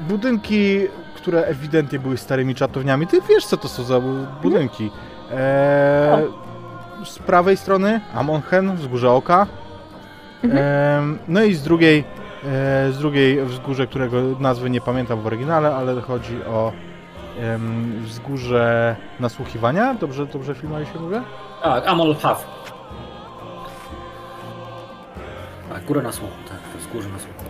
budynki, 0.09 0.79
które 1.15 1.45
ewidentnie 1.45 1.99
były 1.99 2.17
starymi 2.17 2.55
czatowniami. 2.55 3.07
Ty 3.07 3.21
wiesz, 3.29 3.45
co 3.45 3.57
to 3.57 3.67
są 3.67 3.83
za 3.83 3.99
bu- 3.99 4.25
budynki. 4.41 4.91
Eee, 5.31 6.27
z 7.05 7.19
prawej 7.19 7.57
strony 7.57 8.01
Amonhen, 8.15 8.75
wzgórze 8.75 9.11
oka. 9.11 9.47
Eee, 10.43 10.49
no 11.27 11.43
i 11.43 11.53
z 11.53 11.63
drugiej, 11.63 12.03
z 12.91 12.97
drugiej 12.97 13.45
wzgórze, 13.45 13.87
którego 13.87 14.21
nazwy 14.39 14.69
nie 14.69 14.81
pamiętam 14.81 15.21
w 15.21 15.27
oryginale, 15.27 15.75
ale 15.75 16.01
chodzi 16.01 16.43
o 16.43 16.71
wzgórze 18.01 18.95
nasłuchiwania. 19.19 19.93
Dobrze, 19.93 20.25
dobrze 20.25 20.55
filmowi 20.55 20.85
się 20.85 20.99
mówię? 20.99 21.21
Tak, 21.63 21.87
Amol 21.87 22.15
Hav. 22.15 22.35
Tak, 25.69 25.85
górę 25.85 26.01
na 26.01 26.11
słuchu, 26.11 26.33
tak, 26.49 26.59
to 26.71 26.77
jest 26.77 26.91
górze 26.91 27.09
na 27.09 27.19
słuchu. 27.19 27.43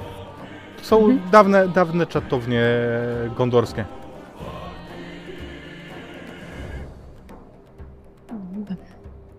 To 0.78 0.84
są 0.84 1.18
dawne, 1.32 1.68
dawne 1.68 2.08
czatownie 2.08 2.64
gondorskie. 3.36 3.86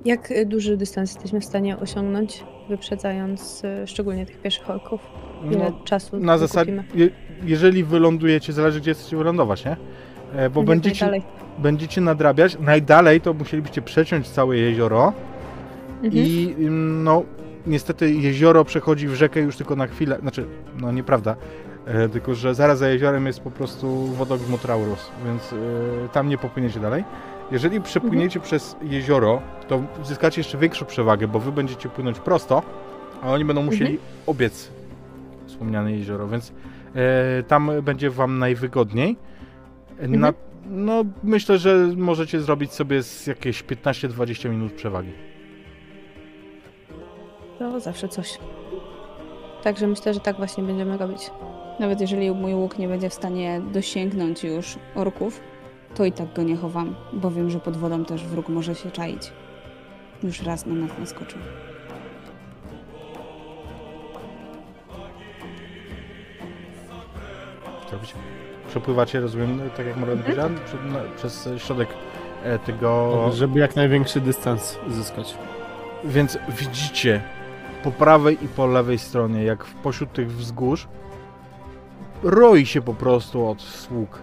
Jak 0.05 0.33
duży 0.47 0.77
dystans 0.77 1.15
jesteśmy 1.15 1.41
w 1.41 1.45
stanie 1.45 1.79
osiągnąć, 1.79 2.45
wyprzedzając 2.69 3.63
y, 3.65 3.87
szczególnie 3.87 4.27
tych 4.27 4.39
pieszych 4.41 4.71
orków? 4.71 5.01
Ile 5.51 5.71
No, 5.71 5.79
czasu 5.85 6.17
na 6.21 6.39
zasadzie, 6.39 6.85
je, 6.95 7.09
jeżeli 7.45 7.85
wylądujecie, 7.85 8.53
zależy 8.53 8.81
gdzie 8.81 8.95
chcecie 8.95 9.17
wylądować, 9.17 9.65
nie? 9.65 9.77
E, 10.35 10.51
Bo 10.51 10.61
Jak 10.61 10.69
będziecie, 10.69 11.05
najdalej. 11.07 11.23
będziecie 11.59 12.01
nadrabiać. 12.01 12.59
Najdalej 12.61 13.21
to 13.21 13.35
musielibyście 13.35 13.83
przeciąć 13.83 14.29
całe 14.29 14.57
jezioro 14.57 15.13
Mhm. 16.03 16.13
i 16.27 16.55
no 17.05 17.23
niestety 17.67 18.15
jezioro 18.15 18.65
przechodzi 18.65 19.09
w 19.09 19.15
rzekę 19.15 19.41
już 19.41 19.57
tylko 19.57 19.77
na 19.77 19.87
chwilę, 19.87 20.19
znaczy 20.21 20.47
no 20.81 20.93
nieprawda, 20.93 21.37
e, 21.87 22.09
tylko 22.09 22.35
że 22.35 22.55
zaraz 22.55 22.79
za 22.79 22.89
jeziorem 22.89 23.27
jest 23.27 23.41
po 23.41 23.51
prostu 23.51 24.07
wodogrzm 24.07 24.59
Traurus, 24.59 25.11
więc 25.27 25.53
e, 25.53 25.57
tam 26.13 26.29
nie 26.29 26.39
popłyniecie 26.39 26.81
dalej. 26.81 27.05
Jeżeli 27.51 27.81
przepłyniecie 27.81 28.41
przez 28.41 28.77
jezioro, 28.83 29.43
to 29.69 29.83
zyskacie 30.03 30.41
jeszcze 30.41 30.59
większą 30.59 30.87
przewagę, 30.87 31.29
bo 31.29 31.41
wy 31.41 31.53
będziecie 31.53 31.89
płynąć 31.89 32.19
prosto, 32.21 32.63
a 33.23 33.33
oni 33.33 33.45
będą 33.45 33.63
musieli 33.63 33.99
obiec 34.27 34.71
wspomniane 35.47 35.93
jezioro, 35.93 36.29
więc 36.29 36.53
e, 36.95 37.43
tam 37.43 37.71
będzie 37.83 38.11
wam 38.11 38.39
najwygodniej. 38.39 39.17
E, 39.99 40.09
Na, 40.09 40.33
no 40.67 41.05
myślę, 41.23 41.59
że 41.59 41.89
możecie 41.97 42.41
zrobić 42.41 42.73
sobie 42.73 43.03
z 43.03 43.27
jakieś 43.27 43.65
15-20 43.65 44.51
minut 44.51 44.73
przewagi. 44.73 45.13
To 47.59 47.81
zawsze 47.81 48.09
coś. 48.09 48.39
Także 49.63 49.87
myślę, 49.87 50.15
że 50.15 50.21
tak 50.21 50.37
właśnie 50.37 50.65
będziemy 50.65 50.99
robić. 50.99 51.31
Nawet 51.81 52.01
jeżeli 52.01 52.31
mój 52.31 52.55
łuk 52.55 52.79
nie 52.79 52.89
będzie 52.89 53.11
w 53.11 53.15
stanie 53.15 53.61
dosięgnąć 53.73 54.45
już 54.45 54.79
orków, 54.95 55.41
to 55.95 56.05
i 56.05 56.13
tak 56.13 56.33
go 56.35 56.43
nie 56.43 56.57
chowam, 56.57 56.95
bo 57.13 57.31
wiem, 57.31 57.51
że 57.51 57.61
pod 57.61 57.77
wodą 57.77 58.05
też 58.05 58.25
wróg 58.25 58.49
może 58.49 58.75
się 58.75 58.91
czaić. 58.91 59.33
Już 60.23 60.43
raz 60.43 60.67
na 60.67 60.75
nas 60.75 60.91
naskoczył. 60.99 61.39
Co 67.87 67.93
robicie? 67.97 68.15
Przepływacie, 68.69 69.21
rozumiem, 69.21 69.61
tak 69.77 69.87
jak 69.87 69.97
Morgan 69.97 70.19
powiedział, 70.19 70.49
przed- 70.67 70.93
na- 70.93 71.17
przez 71.17 71.49
środek 71.57 71.89
e, 72.45 72.59
tego... 72.59 73.31
Żeby 73.33 73.61
jak 73.61 73.77
największy 73.77 74.21
dystans 74.21 74.79
zyskać. 74.89 75.35
Więc 76.05 76.39
widzicie 76.49 77.23
po 77.85 77.91
prawej 77.91 78.45
i 78.45 78.49
po 78.49 78.67
lewej 78.67 78.99
stronie, 78.99 79.45
jak 79.45 79.65
w- 79.65 79.75
pośród 79.75 80.13
tych 80.13 80.33
wzgórz, 80.33 80.89
roi 82.23 82.67
się 82.67 82.83
po 82.83 82.95
prostu 82.95 83.49
od 83.49 83.61
sług 83.63 84.19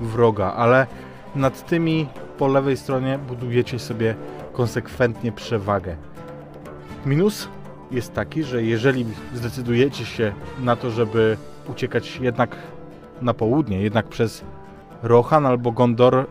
wroga, 0.00 0.52
ale 0.52 0.86
nad 1.34 1.66
tymi 1.66 2.06
po 2.38 2.48
lewej 2.48 2.76
stronie 2.76 3.18
budujecie 3.28 3.78
sobie 3.78 4.14
konsekwentnie 4.52 5.32
przewagę. 5.32 5.96
Minus 7.06 7.48
jest 7.90 8.14
taki, 8.14 8.42
że 8.42 8.62
jeżeli 8.62 9.06
zdecydujecie 9.34 10.04
się 10.06 10.32
na 10.60 10.76
to, 10.76 10.90
żeby 10.90 11.36
uciekać 11.68 12.16
jednak 12.20 12.56
na 13.22 13.34
południe, 13.34 13.82
jednak 13.82 14.08
przez 14.08 14.44
Rohan 15.02 15.46
albo 15.46 15.72
Gondor, 15.72 16.26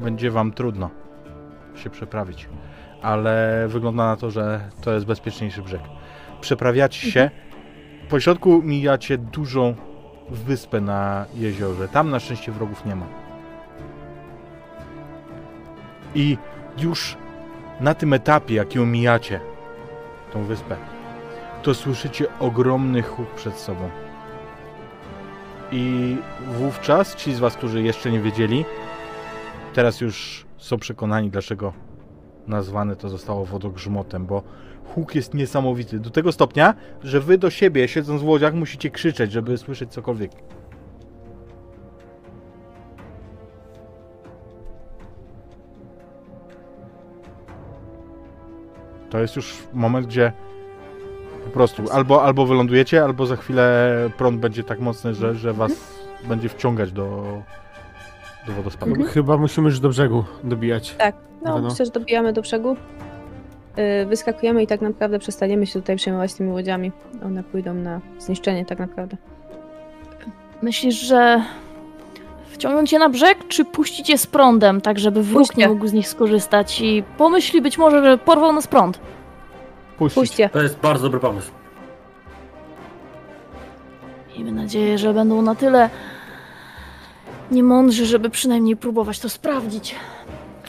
będzie 0.00 0.30
wam 0.30 0.52
trudno 0.52 0.90
się 1.76 1.90
przeprawić. 1.90 2.48
Ale 3.02 3.64
wygląda 3.68 4.06
na 4.06 4.16
to, 4.16 4.30
że 4.30 4.60
to 4.80 4.92
jest 4.92 5.06
bezpieczniejszy 5.06 5.62
brzeg. 5.62 5.80
Przeprawiacie 6.40 7.10
się, 7.10 7.30
po 8.08 8.20
środku 8.20 8.62
mijacie 8.62 9.18
dużą 9.18 9.74
wyspę 10.30 10.80
na 10.80 11.26
jeziorze. 11.34 11.88
Tam 11.88 12.10
na 12.10 12.20
szczęście 12.20 12.52
wrogów 12.52 12.84
nie 12.84 12.96
ma. 12.96 13.06
I 16.14 16.38
już 16.78 17.16
na 17.80 17.94
tym 17.94 18.12
etapie, 18.12 18.54
jaki 18.54 18.78
omijacie 18.78 19.40
tą 20.32 20.44
wyspę, 20.44 20.76
to 21.62 21.74
słyszycie 21.74 22.38
ogromny 22.38 23.02
huk 23.02 23.34
przed 23.34 23.58
sobą. 23.58 23.90
I 25.72 26.16
wówczas 26.46 27.16
ci 27.16 27.34
z 27.34 27.38
was, 27.38 27.56
którzy 27.56 27.82
jeszcze 27.82 28.10
nie 28.10 28.20
wiedzieli, 28.20 28.64
teraz 29.74 30.00
już 30.00 30.46
są 30.56 30.78
przekonani, 30.78 31.30
dlaczego 31.30 31.72
nazwane 32.46 32.96
to 32.96 33.08
zostało 33.08 33.44
wodogrzmotem, 33.44 34.26
bo 34.26 34.42
huk 34.94 35.14
jest 35.14 35.34
niesamowity. 35.34 35.98
Do 35.98 36.10
tego 36.10 36.32
stopnia, 36.32 36.74
że 37.02 37.20
wy 37.20 37.38
do 37.38 37.50
siebie, 37.50 37.88
siedząc 37.88 38.22
w 38.22 38.26
łodziach, 38.26 38.54
musicie 38.54 38.90
krzyczeć, 38.90 39.32
żeby 39.32 39.58
słyszeć 39.58 39.92
cokolwiek. 39.92 40.30
To 49.10 49.18
jest 49.18 49.36
już 49.36 49.62
moment, 49.72 50.06
gdzie 50.06 50.32
po 51.44 51.50
prostu 51.50 51.82
albo, 51.92 52.22
albo 52.22 52.46
wylądujecie, 52.46 53.04
albo 53.04 53.26
za 53.26 53.36
chwilę 53.36 53.94
prąd 54.16 54.40
będzie 54.40 54.64
tak 54.64 54.80
mocny, 54.80 55.14
że, 55.14 55.34
że 55.34 55.52
was 55.52 55.72
będzie 56.28 56.48
wciągać 56.48 56.92
do, 56.92 57.24
do 58.46 58.52
wodospadu. 58.52 58.92
Mhm. 58.92 59.10
Chyba 59.10 59.36
musimy 59.36 59.68
już 59.68 59.80
do 59.80 59.88
brzegu 59.88 60.24
dobijać. 60.44 60.94
Tak, 60.98 61.14
no 61.44 61.58
myślę, 61.58 61.86
że 61.86 61.92
dobijamy 61.92 62.32
do 62.32 62.42
brzegu. 62.42 62.76
Yy, 63.76 64.06
Wyskakujemy 64.06 64.62
i 64.62 64.66
tak 64.66 64.80
naprawdę 64.80 65.18
przestaniemy 65.18 65.66
się 65.66 65.80
tutaj 65.80 65.96
przejmować 65.96 66.34
tymi 66.34 66.50
łodziami. 66.52 66.92
One 67.24 67.42
pójdą 67.42 67.74
na 67.74 68.00
zniszczenie 68.18 68.64
tak 68.64 68.78
naprawdę. 68.78 69.16
Myślisz, 70.62 70.94
że 70.94 71.42
wciągnąć 72.50 72.92
je 72.92 72.98
na 72.98 73.08
brzeg, 73.08 73.48
czy 73.48 73.64
puścić 73.64 74.08
je 74.08 74.18
z 74.18 74.26
prądem, 74.26 74.80
tak 74.80 74.98
żeby 74.98 75.22
wróg 75.22 75.38
Puśćcie. 75.38 75.60
nie 75.62 75.68
mógł 75.68 75.86
z 75.86 75.92
nich 75.92 76.08
skorzystać 76.08 76.80
i 76.80 77.02
pomyśli 77.18 77.62
być 77.62 77.78
może, 77.78 78.02
że 78.04 78.18
porwał 78.18 78.52
nas 78.52 78.66
prąd? 78.66 78.98
Puścić. 79.98 80.14
Puśćcie. 80.20 80.48
To 80.48 80.62
jest 80.62 80.76
bardzo 80.78 81.02
dobry 81.02 81.20
pomysł. 81.20 81.50
Miejmy 84.34 84.52
nadzieję, 84.52 84.98
że 84.98 85.14
będą 85.14 85.42
na 85.42 85.54
tyle 85.54 85.90
niemądrzy, 87.50 88.06
żeby 88.06 88.30
przynajmniej 88.30 88.76
próbować 88.76 89.18
to 89.20 89.28
sprawdzić. 89.28 89.94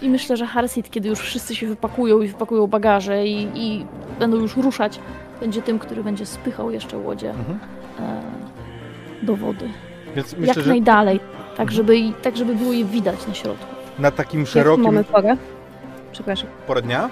I 0.02 0.10
myślę, 0.10 0.38
że 0.38 0.46
Harsit, 0.46 0.90
kiedy 0.90 1.10
już 1.10 1.20
wszyscy 1.20 1.56
się 1.56 1.68
wypakują 1.68 2.22
i 2.22 2.28
wypakują 2.28 2.68
bagaże 2.68 3.26
i, 3.28 3.48
i 3.56 3.86
będą 4.20 4.38
już 4.38 4.58
ruszać, 4.58 5.00
będzie 5.40 5.62
tym, 5.62 5.80
który 5.80 6.04
będzie 6.04 6.26
spychał 6.26 6.72
jeszcze 6.72 6.98
łodzie 6.98 7.30
Mhm. 7.30 7.60
e, 8.00 9.26
do 9.26 9.36
wody. 9.36 9.70
Więc 10.16 10.32
myślę, 10.34 10.48
Jak 10.48 10.56
że 10.56 10.60
Mhm. 10.62 10.70
najdalej, 10.70 11.20
tak 11.58 11.72
żeby, 11.72 11.98
i- 11.98 12.14
tak 12.14 12.38
żeby 12.38 12.56
było 12.56 12.74
je 12.74 12.86
widać 12.86 13.28
na 13.28 13.34
środku. 13.34 13.66
na 14.00 14.12
takim 14.12 14.40
Jaką 14.40 14.52
szerokim 14.52 14.84
mamy 14.86 15.04
porę? 15.04 15.38
Przepraszam. 16.12 16.50
porę 16.68 16.82
dnia, 16.82 17.10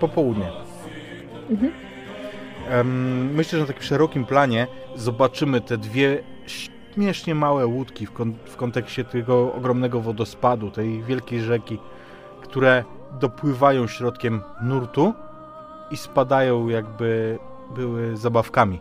popołudnie. 0.00 0.46
Mhm. 1.50 1.72
Em, 2.70 3.34
myślę, 3.34 3.58
że 3.58 3.60
na 3.64 3.66
takim 3.66 3.82
szerokim 3.82 4.24
planie 4.24 4.66
zobaczymy 4.96 5.60
te 5.60 5.78
dwie 5.78 6.22
śmiesznie 6.94 7.34
małe 7.34 7.66
łódki 7.66 8.06
w, 8.06 8.12
kon- 8.12 8.34
w 8.44 8.56
kontekście 8.56 9.04
tego 9.04 9.54
ogromnego 9.54 10.00
wodospadu, 10.00 10.70
tej 10.70 11.02
wielkiej 11.02 11.40
rzeki, 11.40 11.78
które 12.42 12.84
dopływają 13.20 13.86
środkiem 13.86 14.40
nurtu 14.62 15.14
i 15.90 15.96
spadają 15.96 16.68
jakby 16.68 17.38
były 17.74 18.16
zabawkami. 18.16 18.80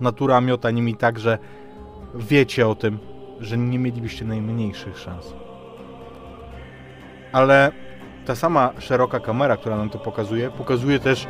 Natura 0.00 0.40
miota 0.40 0.70
nimi 0.70 0.96
tak, 0.96 1.18
że 1.18 1.38
wiecie 2.14 2.68
o 2.68 2.74
tym, 2.74 2.98
że 3.40 3.58
nie 3.58 3.78
mielibyście 3.78 4.24
najmniejszych 4.24 4.98
szans. 4.98 5.34
Ale 7.32 7.72
ta 8.26 8.34
sama 8.34 8.70
szeroka 8.78 9.20
kamera, 9.20 9.56
która 9.56 9.76
nam 9.76 9.90
to 9.90 9.98
pokazuje, 9.98 10.50
pokazuje 10.50 10.98
też 10.98 11.26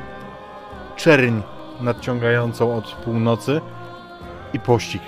czerń 0.97 1.41
nadciągającą 1.81 2.77
od 2.77 2.95
północy 2.95 3.61
i 4.53 4.61
pościg. 4.61 5.03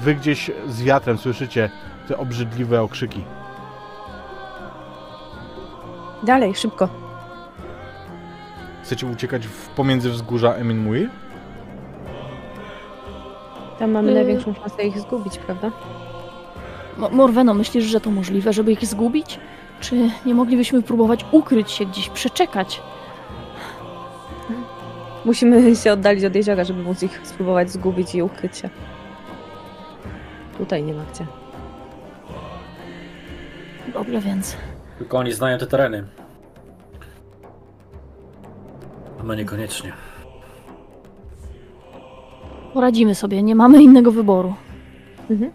Wy 0.00 0.14
gdzieś 0.14 0.50
z 0.68 0.82
wiatrem 0.82 1.18
słyszycie 1.18 1.70
te 2.08 2.18
obrzydliwe 2.18 2.82
okrzyki. 2.82 3.24
Dalej, 6.22 6.54
szybko. 6.54 6.88
Chcecie 8.82 9.06
uciekać 9.06 9.46
w, 9.46 9.68
pomiędzy 9.68 10.10
wzgórza 10.10 10.52
Emin 10.54 10.78
Muir? 10.78 11.10
Tam 13.78 13.90
mamy 13.90 14.10
Y- 14.10 14.14
największą 14.14 14.54
szansę 14.54 14.82
ich 14.82 14.98
zgubić, 15.00 15.38
prawda? 15.38 15.70
Mo- 16.98 17.08
Morweno, 17.10 17.54
myślisz, 17.54 17.84
że 17.84 18.00
to 18.00 18.10
możliwe, 18.10 18.52
żeby 18.52 18.72
ich 18.72 18.86
zgubić? 18.86 19.38
Czy 19.80 20.10
nie 20.26 20.34
moglibyśmy 20.34 20.82
próbować 20.82 21.24
ukryć 21.32 21.70
się 21.70 21.86
gdzieś, 21.86 22.08
przeczekać? 22.08 22.82
Musimy 25.24 25.76
się 25.76 25.92
oddalić 25.92 26.24
od 26.24 26.34
jeziora, 26.34 26.64
żeby 26.64 26.82
móc 26.82 27.02
ich 27.02 27.20
spróbować 27.24 27.70
zgubić 27.70 28.14
i 28.14 28.22
ukryć 28.22 28.56
się. 28.56 28.70
Tutaj 30.58 30.82
nie 30.84 30.94
ma 30.94 31.04
gdzie. 31.14 31.26
Dobrze 33.92 34.20
więc. 34.20 34.56
Tylko 34.98 35.18
oni 35.18 35.32
znają 35.32 35.58
te 35.58 35.66
tereny. 35.66 36.06
A 39.20 39.22
my 39.22 39.36
niekoniecznie. 39.36 39.92
Poradzimy 42.74 43.14
sobie, 43.14 43.42
nie 43.42 43.54
mamy 43.54 43.82
innego 43.82 44.12
wyboru. 44.12 44.54
Mhm. 45.30 45.50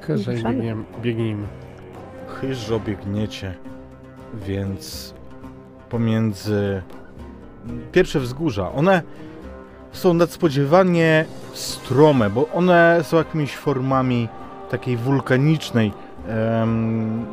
Chyżej 0.00 0.36
Ruszamy. 0.36 0.54
biegniemy. 0.54 0.84
biegnijmy. 1.02 1.46
Chyżo 2.40 2.80
biegniecie, 2.80 3.54
więc 4.34 5.14
pomiędzy 5.88 6.82
pierwsze 7.92 8.20
wzgórza, 8.20 8.72
one 8.72 9.02
są 9.92 10.14
nadspodziewanie 10.14 11.24
strome, 11.52 12.30
bo 12.30 12.48
one 12.48 13.00
są 13.02 13.16
jakimiś 13.16 13.56
formami 13.56 14.28
takiej 14.70 14.96
wulkanicznej 14.96 15.92
em, 16.28 17.26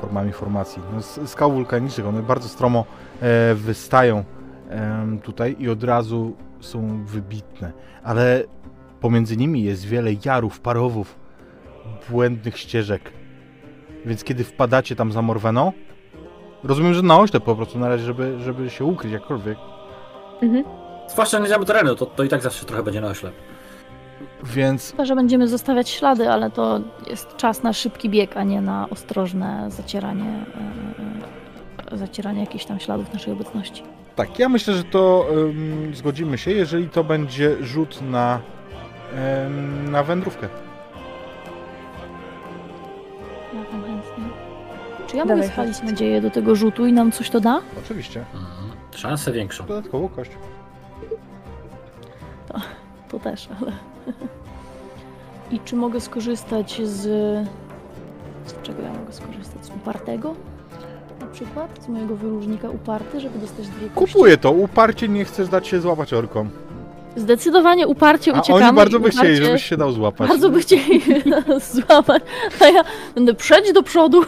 formami 0.00 0.32
formacji, 0.32 0.82
no, 0.92 1.26
skał 1.26 1.52
wulkanicznych, 1.52 2.06
one 2.06 2.22
bardzo 2.22 2.48
stromo 2.48 2.84
e, 3.20 3.54
wystają 3.54 4.24
em, 4.70 5.18
tutaj 5.18 5.56
i 5.58 5.68
od 5.68 5.84
razu 5.84 6.36
są 6.60 7.04
wybitne, 7.04 7.72
ale 8.02 8.44
pomiędzy 9.00 9.36
nimi 9.36 9.62
jest 9.62 9.84
wiele 9.84 10.10
jarów, 10.24 10.60
parowów, 10.60 11.18
błędnych 12.10 12.58
ścieżek, 12.58 13.12
więc 14.06 14.24
kiedy 14.24 14.44
wpadacie 14.44 14.96
tam 14.96 15.12
za 15.12 15.22
Morweną, 15.22 15.72
rozumiem, 16.64 16.94
że 16.94 17.02
na 17.02 17.20
oślep 17.20 17.44
po 17.44 17.56
prostu 17.56 17.78
na 17.78 17.88
razie, 17.88 18.04
żeby, 18.04 18.40
żeby 18.40 18.70
się 18.70 18.84
ukryć 18.84 19.12
jakkolwiek. 19.12 19.58
Mhm. 20.42 20.83
Zwłaszcza 21.08 21.38
nie 21.38 21.46
znamy 21.48 21.64
terenu, 21.64 21.94
to, 21.96 22.06
to 22.06 22.24
i 22.24 22.28
tak 22.28 22.42
zawsze 22.42 22.64
trochę 22.64 22.82
będzie 22.82 23.00
na 23.00 23.08
oślep. 23.08 23.34
Więc 24.44 24.90
Chyba, 24.90 25.04
że 25.04 25.14
będziemy 25.14 25.48
zostawiać 25.48 25.88
ślady, 25.88 26.30
ale 26.30 26.50
to 26.50 26.80
jest 27.10 27.36
czas 27.36 27.62
na 27.62 27.72
szybki 27.72 28.10
bieg, 28.10 28.36
a 28.36 28.42
nie 28.44 28.60
na 28.60 28.88
ostrożne 28.90 29.66
zacieranie, 29.70 30.44
e, 31.92 31.96
zacieranie 31.98 32.40
jakichś 32.40 32.64
tam 32.64 32.80
śladów 32.80 33.12
naszej 33.12 33.32
obecności. 33.32 33.82
tak, 34.16 34.38
ja 34.38 34.48
myślę, 34.48 34.74
że 34.74 34.84
to 34.84 35.26
ym, 35.32 35.92
zgodzimy 35.94 36.38
się, 36.38 36.50
jeżeli 36.50 36.88
to 36.88 37.04
będzie 37.04 37.56
rzut 37.64 38.02
na, 38.02 38.40
ym, 39.46 39.90
na 39.90 40.02
wędrówkę. 40.02 40.48
Ja 43.54 43.64
tam 43.64 43.82
chętnie. 43.82 44.24
Czy 45.06 45.16
ja 45.16 45.24
Dawaj, 45.24 45.36
mogę 45.42 45.52
spalić 45.52 45.82
nadzieję 45.82 46.20
do 46.20 46.30
tego 46.30 46.54
rzutu 46.56 46.86
i 46.86 46.92
nam 46.92 47.12
coś 47.12 47.30
to 47.30 47.40
da? 47.40 47.60
Oczywiście. 47.84 48.24
Mhm. 48.34 48.70
Szansę 48.96 49.32
większą. 49.32 49.66
Dodatkowo 49.66 50.08
kość. 50.08 50.30
To 53.14 53.20
też, 53.20 53.48
ale... 53.60 53.72
I 55.50 55.60
czy 55.60 55.76
mogę 55.76 56.00
skorzystać 56.00 56.80
z... 56.84 57.02
Z 58.46 58.62
czego 58.62 58.82
ja 58.82 58.92
mogę 58.92 59.12
skorzystać? 59.12 59.64
Z 59.64 59.70
upartego? 59.70 60.34
przykład 61.32 61.84
z 61.84 61.88
mojego 61.88 62.16
wyróżnika 62.16 62.70
uparty, 62.70 63.20
żeby 63.20 63.38
dostać 63.38 63.68
dwie 63.68 63.88
kości? 63.88 64.14
Kupuję 64.14 64.36
to, 64.36 64.52
uparcie 64.52 65.08
nie 65.08 65.24
chcesz 65.24 65.48
dać 65.48 65.68
się 65.68 65.80
złapać 65.80 66.12
orkom. 66.12 66.50
Zdecydowanie 67.16 67.86
uparcie 67.86 68.34
A 68.34 68.40
uciekamy. 68.40 68.64
oni 68.64 68.76
bardzo 68.76 69.00
by 69.00 69.10
chcieli, 69.10 69.36
żebyś 69.36 69.64
się 69.64 69.76
dał 69.76 69.92
złapać. 69.92 70.28
Bardzo 70.28 70.50
by 70.50 70.60
chcieli 70.60 71.00
nas 71.48 71.74
złapać, 71.74 72.22
a 72.60 72.64
ja 72.64 72.84
będę 73.14 73.34
przejść 73.34 73.72
do 73.72 73.82
przodu. 73.82 74.22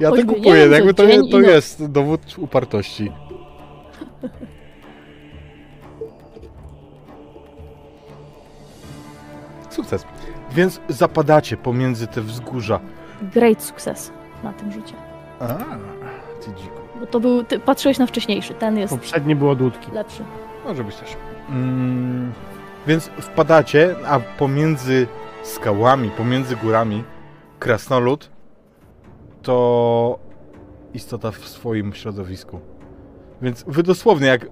Ja 0.00 0.10
to 0.10 0.16
choćby, 0.16 0.34
kupuję, 0.34 0.66
jakby 0.66 0.94
to, 0.94 1.02
to 1.30 1.40
jest 1.40 1.86
dowód 1.86 2.20
upartości. 2.38 3.12
Sukces. 9.76 10.04
Więc 10.52 10.80
zapadacie 10.88 11.56
pomiędzy 11.56 12.06
te 12.06 12.20
wzgórza. 12.20 12.80
Great 13.22 13.62
success 13.62 14.12
na 14.42 14.52
tym 14.52 14.72
rzucie. 14.72 14.94
A, 15.40 15.46
ty 16.40 16.50
dziku. 16.62 16.76
Bo 17.00 17.06
to 17.06 17.20
był, 17.20 17.44
ty 17.44 17.58
patrzyłeś 17.58 17.98
na 17.98 18.06
wcześniejszy, 18.06 18.54
ten 18.54 18.78
jest 18.78 18.94
Poprzednie 18.94 19.36
było 19.36 19.54
dudki. 19.54 19.92
lepszy. 19.92 20.22
Może 20.64 20.84
być 20.84 20.96
też. 20.96 21.16
Mm, 21.48 22.32
więc 22.86 23.06
wpadacie, 23.06 23.94
a 24.06 24.20
pomiędzy 24.20 25.06
skałami, 25.42 26.10
pomiędzy 26.10 26.56
górami, 26.56 27.04
krasnolud 27.58 28.30
to 29.42 30.18
istota 30.94 31.30
w 31.30 31.48
swoim 31.48 31.92
środowisku. 31.94 32.60
Więc 33.42 33.64
wy 33.66 33.82
dosłownie, 33.82 34.26
jak 34.26 34.46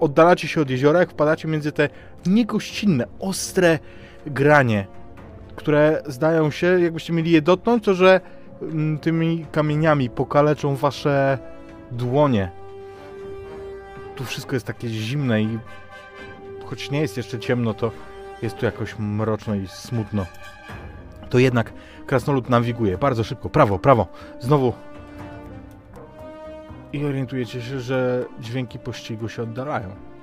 oddalacie 0.00 0.48
się 0.48 0.60
od 0.60 0.70
jeziora, 0.70 1.00
jak 1.00 1.10
wpadacie 1.10 1.48
między 1.48 1.72
te 1.72 1.88
niegościnne, 2.26 3.06
ostre 3.20 3.78
granie, 4.26 4.86
które 5.56 6.02
zdają 6.06 6.50
się, 6.50 6.80
jakbyście 6.80 7.12
mieli 7.12 7.30
je 7.30 7.42
dotknąć, 7.42 7.84
to 7.84 7.94
że 7.94 8.20
mm, 8.62 8.98
tymi 8.98 9.46
kamieniami 9.52 10.10
pokaleczą 10.10 10.76
wasze 10.76 11.38
dłonie. 11.92 12.50
Tu 14.16 14.24
wszystko 14.24 14.56
jest 14.56 14.66
takie 14.66 14.88
zimne 14.88 15.42
i 15.42 15.58
choć 16.64 16.90
nie 16.90 17.00
jest 17.00 17.16
jeszcze 17.16 17.38
ciemno, 17.38 17.74
to 17.74 17.90
jest 18.42 18.56
tu 18.56 18.66
jakoś 18.66 18.98
mroczno 18.98 19.54
i 19.54 19.66
smutno. 19.68 20.26
To 21.30 21.38
jednak 21.38 21.72
krasnolud 22.06 22.50
nawiguje 22.50 22.98
bardzo 22.98 23.24
szybko. 23.24 23.50
Prawo, 23.50 23.78
prawo. 23.78 24.06
Znowu. 24.40 24.72
I 26.92 27.04
orientujecie 27.04 27.62
się, 27.62 27.80
że 27.80 28.24
dźwięki 28.40 28.78
pościgu 28.78 29.28
się 29.28 29.42
oddalają. 29.42 30.13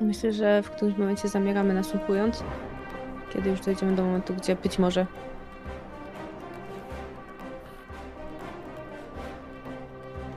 Myślę, 0.00 0.32
że 0.32 0.62
w 0.62 0.70
którymś 0.70 0.98
momencie 0.98 1.28
zamieramy 1.28 1.74
nasłuchując, 1.74 2.44
kiedy 3.32 3.50
już 3.50 3.60
dojdziemy 3.60 3.96
do 3.96 4.04
momentu, 4.04 4.34
gdzie 4.34 4.56
być 4.56 4.78
może 4.78 5.06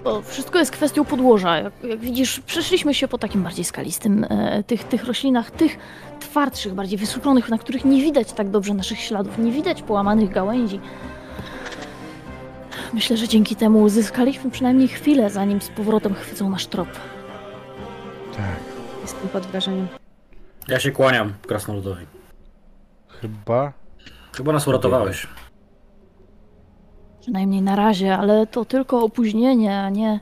To 0.04 0.22
wszystko 0.22 0.60
jest 0.60 0.72
kwestią 0.72 1.06
podłoża. 1.06 1.58
Jak, 1.58 1.74
jak 1.84 2.00
widzisz, 2.00 2.40
przeszliśmy 2.40 2.94
się 2.94 3.08
po 3.08 3.18
takim 3.18 3.44
bardziej 3.44 3.66
skalistym, 3.66 4.26
e, 4.30 4.64
tych, 4.64 4.84
tych 4.84 5.04
roślinach, 5.04 5.52
tych 5.52 5.78
twardszych, 6.20 6.74
bardziej 6.74 6.98
wysuszonych, 6.98 7.50
na 7.50 7.58
których 7.58 7.86
nie 7.86 8.02
widać 8.02 8.34
tak 8.34 8.50
dobrze 8.50 8.74
naszych 8.74 9.00
śladów, 9.00 9.38
nie 9.38 9.52
widać 9.52 9.82
połamanych 9.82 10.30
gałęzi. 10.30 10.80
Myślę, 12.94 13.18
że 13.18 13.28
dzięki 13.28 13.56
temu 13.56 13.82
uzyskaliśmy 13.82 14.52
przynajmniej 14.52 14.88
chwilę, 14.88 15.30
zanim 15.30 15.62
z 15.62 15.70
powrotem 15.70 16.14
chwycą 16.14 16.50
nasz 16.50 16.68
trop. 16.68 16.88
Jestem 19.24 19.42
pod 19.42 19.52
wrażeniem. 19.52 19.88
Ja 20.68 20.80
się 20.80 20.92
kłaniam 20.92 21.34
krasnoludowi. 21.48 22.06
Chyba. 23.08 23.74
Chyba 24.34 24.52
nas 24.52 24.68
uratowałeś. 24.68 25.28
Przynajmniej 27.20 27.62
na 27.62 27.76
razie, 27.76 28.18
ale 28.18 28.48
to 28.48 28.66
tylko 28.66 29.04
opóźnienie, 29.04 29.80
a 29.80 29.90
nie, 29.90 30.20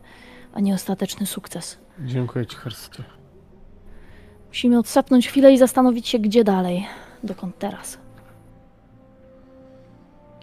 a 0.53 0.59
nie 0.59 0.73
ostateczny 0.73 1.25
sukces. 1.25 1.77
Dziękuję 1.99 2.45
ci, 2.45 2.55
Hersty. 2.55 3.03
Musimy 4.47 4.79
odsapnąć 4.79 5.27
chwilę 5.27 5.53
i 5.53 5.57
zastanowić 5.57 6.07
się, 6.07 6.19
gdzie 6.19 6.43
dalej. 6.43 6.87
Dokąd 7.23 7.57
teraz? 7.57 7.97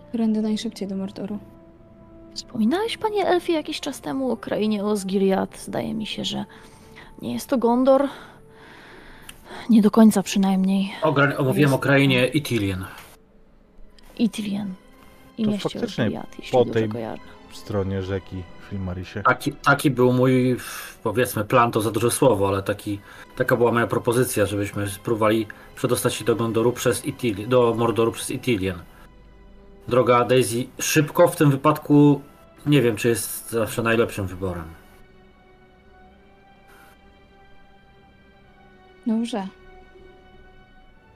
Którędy 0.08 0.42
najszybciej 0.42 0.88
do 0.88 0.96
Mordoru. 0.96 1.38
Wspominałeś, 2.34 2.98
panie 2.98 3.26
Elfie, 3.26 3.52
jakiś 3.52 3.80
czas 3.80 4.00
temu 4.00 4.30
o 4.30 4.36
krainie 4.36 4.84
Osgiliath. 4.84 5.58
Zdaje 5.58 5.94
mi 5.94 6.06
się, 6.06 6.24
że 6.24 6.44
nie 7.22 7.32
jest 7.32 7.48
to 7.48 7.58
Gondor. 7.58 8.08
Nie 9.70 9.82
do 9.82 9.90
końca 9.90 10.22
przynajmniej. 10.22 10.92
Ogra- 11.02 11.36
omówiłem 11.38 11.74
o 11.74 11.78
krainie 11.78 12.26
Itilien. 12.26 12.84
Itilien. 14.18 14.74
I 15.38 15.44
To 15.44 15.50
mieście 15.50 15.68
faktycznie 15.68 16.22
jeśli 16.38 16.52
po 16.52 16.64
tej- 16.64 16.88
stronie 17.52 18.02
rzeki 18.02 18.42
Filmarisie. 18.70 19.22
Taki, 19.22 19.52
taki 19.52 19.90
był 19.90 20.12
mój, 20.12 20.56
powiedzmy, 21.02 21.44
plan 21.44 21.70
to 21.72 21.80
za 21.80 21.90
duże 21.90 22.10
słowo, 22.10 22.48
ale 22.48 22.62
taki, 22.62 23.00
taka 23.36 23.56
była 23.56 23.72
moja 23.72 23.86
propozycja, 23.86 24.46
żebyśmy 24.46 24.88
spróbowali 24.88 25.46
przedostać 25.76 26.14
się 26.14 26.24
do 26.24 26.36
Gondoru 26.36 26.72
przez 26.72 27.04
Itil- 27.04 27.46
do 27.48 27.74
Mordoru 27.78 28.12
przez 28.12 28.30
Itilien. 28.30 28.78
Droga 29.88 30.24
Daisy, 30.24 30.66
szybko 30.78 31.28
w 31.28 31.36
tym 31.36 31.50
wypadku 31.50 32.20
nie 32.66 32.82
wiem, 32.82 32.96
czy 32.96 33.08
jest 33.08 33.50
zawsze 33.50 33.82
najlepszym 33.82 34.26
wyborem. 34.26 34.64
Dobrze. 39.06 39.46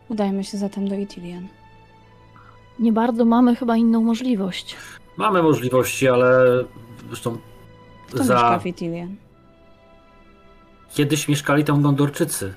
Udajmy 0.08 0.44
się 0.44 0.58
zatem 0.58 0.88
do 0.88 0.94
Itilian. 0.94 1.48
Nie 2.78 2.92
bardzo 2.92 3.24
mamy 3.24 3.56
chyba 3.56 3.76
inną 3.76 4.02
możliwość. 4.02 4.76
Mamy 5.16 5.42
możliwości, 5.42 6.08
ale 6.08 6.46
zresztą 7.08 7.38
Kto 8.08 8.18
mieszka 8.18 8.50
za... 8.50 8.58
w 8.58 8.66
Itilian? 8.66 9.16
Kiedyś 10.94 11.28
mieszkali 11.28 11.64
tam 11.64 11.82
Gondorczycy. 11.82 12.54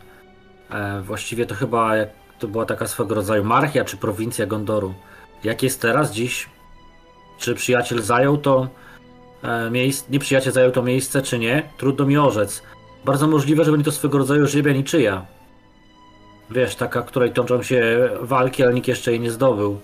E, 0.69 1.01
właściwie 1.01 1.45
to 1.45 1.55
chyba 1.55 1.95
jak, 1.95 2.09
to 2.39 2.47
była 2.47 2.65
taka 2.65 2.87
swego 2.87 3.15
rodzaju 3.15 3.43
marchia 3.43 3.85
czy 3.85 3.97
prowincja 3.97 4.45
Gondoru. 4.45 4.93
Jak 5.43 5.63
jest 5.63 5.81
teraz, 5.81 6.11
dziś? 6.13 6.49
Czy 7.37 7.55
przyjaciel 7.55 8.01
zajął 8.01 8.37
to 8.37 8.67
e, 9.43 9.69
miejsce, 9.71 10.11
nie 10.11 10.19
przyjaciel 10.19 10.53
zajął 10.53 10.71
to 10.71 10.83
miejsce, 10.83 11.21
czy 11.21 11.39
nie? 11.39 11.69
Trudno 11.77 12.05
mi 12.05 12.17
orzec. 12.17 12.63
Bardzo 13.05 13.27
możliwe, 13.27 13.63
że 13.63 13.71
będzie 13.71 13.85
to 13.85 13.91
swego 13.91 14.17
rodzaju 14.17 14.47
żybia 14.47 14.73
niczyja. 14.73 15.25
Wiesz, 16.51 16.75
taka, 16.75 17.01
której 17.01 17.31
toczą 17.31 17.63
się 17.63 18.09
walki, 18.21 18.63
ale 18.63 18.73
nikt 18.73 18.87
jeszcze 18.87 19.11
jej 19.11 19.19
nie 19.19 19.31
zdobył. 19.31 19.79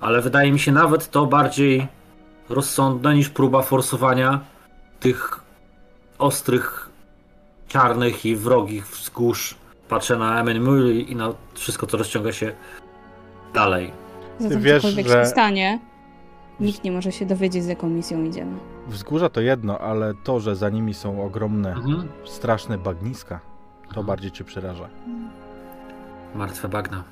Ale 0.00 0.20
wydaje 0.22 0.52
mi 0.52 0.58
się 0.58 0.72
nawet 0.72 1.10
to 1.10 1.26
bardziej 1.26 1.86
rozsądne 2.48 3.14
niż 3.14 3.28
próba 3.28 3.62
forsowania 3.62 4.40
tych 5.00 5.40
ostrych 6.18 6.90
czarnych 7.68 8.26
i 8.26 8.36
wrogich 8.36 8.86
wzgórz. 8.86 9.54
Patrzę 9.88 10.16
na 10.16 10.40
Emmenmuir 10.40 11.08
i 11.08 11.16
na 11.16 11.32
wszystko, 11.54 11.86
co 11.86 11.96
rozciąga 11.96 12.32
się 12.32 12.52
dalej. 13.54 13.92
Zatem 14.38 14.62
wiesz, 14.62 14.82
cokolwiek 14.82 15.06
że- 15.08 15.22
się 15.24 15.26
stanie, 15.30 15.78
nikt 16.60 16.84
nie 16.84 16.92
może 16.92 17.12
się 17.12 17.26
dowiedzieć, 17.26 17.64
z 17.64 17.66
jaką 17.66 17.88
misją 17.88 18.24
idziemy. 18.24 18.58
Wzgórza 18.88 19.28
to 19.28 19.40
jedno, 19.40 19.78
ale 19.78 20.14
to, 20.24 20.40
że 20.40 20.56
za 20.56 20.68
nimi 20.70 20.94
są 20.94 21.22
ogromne, 21.24 21.72
Mhm. 21.72 22.08
straszne 22.24 22.78
bagniska, 22.78 23.40
to 23.94 24.04
bardziej 24.04 24.30
cię 24.30 24.44
przeraża. 24.44 24.88
Martwe 26.34 26.68
bagna. 26.68 27.04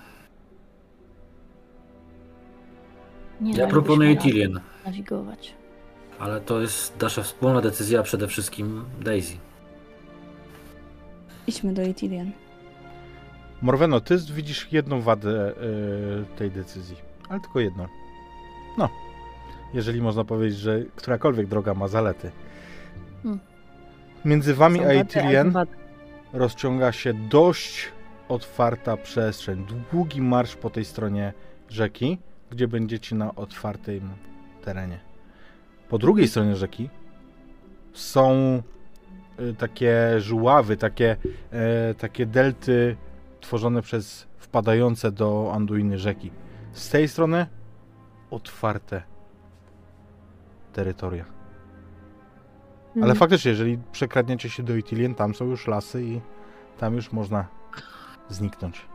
Nie 3.40 3.50
Ja 3.50 3.56
dalibyśmy 3.56 3.82
proponuję 3.82 4.16
Tillian, 4.16 4.60
nawigować. 4.86 5.54
ale 6.18 6.40
to 6.40 6.60
jest 6.60 7.00
nasza 7.02 7.22
wspólna 7.22 7.60
decyzja, 7.60 8.02
przede 8.02 8.28
wszystkim 8.28 8.84
Daisy. 9.00 9.36
Idźmy 11.46 11.72
do 11.74 11.82
Itilian. 11.82 12.30
Morweno, 13.62 14.00
ty 14.00 14.16
widzisz 14.32 14.72
jedną 14.72 15.00
wadę 15.00 15.50
y, 15.52 16.36
tej 16.38 16.50
decyzji, 16.50 16.96
ale 17.28 17.40
tylko 17.40 17.60
jedną. 17.60 17.86
No, 18.78 18.88
jeżeli 19.74 20.02
można 20.02 20.24
powiedzieć, 20.24 20.58
że 20.58 20.80
którakolwiek 20.96 21.46
droga 21.46 21.74
ma 21.74 21.88
zalety. 21.88 22.30
Hmm. 23.22 23.40
Między 24.24 24.54
wami 24.54 24.80
a 24.84 24.88
wady. 25.52 25.72
rozciąga 26.32 26.92
się 26.92 27.14
dość 27.14 27.92
otwarta 28.28 28.96
przestrzeń. 28.96 29.66
Długi 29.92 30.22
marsz 30.22 30.56
po 30.56 30.70
tej 30.70 30.84
stronie 30.84 31.32
rzeki, 31.68 32.18
gdzie 32.50 32.68
będziecie 32.68 33.16
na 33.16 33.34
otwartym 33.34 34.10
terenie. 34.64 35.00
Po 35.88 35.98
drugiej 35.98 36.28
stronie 36.28 36.56
rzeki 36.56 36.90
są 37.92 38.62
y, 39.40 39.54
takie 39.54 40.20
żuławy, 40.20 40.76
takie, 40.76 41.16
e, 41.52 41.94
takie 41.94 42.26
delty 42.26 42.96
tworzone 43.40 43.82
przez 43.82 44.26
wpadające 44.38 45.12
do 45.12 45.52
Anduiny 45.54 45.98
rzeki. 45.98 46.30
Z 46.72 46.90
tej 46.90 47.08
strony 47.08 47.46
otwarte 48.30 49.02
terytoria. 50.76 51.24
Ale 52.94 53.02
Mhm. 53.02 53.16
faktycznie, 53.16 53.50
jeżeli 53.50 53.78
przekradniecie 53.92 54.50
się 54.50 54.62
do 54.62 54.76
Itilien, 54.76 55.14
tam 55.14 55.34
są 55.34 55.44
już 55.44 55.66
lasy 55.66 56.04
i 56.04 56.20
tam 56.78 56.94
już 56.94 57.12
można 57.12 57.46
zniknąć. 58.28 58.86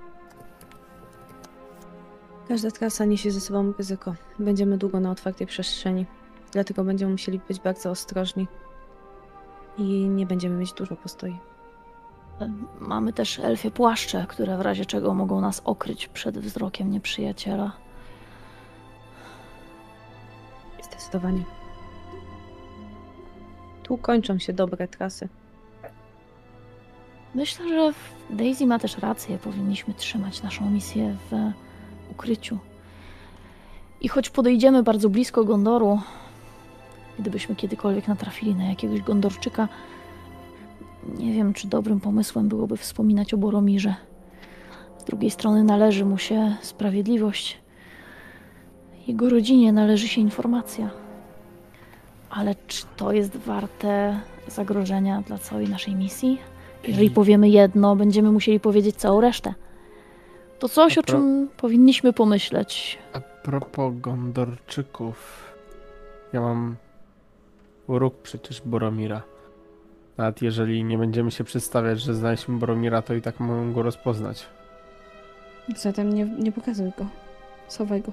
Każda 2.48 2.72
trasa 2.72 3.06
niesie 3.06 3.32
ze 3.32 3.42
sobą 3.42 3.74
ryzyko. 3.78 4.16
Będziemy 4.40 4.78
długo 4.78 5.00
na 5.00 5.12
otwartej 5.12 5.48
przestrzeni, 5.48 6.06
dlatego 6.52 6.84
będziemy 6.84 7.12
musieli 7.12 7.40
być 7.48 7.60
bardzo 7.60 7.90
ostrożni. 7.90 8.48
I 9.78 10.10
nie 10.10 10.26
będziemy 10.26 10.56
mieć 10.58 10.74
dużo 10.74 10.96
postoi. 10.96 11.38
Mamy 12.80 13.14
też 13.14 13.40
elfie 13.40 13.72
płaszcze, 13.72 14.26
które 14.30 14.58
w 14.58 14.62
razie 14.62 14.86
czego 14.86 15.14
mogą 15.14 15.42
nas 15.42 15.62
okryć 15.66 16.08
przed 16.08 16.38
wzrokiem 16.40 16.92
nieprzyjaciela. 16.92 17.72
Zdecydowanie. 20.84 21.44
Tu 23.92 23.98
kończą 23.98 24.40
się 24.40 24.54
dobre 24.54 24.88
trasy. 24.88 25.28
Myślę, 27.36 27.70
że 27.70 27.94
Daisy 28.30 28.66
ma 28.66 28.80
też 28.80 28.98
rację. 28.98 29.38
Powinniśmy 29.38 29.94
trzymać 29.94 30.44
naszą 30.44 30.70
misję 30.70 31.16
w 31.32 31.52
ukryciu. 32.12 32.58
I 34.02 34.08
choć 34.08 34.30
podejdziemy 34.30 34.84
bardzo 34.84 35.10
blisko 35.10 35.44
Gondoru, 35.44 36.00
gdybyśmy 37.20 37.56
kiedykolwiek 37.56 38.08
natrafili 38.08 38.56
na 38.56 38.64
jakiegoś 38.64 39.02
Gondorczyka, 39.02 39.68
nie 41.18 41.34
wiem, 41.34 41.54
czy 41.54 41.68
dobrym 41.68 42.00
pomysłem 42.00 42.50
byłoby 42.50 42.78
wspominać 42.78 43.34
o 43.34 43.38
Boromirze. 43.38 43.96
Z 44.98 45.04
drugiej 45.04 45.32
strony 45.32 45.64
należy 45.64 46.06
mu 46.06 46.18
się 46.18 46.56
sprawiedliwość. 46.62 47.62
Jego 49.08 49.30
rodzinie 49.30 49.74
należy 49.74 50.08
się 50.08 50.22
informacja. 50.22 51.01
Ale 52.32 52.56
czy 52.68 52.84
to 52.98 53.12
jest 53.12 53.38
warte 53.38 54.20
zagrożenia 54.48 55.22
dla 55.28 55.38
całej 55.38 55.70
naszej 55.70 55.96
misji? 55.96 56.42
Jeżeli 56.88 57.10
powiemy 57.10 57.50
jedno, 57.50 57.96
będziemy 57.96 58.32
musieli 58.32 58.60
powiedzieć 58.60 58.96
całą 58.96 59.22
resztę. 59.22 59.54
To 60.60 60.70
coś, 60.70 60.98
o 60.98 61.02
Napra- 61.02 61.06
czym 61.06 61.50
powinniśmy 61.58 62.14
pomyśleć. 62.14 63.00
A 63.14 63.20
propos 63.20 63.94
Gondorczyków. 63.96 65.44
Ja 66.34 66.42
mam 66.42 66.76
uruk 67.88 68.16
przecież 68.24 68.62
Boromira. 68.66 69.22
Nawet 70.18 70.42
jeżeli 70.42 70.84
nie 70.84 70.98
będziemy 70.98 71.32
się 71.32 71.44
przedstawiać, 71.44 72.02
że 72.02 72.14
znaliśmy 72.14 72.58
Boromira, 72.58 73.02
to 73.02 73.14
i 73.14 73.22
tak 73.22 73.40
mogą 73.40 73.74
go 73.74 73.84
rozpoznać. 73.84 74.48
Zatem 75.76 76.14
nie, 76.14 76.26
nie 76.26 76.52
pokazuj 76.52 76.92
go. 76.98 77.06
Schowaj 77.68 78.02
go. 78.02 78.12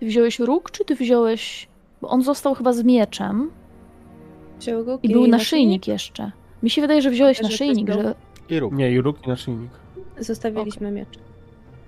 Ty 0.00 0.06
wziąłeś 0.06 0.38
róg, 0.38 0.70
czy 0.70 0.84
ty 0.84 0.94
wziąłeś... 0.94 1.68
Bo 2.06 2.10
on 2.10 2.22
został 2.22 2.54
chyba 2.54 2.72
z 2.72 2.84
mieczem 2.84 3.50
Wziął 4.60 4.84
go 4.84 4.98
i 5.02 5.08
był 5.08 5.26
naszyjnik 5.26 5.88
jeszcze. 5.88 6.32
Mi 6.62 6.70
się 6.70 6.80
wydaje, 6.80 7.02
że 7.02 7.10
wziąłeś 7.10 7.42
naszyjnik, 7.42 7.90
że... 7.90 8.14
I 8.48 8.60
rób. 8.60 8.74
Nie, 8.74 8.92
i 8.92 9.00
róg 9.00 9.26
i 9.26 9.28
naszyjnik. 9.28 9.70
Zostawiliśmy 10.18 10.90
miecz. 10.90 11.18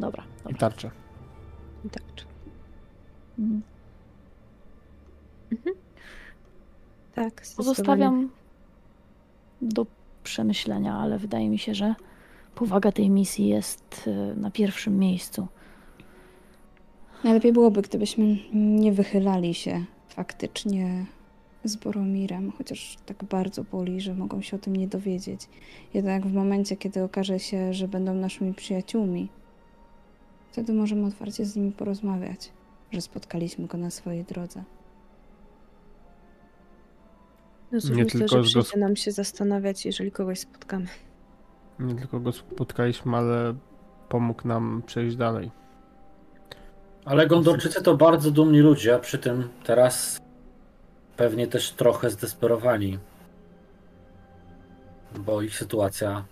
Dobra, 0.01 0.25
I 0.25 0.43
dobra. 0.43 0.59
tarczę. 0.59 0.91
I 1.85 1.91
tak. 1.91 2.03
Mhm. 3.39 3.63
Tak, 7.15 7.33
zdecydowanie. 7.33 7.57
Pozostawiam 7.57 8.31
do 9.63 9.87
przemyślenia, 10.23 10.97
ale 10.97 11.19
wydaje 11.19 11.49
mi 11.49 11.59
się, 11.59 11.75
że 11.75 11.95
powaga 12.55 12.93
tej 12.93 13.11
misji 13.11 13.49
jest 13.49 14.07
y, 14.07 14.37
na 14.37 14.51
pierwszym 14.51 14.99
miejscu. 14.99 15.47
Najlepiej 17.25 17.53
byłoby, 17.53 17.83
gdybyśmy 17.83 18.37
nie 18.53 18.93
wychylali 18.93 19.55
się 19.55 19.85
faktycznie 20.19 21.07
z 21.65 21.77
Boromirem, 21.77 22.53
chociaż 22.53 22.97
tak 23.07 23.25
bardzo 23.25 23.65
boli, 23.65 24.01
że 24.01 24.15
mogą 24.15 24.43
się 24.43 24.57
o 24.57 24.59
tym 24.59 24.77
nie 24.77 24.89
dowiedzieć. 24.89 25.49
Jednak 25.95 26.27
w 26.27 26.33
momencie, 26.33 26.77
kiedy 26.77 27.03
okaże 27.03 27.39
się, 27.39 27.75
że 27.75 27.89
będą 27.89 28.15
naszymi 28.15 28.55
przyjaciółmi, 28.55 29.29
wtedy 30.53 30.73
możemy 30.73 31.07
otwarcie 31.07 31.45
z 31.45 31.57
nimi 31.57 31.73
porozmawiać, 31.73 32.53
że 32.93 33.01
spotkaliśmy 33.01 33.67
go 33.67 33.79
na 33.79 33.91
swojej 33.91 34.25
drodze. 34.25 34.65
No 37.73 37.81
cóż, 37.81 37.91
Nie 37.91 38.05
myślę, 38.05 38.21
tylko 38.21 38.45
że 38.45 38.63
przyjdzie 38.63 38.79
nam 38.81 38.97
się 38.97 39.13
zastanawiać, 39.13 39.87
jeżeli 39.87 40.11
kogoś 40.11 40.39
spotkamy. 40.39 40.87
Nie 41.79 41.95
tylko 41.95 42.21
go 42.21 42.33
spotkaliśmy, 42.33 43.17
ale 43.17 43.55
pomógł 44.09 44.49
nam 44.49 44.83
przejść 44.87 45.17
dalej. 45.17 45.51
Ale 47.09 47.27
Gondorczycy 47.27 47.83
to 47.83 47.97
bardzo 47.97 48.31
dumni 48.31 48.61
ludzie, 48.61 48.95
a 48.95 48.99
przy 48.99 49.19
tym 49.19 49.49
teraz 49.65 50.21
pewnie 51.17 51.47
też 51.47 51.71
trochę 51.71 52.11
zdesperowani. 52.11 52.99
Bo 55.19 55.43
ich 55.43 55.57
sytuacja. 55.57 56.25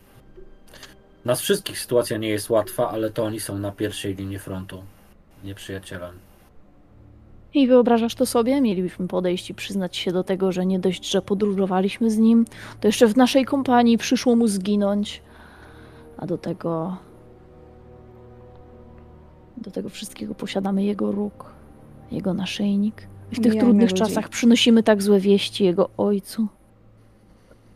Nas 1.24 1.40
wszystkich 1.40 1.78
sytuacja 1.78 2.16
nie 2.16 2.28
jest 2.28 2.50
łatwa, 2.50 2.90
ale 2.90 3.10
to 3.10 3.24
oni 3.24 3.40
są 3.40 3.58
na 3.58 3.72
pierwszej 3.72 4.14
linii 4.14 4.38
frontu. 4.38 4.82
Nieprzyjacielem. 5.44 6.14
I 7.54 7.66
wyobrażasz 7.66 8.14
to 8.14 8.26
sobie? 8.26 8.60
Mielibyśmy 8.60 9.08
podejść 9.08 9.50
i 9.50 9.54
przyznać 9.54 9.96
się 9.96 10.12
do 10.12 10.24
tego, 10.24 10.52
że 10.52 10.66
nie 10.66 10.78
dość, 10.78 11.10
że 11.10 11.22
podróżowaliśmy 11.22 12.10
z 12.10 12.18
nim, 12.18 12.44
to 12.80 12.88
jeszcze 12.88 13.06
w 13.06 13.16
naszej 13.16 13.44
kompanii 13.44 13.98
przyszło 13.98 14.36
mu 14.36 14.48
zginąć. 14.48 15.22
A 16.16 16.26
do 16.26 16.38
tego. 16.38 16.96
Do 19.56 19.70
tego 19.70 19.88
wszystkiego 19.88 20.34
posiadamy 20.34 20.84
jego 20.84 21.12
róg, 21.12 21.44
jego 22.12 22.34
naszyjnik. 22.34 23.06
I 23.32 23.34
w 23.34 23.38
tych 23.38 23.44
Mijajmy 23.52 23.60
trudnych 23.60 23.90
ludzi. 23.90 24.02
czasach 24.02 24.28
przynosimy 24.28 24.82
tak 24.82 25.02
złe 25.02 25.20
wieści 25.20 25.64
jego 25.64 25.88
ojcu. 25.96 26.46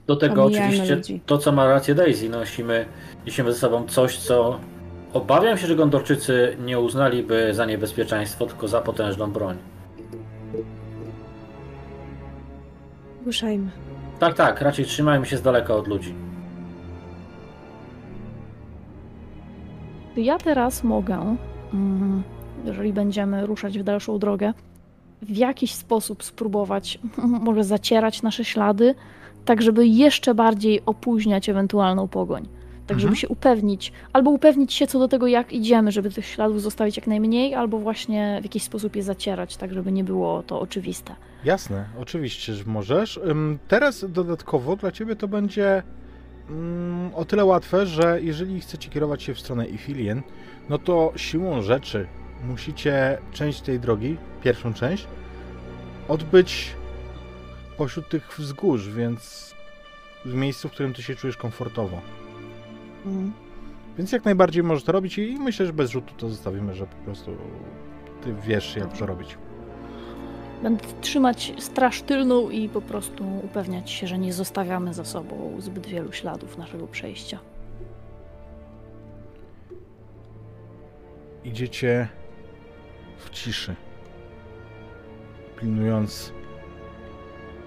Do 0.07 0.17
tego 0.17 0.45
oczywiście 0.45 0.97
ludzi. 0.97 1.21
to, 1.27 1.39
co 1.39 1.53
ma 1.53 1.67
rację 1.67 1.95
Daisy, 1.95 2.29
nosimy, 2.29 2.87
niesiemy 3.27 3.53
ze 3.53 3.59
sobą 3.59 3.87
coś, 3.87 4.19
co 4.19 4.59
obawiam 5.13 5.59
się, 5.59 5.67
że 5.67 5.77
Gondorczycy 5.77 6.57
nie 6.65 6.81
uznaliby 6.81 7.55
za 7.55 7.67
niebezpieczeństwo, 7.67 8.47
tylko 8.47 8.69
za 8.69 8.81
potężną 8.81 9.33
broń. 9.33 9.57
Ruszajmy. 13.27 13.71
Tak, 14.19 14.35
tak, 14.35 14.61
raczej 14.61 14.85
trzymajmy 14.85 15.27
się 15.27 15.37
z 15.37 15.43
daleka 15.43 15.75
od 15.75 15.89
ludzi. 15.89 16.15
Ja 20.17 20.39
teraz 20.39 20.85
mogę, 20.85 21.37
jeżeli 22.65 22.93
będziemy 22.93 23.47
ruszać 23.47 23.79
w 23.79 23.83
dalszą 23.83 24.19
drogę, 24.19 24.53
w 25.23 25.37
jakiś 25.37 25.75
sposób 25.75 26.25
spróbować 26.25 26.99
może 27.47 27.65
zacierać 27.65 28.23
nasze 28.23 28.45
ślady, 28.45 28.95
tak 29.45 29.63
żeby 29.63 29.87
jeszcze 29.87 30.35
bardziej 30.35 30.83
opóźniać 30.87 31.49
ewentualną 31.49 32.09
pogoń. 32.09 32.49
Tak, 32.87 33.01
żeby 33.01 33.09
Mhm. 33.11 33.17
się 33.17 33.29
upewnić, 33.29 33.93
albo 34.13 34.31
upewnić 34.31 34.73
się 34.73 34.87
co 34.87 34.99
do 34.99 35.09
tego, 35.09 35.27
jak 35.27 35.53
idziemy, 35.53 35.93
żeby 35.93 36.11
tych 36.11 36.27
śladów 36.27 36.63
zostawić 36.63 36.97
jak 36.97 37.07
najmniej, 37.07 37.55
albo 37.55 37.79
właśnie 37.79 38.39
w 38.41 38.45
jakiś 38.45 38.63
sposób 38.63 38.97
je 38.97 39.03
zacierać, 39.03 39.57
tak 39.57 39.75
żeby 39.75 39.93
nie 39.93 40.05
było 40.05 40.43
to 40.43 40.61
oczywiste. 40.61 41.15
Jasne, 41.45 41.85
oczywiście, 42.01 42.55
że 42.55 42.65
możesz. 42.67 43.21
Teraz 43.69 44.05
dodatkowo 44.09 44.77
dla 44.77 44.93
ciebie 44.93 45.17
to 45.17 45.29
będzie 45.29 45.83
mm, 46.51 47.15
o 47.15 47.25
tyle 47.25 47.45
łatwe, 47.45 47.87
że 47.87 48.19
jeżeli 48.23 48.61
chcecie 48.61 48.91
kierować 48.91 49.23
się 49.23 49.35
w 49.35 49.41
stronę 49.41 49.69
Ifilien, 49.69 50.23
no 50.71 50.79
to 50.79 51.13
siłą 51.17 51.63
rzeczy 51.63 52.07
musicie 52.45 53.19
część 53.33 53.61
tej 53.61 53.81
drogi, 53.81 54.17
pierwszą 54.43 54.75
część, 54.75 55.07
odbyć 56.09 56.77
pośród 57.77 58.09
tych 58.09 58.39
wzgórz, 58.39 58.89
więc 58.89 59.55
w 60.25 60.35
miejscu, 60.35 60.69
w 60.69 60.73
którym 60.73 60.95
ty 60.95 61.03
się 61.03 61.15
czujesz 61.15 61.37
komfortowo. 61.37 62.01
Więc 63.99 64.13
jak 64.13 64.25
najbardziej 64.25 64.63
możesz 64.63 64.85
to 64.85 64.93
robić 64.93 65.19
i 65.19 65.37
myślę, 65.39 65.67
że 65.67 65.73
bez 65.73 65.91
rzutu 65.91 66.15
to 66.17 66.29
zostawimy, 66.29 66.75
że 66.75 66.87
po 66.87 66.97
prostu 67.05 67.37
ty 68.25 68.35
wiesz, 68.47 68.77
jak 68.77 68.99
to 68.99 69.07
robić. 69.07 69.39
Będę 70.63 70.85
trzymać 71.01 71.53
straż 71.59 72.03
tylną 72.03 72.51
i 72.51 72.69
po 72.69 72.81
prostu 72.81 73.25
upewniać 73.45 73.91
się, 73.91 74.07
że 74.07 74.19
nie 74.19 74.33
zostawiamy 74.33 74.95
za 74.95 75.05
sobą 75.05 75.57
zbyt 75.59 75.87
wielu 75.87 76.13
śladów 76.13 76.59
naszego 76.59 76.87
przejścia. 76.87 77.39
Idziecie 81.45 82.09
w 83.19 83.31
ciszy, 83.31 83.75
pilnując 85.61 86.33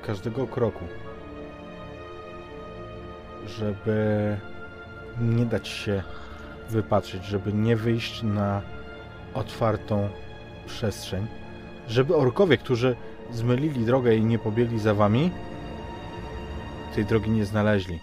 każdego 0.02 0.48
kroku, 0.48 0.86
żeby 3.48 4.38
nie 5.22 5.45
dać 5.45 5.68
się 5.68 6.04
wypatrzyć, 6.70 7.26
żeby 7.26 7.54
nie 7.54 7.76
wyjść 7.76 8.24
na 8.24 8.62
otwartą 9.34 10.10
przestrzeń, 10.68 11.28
żeby 11.88 12.16
orkowie, 12.16 12.58
którzy 12.58 12.95
zmylili 13.32 13.86
drogę 13.86 14.16
i 14.16 14.26
nie 14.26 14.40
pobiegli 14.40 14.80
za 14.80 14.94
wami, 14.94 15.32
tej 16.95 17.06
drogi 17.06 17.32
nie 17.32 17.45
znaleźli. 17.45 18.00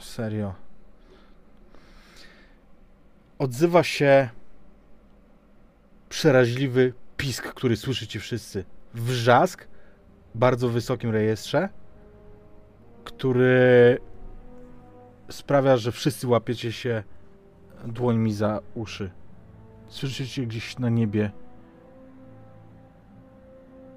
Serio. 0.00 0.54
Odzywa 3.38 3.82
się 3.82 4.28
przeraźliwy 6.08 6.92
pisk, 7.16 7.46
który 7.54 7.76
słyszycie 7.76 8.20
wszyscy. 8.20 8.64
Wrzask 8.94 9.68
w 10.34 10.38
bardzo 10.38 10.68
wysokim 10.68 11.10
rejestrze, 11.10 11.68
który 13.04 13.98
sprawia, 15.30 15.76
że 15.76 15.92
wszyscy 15.92 16.28
łapiecie 16.28 16.72
się 16.72 17.02
dłońmi 17.84 18.32
za 18.32 18.60
uszy. 18.74 19.10
Słyszycie 19.88 20.46
gdzieś 20.46 20.78
na 20.78 20.88
niebie 20.88 21.30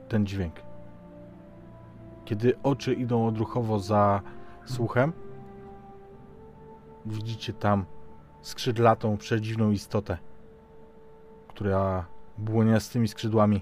ten 0.10 0.26
dźwięk. 0.26 0.56
Kiedy 2.26 2.54
oczy 2.64 2.94
idą 2.94 3.28
odruchowo 3.28 3.80
za 3.80 4.22
słuchem, 4.66 5.14
widzicie 7.06 7.54
tam 7.54 7.86
skrzydlatą, 8.42 9.18
przedziwną 9.18 9.72
istotę, 9.72 10.18
która 11.48 12.06
błoniastymi 12.38 13.08
skrzydłami 13.08 13.62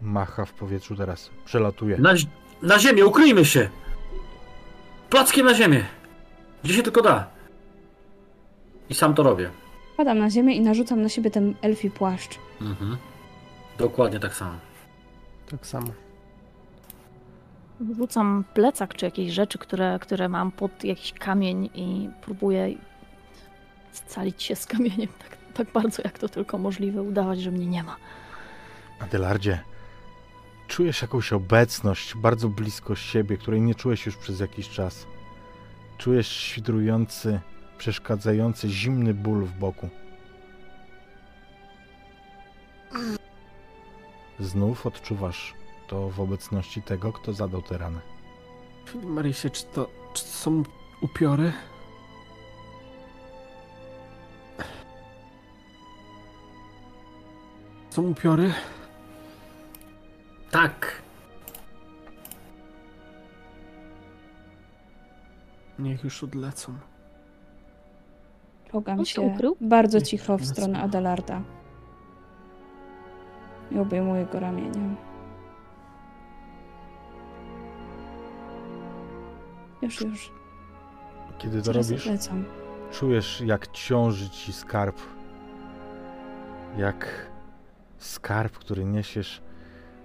macha 0.00 0.44
w 0.44 0.52
powietrzu 0.52 0.96
teraz, 0.96 1.30
przelatuje. 1.44 1.98
Na, 1.98 2.14
na 2.62 2.78
ziemię, 2.78 3.06
ukryjmy 3.06 3.44
się! 3.44 3.68
Plackiem 5.10 5.46
na 5.46 5.54
ziemię! 5.54 5.84
Gdzie 6.64 6.74
się 6.74 6.82
tylko 6.82 7.02
da. 7.02 7.26
I 8.90 8.94
sam 8.94 9.14
to 9.14 9.22
robię. 9.22 9.50
Padam 9.96 10.18
na 10.18 10.30
ziemię 10.30 10.54
i 10.54 10.60
narzucam 10.60 11.02
na 11.02 11.08
siebie 11.08 11.30
ten 11.30 11.54
elfi 11.62 11.90
płaszcz. 11.90 12.38
Mhm. 12.60 12.96
Dokładnie 13.78 14.20
tak 14.20 14.34
samo. 14.34 14.54
Tak 15.50 15.66
samo. 15.66 15.86
Rzucam 17.96 18.44
plecak 18.54 18.94
czy 18.94 19.04
jakieś 19.04 19.32
rzeczy, 19.32 19.58
które, 19.58 19.98
które 20.00 20.28
mam 20.28 20.52
pod 20.52 20.84
jakiś 20.84 21.12
kamień 21.12 21.70
i 21.74 22.10
próbuję 22.20 22.74
scalić 23.92 24.42
się 24.42 24.56
z 24.56 24.66
kamieniem 24.66 25.08
tak, 25.18 25.36
tak 25.54 25.72
bardzo, 25.72 26.02
jak 26.04 26.18
to 26.18 26.28
tylko 26.28 26.58
możliwe, 26.58 27.02
udawać, 27.02 27.40
że 27.40 27.50
mnie 27.50 27.66
nie 27.66 27.82
ma. 27.82 27.96
Adelardzie, 29.00 29.60
czujesz 30.68 31.02
jakąś 31.02 31.32
obecność 31.32 32.14
bardzo 32.16 32.48
blisko 32.48 32.94
siebie, 32.94 33.36
której 33.36 33.60
nie 33.60 33.74
czułeś 33.74 34.06
już 34.06 34.16
przez 34.16 34.40
jakiś 34.40 34.68
czas. 34.68 35.06
Czujesz 35.98 36.28
świdrujący, 36.28 37.40
przeszkadzający, 37.78 38.68
zimny 38.68 39.14
ból 39.14 39.44
w 39.44 39.52
boku. 39.52 39.88
Znów 44.40 44.86
odczuwasz 44.86 45.54
to 45.88 46.10
w 46.10 46.20
obecności 46.20 46.82
tego, 46.82 47.12
kto 47.12 47.32
zadał 47.32 47.62
tę 47.62 47.78
ranę. 47.78 48.00
Marysie, 49.02 49.50
czy 49.50 49.64
to, 49.64 49.90
czy 50.12 50.24
to 50.24 50.30
są 50.30 50.62
upiory? 51.00 51.52
Są 57.90 58.02
upiory? 58.02 58.52
Tak! 60.50 61.02
Niech 65.78 66.04
już 66.04 66.24
odlecą. 66.24 66.74
On 68.86 69.04
się 69.04 69.14
się 69.14 69.20
ukrył? 69.20 69.56
bardzo 69.60 70.00
cicho 70.00 70.38
w 70.38 70.44
stronę. 70.44 70.82
Adelarda. 70.82 71.42
I 73.70 73.78
obejmuję 73.78 74.26
go 74.32 74.40
ramieniem. 74.40 74.96
Już, 79.84 80.00
już. 80.00 80.30
Kiedy 81.38 81.58
to 81.58 81.64
Zaraz 81.64 81.90
robisz, 81.90 82.06
odlecam. 82.06 82.44
czujesz 82.92 83.40
jak 83.40 83.72
ciąży 83.72 84.30
ci 84.30 84.52
skarb. 84.52 84.96
Jak 86.78 87.26
skarb, 87.98 88.52
który 88.58 88.84
niesiesz, 88.84 89.42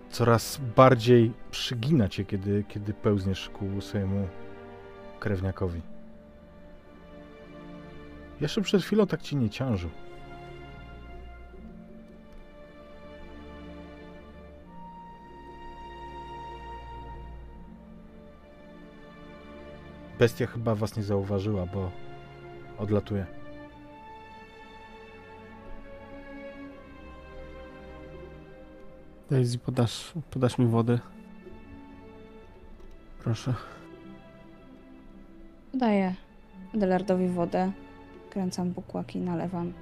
coraz 0.09 0.61
bardziej 0.75 1.33
przygina 1.51 2.07
cię, 2.09 2.25
kiedy, 2.25 2.63
kiedy 2.67 2.93
pełzniesz 2.93 3.49
ku 3.49 3.81
swojemu 3.81 4.27
krewniakowi. 5.19 5.81
Jeszcze 8.41 8.61
przed 8.61 8.83
chwilą 8.83 9.07
tak 9.07 9.21
ci 9.21 9.35
nie 9.35 9.49
ciążył. 9.49 9.89
Bestia 20.19 20.47
chyba 20.47 20.75
was 20.75 20.97
nie 20.97 21.03
zauważyła, 21.03 21.65
bo 21.65 21.91
odlatuje. 22.77 23.25
Daisy, 29.31 29.57
podasz, 29.57 30.13
podasz 30.31 30.57
mi 30.57 30.65
wody? 30.65 30.99
Proszę. 33.23 33.53
Daję 35.73 36.15
Adelardowi 36.75 37.27
wodę. 37.27 37.71
Kręcam 38.29 38.71
bukłaki, 38.71 39.19
nalewam 39.19 39.73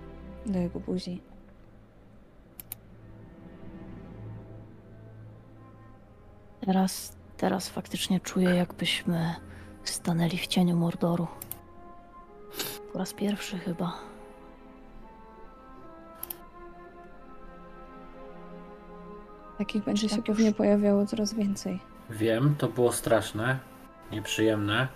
do 0.46 0.60
jego 0.60 0.80
buzi. 0.80 1.22
Teraz, 6.62 7.18
teraz 7.38 7.70
faktycznie 7.70 8.20
czuję, 8.20 8.50
jakbyśmy 8.50 9.36
stanęli 9.90 10.38
w 10.38 10.48
cieniu 10.48 10.76
Mordoru. 10.76 11.28
Po 12.94 13.00
raz 13.00 13.14
pierwszy 13.14 13.58
chyba. 13.58 13.94
Takich 19.58 19.84
będzie 19.84 20.10
tak 20.10 20.12
się 20.12 20.18
już? 20.18 20.26
pewnie 20.26 20.54
pojawiało 20.54 21.06
coraz 21.06 21.34
więcej. 21.34 21.80
Wiem, 22.10 22.56
to 22.58 22.68
było 22.68 22.92
straszne, 22.92 23.60
nieprzyjemne, 24.12 24.88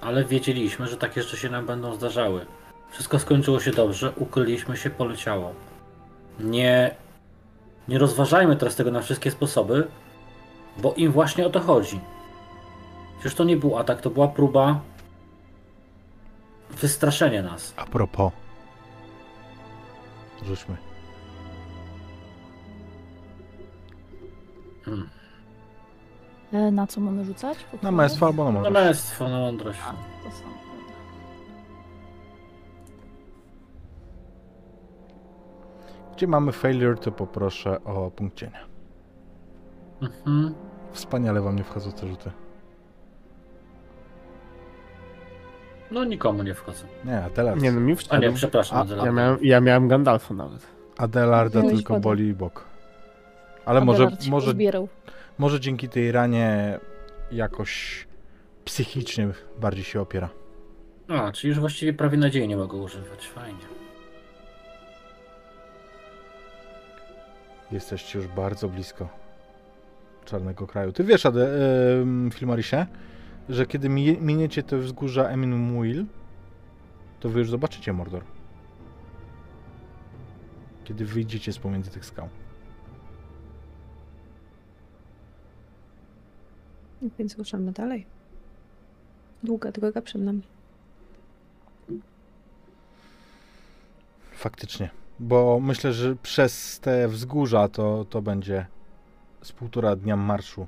ale 0.00 0.24
wiedzieliśmy, 0.24 0.86
że 0.86 0.96
takie 0.96 1.22
rzeczy 1.22 1.36
się 1.36 1.50
nam 1.50 1.66
będą 1.66 1.94
zdarzały. 1.94 2.46
Wszystko 2.90 3.18
skończyło 3.18 3.60
się 3.60 3.70
dobrze, 3.70 4.12
ukryliśmy 4.16 4.76
się, 4.76 4.90
poleciało. 4.90 5.52
Nie, 6.40 6.94
nie 7.88 7.98
rozważajmy 7.98 8.56
teraz 8.56 8.76
tego 8.76 8.90
na 8.90 9.00
wszystkie 9.00 9.30
sposoby, 9.30 9.88
bo 10.78 10.94
im 10.94 11.12
właśnie 11.12 11.46
o 11.46 11.50
to 11.50 11.60
chodzi. 11.60 12.00
Przecież 13.18 13.34
to 13.34 13.44
nie 13.44 13.56
był 13.56 13.78
atak, 13.78 14.00
to 14.00 14.10
była 14.10 14.28
próba 14.28 14.80
wystraszenia 16.70 17.42
nas. 17.42 17.74
A 17.76 17.84
propos. 17.84 18.32
Rzućmy. 20.44 20.76
Hmm. 24.84 25.08
E, 26.52 26.70
na 26.70 26.86
co 26.86 27.00
mamy 27.00 27.24
rzucać? 27.24 27.58
Na 27.58 27.64
Podpowiedź? 27.70 27.96
męstwo 27.96 28.26
albo 28.26 28.44
na 28.44 28.50
mądrość. 28.50 28.74
Natomiast 28.74 29.20
na 29.20 29.28
mądrość. 29.28 29.78
A, 29.82 29.90
to 29.90 30.28
dobra. 30.28 30.56
Gdzie 36.16 36.26
mamy 36.26 36.52
failure, 36.52 36.96
to 36.98 37.12
poproszę 37.12 37.84
o 37.84 38.10
punkt 38.10 38.36
cienia. 38.36 38.60
Mhm. 40.02 40.54
Wspaniale 40.92 41.40
wam 41.40 41.56
nie 41.56 41.64
wchodzą 41.64 41.92
te 41.92 42.06
rzuty. 42.06 42.30
No 45.90 46.04
nikomu 46.04 46.42
nie 46.42 46.54
wchodzę. 46.54 46.84
Nie, 47.04 47.22
Adelard. 47.24 47.60
Nie 47.60 47.72
no, 47.72 47.80
mi 47.80 47.92
A 47.92 47.96
wszedł. 47.96 48.22
nie, 48.22 48.32
przepraszam. 48.32 48.78
A, 48.78 48.80
Adelard. 48.80 49.06
Ja 49.06 49.12
miałem, 49.12 49.38
ja 49.42 49.60
miałem 49.60 49.88
Gandalfa 49.88 50.34
nawet. 50.34 50.66
Adelarda 50.98 51.60
Wziąłeś 51.60 51.76
tylko 51.76 51.94
wodę. 51.94 52.02
boli 52.02 52.34
bok. 52.34 52.64
Ale 53.64 53.80
może, 53.84 54.10
się 54.20 54.30
może, 54.30 54.54
może 55.38 55.60
dzięki 55.60 55.88
tej 55.88 56.12
ranie 56.12 56.78
jakoś 57.32 58.06
psychicznie 58.64 59.28
bardziej 59.60 59.84
się 59.84 60.00
opiera. 60.00 60.28
A, 61.08 61.32
czyli 61.32 61.48
już 61.48 61.60
właściwie 61.60 61.92
prawie 61.92 62.18
nadziei 62.18 62.48
nie 62.48 62.56
mogę 62.56 62.76
używać. 62.76 63.26
Fajnie. 63.28 63.58
Jesteście 67.72 68.18
już 68.18 68.28
bardzo 68.28 68.68
blisko 68.68 69.08
czarnego 70.24 70.66
kraju. 70.66 70.92
Ty 70.92 71.04
wiesz, 71.04 71.26
Ade, 71.26 71.48
em, 72.02 72.30
Filmarisie, 72.34 72.86
że 73.48 73.66
kiedy 73.66 73.88
mi- 73.88 74.18
miniecie 74.20 74.62
te 74.62 74.78
wzgórza 74.78 75.24
Emin 75.28 75.56
Muil, 75.56 76.04
to 77.20 77.28
wy 77.28 77.38
już 77.38 77.50
zobaczycie 77.50 77.92
Mordor. 77.92 78.24
Kiedy 80.84 81.04
wyjdziecie 81.04 81.52
z 81.52 81.58
pomiędzy 81.58 81.90
tych 81.90 82.04
skał. 82.04 82.28
Więc 87.18 87.38
ruszamy 87.38 87.72
dalej. 87.72 88.06
Długa 89.42 89.72
droga 89.72 90.02
przed 90.02 90.22
nami. 90.22 90.42
Faktycznie. 94.32 94.90
Bo 95.18 95.60
myślę, 95.60 95.92
że 95.92 96.16
przez 96.16 96.80
te 96.80 97.08
wzgórza 97.08 97.68
to, 97.68 98.04
to 98.10 98.22
będzie 98.22 98.66
z 99.42 99.52
półtora 99.52 99.96
dnia 99.96 100.16
marszu. 100.16 100.66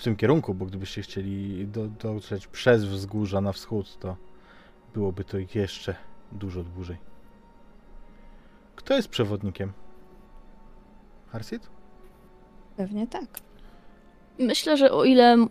W 0.00 0.02
tym 0.02 0.16
kierunku, 0.16 0.54
bo 0.54 0.66
gdybyście 0.66 1.02
chcieli 1.02 1.66
do, 1.66 1.88
dotrzeć 1.88 2.46
przez 2.46 2.84
wzgórza 2.84 3.40
na 3.40 3.52
wschód, 3.52 3.98
to 3.98 4.16
byłoby 4.94 5.24
to 5.24 5.36
jeszcze 5.54 5.94
dużo 6.32 6.62
dłużej. 6.64 6.96
Kto 8.76 8.94
jest 8.94 9.08
przewodnikiem? 9.08 9.72
Harsit? 11.28 11.70
Pewnie 12.76 13.06
tak. 13.06 13.26
Myślę, 14.38 14.76
że 14.76 14.92
o 14.92 15.04
ile 15.04 15.46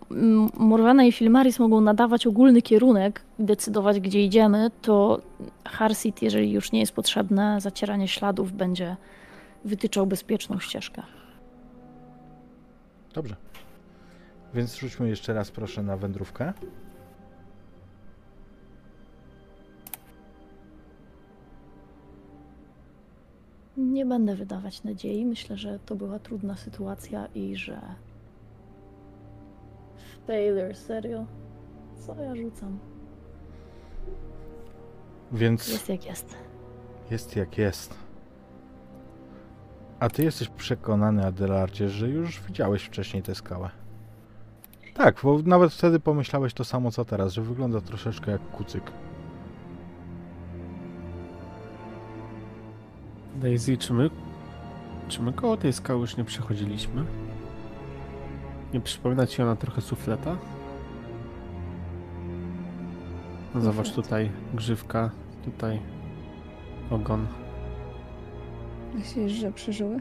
Morwana 0.53 1.03
i 1.03 1.11
Filmaris 1.11 1.59
mogą 1.59 1.81
nadawać 1.81 2.27
ogólny 2.27 2.61
kierunek 2.61 3.21
i 3.39 3.43
decydować, 3.43 3.99
gdzie 3.99 4.23
idziemy, 4.23 4.71
to 4.81 5.21
Harsit, 5.65 6.21
jeżeli 6.21 6.51
już 6.51 6.71
nie 6.71 6.79
jest 6.79 6.91
potrzebne 6.91 7.61
zacieranie 7.61 8.07
śladów, 8.07 8.51
będzie 8.51 8.95
wytyczał 9.65 10.07
bezpieczną 10.07 10.59
ścieżkę. 10.59 11.03
Dobrze. 13.13 13.48
Więc 14.53 14.75
rzućmy 14.75 15.09
jeszcze 15.09 15.33
raz 15.33 15.51
proszę 15.51 15.83
na 15.83 15.97
wędrówkę. 15.97 16.53
Nie 23.77 24.05
będę 24.05 24.35
wydawać 24.35 24.83
nadziei. 24.83 25.25
Myślę, 25.25 25.57
że 25.57 25.79
to 25.79 25.95
była 25.95 26.19
trudna 26.19 26.55
sytuacja 26.57 27.25
i 27.35 27.55
że. 27.55 27.81
Failure, 30.27 30.75
serio? 30.75 31.25
Co 31.95 32.15
ja 32.21 32.35
rzucam? 32.35 32.79
Więc 35.31 35.67
Jest 35.67 35.89
jak 35.89 36.05
jest. 36.05 36.35
jest 37.11 37.35
jak 37.35 37.57
jest. 37.57 37.93
A 39.99 40.09
ty 40.09 40.23
jesteś 40.23 40.49
przekonany, 40.49 41.25
Adelardzie, 41.25 41.89
że 41.89 42.09
już 42.09 42.41
widziałeś 42.41 42.83
wcześniej 42.83 43.23
tę 43.23 43.35
skałę. 43.35 43.69
Tak, 44.99 45.19
bo 45.23 45.39
nawet 45.45 45.73
wtedy 45.73 45.99
pomyślałeś 45.99 46.53
to 46.53 46.63
samo 46.63 46.91
co 46.91 47.05
teraz, 47.05 47.33
że 47.33 47.41
wygląda 47.41 47.81
troszeczkę 47.81 48.31
jak 48.31 48.51
kucyk. 48.51 48.91
Daisy, 53.35 53.77
czy 53.77 53.93
my, 53.93 54.09
czy 55.07 55.21
my 55.21 55.33
koło 55.33 55.57
tej 55.57 55.73
skały 55.73 55.99
już 55.99 56.17
nie 56.17 56.23
przechodziliśmy? 56.23 57.05
Nie 58.73 58.81
przypomina 58.81 59.27
ci 59.27 59.41
ona 59.41 59.55
trochę 59.55 59.81
sufleta? 59.81 60.37
No 63.55 63.61
zobacz 63.61 63.91
tutaj 63.91 64.31
grzywka, 64.53 65.11
tutaj 65.45 65.79
ogon. 66.89 67.27
Myślisz, 68.93 69.31
że 69.31 69.51
przeżyły? 69.51 69.99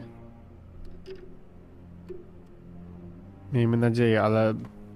Miejmy 3.53 3.77
nadzieję, 3.77 4.21
ale 4.23 4.53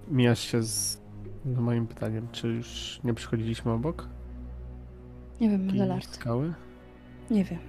mijasz 0.08 0.40
się 0.40 0.64
z, 0.64 1.02
z 1.46 1.58
moim 1.58 1.88
pytaniem, 1.88 2.28
czy 2.32 2.48
już 2.48 3.00
nie 3.04 3.14
przychodziliśmy 3.14 3.72
obok 3.72 4.08
Nie 5.42 5.50
wiem, 5.50 5.70
tej 5.70 5.82
Adelard. 5.82 6.16
skały? 6.16 6.54
Nie 7.32 7.44
wiem. 7.44 7.60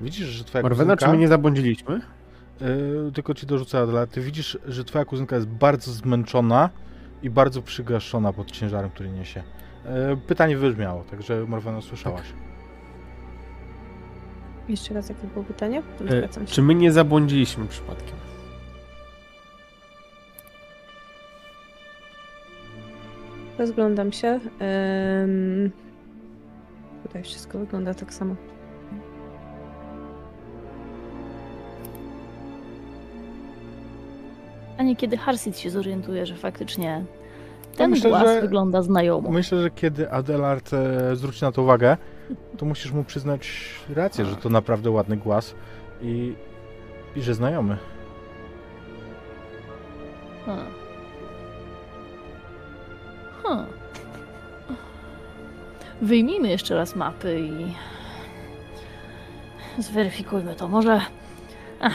Widzisz, 0.00 0.26
że 0.26 0.44
twoja 0.44 0.62
Marwena, 0.62 0.94
kuzynka... 0.94 1.06
czy 1.06 1.12
my 1.12 1.18
nie 1.18 1.28
zabłądziliśmy? 1.28 2.00
Yy, 2.60 3.12
tylko 3.14 3.34
ci 3.34 3.46
dorzucę, 3.46 3.78
Adelard, 3.78 4.12
ty 4.12 4.20
widzisz, 4.20 4.58
że 4.66 4.84
twoja 4.84 5.04
kuzynka 5.04 5.36
jest 5.36 5.48
bardzo 5.48 5.92
zmęczona 5.92 6.70
i 7.22 7.30
bardzo 7.30 7.62
przygaszona 7.62 8.32
pod 8.32 8.50
ciężarem, 8.50 8.90
który 8.90 9.10
niesie. 9.10 9.42
Yy, 9.84 10.16
pytanie 10.16 10.56
wybrzmiało, 10.56 11.04
także 11.04 11.46
Marwena 11.48 11.80
słyszałaś. 11.80 12.32
Jeszcze 14.68 14.94
raz, 14.94 15.08
jakie 15.08 15.26
było 15.26 15.44
pytanie? 15.44 15.82
Się. 16.08 16.44
czy 16.46 16.62
my 16.62 16.74
nie 16.74 16.92
zabłądziliśmy 16.92 17.66
przypadkiem? 17.66 18.16
Rozglądam 23.60 24.12
się. 24.12 24.40
Ym... 25.22 25.70
Tutaj 27.02 27.22
wszystko 27.22 27.58
wygląda 27.58 27.94
tak 27.94 28.14
samo. 28.14 28.34
A 34.78 34.82
nie 34.82 34.96
kiedy 34.96 35.16
Harsit 35.16 35.58
się 35.58 35.70
zorientuje, 35.70 36.26
że 36.26 36.36
faktycznie 36.36 37.04
ten 37.76 37.90
myślę, 37.90 38.10
głaz 38.10 38.24
że- 38.26 38.40
wygląda 38.40 38.82
znajomo. 38.82 39.30
Myślę, 39.30 39.62
że 39.62 39.70
kiedy 39.70 40.10
Adelard 40.10 40.72
e, 40.72 41.16
zwróci 41.16 41.44
na 41.44 41.52
to 41.52 41.62
uwagę, 41.62 41.96
to 42.56 42.66
musisz 42.66 42.92
mu 42.92 43.04
przyznać 43.04 43.50
rację, 43.94 44.24
że 44.24 44.36
to 44.36 44.48
naprawdę 44.48 44.90
ładny 44.90 45.16
głaz 45.16 45.54
i, 46.02 46.34
i 47.16 47.22
że 47.22 47.34
znajomy. 47.34 47.76
Hmm. 50.46 50.79
Wyjmijmy 56.02 56.48
jeszcze 56.48 56.74
raz 56.76 56.96
mapy 56.96 57.40
i 57.40 57.74
zweryfikujmy 59.82 60.54
to. 60.54 60.68
Może. 60.68 61.00
Ach, 61.80 61.94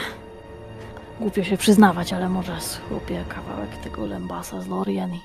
głupio 1.20 1.44
się 1.44 1.56
przyznawać, 1.56 2.12
ale 2.12 2.28
może 2.28 2.60
schrupię 2.60 3.24
kawałek 3.28 3.76
tego 3.76 4.06
lębasa 4.06 4.60
z 4.60 4.68
Lorien 4.68 5.14
i 5.14 5.20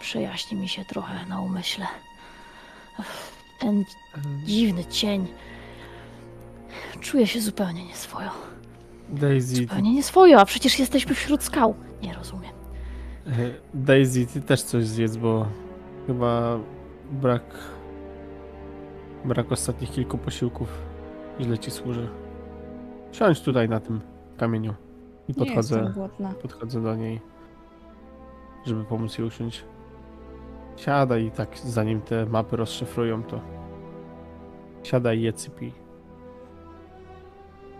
przejaśni 0.00 0.58
mi 0.58 0.68
się 0.68 0.84
trochę 0.84 1.26
na 1.26 1.40
umyśle. 1.40 1.86
Ten 3.58 3.84
dziwny 4.44 4.84
cień. 4.84 5.26
Czuję 7.00 7.26
się 7.26 7.40
zupełnie 7.40 7.84
nieswojo. 7.84 8.30
Daisy, 9.08 9.56
Zupełnie 9.56 9.92
nieswojo, 9.94 10.40
a 10.40 10.44
przecież 10.44 10.78
jesteśmy 10.78 11.14
wśród 11.14 11.42
skał. 11.42 11.74
Nie 12.02 12.14
rozumiem. 12.14 12.63
E, 13.26 13.30
Daisy, 13.74 14.26
ty 14.26 14.40
też 14.40 14.62
coś 14.62 14.86
zjedz, 14.86 15.16
bo 15.16 15.46
chyba 16.06 16.58
brak 17.12 17.42
brak 19.24 19.52
ostatnich 19.52 19.90
kilku 19.90 20.18
posiłków 20.18 20.68
źle 21.40 21.58
ci 21.58 21.70
służy. 21.70 22.08
Siądź 23.12 23.40
tutaj 23.40 23.68
na 23.68 23.80
tym 23.80 24.00
kamieniu 24.36 24.74
i 25.28 25.34
podchodzę, 25.34 25.92
podchodzę 26.42 26.82
do 26.82 26.96
niej, 26.96 27.20
żeby 28.66 28.84
pomóc 28.84 29.18
jej 29.18 29.26
usiąść. 29.26 29.64
Siadaj 30.76 31.24
i 31.24 31.30
tak 31.30 31.58
zanim 31.58 32.00
te 32.00 32.26
mapy 32.26 32.56
rozszyfrują 32.56 33.22
to 33.22 33.40
siadaj 34.82 35.18
i 35.18 35.22
je 35.22 35.32
cypij. 35.32 35.72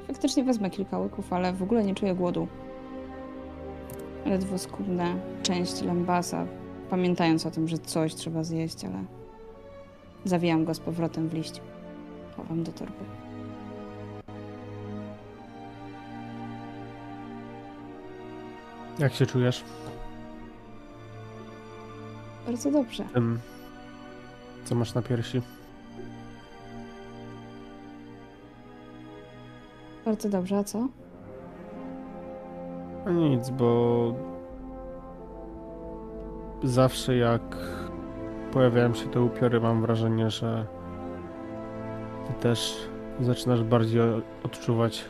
Faktycznie 0.06 0.44
wezmę 0.44 0.70
kilka 0.70 0.98
łyków, 0.98 1.32
ale 1.32 1.52
w 1.52 1.62
ogóle 1.62 1.84
nie 1.84 1.94
czuję 1.94 2.14
głodu. 2.14 2.48
Ledwo 4.26 4.59
skubnę 4.59 5.16
część 5.42 5.82
lębasa, 5.82 6.46
pamiętając 6.90 7.46
o 7.46 7.51
tym, 7.51 7.68
że 7.68 7.78
coś 7.78 8.14
trzeba 8.14 8.44
zjeść, 8.44 8.84
ale 8.84 9.05
zawijam 10.24 10.64
go 10.64 10.74
z 10.74 10.80
powrotem 10.80 11.28
w 11.28 11.34
liść. 11.34 11.60
Chowam 12.36 12.62
do 12.62 12.72
torby. 12.72 13.05
Jak 18.98 19.14
się 19.14 19.26
czujesz? 19.26 19.64
Bardzo 22.46 22.70
dobrze. 22.70 23.05
Tym, 23.14 23.40
co 24.64 24.74
masz 24.74 24.94
na 24.94 25.02
piersi? 25.02 25.42
Bardzo 30.05 30.28
dobrze, 30.28 30.56
a 30.59 30.64
co? 30.64 30.88
No 33.06 33.12
nic, 33.12 33.51
bo 33.51 34.12
zawsze 36.62 37.16
jak 37.16 37.56
pojawiają 38.52 38.94
się 38.94 39.06
te 39.06 39.20
upiory, 39.20 39.60
mam 39.60 39.82
wrażenie, 39.82 40.31
że 40.31 40.66
ty 42.26 42.32
też 42.32 42.89
zaczynasz 43.20 43.62
bardziej 43.62 44.01
odczuwać 44.44 45.05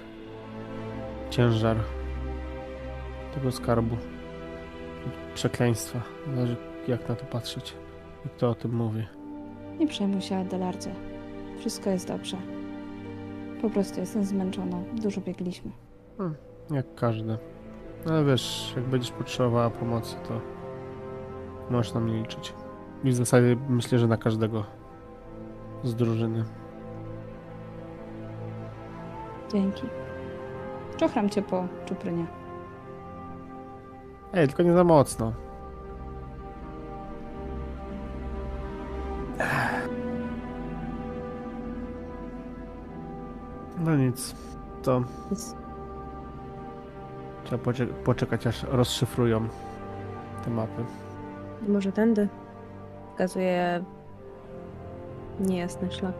ciężar 1.30 1.76
tego 3.34 3.52
skarbu, 3.52 3.96
przekleństwa. 5.34 6.00
Zależy 6.34 6.56
jak 6.88 7.08
na 7.08 7.14
to 7.14 7.24
patrzeć 7.24 7.76
i 8.26 8.28
kto 8.28 8.50
o 8.50 8.54
tym 8.54 8.74
mówi. 8.76 9.06
Nie 9.78 9.86
przejmuj 9.86 10.20
się, 10.20 10.36
Adelardzie. 10.36 10.94
Wszystko 11.58 11.90
jest 11.90 12.08
dobrze. 12.08 12.36
Po 13.62 13.70
prostu 13.70 14.00
jestem 14.00 14.24
zmęczona. 14.24 14.76
Dużo 15.02 15.20
biegliśmy. 15.20 15.70
Jak 16.70 16.94
każdy. 16.94 17.38
Ale 18.06 18.24
wiesz, 18.24 18.72
jak 18.76 18.84
będziesz 18.84 19.10
potrzebowała 19.10 19.70
pomocy, 19.70 20.16
to 20.28 20.40
możesz 21.70 21.94
na 21.94 22.00
mnie 22.00 22.18
liczyć. 22.18 22.54
I 23.04 23.10
w 23.10 23.14
zasadzie 23.14 23.56
myślę, 23.68 23.98
że 23.98 24.08
na 24.08 24.16
każdego 24.16 24.64
z 25.84 25.94
drużyny. 25.94 26.44
Dzięki. 29.52 29.82
Czochram 30.96 31.30
cię 31.30 31.42
po 31.42 31.68
czuprynie. 31.86 32.26
Ej, 34.32 34.48
tylko 34.48 34.62
nie 34.62 34.72
za 34.72 34.84
mocno. 34.84 35.32
No 43.78 43.96
nic, 43.96 44.34
to 44.82 45.02
Więc 45.30 45.63
trzeba 47.44 47.64
poczek- 47.64 47.92
poczekać 47.92 48.46
aż 48.46 48.62
rozszyfrują 48.62 49.48
te 50.44 50.50
mapy. 50.50 50.84
może 51.68 51.92
tędy. 51.92 52.28
Wskazuje 53.12 53.84
niejasny 55.40 55.92
szlak. 55.92 56.14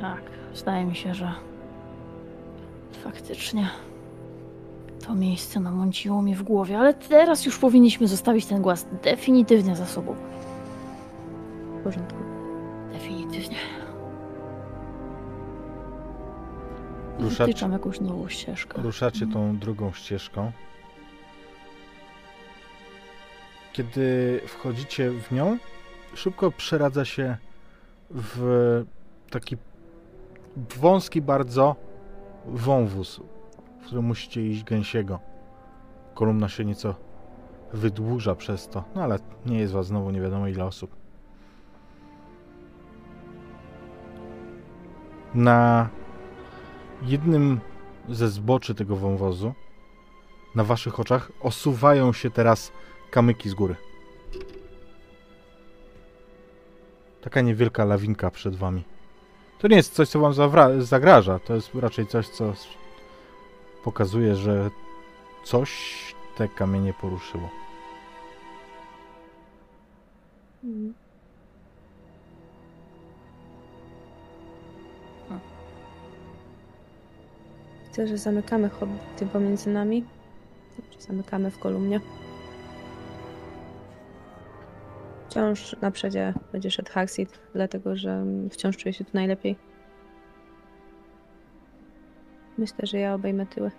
Tak, 0.00 0.20
wydaje 0.58 0.84
mi 0.84 0.94
się, 0.96 1.14
że 1.14 1.32
faktycznie 3.04 3.68
To 5.06 5.14
miejsce 5.14 5.60
namąciło 5.60 6.22
mnie 6.22 6.36
w 6.36 6.42
głowie, 6.42 6.78
ale 6.78 6.94
teraz 6.94 7.46
już 7.46 7.58
powinniśmy 7.58 8.08
zostawić 8.08 8.46
ten 8.46 8.62
głaz 8.62 8.86
definitywnie 9.04 9.76
za 9.76 9.86
sobą. 9.86 10.14
W 11.80 11.84
porządku. 11.84 12.18
Definitywnie. 12.92 13.56
Wytyczam 17.18 17.72
jakąś 17.72 18.00
nową 18.00 18.28
ścieżkę. 18.28 18.82
Ruszacie 18.82 19.26
tą 19.26 19.58
drugą 19.58 19.92
ścieżką. 19.92 20.52
Kiedy 23.72 24.40
wchodzicie 24.46 25.10
w 25.10 25.32
nią, 25.32 25.58
szybko 26.14 26.50
przeradza 26.50 27.04
się 27.04 27.36
w 28.10 28.84
taki 29.30 29.56
wąski 30.56 31.22
bardzo 31.22 31.76
wąwóz, 32.46 33.20
w 33.80 33.86
którym 33.86 34.04
musicie 34.04 34.46
iść 34.46 34.64
gęsiego. 34.64 35.20
Kolumna 36.14 36.48
się 36.48 36.64
nieco 36.64 36.94
wydłuża 37.72 38.34
przez 38.34 38.68
to, 38.68 38.84
no 38.94 39.02
ale 39.02 39.18
nie 39.46 39.58
jest 39.58 39.72
was 39.72 39.86
znowu 39.86 40.10
nie 40.10 40.20
wiadomo 40.20 40.48
ile 40.48 40.64
osób. 40.64 40.96
Na 45.34 45.88
jednym 47.02 47.60
ze 48.08 48.28
zboczy 48.28 48.74
tego 48.74 48.96
wąwozu 48.96 49.52
na 50.54 50.64
waszych 50.64 51.00
oczach 51.00 51.32
osuwają 51.40 52.12
się 52.12 52.30
teraz 52.30 52.72
kamyki 53.10 53.48
z 53.48 53.54
góry. 53.54 53.76
Taka 57.20 57.40
niewielka 57.40 57.84
lawinka 57.84 58.30
przed 58.30 58.56
wami. 58.56 58.84
To 59.58 59.68
nie 59.68 59.76
jest 59.76 59.94
coś, 59.94 60.08
co 60.08 60.20
wam 60.20 60.32
zagraża. 60.78 61.38
To 61.38 61.54
jest 61.54 61.74
raczej 61.74 62.06
coś, 62.06 62.28
co 62.28 62.52
pokazuje, 63.84 64.36
że 64.36 64.70
coś 65.44 65.70
te 66.36 66.48
kamienie 66.48 66.94
poruszyło. 67.00 67.50
Mhm. 70.64 71.05
Widzę, 77.96 78.08
że 78.08 78.18
zamykamy 78.18 78.68
hobbity 78.68 79.26
pomiędzy 79.26 79.70
nami. 79.70 80.04
Czy 80.90 81.00
zamykamy 81.00 81.50
w 81.50 81.58
kolumnie. 81.58 82.00
Wciąż 85.28 85.76
na 85.80 85.90
przedzie 85.90 86.34
będzie 86.52 86.70
szedł 86.70 86.92
Haxid, 86.92 87.38
dlatego 87.54 87.96
że 87.96 88.24
wciąż 88.50 88.76
czuję 88.76 88.92
się 88.92 89.04
tu 89.04 89.10
najlepiej. 89.14 89.56
Myślę, 92.58 92.86
że 92.86 92.98
ja 92.98 93.14
obejmę 93.14 93.46
tyły. 93.46 93.70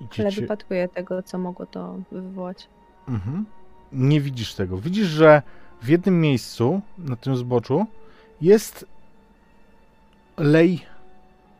Ale 0.00 0.28
Idziecie... 0.28 0.40
wypatruję 0.40 0.88
tego, 0.88 1.22
co 1.22 1.38
mogło 1.38 1.66
to 1.66 1.98
wywołać. 2.12 2.68
Mhm. 3.08 3.46
Nie 3.92 4.20
widzisz 4.20 4.54
tego. 4.54 4.78
Widzisz, 4.78 5.06
że 5.06 5.42
w 5.82 5.88
jednym 5.88 6.20
miejscu 6.20 6.80
na 6.98 7.16
tym 7.16 7.36
zboczu 7.36 7.86
jest 8.40 8.93
lej 10.38 10.86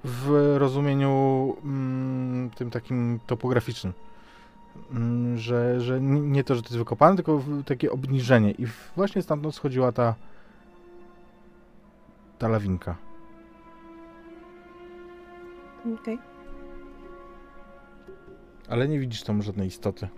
w 0.05 0.55
rozumieniu 0.59 1.56
mm, 1.64 2.51
tym 2.51 2.70
takim 2.70 3.20
topograficznym. 3.26 3.92
Mm, 4.90 5.38
że, 5.38 5.80
że 5.80 6.01
nie 6.01 6.44
to, 6.44 6.55
że 6.55 6.62
to 6.62 6.68
jest 6.68 6.78
wykopane, 6.78 7.16
tylko 7.16 7.42
takie 7.66 7.90
obniżenie. 7.90 8.51
I 8.51 8.66
właśnie 8.96 9.22
stamtąd 9.22 9.55
schodziła 9.55 9.92
ta 9.92 10.14
ta 12.38 12.48
lawinka. 12.48 12.96
Okej. 16.01 16.18
Ale 18.68 18.88
nie 18.88 18.98
widzisz 18.98 19.22
tam 19.22 19.42
żadnej 19.42 19.68
istoty. 19.68 20.09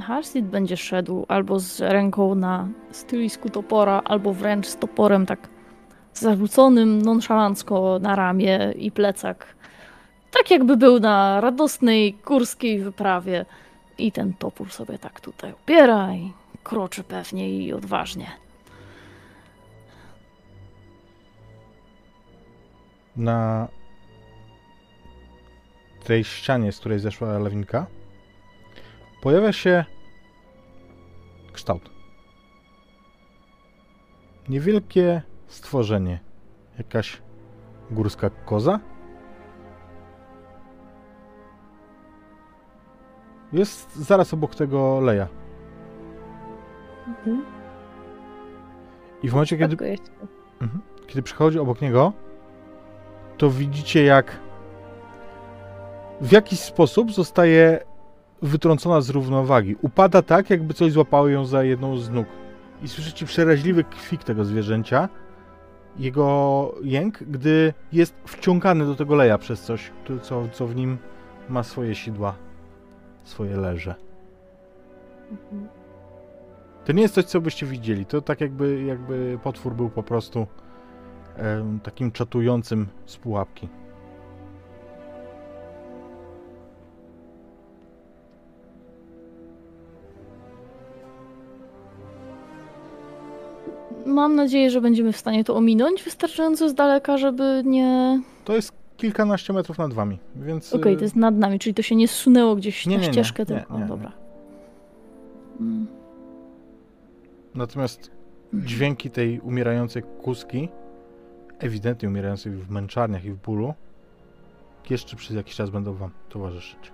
Halsid 0.00 0.46
będzie 0.46 0.76
szedł 0.76 1.24
albo 1.28 1.60
z 1.60 1.80
ręką 1.80 2.34
na 2.34 2.68
stylisku 2.90 3.50
topora, 3.50 4.02
albo 4.04 4.32
wręcz 4.32 4.66
z 4.66 4.76
toporem 4.76 5.26
tak 5.26 5.48
zarzuconym 6.20 7.02
nonszalancko 7.02 7.98
na 8.02 8.16
ramię 8.16 8.74
i 8.76 8.90
plecak. 8.90 9.46
Tak 10.30 10.50
jakby 10.50 10.76
był 10.76 11.00
na 11.00 11.40
radosnej 11.40 12.14
górskiej 12.26 12.80
wyprawie. 12.80 13.44
I 13.98 14.12
ten 14.12 14.34
topór 14.34 14.70
sobie 14.70 14.98
tak 14.98 15.20
tutaj 15.20 15.52
opiera 15.52 16.14
i 16.14 16.32
kroczy 16.62 17.04
pewnie 17.04 17.50
i 17.50 17.72
odważnie. 17.72 18.26
na 23.18 23.68
tej 26.04 26.24
ścianie, 26.24 26.72
z 26.72 26.78
której 26.78 26.98
zeszła 26.98 27.38
lawinka, 27.38 27.86
pojawia 29.22 29.52
się 29.52 29.84
kształt. 31.52 31.90
Niewielkie 34.48 35.22
stworzenie. 35.48 36.20
Jakaś 36.78 37.22
górska 37.90 38.30
koza. 38.30 38.80
Jest 43.52 43.96
zaraz 43.96 44.34
obok 44.34 44.54
tego 44.54 45.00
leja. 45.00 45.28
Mhm. 47.06 47.44
I 49.22 49.28
w 49.28 49.32
momencie, 49.32 49.58
kiedy. 49.58 49.98
Mhm. 50.60 50.80
Kiedy 51.06 51.22
przychodzi 51.22 51.58
obok 51.58 51.80
niego, 51.80 52.12
to 53.36 53.50
widzicie 53.50 54.04
jak 54.04 54.40
w 56.20 56.32
jakiś 56.32 56.60
sposób 56.60 57.12
zostaje 57.12 57.84
wytrącona 58.42 59.00
z 59.00 59.10
równowagi. 59.10 59.76
Upada 59.82 60.22
tak, 60.22 60.50
jakby 60.50 60.74
coś 60.74 60.92
złapało 60.92 61.28
ją 61.28 61.44
za 61.44 61.64
jedną 61.64 61.96
z 61.96 62.10
nóg. 62.10 62.26
I 62.82 62.88
słyszycie 62.88 63.26
przeraźliwy 63.26 63.84
kwik 63.84 64.24
tego 64.24 64.44
zwierzęcia, 64.44 65.08
jego 65.98 66.74
jęk, 66.82 67.22
gdy 67.22 67.74
jest 67.92 68.14
wciągany 68.26 68.86
do 68.86 68.94
tego 68.94 69.14
leja 69.14 69.38
przez 69.38 69.62
coś, 69.62 69.90
co, 70.22 70.48
co 70.48 70.66
w 70.66 70.76
nim 70.76 70.98
ma 71.48 71.62
swoje 71.62 71.94
sidła, 71.94 72.34
swoje 73.24 73.56
leże. 73.56 73.94
Mhm. 75.30 75.68
To 76.84 76.92
nie 76.92 77.02
jest 77.02 77.14
coś, 77.14 77.24
co 77.24 77.40
byście 77.40 77.66
widzieli. 77.66 78.06
To 78.06 78.22
tak 78.22 78.40
jakby, 78.40 78.82
jakby 78.82 79.38
potwór 79.42 79.74
był 79.74 79.90
po 79.90 80.02
prostu 80.02 80.46
em, 81.36 81.80
takim 81.80 82.12
czatującym 82.12 82.86
z 83.06 83.16
pułapki. 83.16 83.68
Mam 94.18 94.34
nadzieję, 94.34 94.70
że 94.70 94.80
będziemy 94.80 95.12
w 95.12 95.16
stanie 95.16 95.44
to 95.44 95.56
ominąć 95.56 96.02
wystarczająco 96.02 96.68
z 96.68 96.74
daleka, 96.74 97.18
żeby 97.18 97.62
nie. 97.64 98.20
To 98.44 98.56
jest 98.56 98.72
kilkanaście 98.96 99.52
metrów 99.52 99.78
nad 99.78 99.92
wami, 99.92 100.18
więc... 100.36 100.72
Okej, 100.72 100.92
y, 100.94 100.96
to 100.96 101.02
jest 101.02 101.16
nad 101.16 101.36
nami, 101.36 101.58
czyli 101.58 101.74
to 101.74 101.82
się 101.82 101.96
nie 101.96 102.08
zsunęło 102.08 102.56
gdzieś 102.56 102.86
Nie, 102.86 102.96
na 102.96 103.02
nie, 103.02 103.06
nie, 103.06 103.12
ścieżkę, 103.12 103.42
nie, 103.42 103.46
tylko. 103.46 103.74
nie, 103.74 103.80
nie. 103.80 103.86
dobra. 103.86 104.12
Mm. 105.60 105.86
Natomiast 107.54 108.10
dźwięki 108.52 109.10
tej 109.10 109.40
umierającej 109.40 110.02
kuski, 110.02 110.68
ewidentnie 111.58 112.08
umierającej 112.08 112.52
w 112.52 112.70
męczarniach 112.70 113.24
i 113.24 113.30
w 113.30 113.36
bólu, 113.36 113.74
jeszcze 114.90 115.16
przez 115.16 115.36
jakiś 115.36 115.54
czas 115.54 115.70
będą 115.70 115.94
wam 115.94 116.10
towarzyszyć. 116.28 116.92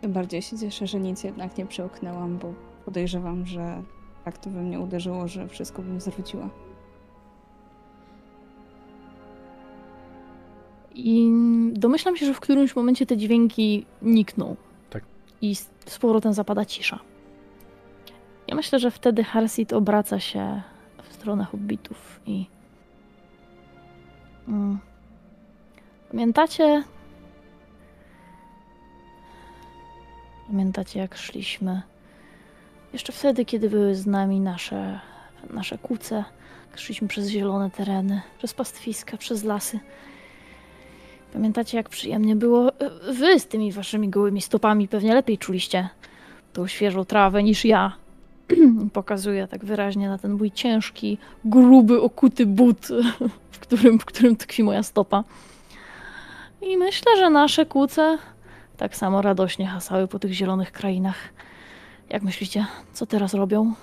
Tym 0.00 0.12
bardziej 0.12 0.42
się 0.42 0.58
cieszę, 0.58 0.86
że 0.86 1.00
nic 1.00 1.24
jednak 1.24 1.58
nie 1.58 1.66
przełknęłam, 1.66 2.38
bo 2.38 2.69
podejrzewam, 2.90 3.46
że 3.46 3.82
tak 4.24 4.38
to 4.38 4.50
by 4.50 4.60
mnie 4.60 4.80
uderzyło, 4.80 5.28
że 5.28 5.48
wszystko 5.48 5.82
bym 5.82 6.00
zwróciła. 6.00 6.48
I 10.94 11.32
domyślam 11.72 12.16
się, 12.16 12.26
że 12.26 12.34
w 12.34 12.40
którymś 12.40 12.76
momencie 12.76 13.06
te 13.06 13.16
dźwięki 13.16 13.86
nikną. 14.02 14.56
Tak. 14.90 15.04
I 15.42 15.54
z 15.56 15.70
z 15.86 15.98
powrotem 15.98 16.32
zapada 16.32 16.64
cisza. 16.64 16.98
Ja 18.48 18.54
myślę, 18.54 18.78
że 18.78 18.90
wtedy 18.90 19.24
Harsit 19.24 19.72
obraca 19.72 20.20
się 20.20 20.62
w 21.02 21.12
stronę 21.12 21.44
hobbitów 21.44 22.20
i. 22.26 22.46
Mm. 24.48 24.78
Pamiętacie? 26.10 26.84
Pamiętacie, 30.46 31.00
jak 31.00 31.16
szliśmy? 31.16 31.89
Jeszcze 32.92 33.12
wtedy, 33.12 33.44
kiedy 33.44 33.70
były 33.70 33.94
z 33.94 34.06
nami 34.06 34.40
nasze, 34.40 35.00
nasze 35.50 35.78
kuce. 35.78 36.24
Szliśmy 36.74 37.08
przez 37.08 37.28
zielone 37.28 37.70
tereny, 37.70 38.20
przez 38.38 38.54
pastwiska, 38.54 39.16
przez 39.16 39.44
lasy. 39.44 39.80
Pamiętacie, 41.32 41.76
jak 41.76 41.88
przyjemnie 41.88 42.36
było? 42.36 42.72
Wy 43.12 43.40
z 43.40 43.46
tymi 43.46 43.72
waszymi 43.72 44.08
gołymi 44.08 44.42
stopami 44.42 44.88
pewnie 44.88 45.14
lepiej 45.14 45.38
czuliście 45.38 45.88
tą 46.52 46.66
świeżą 46.66 47.04
trawę 47.04 47.42
niż 47.42 47.64
ja. 47.64 47.92
Pokazuję 48.92 49.48
tak 49.48 49.64
wyraźnie 49.64 50.08
na 50.08 50.18
ten 50.18 50.32
mój 50.32 50.50
ciężki, 50.50 51.18
gruby, 51.44 52.00
okuty 52.00 52.46
but, 52.46 52.88
w 53.50 53.58
którym, 53.58 53.98
w 53.98 54.04
którym 54.04 54.36
tkwi 54.36 54.62
moja 54.62 54.82
stopa. 54.82 55.24
I 56.62 56.76
myślę, 56.76 57.16
że 57.16 57.30
nasze 57.30 57.66
kuce 57.66 58.18
tak 58.76 58.96
samo 58.96 59.22
radośnie 59.22 59.66
hasały 59.66 60.08
po 60.08 60.18
tych 60.18 60.32
zielonych 60.32 60.72
krainach. 60.72 61.16
Jak 62.10 62.22
myślicie, 62.22 62.66
co 62.92 63.06
teraz 63.06 63.34
robią? 63.34 63.74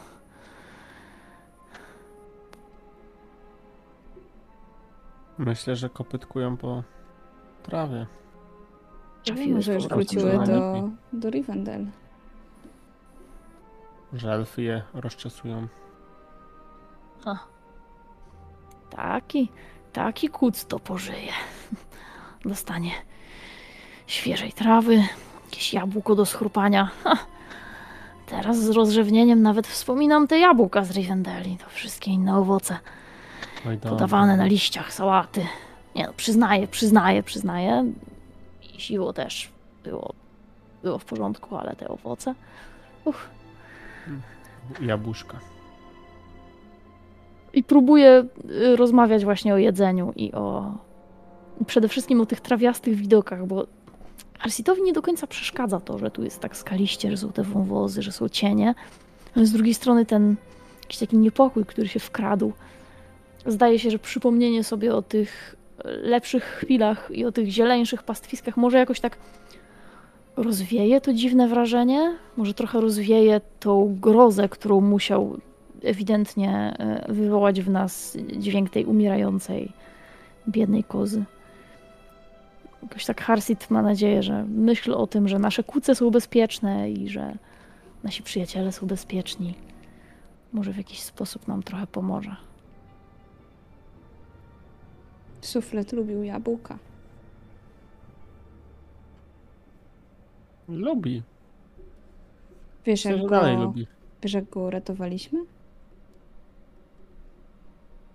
Myślę, 5.38 5.76
że 5.76 5.90
kopytkują 5.90 6.58
po 6.58 6.84
trawie. 7.64 8.08
Może 9.54 9.62
z 9.62 9.76
już 9.76 9.88
wróciły 9.88 10.32
do 10.46 10.90
do, 11.14 11.30
Rivendell. 11.30 11.88
Że 14.14 14.34
elfy 14.34 14.62
je 14.62 14.84
rozczesują. 14.94 15.68
Taki, 18.90 19.52
taki 19.94 20.30
kuc 20.30 20.66
to 20.66 20.80
pożyje. 20.80 21.32
Dostanie 22.46 22.92
świeżej 24.08 24.54
trawy, 24.54 25.04
jakieś 25.46 25.74
jabłko 25.74 26.16
do 26.16 26.26
schrupania. 26.26 26.92
Ha. 27.04 27.18
Teraz 28.28 28.60
z 28.60 28.70
rozrzewnieniem 28.70 29.42
nawet 29.42 29.68
wspominam 29.68 30.28
te 30.28 30.40
jabłka 30.40 30.84
z 30.84 30.92
Rivendelli. 30.92 31.58
To 31.58 31.70
wszystkie 31.70 32.12
inne 32.12 32.38
owoce 32.38 32.78
dobra. 33.66 33.90
podawane 33.90 34.38
na 34.38 34.46
liściach, 34.46 34.94
sałaty. 34.94 35.46
Nie 35.96 36.08
no, 36.08 36.14
przyznaję, 36.18 36.68
przyznaję, 36.68 37.24
przyznaję. 37.24 37.86
I 38.76 38.82
siło 38.82 39.14
też 39.14 39.52
było, 39.84 40.14
było 40.84 40.98
w 40.98 41.06
porządku, 41.06 41.56
ale 41.58 41.76
te 41.76 41.88
owoce... 41.88 42.36
Uch. 43.06 43.30
Jabłuszka. 44.82 45.40
I 47.54 47.64
próbuję 47.64 48.26
y, 48.52 48.76
rozmawiać 48.76 49.26
właśnie 49.26 49.54
o 49.54 49.58
jedzeniu 49.58 50.14
i 50.16 50.34
o. 50.34 50.72
Przede 51.68 51.88
wszystkim 51.88 52.22
o 52.22 52.26
tych 52.26 52.42
trawiastych 52.42 52.96
widokach, 52.96 53.46
bo 53.46 53.68
Arsitowi 54.40 54.82
nie 54.82 54.94
do 54.94 55.02
końca 55.02 55.28
przeszkadza 55.28 55.80
to, 55.80 55.98
że 55.98 56.12
tu 56.12 56.24
jest 56.24 56.40
tak 56.40 56.58
skaliście, 56.58 57.12
że 57.12 57.18
są 57.18 57.32
te 57.32 57.44
wąwozy, 57.44 58.02
że 58.02 58.12
są 58.12 58.30
cienie. 58.30 58.76
Ale 59.36 59.46
z 59.46 59.52
drugiej 59.52 59.74
strony 59.74 60.06
ten 60.06 60.36
jakiś 60.82 60.98
taki 60.98 61.18
niepokój, 61.18 61.66
który 61.66 61.88
się 61.88 62.00
wkradł. 62.00 62.54
Zdaje 63.46 63.80
się, 63.80 63.92
że 63.92 64.00
przypomnienie 64.00 64.64
sobie 64.64 64.96
o 64.96 65.02
tych 65.02 65.56
lepszych 65.86 66.44
chwilach 66.44 67.10
i 67.12 67.26
o 67.26 67.32
tych 67.32 67.50
zieleńszych 67.50 68.04
pastwiskach 68.04 68.58
może 68.58 68.78
jakoś 68.78 69.00
tak 69.00 69.18
rozwieje 70.38 71.02
to 71.02 71.14
dziwne 71.14 71.48
wrażenie, 71.48 72.16
może 72.38 72.54
trochę 72.54 72.82
rozwieje 72.82 73.42
tą 73.60 73.98
grozę, 74.02 74.50
którą 74.50 74.82
musiał 74.82 75.38
ewidentnie 75.84 76.76
e, 76.80 77.14
wywołać 77.14 77.62
w 77.62 77.70
nas 77.70 78.18
dźwięk 78.38 78.70
tej 78.70 78.86
umierającej, 78.86 79.72
biednej 80.48 80.84
kozy. 80.84 81.24
Jakoś 82.84 83.06
tak 83.06 83.22
Harsit 83.22 83.70
ma 83.70 83.82
nadzieję, 83.82 84.24
że 84.24 84.46
myśl 84.46 84.94
o 84.94 85.08
tym, 85.08 85.28
że 85.28 85.40
nasze 85.40 85.64
kuce 85.64 85.96
są 85.96 86.12
bezpieczne 86.12 86.92
i 86.92 87.10
że 87.10 87.38
nasi 88.04 88.24
przyjaciele 88.24 88.72
są 88.72 88.88
bezpieczni, 88.88 89.54
może 90.54 90.74
w 90.74 90.78
jakiś 90.78 91.02
sposób 91.04 91.48
nam 91.48 91.64
trochę 91.64 91.88
pomoże. 91.88 92.36
Suflet 95.42 95.92
lubił 95.94 96.24
jabłka. 96.24 96.78
Lubi. 100.68 101.24
Wiesz, 102.86 103.06
Myślę, 103.06 103.12
jak 103.12 103.22
że 103.22 103.28
go, 103.28 103.30
dalej 103.30 103.58
lubi. 103.58 103.88
wiesz, 104.24 104.34
jak 104.34 104.50
go 104.50 104.60
uratowaliśmy? 104.62 105.40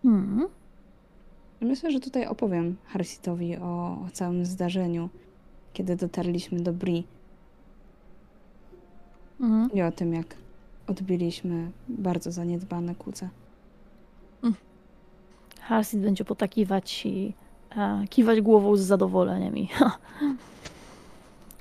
Hmm. 0.03 0.49
Myślę, 1.63 1.91
że 1.91 2.01
tutaj 2.01 2.27
opowiem 2.27 2.77
Harsitowi 2.87 3.57
o, 3.57 3.99
o 4.07 4.09
całym 4.13 4.47
zdarzeniu, 4.47 5.09
kiedy 5.73 5.97
dotarliśmy 5.97 6.61
do 6.61 6.73
Bri 6.73 7.05
Mhm. 9.41 9.71
i 9.73 9.83
o 9.83 9.93
tym, 9.93 10.15
jak 10.15 10.27
odbiliśmy 10.87 11.71
bardzo 11.89 12.33
zaniedbane 12.33 12.95
kuce. 12.95 13.29
Harsit 15.61 16.01
będzie 16.01 16.25
potakiwać 16.25 17.07
i 17.07 17.35
e, 17.77 18.05
kiwać 18.11 18.41
głową 18.41 18.77
z 18.77 18.81
zadowoleniem. 18.81 19.57
I, 19.57 19.67
ha. 19.79 19.97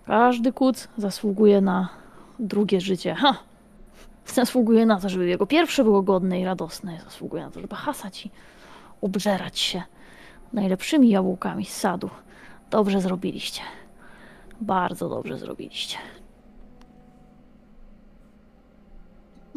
Każdy 0.05 0.53
kuc 0.53 0.87
zasługuje 0.97 1.61
na 1.61 1.89
drugie 2.39 2.81
życie. 2.81 3.15
Ha. 3.15 3.35
Zasługuje 4.25 4.85
na 4.85 4.99
to, 4.99 5.09
żeby 5.09 5.27
jego 5.27 5.45
pierwsze 5.45 5.83
było 5.83 6.01
godne 6.01 6.41
i 6.41 6.45
radosne. 6.45 6.99
Zasługuje 7.03 7.43
na 7.43 7.51
to, 7.51 7.61
żeby 7.61 7.75
hasać 7.75 8.25
i 8.25 8.31
obżerać 9.01 9.59
się 9.59 9.83
najlepszymi 10.53 11.09
jabłkami 11.09 11.65
z 11.65 11.77
sadu. 11.77 12.09
Dobrze 12.69 13.01
zrobiliście. 13.01 13.61
Bardzo 14.61 15.09
dobrze 15.09 15.37
zrobiliście. 15.37 15.97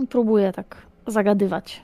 Próbuję 0.08 0.52
tak 0.52 0.86
zagadywać 1.06 1.82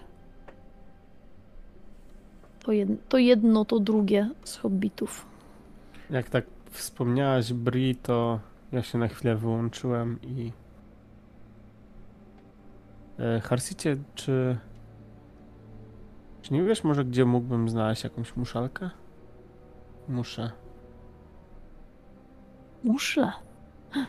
to, 2.61 2.73
jed, 2.73 3.09
to 3.09 3.19
jedno, 3.19 3.65
to 3.65 3.81
drugie 3.81 4.31
z 4.45 4.57
hobbitów. 4.57 5.27
Jak 6.11 6.31
tak 6.31 6.45
wspomniałaś 6.71 7.53
Bri, 7.53 7.97
to 7.97 8.41
ja 8.73 8.83
się 8.83 8.99
na 8.99 9.09
chwilę 9.09 9.37
wyłączyłem 9.37 10.19
i... 10.23 10.53
E, 13.19 13.41
Harsicie, 13.41 13.97
czy... 14.15 14.57
Czy 16.43 16.55
nie 16.55 16.63
wiesz 16.63 16.85
może, 16.85 17.05
gdzie 17.05 17.25
mógłbym 17.25 17.69
znaleźć 17.69 18.05
jakąś 18.05 18.37
muszalkę? 18.37 18.91
Muszę. 20.09 20.51
Muszle. 22.85 23.33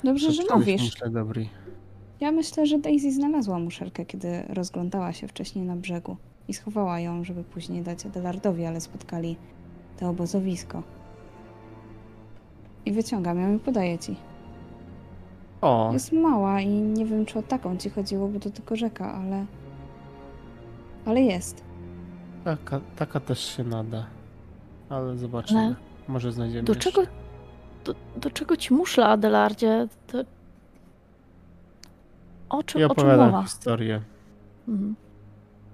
Dobrze, 0.04 0.26
że 0.32 0.34
Przeczytałeś 0.34 0.66
mówisz. 0.68 0.82
Muszle 0.82 1.10
do 1.10 1.26
Bri. 1.26 1.50
Ja 2.20 2.32
myślę, 2.32 2.66
że 2.66 2.80
Daisy 2.80 3.12
znalazła 3.12 3.60
muszelkę, 3.60 4.06
kiedy 4.06 4.44
rozglądała 4.50 5.14
się 5.14 5.28
wcześniej 5.28 5.66
na 5.66 5.76
brzegu 5.76 6.18
i 6.48 6.54
schowała 6.54 7.00
ją, 7.00 7.24
żeby 7.24 7.44
później 7.44 7.82
dać 7.82 8.06
Adelardowi, 8.06 8.66
ale 8.66 8.82
spotkali 8.82 9.36
to 10.00 10.10
obozowisko. 10.10 10.84
I 12.86 12.92
wyciągam 12.92 13.40
ją 13.42 13.56
i 13.56 13.60
podaję 13.60 13.98
ci. 13.98 14.16
O, 15.62 15.90
Jest 15.94 16.12
mała 16.12 16.62
i 16.62 16.68
nie 16.68 17.06
wiem, 17.06 17.26
czy 17.26 17.40
o 17.40 17.42
taką 17.42 17.78
ci 17.78 17.90
chodziło, 17.90 18.28
bo 18.28 18.40
to 18.40 18.50
tylko 18.50 18.76
rzeka, 18.76 19.14
ale... 19.14 19.46
Ale 21.06 21.22
jest. 21.22 21.64
Taka, 22.44 22.82
taka 22.96 23.20
też 23.20 23.40
się 23.40 23.64
nada. 23.64 24.06
Ale 24.90 25.18
zobaczymy. 25.18 25.60
Ale 25.60 25.76
Może 26.08 26.32
znajdziemy 26.32 26.64
do 26.64 26.74
jeszcze. 26.74 26.92
czego, 26.92 27.08
do, 27.86 27.96
do 28.18 28.30
czego 28.30 28.58
ci 28.58 28.74
muszla, 28.74 29.08
Adelardzie? 29.08 29.88
To... 30.08 30.18
O 32.50 32.64
czym, 32.64 32.82
I 32.82 32.84
o 32.84 32.88
czym 32.90 32.92
opowiadam 32.92 33.32
mowa? 33.32 33.44
historię 33.44 34.02
Mhm. 34.68 34.96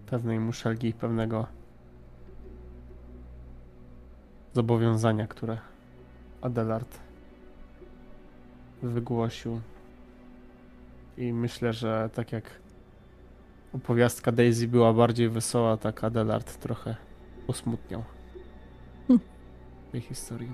pewnej 0.06 0.40
muszelki, 0.40 0.94
pewnego 0.94 1.48
zobowiązania, 4.54 5.28
które 5.28 5.58
Adelard 6.42 7.00
wygłosił. 8.84 9.62
I 11.18 11.34
myślę, 11.34 11.74
że 11.74 12.10
tak 12.14 12.32
jak 12.32 12.44
opowiastka 13.78 14.32
Daisy 14.32 14.68
była 14.68 14.94
bardziej 14.94 15.30
wesoła, 15.30 15.78
tak 15.78 16.04
Adelard 16.04 16.58
trochę 16.58 16.96
posmutniał 17.48 18.04
Hm. 19.08 19.20
w 19.88 19.92
tej 19.92 20.02
historii. 20.02 20.52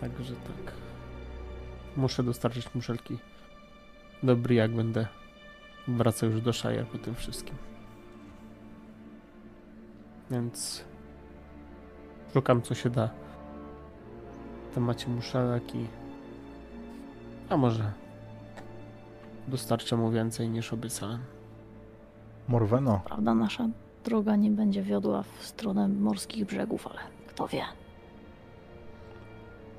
Także 0.00 0.34
tak. 0.34 0.74
Muszę 1.96 2.22
dostarczyć 2.22 2.74
muszelki 2.74 3.18
dobry, 4.22 4.54
jak 4.54 4.74
będę 4.74 5.06
wracał 5.88 6.30
już 6.30 6.40
do 6.40 6.52
Shire 6.52 6.84
po 6.84 6.98
tym 6.98 7.14
wszystkim. 7.14 7.54
Więc 10.30 10.84
szukam 12.32 12.62
co 12.62 12.74
się 12.74 12.90
da 12.90 13.10
w 14.70 14.74
temacie 14.74 15.08
muszelek 15.08 15.74
i 15.74 15.86
a 17.48 17.56
może 17.56 17.92
dostarczę 19.48 19.96
mu 19.96 20.10
więcej 20.10 20.48
niż 20.48 20.72
obiecałem. 20.72 21.20
Morweno, 22.48 23.00
Prawda, 23.04 23.34
nasza 23.34 23.68
droga 24.04 24.36
nie 24.36 24.50
będzie 24.50 24.82
wiodła 24.82 25.22
w 25.22 25.46
stronę 25.46 25.88
morskich 25.88 26.44
brzegów, 26.46 26.86
ale 26.86 27.00
kto 27.26 27.48
wie. 27.48 27.62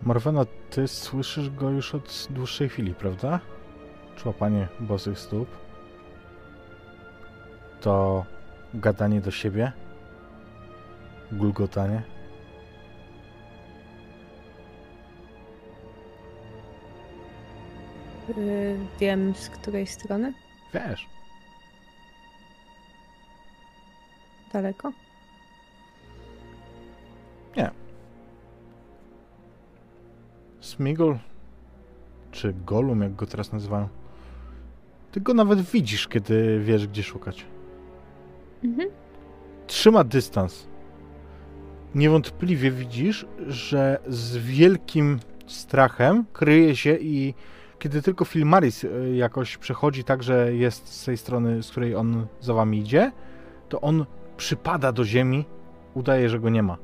Morweno, 0.03 0.45
ty 0.69 0.87
słyszysz 0.87 1.49
go 1.49 1.69
już 1.69 1.95
od 1.95 2.27
dłuższej 2.29 2.69
chwili, 2.69 2.93
prawda? 2.93 3.39
Człapanie 4.15 4.67
bosych 4.79 5.19
stóp. 5.19 5.47
To 7.81 8.25
gadanie 8.73 9.21
do 9.21 9.31
siebie. 9.31 9.71
Gulgotanie. 11.31 12.03
Y, 18.37 18.77
wiem 18.99 19.35
z 19.35 19.49
której 19.49 19.87
strony? 19.87 20.33
Wiesz, 20.73 21.07
Daleko? 24.53 24.91
Smigol, 30.69 31.17
czy 32.31 32.53
Golum, 32.65 33.01
jak 33.01 33.15
go 33.15 33.25
teraz 33.25 33.51
nazywają, 33.51 33.87
ty 35.11 35.21
go 35.21 35.33
nawet 35.33 35.61
widzisz, 35.61 36.07
kiedy 36.07 36.59
wiesz, 36.59 36.87
gdzie 36.87 37.03
szukać. 37.03 37.45
Mhm. 38.63 38.89
Trzyma 39.67 40.03
dystans. 40.03 40.67
Niewątpliwie 41.95 42.71
widzisz, 42.71 43.25
że 43.47 43.99
z 44.07 44.37
wielkim 44.37 45.19
strachem 45.47 46.25
kryje 46.33 46.75
się 46.75 46.97
i 47.01 47.33
kiedy 47.79 48.01
tylko 48.01 48.25
Filmaris 48.25 48.83
y, 48.83 49.15
jakoś 49.15 49.57
przechodzi 49.57 50.03
tak, 50.03 50.23
że 50.23 50.53
jest 50.53 50.87
z 50.87 51.05
tej 51.05 51.17
strony, 51.17 51.63
z 51.63 51.71
której 51.71 51.95
on 51.95 52.27
za 52.41 52.53
wami 52.53 52.79
idzie, 52.79 53.11
to 53.69 53.81
on 53.81 54.05
przypada 54.37 54.91
do 54.91 55.05
ziemi, 55.05 55.45
udaje, 55.93 56.29
że 56.29 56.39
go 56.39 56.49
nie 56.49 56.63
ma. 56.63 56.77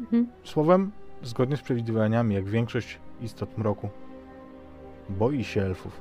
Mhm. 0.00 0.26
Słowem, 0.44 0.90
zgodnie 1.22 1.56
z 1.56 1.62
przewidywaniami, 1.62 2.34
jak 2.34 2.44
większość 2.44 2.98
istot 3.20 3.58
mroku, 3.58 3.88
boi 5.08 5.44
się 5.44 5.62
elfów. 5.62 6.00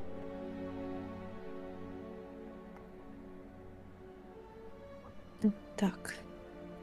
Tak. 5.78 6.14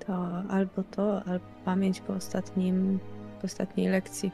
To 0.07 0.43
albo 0.49 0.83
to, 0.83 1.23
albo 1.23 1.45
pamięć 1.65 2.01
po 2.01 2.13
ostatnim, 2.13 2.99
po 3.41 3.45
ostatniej 3.45 3.89
lekcji 3.89 4.31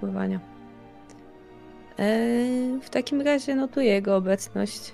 pływania. 0.00 0.49
Eee, 1.98 2.80
w 2.82 2.90
takim 2.90 3.20
razie 3.20 3.54
notuję 3.54 3.90
jego 3.92 4.16
obecność 4.16 4.92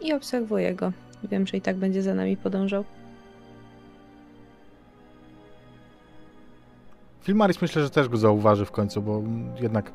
i 0.00 0.12
obserwuję 0.12 0.74
go. 0.74 0.92
Wiem, 1.24 1.46
że 1.46 1.56
i 1.56 1.60
tak 1.60 1.76
będzie 1.76 2.02
za 2.02 2.14
nami 2.14 2.36
podążał. 2.36 2.84
Filmaris 7.22 7.62
myślę, 7.62 7.82
że 7.82 7.90
też 7.90 8.08
go 8.08 8.16
zauważy 8.16 8.64
w 8.64 8.70
końcu, 8.70 9.02
bo 9.02 9.22
jednak 9.60 9.92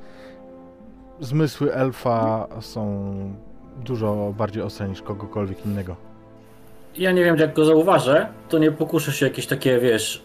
zmysły 1.20 1.74
elfa 1.74 2.48
są 2.62 3.14
dużo 3.86 4.34
bardziej 4.38 4.64
ostre 4.64 4.90
niż 4.90 5.02
kogokolwiek 5.02 5.66
innego. 5.66 5.96
Ja 6.98 7.12
nie 7.12 7.24
wiem, 7.24 7.38
jak 7.38 7.54
go 7.54 7.66
zauważę, 7.66 8.28
to 8.50 8.58
nie 8.58 8.72
pokuszę 8.72 9.12
się 9.12 9.26
jakieś 9.26 9.48
takie, 9.48 9.80
wiesz... 9.80 10.24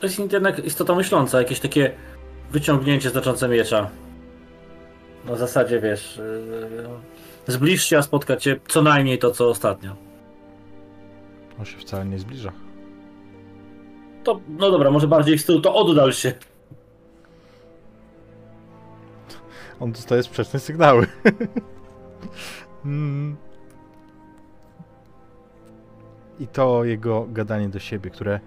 To 0.00 0.06
jest 0.06 0.32
jednak 0.32 0.64
istota 0.64 0.94
myśląca, 0.94 1.38
jakieś 1.38 1.60
takie 1.60 1.90
wyciągnięcie 2.50 3.10
znaczące 3.10 3.48
miecza. 3.48 3.90
Na 5.24 5.36
zasadzie, 5.36 5.80
wiesz... 5.80 6.16
Yy, 6.16 7.52
zbliż 7.52 7.84
się, 7.84 7.98
a 7.98 8.02
spotkać 8.02 8.42
cię 8.42 8.60
co 8.68 8.82
najmniej 8.82 9.18
to, 9.18 9.30
co 9.30 9.48
ostatnio. 9.48 9.96
On 11.58 11.64
się 11.64 11.78
wcale 11.78 12.06
nie 12.06 12.18
zbliża. 12.18 12.52
To, 14.24 14.40
no 14.48 14.70
dobra, 14.70 14.90
może 14.90 15.08
bardziej 15.08 15.38
w 15.38 15.40
stylu, 15.40 15.60
to 15.60 15.74
oddal 15.74 16.12
się. 16.12 16.32
On 19.80 19.92
dostaje 19.92 20.22
sprzeczne 20.22 20.60
sygnały. 20.60 21.06
Mm. 22.84 23.36
I 26.40 26.46
to 26.46 26.84
jego 26.84 27.26
gadanie 27.30 27.68
do 27.68 27.78
siebie, 27.78 28.10
które 28.10 28.40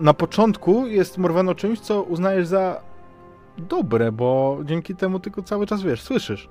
na 0.00 0.14
początku 0.14 0.86
jest 0.86 1.18
Morweno 1.18 1.54
czymś, 1.54 1.80
co 1.80 2.02
uznajesz 2.02 2.46
za 2.46 2.80
dobre, 3.58 4.12
bo 4.12 4.58
dzięki 4.64 4.94
temu 4.94 5.20
tylko 5.20 5.42
cały 5.42 5.66
czas 5.66 5.82
wiesz, 5.82 6.02
słyszysz. 6.02 6.48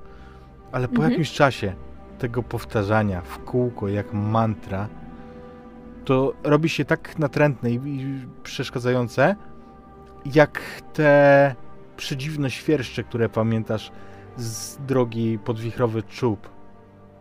Ale 0.71 0.87
po 0.87 0.93
Mhm. 0.95 1.11
jakimś 1.11 1.31
czasie 1.31 1.73
tego 2.19 2.43
powtarzania 2.43 3.21
w 3.21 3.37
kółko 3.43 3.87
jak 3.87 4.13
mantra, 4.13 4.87
to 6.05 6.33
robi 6.43 6.69
się 6.69 6.85
tak 6.85 7.19
natrętne 7.19 7.71
i, 7.71 7.75
i 7.75 8.25
przeszkadzające, 8.43 9.35
jak 10.35 10.61
te 10.93 11.55
przedziwne 11.97 12.51
świerszcze, 12.51 13.03
które 13.03 13.29
pamiętasz 13.29 13.91
z 14.37 14.77
drogi 14.77 15.39
podwichrowy 15.45 16.03
czub. 16.03 16.49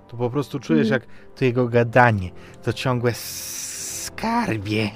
To 0.09 0.17
po 0.17 0.31
prostu 0.31 0.59
czujesz, 0.59 0.87
Mhm. 0.87 1.03
jak 1.03 1.35
to 1.39 1.45
jego 1.45 1.69
gadanie, 1.69 2.31
to 2.63 2.73
ciągłe 2.73 3.13
skarbie 3.15 4.91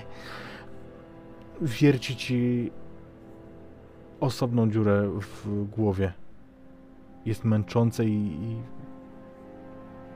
wierci 1.62 2.16
ci 2.16 2.70
osobną 4.20 4.70
dziurę 4.70 5.10
w 5.20 5.65
głowie. 5.70 6.12
Jest 7.26 7.44
męczące 7.44 8.05
i, 8.05 8.26
i 8.26 8.57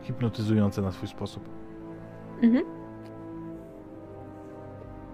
hipnotyzujące 0.02 0.82
na 0.82 0.92
swój 0.92 1.08
sposób. 1.08 1.48
Mhm. 2.42 2.64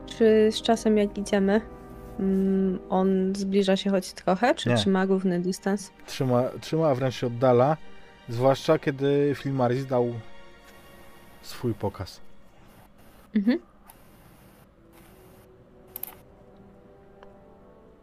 Czy 0.06 0.48
z 0.52 0.62
czasem 0.62 0.98
jak 0.98 1.18
idziemy, 1.18 1.60
mm, 2.18 2.78
on 2.90 3.34
zbliża 3.34 3.76
się 3.76 3.90
choć 3.90 4.12
trochę, 4.12 4.54
czy 4.54 4.68
Nie. 4.68 4.76
trzyma 4.76 5.04
równy 5.04 5.40
dystans? 5.40 5.92
Trzyma, 6.06 6.42
trzyma 6.60 6.88
a 6.88 6.94
wręcz 6.94 7.14
się 7.14 7.26
oddala, 7.26 7.76
zwłaszcza 8.28 8.78
kiedy 8.78 9.32
Filmaris 9.34 9.86
dał 9.86 10.12
swój 11.42 11.74
pokaz. 11.74 12.20
Mhm. 13.34 13.58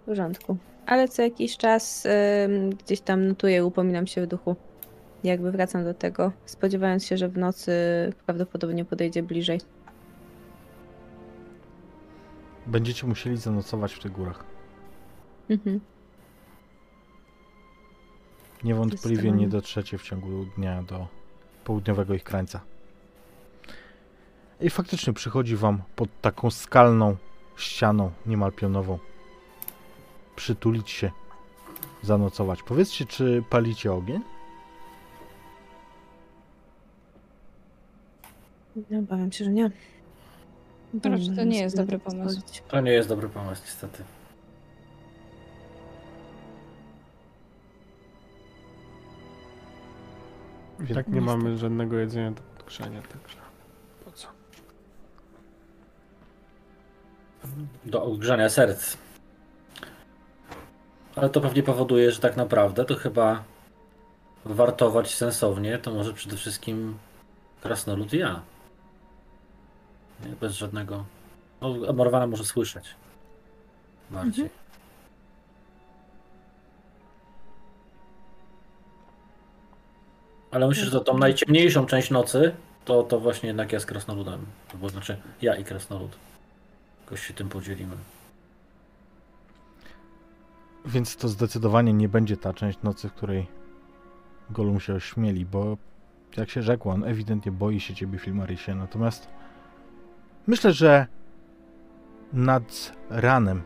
Porządku. 0.09 0.57
Ale 0.85 1.07
co 1.07 1.21
jakiś 1.21 1.57
czas 1.57 2.05
ym, 2.45 2.69
gdzieś 2.69 3.01
tam 3.01 3.27
notuję, 3.27 3.65
upominam 3.65 4.07
się 4.07 4.21
w 4.21 4.27
duchu. 4.27 4.55
Jakby 5.23 5.51
wracam 5.51 5.83
do 5.83 5.93
tego, 5.93 6.31
spodziewając 6.45 7.05
się, 7.05 7.17
że 7.17 7.29
w 7.29 7.37
nocy 7.37 7.71
prawdopodobnie 8.25 8.85
podejdzie 8.85 9.23
bliżej. 9.23 9.61
Będziecie 12.67 13.07
musieli 13.07 13.37
zanocować 13.37 13.93
w 13.93 13.99
tych 13.99 14.11
górach. 14.11 14.43
Mhm. 15.49 15.79
Niewątpliwie 18.63 19.31
nie 19.31 19.47
dotrzecie 19.47 19.97
w 19.97 20.03
ciągu 20.03 20.45
dnia 20.57 20.83
do 20.83 21.07
południowego 21.63 22.13
ich 22.13 22.23
krańca. 22.23 22.61
I 24.61 24.69
faktycznie 24.69 25.13
przychodzi 25.13 25.55
wam 25.55 25.81
pod 25.95 26.09
taką 26.21 26.51
skalną 26.51 27.15
ścianą, 27.57 28.11
niemal 28.25 28.51
pionową. 28.51 28.99
Przytulić 30.39 30.89
się, 30.89 31.11
zanocować. 32.01 32.63
Powiedzcie, 32.63 33.05
czy 33.05 33.43
palicie 33.49 33.93
ogień? 33.93 34.21
No, 38.89 38.99
Obawiam 38.99 39.31
się, 39.31 39.45
że 39.45 39.51
nie. 39.51 39.71
To 41.37 41.43
nie 41.43 41.59
jest 41.59 41.77
dobry 41.77 41.99
pomysł. 41.99 42.41
To 42.67 42.81
nie 42.81 42.91
jest 42.91 43.09
dobry 43.09 43.29
pomysł, 43.29 43.61
niestety. 43.65 44.03
I 50.89 50.93
tak 50.93 51.07
nie 51.07 51.21
mamy 51.21 51.57
żadnego 51.57 51.97
jedzenia 51.97 52.31
do 52.31 52.41
odgrzania, 52.59 53.01
także 53.01 53.37
po 54.05 54.11
co? 54.11 54.27
Do 57.85 58.03
ogrzania 58.03 58.49
serc. 58.49 58.97
Ale 61.19 61.29
to 61.29 61.41
pewnie 61.41 61.63
powoduje, 61.63 62.11
że 62.11 62.19
tak 62.19 62.37
naprawdę 62.37 62.85
to 62.85 62.95
chyba 62.95 63.43
wartować 64.45 65.15
sensownie 65.15 65.77
to 65.77 65.91
może 65.91 66.13
przede 66.13 66.37
wszystkim 66.37 66.97
krasnolud 67.61 68.13
i 68.13 68.17
ja. 68.17 68.41
Nie? 70.25 70.35
Bez 70.41 70.53
żadnego... 70.53 71.05
No, 71.61 71.93
Morwana 71.93 72.27
może 72.27 72.45
słyszeć. 72.45 72.95
Bardziej. 74.09 74.49
Ale 80.51 80.67
myślę, 80.67 80.85
że 80.85 80.91
to 80.91 80.99
tą 80.99 81.17
najciemniejszą 81.17 81.85
część 81.85 82.09
nocy 82.09 82.55
to, 82.85 83.03
to 83.03 83.19
właśnie 83.19 83.47
jednak 83.47 83.71
ja 83.71 83.79
z 83.79 83.85
krasnoludem. 83.85 84.45
To 84.81 84.89
znaczy 84.89 85.17
ja 85.41 85.55
i 85.55 85.63
krasnolud. 85.63 86.11
Jakoś 87.01 87.27
się 87.27 87.33
tym 87.33 87.49
podzielimy. 87.49 87.95
Więc 90.85 91.15
to 91.15 91.27
zdecydowanie 91.27 91.93
nie 91.93 92.09
będzie 92.09 92.37
ta 92.37 92.53
część 92.53 92.81
nocy, 92.83 93.09
w 93.09 93.13
której 93.13 93.47
Golum 94.49 94.79
się 94.79 94.93
ośmieli, 94.93 95.45
bo 95.45 95.77
jak 96.37 96.49
się 96.49 96.61
rzekło, 96.61 96.93
on 96.93 97.03
ewidentnie 97.03 97.51
boi 97.51 97.79
się 97.79 97.95
ciebie, 97.95 98.19
Filmarisie. 98.19 98.75
Natomiast 98.75 99.29
myślę, 100.47 100.73
że 100.73 101.07
nad 102.33 102.97
ranem, 103.09 103.63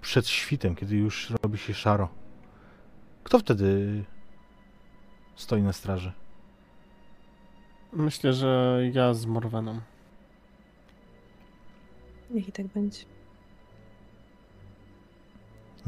przed 0.00 0.28
świtem, 0.28 0.74
kiedy 0.74 0.96
już 0.96 1.30
robi 1.42 1.58
się 1.58 1.74
szaro, 1.74 2.08
kto 3.24 3.38
wtedy 3.38 4.04
stoi 5.36 5.62
na 5.62 5.72
straży? 5.72 6.12
Myślę, 7.92 8.32
że 8.32 8.80
ja 8.92 9.14
z 9.14 9.26
Morweną. 9.26 9.80
Niech 12.30 12.48
i 12.48 12.52
tak 12.52 12.66
będzie. 12.66 13.17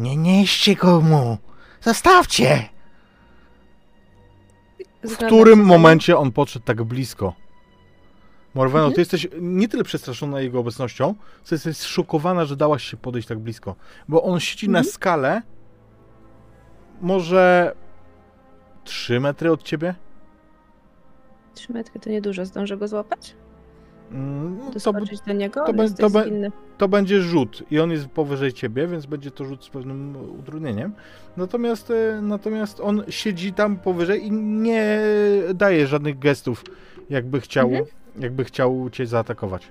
Nie 0.00 0.16
nieście 0.16 0.74
go 0.76 1.00
mu! 1.00 1.38
Zostawcie! 1.80 2.68
W 5.04 5.16
którym 5.16 5.58
się 5.58 5.64
momencie 5.64 6.18
on 6.18 6.32
podszedł 6.32 6.64
tak 6.64 6.82
blisko? 6.84 7.34
Morweno, 8.54 8.84
Mhm. 8.86 8.94
ty 8.94 9.00
jesteś 9.00 9.28
nie 9.40 9.68
tyle 9.68 9.84
przestraszona 9.84 10.40
jego 10.40 10.58
obecnością, 10.58 11.14
co 11.44 11.54
jesteś 11.54 11.76
zszokowana, 11.76 12.44
że 12.44 12.56
dałaś 12.56 12.84
się 12.84 12.96
podejść 12.96 13.28
tak 13.28 13.38
blisko. 13.38 13.76
Bo 14.08 14.22
on 14.22 14.40
siedzi 14.40 14.68
na 14.68 14.78
Mhm. 14.78 14.92
skale 14.94 15.42
może 17.00 17.74
3 18.84 19.20
metry 19.20 19.52
od 19.52 19.62
ciebie? 19.62 19.94
Trzy 21.54 21.72
metry 21.72 22.00
to 22.00 22.10
niedużo, 22.10 22.44
zdążę 22.46 22.76
go 22.76 22.88
złapać? 22.88 23.34
Mm, 24.10 24.58
no 24.58 24.80
to, 24.80 24.92
do 25.26 25.32
niego? 25.32 25.64
to 25.64 25.72
be- 25.72 25.82
jest 25.82 25.97
to 25.98 26.10
be- 26.10 26.28
inny. 26.28 26.52
to 26.78 26.89
będzie 26.89 27.20
rzut 27.22 27.62
i 27.70 27.80
on 27.80 27.90
jest 27.90 28.06
powyżej 28.08 28.52
ciebie, 28.52 28.86
więc 28.86 29.06
będzie 29.06 29.30
to 29.30 29.44
rzut 29.44 29.64
z 29.64 29.68
pewnym 29.68 30.16
utrudnieniem. 30.39 30.92
Natomiast, 31.36 31.90
e, 31.90 32.20
natomiast 32.22 32.80
on 32.80 33.02
siedzi 33.08 33.52
tam 33.52 33.76
powyżej 33.76 34.26
i 34.26 34.32
nie 34.32 35.00
daje 35.55 35.86
żadnych 35.86 36.18
gestów, 36.18 36.64
jakby 37.10 37.40
chciał, 37.40 37.68
Mhm. 37.68 37.86
jakby 38.18 38.44
chciał 38.44 38.90
cię 38.92 39.06
zaatakować. 39.06 39.68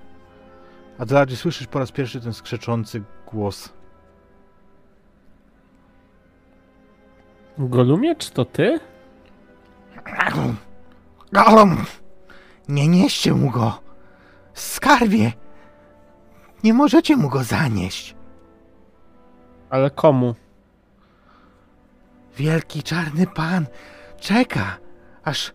Adeladzie, 0.98 1.36
słyszysz 1.36 1.68
po 1.68 1.80
raz 1.80 1.92
pierwszy 1.92 2.22
ten 2.22 2.34
skrzeczący 2.34 3.02
głos. 3.32 3.74
Golumie, 7.58 8.16
czy 8.16 8.32
to 8.32 8.46
ty? 8.46 8.80
Golum! 11.32 11.78
Nie 12.70 12.88
nieście 12.88 13.34
mu 13.34 13.50
go! 13.52 13.89
Skarbie! 14.60 15.32
Nie 16.64 16.74
możecie 16.74 17.16
mu 17.16 17.30
go 17.30 17.44
zanieść! 17.44 18.16
Ale 19.70 19.90
komu? 19.90 20.36
Wielki 22.38 22.84
czarny 22.84 23.28
pan 23.28 23.66
czeka, 24.20 24.78
aż 25.24 25.54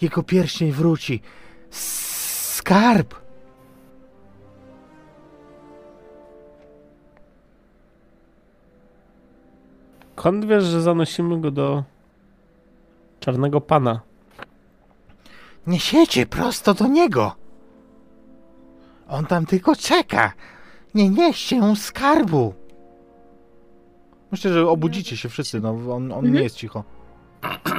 jego 0.00 0.22
pierścień 0.22 0.72
wróci. 0.72 1.20
Skarb! 1.70 3.14
Skąd 10.16 10.44
wiesz, 10.44 10.64
że 10.64 10.82
zanosimy 10.82 11.40
go 11.40 11.50
do 11.50 11.84
czarnego 13.20 13.60
pana? 13.60 14.00
Niesiecie 15.66 16.26
prosto 16.26 16.74
do 16.74 16.86
niego. 16.86 17.43
On 19.08 19.26
tam 19.26 19.46
tylko 19.46 19.76
czeka. 19.76 20.32
Nie 20.94 21.10
nieście 21.10 21.60
mu 21.60 21.76
skarbu. 21.76 22.54
Myślę, 24.32 24.52
że 24.52 24.68
obudzicie 24.68 25.16
się 25.16 25.28
wszyscy, 25.28 25.60
no 25.60 25.70
on, 25.70 26.12
on 26.12 26.32
nie 26.32 26.42
jest 26.42 26.56
cicho. 26.56 26.84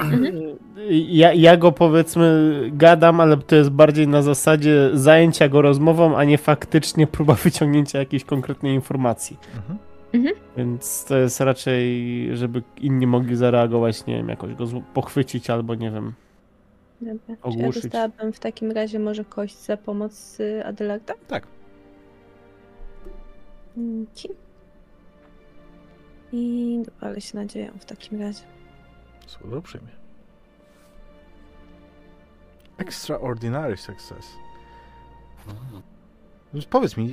Ja, 1.08 1.32
ja 1.32 1.56
go 1.56 1.72
powiedzmy 1.72 2.54
gadam, 2.72 3.20
ale 3.20 3.36
to 3.36 3.56
jest 3.56 3.70
bardziej 3.70 4.08
na 4.08 4.22
zasadzie 4.22 4.90
zajęcia 4.92 5.48
go 5.48 5.62
rozmową, 5.62 6.16
a 6.16 6.24
nie 6.24 6.38
faktycznie 6.38 7.06
próba 7.16 7.34
wyciągnięcia 7.34 7.98
jakiejś 7.98 8.24
konkretnej 8.24 8.74
informacji. 8.74 9.38
Mhm. 10.14 10.34
Więc 10.56 11.04
to 11.04 11.16
jest 11.16 11.40
raczej, 11.40 12.28
żeby 12.36 12.62
inni 12.76 13.06
mogli 13.06 13.36
zareagować, 13.36 14.06
nie 14.06 14.16
wiem, 14.16 14.28
jakoś 14.28 14.54
go 14.54 14.66
pochwycić 14.94 15.50
albo 15.50 15.74
nie 15.74 15.90
wiem. 15.90 16.12
Dobra. 17.00 17.20
Czy 17.26 17.32
ja 17.32 17.38
Ogłuszyć. 17.42 17.82
dostałabym 17.82 18.32
w 18.32 18.38
takim 18.38 18.70
razie 18.72 18.98
może 18.98 19.24
kość 19.24 19.56
za 19.56 19.76
pomoc 19.76 20.40
y, 20.40 20.64
Adelarda? 20.64 21.14
Tak. 21.28 21.46
Dzięki. 23.76 24.28
I 26.32 26.82
dopalę 26.84 27.20
się 27.20 27.38
nadzieją 27.38 27.72
w 27.80 27.84
takim 27.84 28.20
razie. 28.20 28.42
Słowo 29.26 29.62
przyjmie. 29.62 29.88
Extraordinary 32.78 33.76
success. 33.76 34.32
Więc 36.54 36.66
powiedz 36.66 36.96
mi, 36.96 37.10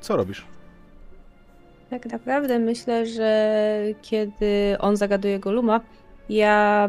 co 0.00 0.16
robisz? 0.16 0.46
Tak 1.90 2.06
naprawdę 2.06 2.58
myślę, 2.58 3.06
że 3.06 3.80
kiedy 4.02 4.76
on 4.78 4.96
zagaduje 4.96 5.38
Goluma, 5.38 5.80
ja 6.28 6.88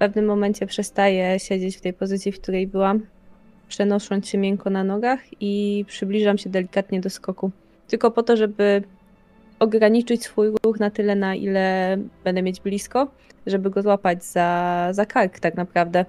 pewnym 0.00 0.24
momencie 0.26 0.66
przestaję 0.66 1.38
siedzieć 1.38 1.76
w 1.76 1.80
tej 1.80 1.92
pozycji, 1.92 2.32
w 2.32 2.40
której 2.40 2.66
byłam, 2.66 3.00
przenosząc 3.68 4.28
się 4.28 4.38
miękko 4.38 4.70
na 4.70 4.84
nogach 4.84 5.20
i 5.40 5.84
przybliżam 5.88 6.38
się 6.38 6.50
delikatnie 6.50 7.00
do 7.00 7.10
skoku. 7.10 7.50
Tylko 7.88 8.10
po 8.10 8.22
to, 8.22 8.36
żeby 8.36 8.82
ograniczyć 9.58 10.22
swój 10.24 10.48
ruch 10.64 10.80
na 10.80 10.90
tyle, 10.90 11.14
na 11.16 11.34
ile 11.34 11.96
będę 12.24 12.42
mieć 12.42 12.60
blisko, 12.60 13.08
żeby 13.46 13.70
go 13.70 13.82
złapać 13.82 14.24
za, 14.24 14.88
za 14.92 15.06
kark 15.06 15.40
tak 15.40 15.54
naprawdę, 15.54 16.04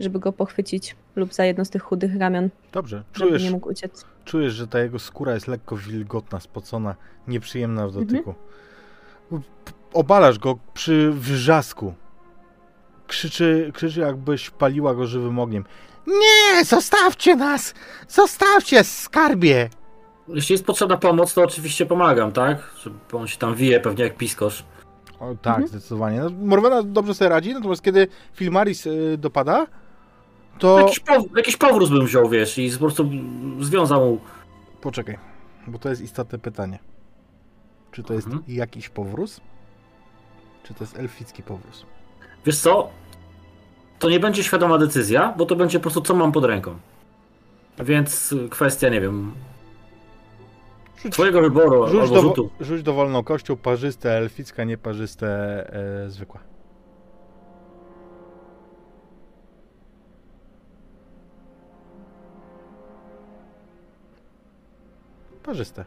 żeby 0.00 0.18
go 0.18 0.32
pochwycić 0.32 0.96
lub 1.16 1.34
za 1.34 1.44
jedno 1.44 1.64
z 1.64 1.70
tych 1.70 1.82
chudych 1.82 2.16
ramion, 2.16 2.48
Dobrze, 2.72 3.02
czujesz, 3.12 3.42
nie 3.42 3.50
mógł 3.50 3.68
uciec. 3.70 4.04
czujesz, 4.24 4.52
że 4.52 4.66
ta 4.68 4.80
jego 4.80 4.98
skóra 4.98 5.34
jest 5.34 5.48
lekko 5.48 5.76
wilgotna, 5.76 6.40
spocona, 6.40 6.94
nieprzyjemna 7.28 7.88
w 7.88 7.92
dotyku. 7.92 8.34
P- 9.30 9.40
Obalasz 9.92 10.38
go 10.38 10.58
przy 10.74 11.10
wrzasku. 11.12 11.94
Krzyczy, 13.06 13.70
krzyczy 13.74 14.00
jakbyś 14.00 14.50
paliła 14.50 14.94
go 14.94 15.06
żywym 15.06 15.38
ogniem. 15.38 15.64
Nie, 16.06 16.64
zostawcie 16.64 17.36
nas! 17.36 17.74
Zostawcie, 18.08 18.84
skarbie! 18.84 19.68
Jeśli 20.28 20.52
jest 20.52 20.66
potrzebna 20.66 20.96
pomoc, 20.96 21.34
to 21.34 21.42
oczywiście 21.42 21.86
pomagam, 21.86 22.32
tak? 22.32 22.58
Żeby 22.82 22.96
on 23.12 23.26
się 23.26 23.38
tam 23.38 23.54
wije 23.54 23.80
pewnie 23.80 24.04
jak 24.04 24.16
piskosz. 24.16 24.64
O, 25.20 25.34
tak, 25.42 25.46
Mhm. 25.54 25.68
zdecydowanie. 25.68 26.20
No, 26.20 26.30
Morwena 26.30 26.82
dobrze 26.82 27.14
sobie 27.14 27.28
radzi, 27.28 27.54
natomiast 27.54 27.82
kiedy 27.82 28.08
Filmaris 28.34 28.86
y, 28.86 29.16
dopada, 29.18 29.66
to... 30.58 30.78
Jakiś, 30.80 31.00
pow- 31.00 31.36
jakiś 31.36 31.56
powróz 31.56 31.90
bym 31.90 32.06
wziął, 32.06 32.28
wiesz, 32.28 32.58
i 32.58 32.70
po 32.70 32.78
prostu 32.78 33.10
związał 33.60 34.00
mu. 34.06 34.18
Poczekaj, 34.80 35.18
bo 35.66 35.78
to 35.78 35.88
jest 35.88 36.02
istotne 36.02 36.38
pytanie. 36.38 36.78
Czy 37.92 38.02
to 38.02 38.14
jest 38.14 38.26
Mhm. 38.26 38.44
jakiś 38.48 38.88
powróz? 38.88 39.40
Czy 40.64 40.74
to 40.74 40.84
jest 40.84 40.98
elficki 40.98 41.42
powróz? 41.42 41.86
Wiesz 42.46 42.58
co? 42.58 42.90
To 43.98 44.10
nie 44.10 44.20
będzie 44.20 44.44
świadoma 44.44 44.78
decyzja, 44.78 45.34
bo 45.36 45.46
to 45.46 45.56
będzie 45.56 45.78
po 45.78 45.82
prostu 45.82 46.00
co 46.00 46.14
mam 46.14 46.32
pod 46.32 46.44
ręką. 46.44 46.76
Więc 47.78 48.34
kwestia, 48.50 48.88
nie 48.88 49.00
wiem, 49.00 49.32
Rzuć, 51.02 51.12
twojego 51.12 51.40
wyboru 51.40 51.86
rzuć, 51.88 52.00
albo 52.00 52.14
do, 52.14 52.20
rzutu. 52.22 52.50
rzuć 52.60 52.82
dowolną 52.82 53.24
kością, 53.24 53.56
parzyste, 53.56 54.12
elficka, 54.12 54.64
nieparzyste, 54.64 55.26
e, 56.04 56.10
zwykła. 56.10 56.40
Parzyste. 65.42 65.84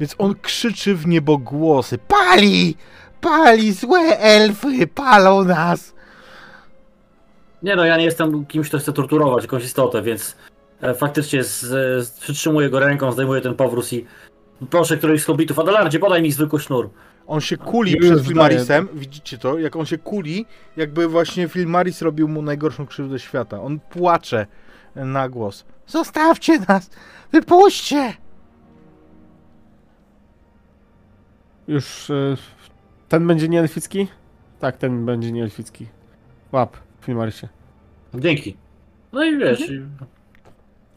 Więc 0.00 0.14
on 0.18 0.34
krzyczy 0.42 0.94
w 0.94 1.06
niebogłosy. 1.06 1.98
Pali! 1.98 2.76
Pali! 3.24 3.72
Złe 3.72 4.18
elfy! 4.18 4.86
Palą 4.86 5.44
nas! 5.44 5.94
Nie 7.62 7.76
no, 7.76 7.84
ja 7.84 7.96
nie 7.96 8.04
jestem 8.04 8.46
kimś, 8.46 8.68
kto 8.68 8.78
chce 8.78 8.92
torturować 8.92 9.44
jakąś 9.44 9.64
istotę, 9.64 10.02
więc 10.02 10.36
e, 10.80 10.94
faktycznie 10.94 11.44
z, 11.44 11.60
z, 12.06 12.10
przytrzymuję 12.20 12.70
go 12.70 12.80
ręką, 12.80 13.12
zdejmuję 13.12 13.40
ten 13.40 13.54
powróz 13.54 13.92
i 13.92 14.06
proszę 14.70 14.96
któryś 14.96 15.22
z 15.22 15.24
hobbitów, 15.24 15.58
Adelardzie, 15.58 15.98
podaj 15.98 16.22
mi 16.22 16.32
zwykły 16.32 16.60
sznur. 16.60 16.90
On 17.26 17.40
się 17.40 17.56
kuli 17.56 17.96
przed. 17.96 18.26
Filmarisem, 18.26 18.88
widzicie 18.94 19.38
to? 19.38 19.58
Jak 19.58 19.76
on 19.76 19.86
się 19.86 19.98
kuli, 19.98 20.46
jakby 20.76 21.08
właśnie 21.08 21.48
Filmaris 21.48 22.02
robił 22.02 22.28
mu 22.28 22.42
najgorszą 22.42 22.86
krzywdę 22.86 23.18
świata. 23.18 23.62
On 23.62 23.80
płacze 23.80 24.46
na 24.94 25.28
głos. 25.28 25.64
Zostawcie 25.86 26.58
nas! 26.68 26.90
Wypuśćcie! 27.32 28.12
Już 31.68 32.10
y, 32.10 32.36
ten 33.08 33.26
będzie 33.26 33.48
nieelficki? 33.48 34.08
Tak, 34.60 34.76
ten 34.76 35.06
będzie 35.06 35.32
nieelficki. 35.32 35.86
Łap, 36.52 36.76
Filmarisie. 37.00 37.48
Dzięki. 38.14 38.56
No 39.12 39.24
i 39.24 39.38
wiesz, 39.38 39.60
Mhm. 39.60 39.96
i- 40.02 40.04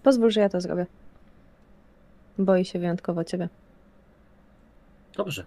Pozwól, 0.03 0.32
że 0.32 0.42
ja 0.42 0.50
to 0.50 0.61
zrobię. 0.61 0.86
Boi 2.40 2.66
się 2.66 2.80
wyjątkowo 2.80 3.24
ciebie. 3.24 3.50
dobrze. 5.16 5.45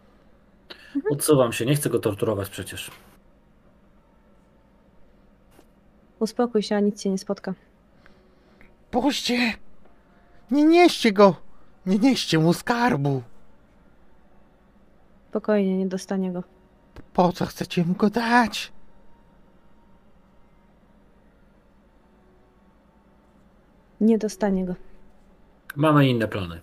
Odsuwam 1.11 1.53
się, 1.53 1.67
nie 1.67 1.75
chcę 1.75 1.91
go 1.91 1.99
torturować 1.99 2.49
przecież. 2.51 2.91
Uspokój 6.19 6.63
się, 6.63 6.77
a 6.77 6.81
nic 6.81 7.03
cię 7.03 7.11
nie 7.11 7.19
spotka. 7.19 7.55
Puśćcie! 8.91 9.53
Nie 10.51 10.65
nieście 10.65 11.13
go! 11.13 11.37
Nie 11.87 11.99
nieście 11.99 12.39
mu 12.39 12.53
skarbu! 12.53 13.23
Spokojnie, 15.31 15.79
nie 15.79 15.87
dostanie 15.87 16.33
go. 16.33 16.43
Po 17.13 17.33
co 17.33 17.47
chcecie 17.47 17.85
mu 17.85 17.95
go 17.95 18.11
dać? 18.11 18.73
Nie 24.01 24.19
dostanie 24.19 24.65
go. 24.65 24.75
Mamy 25.77 26.09
inne 26.09 26.29
plany. 26.29 26.61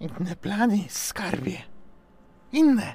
Inne 0.00 0.36
plany, 0.40 0.78
skarbie. 0.88 1.58
Inne. 2.52 2.94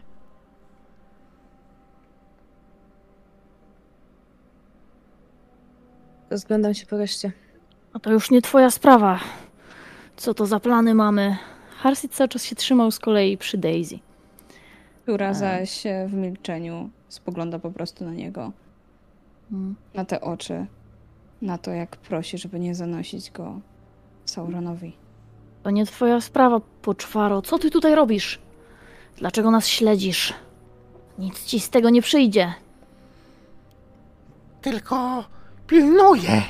Rozglądam 6.30 6.74
się 6.74 6.86
po 6.86 6.98
reszcie. 6.98 7.32
A 7.94 8.00
to 8.00 8.12
już 8.12 8.32
nie 8.32 8.42
twoja 8.42 8.72
sprawa. 8.72 9.20
Co 10.18 10.34
to 10.34 10.46
za 10.46 10.60
plany 10.60 10.94
mamy? 10.94 11.38
Harsit 11.78 12.14
cały 12.16 12.28
czas 12.28 12.44
się 12.44 12.56
trzymał 12.56 12.92
z 12.92 13.00
kolei 13.00 13.38
przy 13.38 13.58
Daisy. 13.58 14.00
Która 15.04 15.28
A. 15.30 15.34
zaś 15.34 15.86
e, 15.86 16.08
w 16.08 16.14
milczeniu 16.14 16.90
spogląda 17.10 17.60
po 17.60 17.72
prostu 17.72 18.06
na 18.06 18.12
niego, 18.12 18.52
Mm. 19.52 19.76
na 19.94 20.06
te 20.06 20.22
oczy, 20.22 20.66
na 21.42 21.58
to 21.58 21.72
jak 21.72 21.98
prosi, 21.98 22.38
żeby 22.38 22.60
nie 22.60 22.76
zanosić 22.76 23.32
go 23.32 23.60
Sauronowi. 24.26 24.94
To 25.64 25.70
nie 25.72 25.86
twoja 25.86 26.22
sprawa, 26.22 26.62
poczwaro. 26.82 27.42
Co 27.42 27.60
ty 27.60 27.70
tutaj 27.72 27.96
robisz? 27.96 28.40
Dlaczego 29.18 29.52
nas 29.52 29.68
śledzisz? 29.68 30.34
Nic 31.20 31.46
ci 31.46 31.60
z 31.60 31.70
tego 31.70 31.90
nie 31.90 32.02
przyjdzie. 32.02 32.54
Tylko 34.62 35.24
pilnuję. 35.68 36.42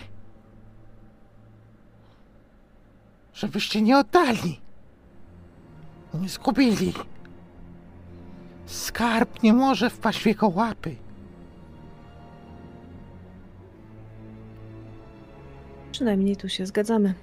Żebyście 3.34 3.82
nie 3.82 3.98
oddali. 3.98 4.60
Nie 6.14 6.30
zgubili. 6.30 6.94
Skarb 8.66 9.44
nie 9.44 9.54
może 9.54 9.90
wpaść 9.90 10.24
w 10.24 10.26
jego 10.26 10.48
łapy. 10.48 10.96
Przynajmniej 15.92 16.36
tu 16.38 16.50
się 16.50 16.66
zgadzamy. 16.66 17.14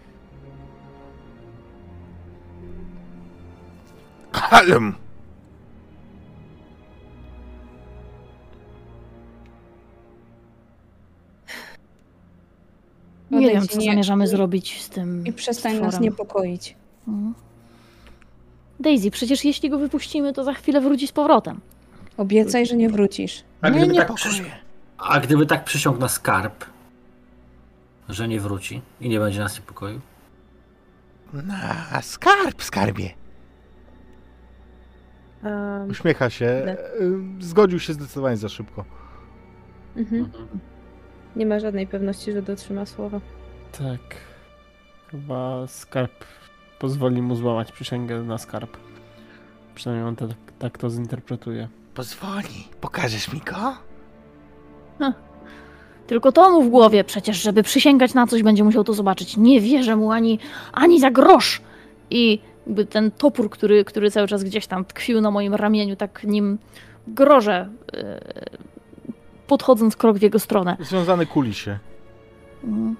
Kalm. 13.31 13.41
Nie 13.43 13.47
Odejdź 13.49 13.55
wiem, 13.55 13.65
i 13.65 13.69
co 13.69 13.79
nie- 13.79 13.87
zamierzamy 13.91 14.27
zrobić 14.29 14.83
z 14.83 14.89
tym. 14.89 15.27
I 15.27 15.33
przestań 15.33 15.73
nas 15.73 15.81
stworem. 15.81 16.03
niepokoić. 16.03 16.77
Mhm. 17.09 17.35
Daisy, 18.81 19.11
przecież 19.11 19.45
jeśli 19.45 19.71
go 19.71 19.79
wypuścimy, 19.79 20.33
to 20.33 20.45
za 20.45 20.55
chwilę 20.55 20.81
wróci 20.81 21.07
z 21.07 21.13
powrotem. 21.13 21.61
Obiecaj, 22.17 22.67
że 22.67 22.77
nie 22.77 22.89
wrócisz. 22.89 23.45
A 23.61 23.69
Nie 23.69 23.77
gdyby, 23.79 23.95
tak 23.95 24.09
niepokoję. 24.09 24.35
przyś... 24.35 24.43
A 24.99 25.21
gdyby 25.21 25.47
tak 25.47 25.65
przysiągł 25.65 26.01
na 26.01 26.09
skarb, 26.09 26.65
że 28.09 28.29
nie 28.29 28.41
wróci 28.41 28.83
i 29.01 29.09
nie 29.09 29.19
będzie 29.19 29.41
nas 29.41 29.57
niepokoił? 29.57 30.01
Na 31.33 32.03
skarb, 32.03 32.63
skarbie. 32.63 33.11
Um, 35.45 35.91
Uśmiecha 35.91 36.31
się. 36.31 36.77
Zgodził 37.41 37.79
się 37.81 37.93
zdecydowanie 37.93 38.37
za 38.37 38.49
szybko. 38.49 38.85
mhm. 39.97 40.25
Mhm. 40.25 40.49
Nie 41.37 41.47
ma 41.47 41.61
żadnej 41.61 41.87
pewności, 41.87 42.33
że 42.33 42.43
dotrzyma 42.43 42.87
słowa. 42.87 43.21
Tak. 43.79 44.01
Chyba 45.11 45.67
skarb 45.67 46.25
pozwoli 46.79 47.23
mu 47.23 47.35
złamać 47.35 47.73
przysięgę 47.73 48.23
na 48.23 48.39
skarb. 48.39 48.77
Przynajmniej 49.75 50.09
on 50.09 50.17
tak, 50.17 50.31
tak 50.59 50.79
to 50.79 50.91
zinterpretuje. 50.91 51.69
Pozwoli. 51.95 52.69
Pokażesz 52.81 53.33
mi 53.33 53.41
go? 53.41 53.89
Tylko 56.09 56.33
to 56.33 56.51
mu 56.51 56.63
w 56.63 56.69
głowie 56.69 57.05
przecież, 57.05 57.43
żeby 57.43 57.63
przysięgać 57.63 58.15
na 58.15 58.27
coś, 58.27 58.43
będzie 58.43 58.65
musiał 58.65 58.85
to 58.85 58.95
zobaczyć. 58.95 59.37
Nie 59.37 59.61
wierzę 59.61 59.97
mu 59.97 60.13
ani, 60.13 60.39
ani 60.73 61.01
za 61.01 61.11
grosz. 61.11 61.61
I 62.11 62.41
jakby 62.67 62.87
ten 62.87 63.11
topór, 63.11 63.51
który, 63.51 63.85
który 63.85 64.11
cały 64.11 64.29
czas 64.29 64.45
gdzieś 64.45 64.67
tam 64.67 64.85
tkwił 64.85 65.21
na 65.21 65.31
moim 65.31 65.55
ramieniu, 65.55 65.97
tak 65.97 66.25
nim 66.25 66.59
grożę, 67.07 67.69
yy, 67.93 68.01
podchodząc 69.49 69.97
krok 69.97 70.19
w 70.19 70.23
jego 70.23 70.39
stronę. 70.39 70.77
Związany 70.81 71.27
kuli 71.27 71.55
się. 71.55 71.79
Mhm. 72.65 72.97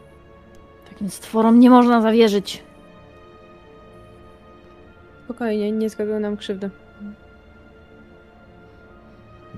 Takim 0.91 1.11
stworom 1.11 1.59
nie 1.61 1.71
można 1.71 2.03
zawierzyć. 2.03 2.63
Spokojnie, 5.25 5.73
nie 5.73 5.91
zrobią 5.91 6.21
nam 6.21 6.37
krzywdy. 6.37 6.71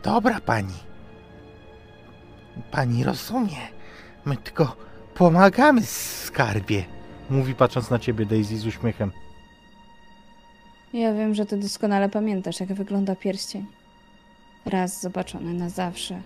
Dobra 0.03 0.41
pani. 0.41 0.75
Pani 2.71 3.05
rozumie. 3.05 3.57
My 4.25 4.37
tylko 4.37 4.77
pomagamy 5.15 5.83
skarbie. 5.83 6.85
Mówi 7.31 7.55
patrząc 7.55 7.91
na 7.91 7.99
ciebie 7.99 8.27
Daisy 8.27 8.59
z 8.59 8.67
uśmiechem. 8.67 9.13
Ja 10.93 11.15
wiem, 11.15 11.35
że 11.35 11.47
ty 11.47 11.57
doskonale 11.57 12.09
pamiętasz, 12.09 12.61
jak 12.61 12.73
wygląda 12.73 13.17
pierścień. 13.17 13.67
Raz 14.67 15.01
zobaczony 15.01 15.55
na 15.55 15.69
zawsze. 15.69 16.23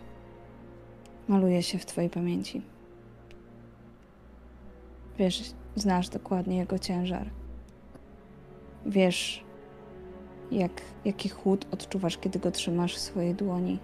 Maluje 1.28 1.62
się 1.62 1.78
w 1.78 1.86
twojej 1.86 2.10
pamięci. 2.10 2.62
Wiesz, 5.18 5.54
znasz 5.74 6.08
dokładnie 6.08 6.56
jego 6.56 6.78
ciężar. 6.78 7.30
Wiesz, 8.86 9.44
jak, 10.50 10.72
jaki 11.04 11.28
chłód 11.28 11.66
odczuwasz, 11.70 12.18
kiedy 12.18 12.38
go 12.38 12.50
trzymasz 12.50 12.94
w 12.96 12.98
swojej 12.98 13.34
dłoni 13.34 13.78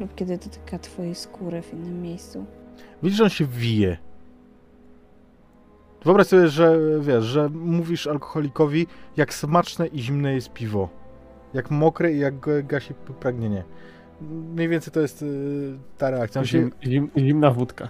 lub 0.00 0.14
kiedy 0.14 0.38
dotyka 0.38 0.78
twojej 0.78 1.14
skóry 1.14 1.62
w 1.62 1.74
innym 1.74 2.02
miejscu. 2.02 2.44
Widzisz, 3.02 3.18
że 3.18 3.24
on 3.24 3.30
się 3.30 3.44
wije. 3.46 3.96
Wyobraź 6.04 6.26
sobie, 6.26 6.48
że 6.48 6.78
wiesz, 7.00 7.24
że 7.24 7.48
mówisz 7.48 8.06
alkoholikowi, 8.06 8.86
jak 9.16 9.34
smaczne 9.34 9.86
i 9.86 9.98
zimne 9.98 10.34
jest 10.34 10.52
piwo. 10.52 10.88
Jak 11.54 11.70
mokre 11.70 12.12
i 12.12 12.18
jak 12.18 12.66
gasi 12.66 12.94
pragnienie. 13.20 13.64
Mniej 14.20 14.68
więcej 14.68 14.92
to 14.92 15.00
jest 15.00 15.22
y, 15.22 15.78
ta 15.98 16.10
reakcja. 16.10 16.44
Zim, 16.44 16.72
zim, 16.84 17.10
zimna 17.16 17.50
wódka. 17.50 17.88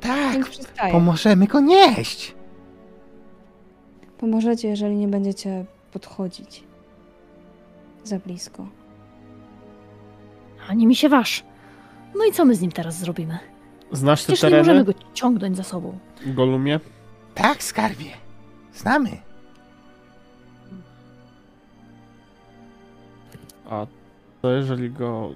tak, 0.00 0.92
pomożemy 0.92 1.46
go 1.46 1.60
nieść. 1.60 2.34
Pomożecie, 4.18 4.68
jeżeli 4.68 4.96
nie 4.96 5.08
będziecie 5.08 5.64
podchodzić 5.92 6.64
za 8.04 8.18
blisko. 8.18 8.66
Ani 10.68 10.86
mi 10.86 10.96
się 10.96 11.08
waż. 11.08 11.44
No 12.18 12.24
i 12.24 12.32
co 12.32 12.44
my 12.44 12.54
z 12.54 12.60
nim 12.60 12.72
teraz 12.72 12.98
zrobimy? 12.98 13.38
Znasz 13.92 14.24
te 14.24 14.32
Przecież 14.32 14.52
nie 14.52 14.58
możemy 14.58 14.84
tereny, 14.84 15.00
go 15.00 15.10
ciągnąć 15.14 15.56
za 15.56 15.62
sobą. 15.62 15.98
Golumie? 16.26 16.80
Tak, 17.34 17.62
skarbie. 17.62 18.10
Znamy. 18.74 19.10
A 23.70 23.86
to 24.42 24.50
jeżeli 24.50 24.90
go 24.90 25.30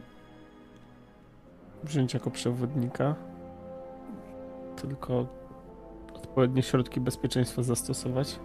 wziąć 1.84 2.14
jako 2.14 2.30
przewodnika, 2.30 3.14
tylko 4.76 5.26
odpowiednie 6.14 6.62
środki 6.62 7.00
bezpieczeństwa 7.00 7.62
zastosować? 7.62 8.38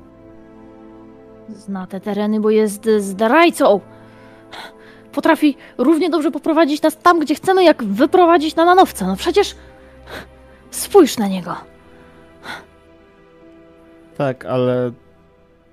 Zna 1.49 1.87
te 1.87 1.99
tereny, 1.99 2.39
bo 2.39 2.49
jest 2.49 2.89
zdrajcą. 2.99 3.79
Potrafi 5.11 5.57
równie 5.77 6.09
dobrze 6.09 6.31
poprowadzić 6.31 6.81
nas 6.81 6.97
tam, 6.97 7.19
gdzie 7.19 7.35
chcemy, 7.35 7.63
jak 7.63 7.83
wyprowadzić 7.83 8.55
na 8.55 8.65
manowce. 8.65 9.07
No 9.07 9.15
przecież 9.15 9.55
spójrz 10.71 11.17
na 11.17 11.27
niego. 11.27 11.55
Tak, 14.17 14.45
ale 14.45 14.91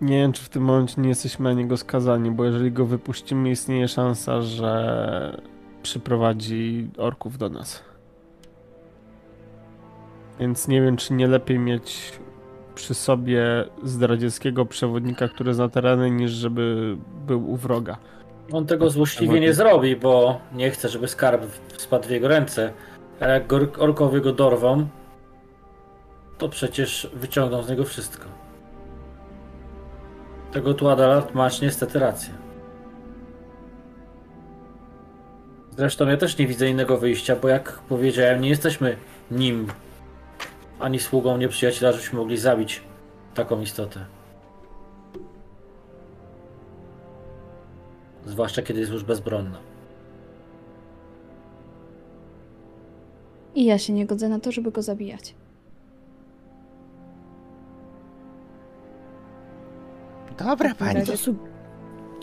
nie 0.01 0.17
wiem, 0.17 0.33
czy 0.33 0.45
w 0.45 0.49
tym 0.49 0.63
momencie 0.63 1.01
nie 1.01 1.09
jesteśmy 1.09 1.45
na 1.45 1.61
niego 1.61 1.77
skazani, 1.77 2.31
bo 2.31 2.45
jeżeli 2.45 2.73
go 2.73 2.87
wypuścimy, 2.87 3.51
istnieje 3.51 3.89
szansa, 3.89 4.43
że 4.43 5.41
przyprowadzi 5.83 6.91
orków 6.99 7.39
do 7.39 7.49
nas. 7.49 7.83
Więc 10.41 10.69
nie 10.69 10.83
wiem, 10.83 10.97
czy 10.97 11.15
nie 11.15 11.27
lepiej 11.27 11.59
mieć 11.59 12.13
przy 12.75 12.95
sobie 12.95 13.65
zdradzieckiego 13.83 14.67
przewodnika, 14.67 15.29
który 15.29 15.55
zna 15.55 15.69
tereny, 15.69 16.11
niż 16.11 16.31
żeby 16.31 16.97
był 17.27 17.51
u 17.51 17.57
wroga. 17.57 17.97
On 18.53 18.67
tego 18.67 18.91
złośliwie 18.91 19.41
nie 19.41 19.55
zrobi, 19.55 19.97
bo 19.97 20.41
nie 20.53 20.71
chce, 20.71 20.89
żeby 20.89 21.09
skarb 21.09 21.43
spadł 21.77 22.09
w 22.09 22.11
jego 22.11 22.29
ręce. 22.29 22.73
A 23.21 23.27
jak 23.27 23.53
orkowie 23.79 24.21
go 24.21 24.33
dorwą, 24.33 24.87
to 26.39 26.49
przecież 26.49 27.11
wyciągną 27.15 27.63
z 27.63 27.71
niego 27.71 27.85
wszystko. 27.85 28.46
Tego 30.57 30.75
tu 30.75 30.89
Adalat 30.89 31.35
masz 31.35 31.61
niestety 31.61 31.99
rację. 31.99 32.35
Zresztą 35.77 36.09
ja 36.09 36.17
też 36.17 36.39
nie 36.39 36.47
widzę 36.47 36.69
innego 36.69 36.99
wyjścia, 36.99 37.37
bo 37.37 37.49
jak 37.49 37.73
powiedziałem, 37.89 38.41
nie 38.41 38.49
jesteśmy 38.49 38.97
nim, 39.31 39.67
ani 40.81 40.99
sługą 40.99 41.37
nieprzyjaciela, 41.37 41.93
żebyśmy 41.93 42.19
mogli 42.19 42.37
zabić 42.37 42.83
taką 43.35 43.61
istotę. 43.61 44.07
Zwłaszcza 48.27 48.63
kiedy 48.63 48.81
jest 48.81 48.93
już 48.93 49.05
bezbronna. 49.05 49.59
I 53.55 53.65
ja 53.65 53.79
się 53.79 53.93
nie 53.93 54.07
godzę 54.07 54.29
na 54.29 54.41
to, 54.41 54.53
żeby 54.53 54.73
go 54.73 54.83
zabijać. 54.83 55.35
Dobra, 60.39 60.75
pani. 60.75 61.07
To 61.07 61.17
su- 61.17 61.35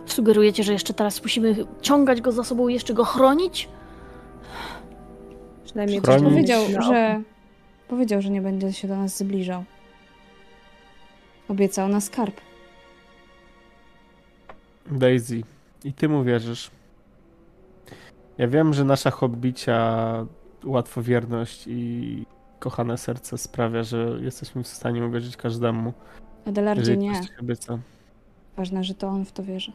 sugerujecie, 0.05 0.63
że 0.63 0.73
jeszcze 0.73 0.93
teraz 0.93 1.23
musimy 1.23 1.55
ciągać 1.81 2.21
go 2.21 2.31
za 2.31 2.43
sobą 2.43 2.67
i 2.67 2.73
jeszcze 2.73 2.93
go 2.93 3.03
chronić? 3.05 3.69
Przynajmniej 5.65 6.01
coś 6.01 6.21
Powiedział, 6.21 6.61
mieć 6.63 6.75
na 6.75 6.81
że 6.81 7.21
powiedział, 7.87 8.21
że 8.21 8.29
nie 8.29 8.41
będzie 8.41 8.73
się 8.73 8.87
do 8.87 8.97
nas 8.97 9.17
zbliżał. 9.17 9.63
Obiecał 11.49 11.87
na 11.87 12.01
skarb. 12.01 12.41
Daisy, 14.91 15.41
i 15.83 15.93
ty 15.93 16.09
mu 16.09 16.23
wierzysz. 16.23 16.71
Ja 18.37 18.47
wiem, 18.47 18.73
że 18.73 18.83
nasza 18.83 19.11
hobbicia, 19.11 20.25
łatwowierność 20.65 21.63
i 21.67 22.25
kochane 22.59 22.97
serce 22.97 23.37
sprawia, 23.37 23.83
że 23.83 24.17
jesteśmy 24.21 24.63
w 24.63 24.67
stanie 24.67 25.05
uwierzyć 25.05 25.37
każdemu, 25.37 25.93
Adelardzie 26.47 26.97
nie. 26.97 27.21
obieca. 27.41 27.79
Ważne, 28.57 28.83
że 28.83 28.93
to 28.95 29.07
on 29.07 29.25
w 29.25 29.31
to 29.31 29.43
wierzy. 29.43 29.71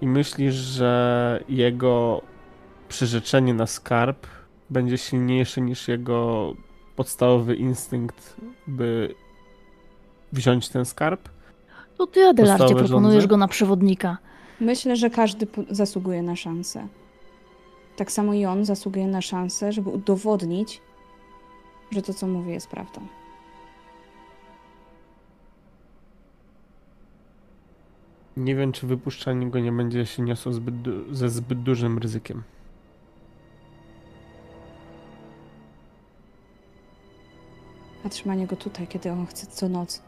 I 0.00 0.06
myślisz, 0.06 0.54
że 0.54 1.44
jego 1.48 2.22
przyrzeczenie 2.88 3.54
na 3.54 3.66
skarb 3.66 4.26
będzie 4.70 4.98
silniejsze 4.98 5.60
niż 5.60 5.88
jego 5.88 6.52
podstawowy 6.96 7.54
instynkt, 7.56 8.36
by 8.66 9.14
wziąć 10.32 10.68
ten 10.68 10.84
skarb? 10.84 11.28
To 11.98 12.06
ty, 12.06 12.24
Adelardzie, 12.26 12.58
Podstawowe 12.64 12.88
proponujesz 12.88 13.14
żądze? 13.22 13.28
go 13.28 13.36
na 13.36 13.48
przewodnika. 13.48 14.18
Myślę, 14.60 14.96
że 14.96 15.10
każdy 15.10 15.46
zasługuje 15.70 16.22
na 16.22 16.36
szansę. 16.36 16.86
Tak 17.96 18.12
samo 18.12 18.34
i 18.34 18.46
on 18.46 18.64
zasługuje 18.64 19.06
na 19.06 19.22
szansę, 19.22 19.72
żeby 19.72 19.90
udowodnić, 19.90 20.80
że 21.90 22.02
to, 22.02 22.14
co 22.14 22.26
mówi, 22.26 22.50
jest 22.50 22.68
prawdą. 22.68 23.00
Nie 28.36 28.54
wiem, 28.54 28.72
czy 28.72 28.86
wypuszczanie 28.86 29.50
go 29.50 29.58
nie 29.58 29.72
będzie 29.72 30.06
się 30.06 30.22
niosło 30.22 30.52
zbyt 30.52 30.74
ze 31.10 31.28
zbyt 31.28 31.62
dużym 31.62 31.98
ryzykiem. 31.98 32.42
A 38.04 38.08
trzymanie 38.08 38.46
go 38.46 38.56
tutaj, 38.56 38.86
kiedy 38.86 39.12
on 39.12 39.26
chce 39.26 39.46
co 39.46 39.68
noc 39.68 40.02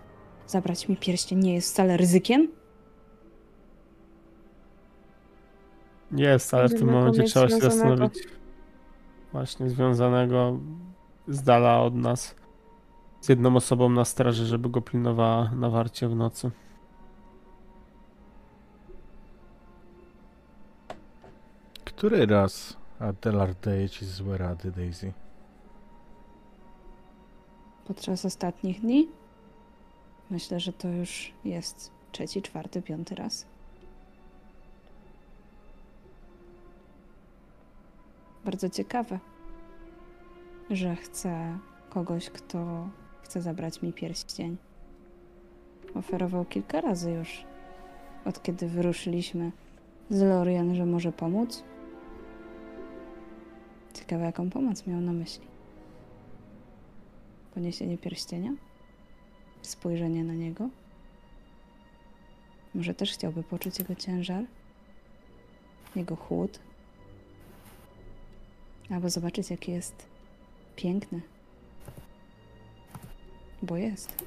zabrać 0.47 0.89
mi 0.89 0.97
pierścień, 0.97 1.39
nie 1.39 1.55
jest 1.55 1.73
wcale 1.73 1.97
ryzykiem? 1.97 2.49
Jest, 6.13 6.55
ale 6.55 6.69
w 6.69 6.75
tym 6.79 6.91
momencie 6.91 7.23
trzeba 7.23 7.49
się 7.49 7.57
związanego. 7.57 7.89
zastanowić. 7.89 8.29
Właśnie 9.33 9.71
związanego 9.71 10.59
z 11.29 11.43
dala 11.43 11.81
od 11.81 11.95
nas. 11.95 12.35
Z 13.21 13.29
jedną 13.29 13.57
osobą 13.57 13.89
na 13.89 14.05
straży, 14.05 14.47
żeby 14.47 14.69
go 14.69 14.81
pilnowała 14.81 15.51
na 15.51 15.71
warcie 15.71 16.09
w 16.09 16.17
nocy. 16.17 16.51
Który 21.97 22.27
raz 22.27 22.77
Adelar 22.99 23.55
daje 23.55 23.89
ci 23.89 24.07
złe 24.07 24.39
rady, 24.39 24.71
Daisy? 24.71 25.13
Podczas 27.85 28.25
ostatnich 28.25 28.81
dni? 28.81 29.09
Myślę, 30.31 30.61
że 30.61 30.73
to 30.73 30.89
już 30.89 31.33
jest 31.45 31.91
trzeci, 32.13 32.43
czwarty, 32.43 32.83
piąty 32.83 33.15
raz. 33.15 33.47
Bardzo 38.45 38.69
ciekawe, 38.69 39.19
że 40.71 40.97
chcę 40.97 41.59
kogoś, 41.91 42.31
kto 42.31 42.89
chce 43.23 43.43
zabrać 43.43 43.83
mi 43.83 43.93
pierścień. 43.93 44.57
Oferował 45.95 46.45
kilka 46.45 46.81
razy 46.81 47.13
już, 47.13 47.45
od 48.25 48.43
kiedy 48.43 48.69
wyruszyliśmy 48.69 49.53
z 50.11 50.23
Lorien, 50.23 50.75
że 50.75 50.87
może 50.87 51.13
pomóc. 51.13 51.65
Ciekawe, 53.95 54.25
jaką 54.25 54.51
pomoc 54.51 54.87
miał 54.87 55.01
na 55.01 55.13
myśli. 55.13 55.47
Poniesienie 57.55 57.99
pierścienia? 57.99 58.53
Spojrzenie 59.63 60.25
na 60.25 60.35
niego? 60.35 60.69
Może 62.75 62.95
też 62.95 63.13
chciałby 63.13 63.43
poczuć 63.43 63.79
jego 63.79 63.95
ciężar? 63.95 64.45
Jego 65.97 66.17
chłód? 66.17 66.59
Albo 68.91 69.11
zobaczyć, 69.11 69.51
jaki 69.51 69.73
jest 69.73 70.07
piękny. 70.77 71.21
Bo 73.63 73.77
jest. 73.77 74.25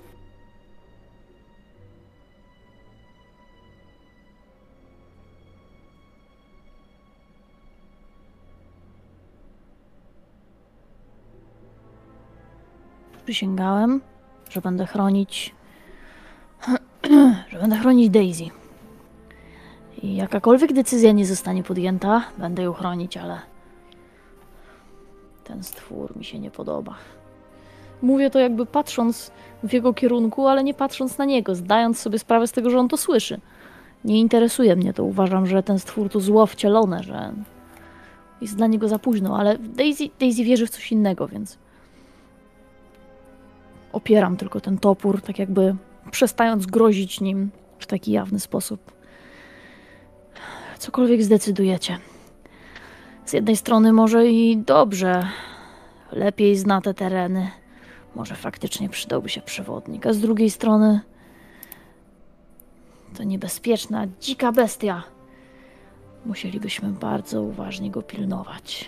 Przysięgałem, 13.25 14.01
że 14.49 14.61
będę 14.61 14.85
chronić. 14.85 15.55
że 17.49 17.59
będę 17.59 17.77
chronić 17.77 18.09
Daisy. 18.09 18.43
I 20.01 20.15
jakakolwiek 20.15 20.73
decyzja 20.73 21.11
nie 21.11 21.25
zostanie 21.25 21.63
podjęta, 21.63 22.25
będę 22.37 22.63
ją 22.63 22.73
chronić, 22.73 23.17
ale. 23.17 23.39
Ten 25.43 25.63
stwór 25.63 26.17
mi 26.17 26.23
się 26.23 26.39
nie 26.39 26.51
podoba. 26.51 26.95
Mówię 28.01 28.29
to 28.29 28.39
jakby 28.39 28.65
patrząc 28.65 29.31
w 29.63 29.73
jego 29.73 29.93
kierunku, 29.93 30.47
ale 30.47 30.63
nie 30.63 30.73
patrząc 30.73 31.17
na 31.17 31.25
niego, 31.25 31.55
zdając 31.55 31.99
sobie 31.99 32.19
sprawę 32.19 32.47
z 32.47 32.51
tego, 32.51 32.69
że 32.69 32.79
on 32.79 32.87
to 32.87 32.97
słyszy. 32.97 33.39
Nie 34.03 34.19
interesuje 34.19 34.75
mnie 34.75 34.93
to. 34.93 35.03
Uważam, 35.03 35.47
że 35.47 35.63
ten 35.63 35.79
stwór 35.79 36.09
to 36.09 36.19
zło 36.19 36.45
wcielone, 36.45 37.03
że 37.03 37.33
jest 38.41 38.55
dla 38.55 38.67
niego 38.67 38.87
za 38.87 38.99
późno, 38.99 39.37
ale 39.37 39.57
Daisy, 39.57 40.03
Daisy 40.19 40.43
wierzy 40.43 40.67
w 40.67 40.69
coś 40.69 40.91
innego, 40.91 41.27
więc 41.27 41.57
opieram 43.95 44.37
tylko 44.37 44.61
ten 44.61 44.77
topór, 44.77 45.21
tak 45.21 45.39
jakby 45.39 45.75
przestając 46.11 46.65
grozić 46.65 47.21
nim 47.21 47.51
w 47.79 47.85
taki 47.85 48.11
jawny 48.11 48.39
sposób. 48.39 48.91
Cokolwiek 50.79 51.23
zdecydujecie. 51.23 51.97
Z 53.25 53.33
jednej 53.33 53.57
strony 53.57 53.93
może 53.93 54.27
i 54.27 54.57
dobrze, 54.57 55.27
lepiej 56.11 56.57
zna 56.57 56.81
te 56.81 56.93
tereny. 56.93 57.51
Może 58.15 58.35
faktycznie 58.35 58.89
przydałby 58.89 59.29
się 59.29 59.41
przewodnik, 59.41 60.05
a 60.05 60.13
z 60.13 60.19
drugiej 60.19 60.49
strony 60.49 60.99
to 63.17 63.23
niebezpieczna, 63.23 64.07
dzika 64.21 64.51
bestia. 64.51 65.03
Musielibyśmy 66.25 66.89
bardzo 66.89 67.41
uważnie 67.41 67.91
go 67.91 68.01
pilnować. 68.01 68.85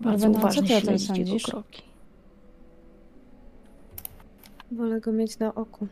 Bardzo 0.00 0.30
uważnie 0.30 0.80
śledzić 0.80 1.18
jego 1.18 1.36
kroki. 1.44 1.91
Wolę 4.76 5.00
go 5.00 5.12
mieć 5.12 5.38
na 5.38 5.54
oku. 5.54 5.86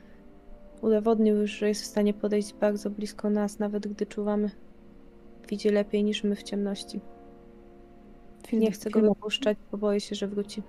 Udowodnił 0.83 1.37
już, 1.37 1.51
że 1.51 1.69
jest 1.69 1.83
w 1.83 1.87
stanie 1.87 2.15
podejść 2.15 2.55
bardzo 2.55 2.91
blisko 2.91 3.31
nas, 3.31 3.59
nawet 3.59 3.87
gdy 3.87 4.07
czuwamy. 4.07 4.51
Widzi 5.49 5.69
lepiej 5.69 6.05
niż 6.05 6.25
my 6.25 6.37
w 6.37 6.43
ciemności. 6.43 7.01
Nie 8.53 8.73
chcę 8.73 8.91
go 8.91 9.01
wypuszczać, 9.01 9.59
bo 9.73 9.79
boję 9.79 10.01
się, 10.01 10.15
że 10.15 10.27
wróci. 10.27 10.63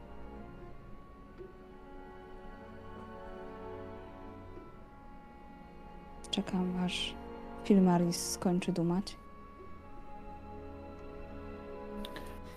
Czekam, 6.31 6.77
aż 6.85 7.15
Filmaris 7.63 8.29
skończy 8.29 8.71
dumać. 8.71 9.15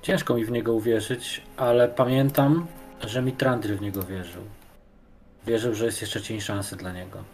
Ciężko 0.03 0.35
mi 0.35 0.45
w 0.45 0.51
niego 0.51 0.75
uwierzyć, 0.75 1.43
ale 1.57 1.89
pamiętam, 1.89 2.67
że 3.01 3.23
Mitrandry 3.23 3.77
w 3.77 3.81
niego 3.81 4.03
wierzył. 4.03 4.43
Wierzył, 5.47 5.75
że 5.75 5.87
jest 5.87 6.01
jeszcze 6.01 6.23
cień 6.23 6.41
szansy 6.41 6.77
dla 6.77 6.93
niego. 6.93 7.25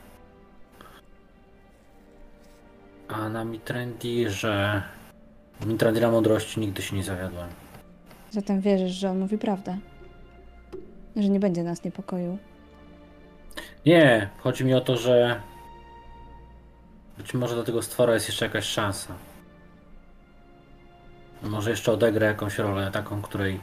A 3.09 3.29
na 3.29 3.45
Mitrandy, 3.45 4.31
że 4.31 4.83
Mitrandy 5.67 6.01
na 6.01 6.11
mądrości 6.11 6.61
nigdy 6.61 6.83
się 6.83 6.97
nie 6.97 7.05
zawiodłem. 7.05 7.49
Zatem 8.31 8.61
wierzysz, 8.61 8.93
że 8.93 9.11
on 9.11 9.19
mówi 9.19 9.39
prawdę? 9.39 9.79
Że 11.17 11.29
nie 11.29 11.41
będzie 11.41 11.63
nas 11.63 11.85
niepokoił? 11.85 12.39
Nie, 13.87 14.29
chodzi 14.39 14.65
mi 14.65 14.75
o 14.75 14.81
to, 14.81 14.97
że 14.97 15.41
być 17.19 17.35
może 17.35 17.55
dla 17.55 17.65
tego 17.65 17.83
stwora 17.83 18.15
jest 18.15 18.29
jeszcze 18.29 18.45
jakaś 18.45 18.65
szansa. 18.65 19.15
Może 21.43 21.71
jeszcze 21.71 21.93
odegra 21.93 22.27
jakąś 22.27 22.59
rolę, 22.59 22.91
taką, 22.91 23.23
której 23.23 23.61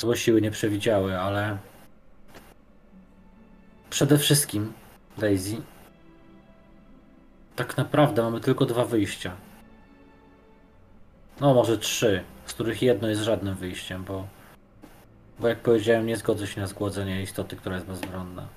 złe 0.00 0.16
siły 0.16 0.40
nie 0.40 0.50
przewidziały, 0.50 1.18
ale 1.18 1.58
przede 3.90 4.18
wszystkim, 4.18 4.72
Daisy, 5.18 5.56
tak 7.56 7.76
naprawdę 7.76 8.22
mamy 8.22 8.40
tylko 8.40 8.66
dwa 8.66 8.84
wyjścia. 8.84 9.32
No, 11.40 11.54
może 11.54 11.78
trzy, 11.78 12.24
z 12.46 12.52
których 12.52 12.82
jedno 12.82 13.08
jest 13.08 13.22
żadnym 13.22 13.54
wyjściem, 13.54 14.04
bo 14.04 14.26
Bo 15.38 15.48
jak 15.48 15.58
powiedziałem, 15.58 16.06
nie 16.06 16.16
zgodzę 16.16 16.46
się 16.46 16.60
na 16.60 16.66
zgłodzenie 16.66 17.22
istoty, 17.22 17.56
która 17.56 17.74
jest 17.74 17.86
bezbronna. 17.86 18.48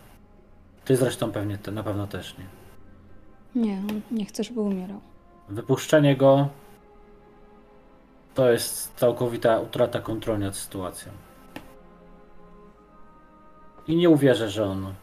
Ty 0.86 0.96
zresztą 0.96 1.32
pewnie 1.32 1.58
te, 1.58 1.72
na 1.72 1.84
pewno 1.84 2.08
też 2.08 2.36
nie. 2.38 2.46
Nie, 3.62 3.82
nie 4.12 4.26
chce, 4.26 4.44
żeby 4.44 4.62
umierał. 4.62 5.02
Wypuszczenie 5.50 6.18
go 6.18 6.50
to 8.36 8.52
jest 8.52 8.96
całkowita 8.96 9.60
utrata 9.60 10.00
kontroli 10.00 10.42
nad 10.42 10.56
sytuacją. 10.56 11.12
I 13.88 13.96
nie 13.96 14.10
uwierzę, 14.10 14.50
że 14.50 14.66
on 14.66 14.94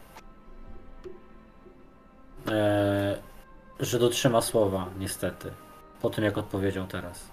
e, 2.47 3.17
że 3.79 3.99
dotrzyma 3.99 4.41
słowa, 4.41 4.89
niestety. 4.99 5.51
Po 6.01 6.09
tym, 6.09 6.23
jak 6.23 6.37
odpowiedział 6.37 6.87
teraz. 6.87 7.31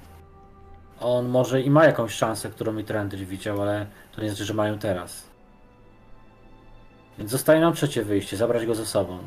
On 1.00 1.28
może 1.28 1.60
i 1.60 1.70
ma 1.70 1.84
jakąś 1.84 2.14
szansę, 2.14 2.50
którą 2.50 2.72
mi 2.72 2.84
Trendyś 2.84 3.24
widział, 3.24 3.62
ale 3.62 3.86
to 4.12 4.22
nie 4.22 4.28
znaczy, 4.28 4.44
że 4.44 4.54
mają 4.54 4.78
teraz. 4.78 5.26
Więc 7.18 7.30
zostaje 7.30 7.60
nam 7.60 7.72
trzecie 7.72 8.04
wyjście, 8.04 8.36
zabrać 8.36 8.66
go 8.66 8.74
ze 8.74 8.86
sobą. 8.86 9.18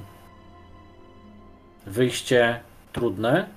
Wyjście 1.85 2.59
trudne, 2.93 3.48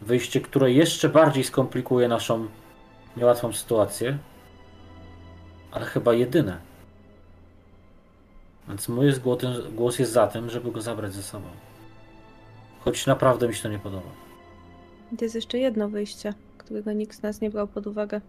wyjście, 0.00 0.40
które 0.40 0.72
jeszcze 0.72 1.08
bardziej 1.08 1.44
skomplikuje 1.44 2.08
naszą 2.08 2.48
niełatwą 3.16 3.52
sytuację, 3.52 4.18
ale 5.72 5.84
chyba 5.84 6.14
jedyne. 6.14 6.73
Więc 8.68 8.88
mój 8.88 9.06
jest 9.06 9.20
głos, 9.20 9.42
głos 9.72 9.98
jest 9.98 10.12
za 10.12 10.26
tym, 10.26 10.50
żeby 10.50 10.72
go 10.72 10.80
zabrać 10.80 11.12
ze 11.12 11.22
sobą. 11.22 11.46
Choć 12.80 13.06
naprawdę 13.06 13.48
mi 13.48 13.54
się 13.54 13.62
to 13.62 13.68
nie 13.68 13.78
podoba. 13.78 14.10
Jest 15.20 15.34
jeszcze 15.34 15.58
jedno 15.58 15.88
wyjście, 15.88 16.34
którego 16.58 16.92
nikt 16.92 17.16
z 17.16 17.22
nas 17.22 17.40
nie 17.40 17.50
brał 17.50 17.68
pod 17.68 17.86
uwagę. 17.86 18.20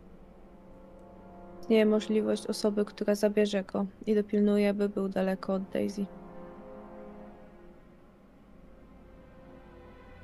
Istnieje 1.61 1.85
możliwość 1.85 2.47
osoby, 2.47 2.85
która 2.85 3.15
zabierze 3.15 3.63
go 3.63 3.85
i 4.05 4.15
dopilnuje, 4.15 4.73
by 4.73 4.89
był 4.89 5.09
daleko 5.09 5.53
od 5.53 5.63
Daisy. 5.63 6.05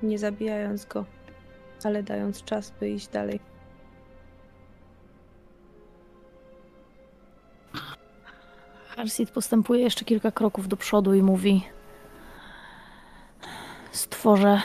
Nie 0.04 0.20
zabijając 0.20 0.86
go, 0.86 1.06
ale 1.84 2.04
dając 2.04 2.44
czas, 2.44 2.74
by 2.80 2.90
iść 2.90 3.08
dalej. 3.08 3.51
Harsit 8.96 9.32
postępuje 9.32 9.82
jeszcze 9.82 10.06
kilka 10.06 10.32
kroków 10.32 10.68
do 10.68 10.78
przodu 10.78 11.14
i 11.14 11.22
mówi: 11.22 11.64
Stworze, 13.92 14.62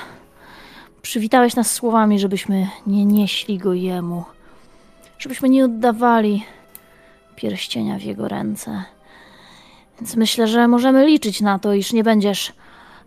przywitałeś 1.02 1.56
nas 1.56 1.72
słowami, 1.72 2.18
żebyśmy 2.18 2.68
nie 2.86 3.05
nieśli 3.05 3.58
go 3.58 3.74
jemu, 3.74 4.24
żebyśmy 5.18 5.48
nie 5.48 5.64
oddawali 5.64 6.44
pierścienia 7.36 7.98
w 7.98 8.02
jego 8.02 8.28
ręce. 8.28 8.84
Więc 10.00 10.16
myślę, 10.16 10.48
że 10.48 10.68
możemy 10.68 11.06
liczyć 11.06 11.40
na 11.40 11.58
to, 11.58 11.74
iż 11.74 11.92
nie 11.92 12.05
będziesz 12.05 12.52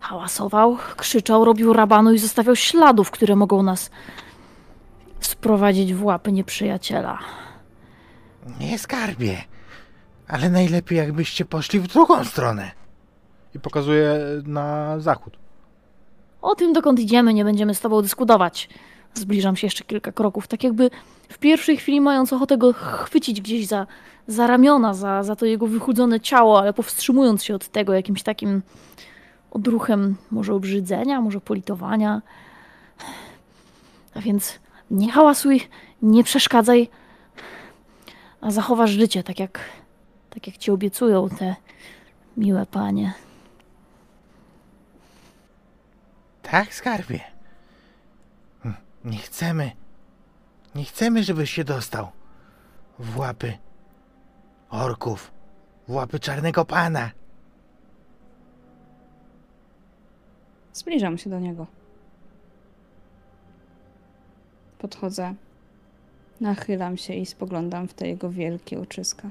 hałasował, 0.00 0.78
krzyczał, 0.96 1.44
robił 1.44 1.72
rabanu 1.72 2.12
i 2.12 2.18
zostawiał 2.18 2.56
śladów, 2.56 3.10
które 3.10 3.36
mogą 3.36 3.62
nas 3.62 3.90
sprowadzić 5.20 5.94
w 5.94 6.04
łapy 6.04 6.32
nieprzyjaciela. 6.32 7.18
Nie 8.60 8.78
skarbie. 8.78 9.49
Ale 10.30 10.50
najlepiej 10.50 10.98
jakbyście 10.98 11.44
poszli 11.44 11.80
w 11.80 11.86
drugą 11.86 12.24
stronę. 12.24 12.70
I 13.54 13.58
pokazuje 13.58 14.18
na 14.44 14.98
zachód. 15.00 15.36
O 16.42 16.54
tym, 16.54 16.72
dokąd 16.72 17.00
idziemy, 17.00 17.34
nie 17.34 17.44
będziemy 17.44 17.74
z 17.74 17.80
tobą 17.80 18.02
dyskutować. 18.02 18.68
Zbliżam 19.14 19.56
się 19.56 19.66
jeszcze 19.66 19.84
kilka 19.84 20.12
kroków, 20.12 20.48
tak 20.48 20.64
jakby 20.64 20.90
w 21.28 21.38
pierwszej 21.38 21.76
chwili 21.76 22.00
mając 22.00 22.32
ochotę 22.32 22.58
go 22.58 22.72
chwycić 22.72 23.40
gdzieś 23.40 23.66
za, 23.66 23.86
za 24.26 24.46
ramiona, 24.46 24.94
za, 24.94 25.22
za 25.22 25.36
to 25.36 25.46
jego 25.46 25.66
wychudzone 25.66 26.20
ciało, 26.20 26.58
ale 26.58 26.72
powstrzymując 26.72 27.44
się 27.44 27.54
od 27.54 27.68
tego 27.68 27.92
jakimś 27.92 28.22
takim 28.22 28.62
odruchem 29.50 30.16
może 30.30 30.54
obrzydzenia, 30.54 31.20
może 31.20 31.40
politowania. 31.40 32.22
A 34.14 34.20
więc 34.20 34.58
nie 34.90 35.12
hałasuj, 35.12 35.68
nie 36.02 36.24
przeszkadzaj, 36.24 36.88
a 38.40 38.50
zachowasz 38.50 38.90
życie, 38.90 39.22
tak 39.22 39.40
jak, 39.40 39.60
tak 40.30 40.46
jak 40.46 40.56
ci 40.56 40.70
obiecują 40.70 41.28
te 41.28 41.56
miłe 42.36 42.66
panie. 42.66 43.12
Tak, 46.42 46.74
skarbie. 46.74 47.20
Hm, 48.62 48.74
Nie 49.04 49.18
chcemy. 49.18 49.72
Nie 50.74 50.84
chcemy, 50.84 51.22
żebyś 51.24 51.50
się 51.50 51.64
dostał 51.64 52.08
w 52.98 53.18
łapy 53.18 53.58
orków, 54.70 55.32
w 55.88 55.92
łapy 55.92 56.20
czarnego 56.20 56.64
pana. 56.64 57.10
Zbliżam 60.72 61.18
się 61.18 61.30
do 61.30 61.40
niego. 61.40 61.66
Podchodzę, 64.78 65.34
nachylam 66.40 66.96
się 66.96 67.14
i 67.14 67.26
spoglądam 67.26 67.88
w 67.88 67.94
te 67.94 68.08
jego 68.08 68.30
wielkie 68.30 68.80
oczyska. 68.80 69.30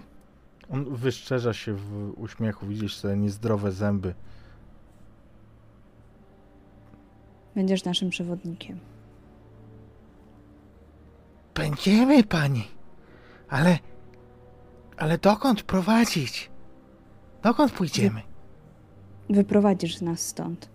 On 0.71 0.95
wyszczerza 0.95 1.53
się 1.53 1.73
w 1.73 2.13
uśmiechu, 2.17 2.65
widzisz 2.65 2.97
te 3.01 3.17
niezdrowe 3.17 3.71
zęby. 3.71 4.13
Będziesz 7.55 7.83
naszym 7.83 8.09
przewodnikiem. 8.09 8.79
Będziemy, 11.55 12.23
pani. 12.23 12.67
Ale. 13.49 13.79
Ale 14.97 15.17
dokąd 15.17 15.63
prowadzić? 15.63 16.51
Dokąd 17.43 17.71
pójdziemy? 17.71 18.21
Wyprowadzisz 19.29 20.01
nas 20.01 20.19
stąd. 20.19 20.69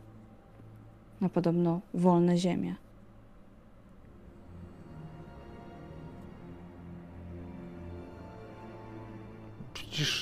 Na 1.21 1.29
podobno 1.29 1.81
wolne 1.95 2.37
ziemie. 2.37 2.75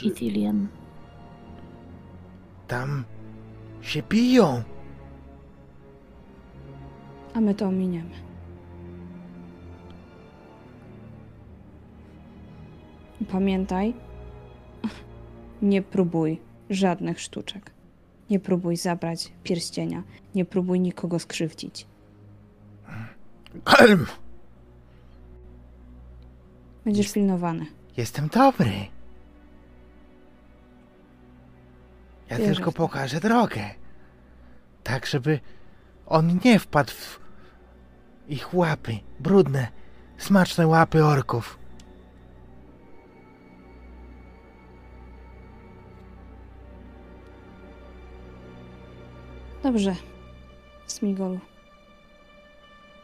Ithilien. 0.03 0.69
Tam 2.69 3.05
się 3.81 4.03
biją. 4.03 4.63
A 7.35 7.41
my 7.41 7.55
to 7.55 7.67
ominiemy. 7.67 8.11
Pamiętaj, 13.31 13.95
nie 15.63 15.83
próbuj 15.83 16.41
żadnych 16.71 17.21
sztuczek. 17.21 17.71
Nie 18.31 18.41
próbuj 18.41 18.77
zabrać 18.77 19.33
pierścienia. 19.43 20.03
Nie 20.35 20.45
próbuj 20.45 20.81
nikogo 20.81 21.19
skrzywdzić. 21.19 21.87
Kalm. 23.65 24.07
Będziesz 26.85 27.05
Jest- 27.05 27.15
pilnowany. 27.15 27.67
Jestem 27.97 28.29
dobry. 28.29 28.73
Ja 32.33 32.39
Wierzę 32.39 32.55
tylko 32.55 32.73
pokażę 32.73 33.21
drogę. 33.21 33.71
Tak, 34.83 35.07
żeby 35.07 35.41
on 36.07 36.41
nie 36.45 36.59
wpadł 36.59 36.91
w 36.93 37.21
ich 38.29 38.55
łapy. 38.55 38.99
Brudne, 39.21 39.69
smaczne 40.19 40.67
łapy 40.67 41.05
orków. 41.05 41.59
Dobrze. 49.63 49.97
Smigolu. 50.87 51.41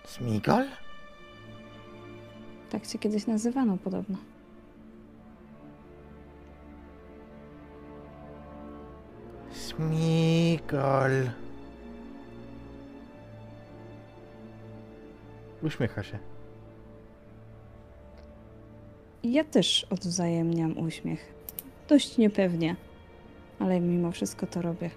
Smigol? 0.05 0.65
Tak 2.71 2.87
cię 2.87 2.99
kiedyś 2.99 3.27
nazywano 3.27 3.77
podobno. 3.77 4.19
Smigol. 9.59 11.31
uśmiecha 15.63 16.03
się. 16.03 16.19
Ja 19.23 19.45
też 19.45 19.87
odwzajemniam 19.91 20.79
uśmiech. 20.79 21.35
Dość 21.89 22.19
niepewnie, 22.19 22.77
ale 23.59 23.81
mimo 23.81 24.13
wszystko 24.13 24.47
to 24.47 24.63
robię. 24.63 24.91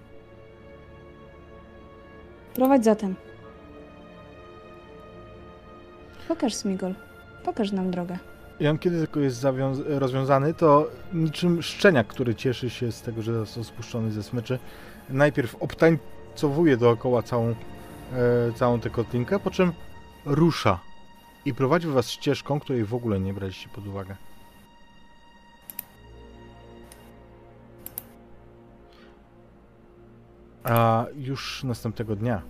Prowadź 2.54 2.84
zatem. 2.84 3.14
Pokaż, 6.28 6.54
Smigol. 6.54 6.94
Pokaż 7.44 7.72
nam 7.72 7.90
drogę. 7.90 8.18
I 8.62 8.68
on 8.68 8.78
kiedy 8.78 8.98
tylko 8.98 9.20
jest 9.20 9.46
rozwiązany, 9.86 10.54
to 10.54 10.90
niczym 11.12 11.62
szczeniak, 11.62 12.06
który 12.06 12.34
cieszy 12.34 12.70
się 12.70 12.92
z 12.92 13.02
tego, 13.02 13.22
że 13.22 13.32
został 13.34 13.64
spuszczony 13.64 14.12
ze 14.12 14.22
smyczy, 14.22 14.58
najpierw 15.08 15.54
obtańcowuje 15.54 16.76
dookoła 16.76 17.22
całą, 17.22 17.48
e, 17.48 17.54
całą 18.54 18.80
tę 18.80 18.90
kotlinkę, 18.90 19.38
po 19.38 19.50
czym 19.50 19.72
rusza 20.24 20.80
i 21.44 21.54
prowadzi 21.54 21.86
was 21.86 22.10
ścieżką, 22.10 22.60
której 22.60 22.84
w 22.84 22.94
ogóle 22.94 23.20
nie 23.20 23.34
braliście 23.34 23.68
pod 23.68 23.86
uwagę. 23.86 24.16
A 30.64 31.06
już 31.16 31.64
następnego 31.64 32.16
dnia, 32.16 32.42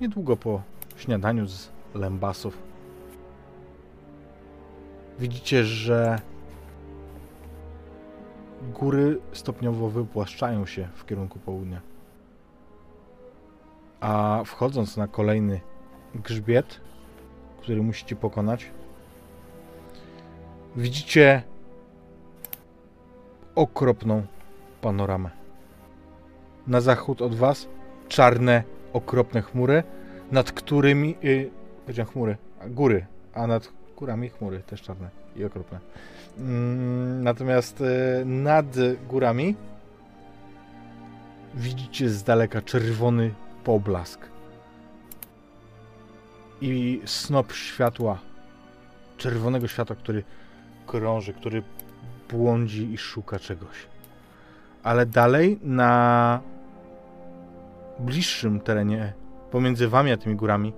niedługo 0.00 0.36
po 0.36 0.62
śniadaniu 0.96 1.46
z 1.46 1.68
lembasów, 1.94 2.69
widzicie, 5.20 5.64
że 5.64 6.18
góry 8.74 9.20
stopniowo 9.32 9.88
wypłaszczają 9.88 10.66
się 10.66 10.88
w 10.94 11.06
kierunku 11.06 11.38
południa. 11.38 11.80
A 14.00 14.42
wchodząc 14.46 14.96
na 14.96 15.08
kolejny 15.08 15.60
grzbiet, 16.14 16.80
który 17.60 17.82
musicie 17.82 18.16
pokonać, 18.16 18.70
widzicie 20.76 21.42
okropną 23.54 24.26
panoramę. 24.80 25.30
Na 26.66 26.80
zachód 26.80 27.22
od 27.22 27.34
was 27.34 27.68
czarne, 28.08 28.64
okropne 28.92 29.42
chmury, 29.42 29.82
nad 30.32 30.52
którymi. 30.52 31.16
Yy, 31.22 31.50
chmury, 32.04 32.36
góry, 32.66 33.06
a 33.34 33.46
nad 33.46 33.79
górami 34.00 34.28
chmury 34.28 34.60
też 34.60 34.82
czarne 34.82 35.08
i 35.36 35.44
okropne. 35.44 35.78
Mm, 36.38 37.22
natomiast 37.22 37.80
yy, 37.80 38.24
nad 38.24 38.66
górami 39.08 39.56
widzicie 41.54 42.08
z 42.08 42.22
daleka 42.22 42.62
czerwony 42.62 43.34
poblask 43.64 44.20
i 46.60 47.02
snop 47.04 47.52
światła, 47.52 48.18
czerwonego 49.16 49.68
światła, 49.68 49.96
który 49.96 50.24
krąży, 50.86 51.32
który 51.32 51.62
błądzi 52.30 52.92
i 52.92 52.98
szuka 52.98 53.38
czegoś. 53.38 53.86
Ale 54.82 55.06
dalej 55.06 55.58
na 55.62 56.40
bliższym 57.98 58.60
terenie, 58.60 59.12
pomiędzy 59.50 59.88
wami 59.88 60.12
a 60.12 60.16
tymi 60.16 60.36
górami, 60.36 60.72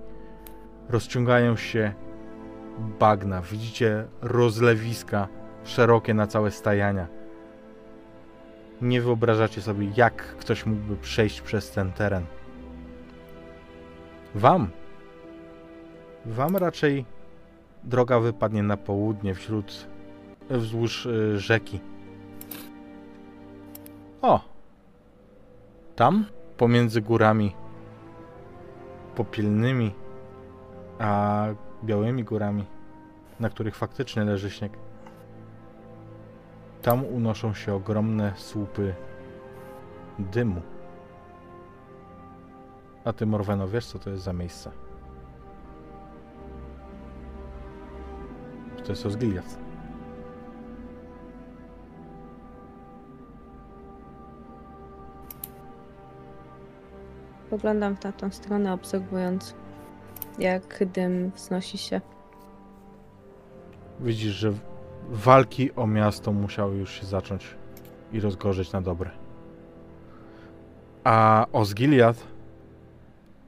rozciągają 0.89 1.55
się 1.55 1.93
bagna. 2.99 3.41
Widzicie 3.41 4.07
rozlewiska 4.21 5.27
szerokie 5.63 6.13
na 6.13 6.27
całe 6.27 6.51
stajania. 6.51 7.07
Nie 8.81 9.01
wyobrażacie 9.01 9.61
sobie, 9.61 9.87
jak 9.95 10.15
ktoś 10.37 10.65
mógłby 10.65 10.95
przejść 10.95 11.41
przez 11.41 11.71
ten 11.71 11.91
teren. 11.91 12.25
Wam, 14.35 14.69
wam 16.25 16.57
raczej 16.57 17.05
droga 17.83 18.19
wypadnie 18.19 18.63
na 18.63 18.77
południe, 18.77 19.35
wśród, 19.35 19.87
wzdłuż 20.49 21.05
y, 21.05 21.39
rzeki. 21.39 21.79
O! 24.21 24.41
Tam, 25.95 26.25
pomiędzy 26.57 27.01
górami 27.01 27.55
popielnymi, 29.15 29.91
a 30.99 31.45
białymi 31.83 32.23
górami, 32.23 32.65
na 33.39 33.49
których 33.49 33.75
faktycznie 33.75 34.23
leży 34.23 34.49
śnieg, 34.51 34.71
tam 36.81 37.05
unoszą 37.05 37.53
się 37.53 37.73
ogromne 37.73 38.33
słupy 38.35 38.95
dymu. 40.19 40.61
A 43.05 43.13
ty, 43.13 43.25
Morweno, 43.25 43.67
wiesz, 43.67 43.85
co 43.85 43.99
to 43.99 44.09
jest 44.09 44.23
za 44.23 44.33
miejsce? 44.33 44.71
To 48.83 48.91
jest 48.91 49.05
Osgiliath. 49.05 49.57
Poglądam 57.49 57.95
w 57.95 57.99
tamtą 57.99 58.31
stronę, 58.31 58.73
obserwując, 58.73 59.55
jak 60.39 60.85
dym 60.85 61.31
wznosi 61.35 61.77
się. 61.77 62.01
Widzisz, 63.99 64.33
że 64.33 64.53
walki 65.09 65.75
o 65.75 65.87
miasto 65.87 66.31
musiały 66.31 66.75
już 66.75 66.91
się 66.91 67.05
zacząć 67.05 67.55
i 68.11 68.19
rozgorzeć 68.19 68.71
na 68.71 68.81
dobre. 68.81 69.11
A 71.03 71.45
Osgiliath 71.51 72.19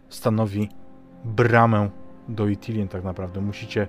stanowi 0.10 0.70
bramę 1.26 1.90
do 2.30 2.48
Itilien 2.48 2.88
tak 2.88 3.04
naprawdę. 3.04 3.42
Musicie 3.42 3.88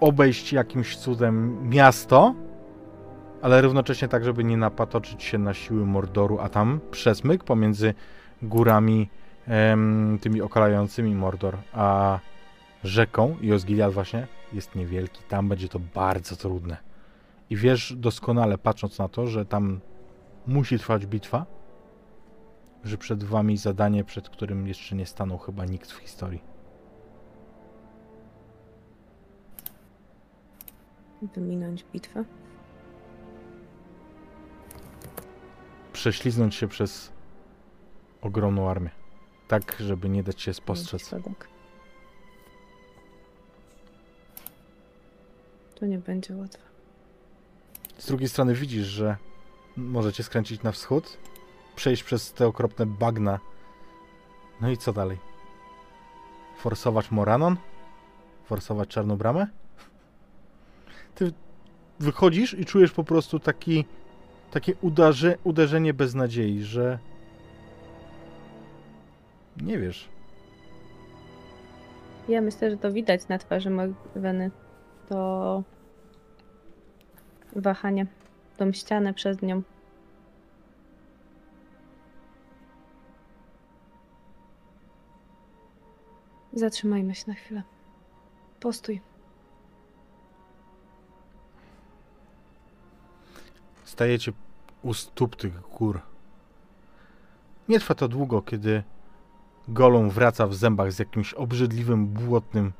obejść 0.00 0.52
jakimś 0.52 0.96
cudem 0.96 1.68
miasto, 1.68 2.34
ale 3.42 3.62
równocześnie 3.62 4.08
tak, 4.08 4.24
żeby 4.24 4.44
nie 4.44 4.56
napatoczyć 4.56 5.22
się 5.22 5.38
na 5.38 5.54
siły 5.54 5.86
Mordoru, 5.86 6.38
a 6.40 6.48
tam 6.48 6.80
przesmyk 6.90 7.44
pomiędzy 7.44 7.94
górami 8.42 9.10
em, 9.48 10.18
tymi 10.20 10.42
okalającymi 10.42 11.14
Mordor, 11.14 11.56
a 11.72 12.18
rzeką 12.84 13.36
i 13.40 13.52
Osgiliath 13.52 13.94
właśnie 13.94 14.26
jest 14.52 14.74
niewielki. 14.74 15.22
Tam 15.28 15.48
będzie 15.48 15.68
to 15.68 15.78
bardzo 15.78 16.36
trudne. 16.36 16.76
I 17.50 17.56
wiesz 17.56 17.94
doskonale, 17.96 18.58
patrząc 18.58 18.98
na 18.98 19.08
to, 19.08 19.26
że 19.26 19.46
tam 19.46 19.80
musi 20.46 20.78
trwać 20.78 21.06
bitwa, 21.06 21.46
że 22.84 22.98
przed 22.98 23.24
wami 23.24 23.56
zadanie, 23.56 24.04
przed 24.04 24.28
którym 24.28 24.66
jeszcze 24.66 24.96
nie 24.96 25.06
stanął 25.06 25.38
chyba 25.38 25.64
nikt 25.64 25.90
w 25.92 25.98
historii. 25.98 26.42
Wyminąć 31.34 31.84
bitwę. 31.92 32.24
Prześliznąć 35.92 36.54
się 36.54 36.68
przez 36.68 37.12
ogromną 38.20 38.70
armię. 38.70 38.97
Tak, 39.48 39.76
żeby 39.80 40.08
nie 40.08 40.22
dać 40.22 40.42
się 40.42 40.54
spostrzec. 40.54 41.08
Środek. 41.08 41.48
To 45.74 45.86
nie 45.86 45.98
będzie 45.98 46.36
łatwe. 46.36 46.62
Z 47.98 48.06
drugiej 48.06 48.28
strony 48.28 48.54
widzisz, 48.54 48.86
że 48.86 49.16
możecie 49.76 50.22
skręcić 50.22 50.62
na 50.62 50.72
wschód, 50.72 51.18
przejść 51.76 52.02
przez 52.02 52.32
te 52.32 52.46
okropne 52.46 52.86
bagna. 52.86 53.38
No 54.60 54.70
i 54.70 54.76
co 54.76 54.92
dalej? 54.92 55.18
Forsować 56.58 57.10
Moranon? 57.10 57.56
Forsować 58.44 58.88
Czarną 58.88 59.16
Bramę? 59.16 59.46
Ty 61.14 61.32
wychodzisz 62.00 62.54
i 62.54 62.64
czujesz 62.64 62.92
po 62.92 63.04
prostu 63.04 63.38
taki, 63.38 63.84
takie 64.50 64.74
udarze, 64.80 65.38
uderzenie 65.44 65.94
beznadziei, 65.94 66.62
że 66.62 66.98
nie 69.62 69.78
wiesz. 69.78 70.08
Ja 72.28 72.40
myślę, 72.40 72.70
że 72.70 72.76
to 72.76 72.92
widać 72.92 73.28
na 73.28 73.38
twarzy 73.38 73.70
Morweny. 73.70 74.50
To 75.08 75.62
wahanie, 77.56 78.06
tą 78.56 78.72
ścianę 78.72 79.14
przez 79.14 79.42
nią. 79.42 79.62
Zatrzymajmy 86.52 87.14
się 87.14 87.24
na 87.26 87.34
chwilę. 87.34 87.62
Postój. 88.60 89.00
Stajecie 93.84 94.32
u 94.82 94.94
stóp 94.94 95.36
tych 95.36 95.60
gór. 95.60 96.00
Nie 97.68 97.80
trwa 97.80 97.94
to 97.94 98.08
długo, 98.08 98.42
kiedy 98.42 98.82
Golum 99.68 100.10
wraca 100.10 100.46
w 100.46 100.54
zębach 100.54 100.92
z 100.92 100.98
jakimś 100.98 101.34
obrzydliwym, 101.34 102.06
błotnym 102.06 102.72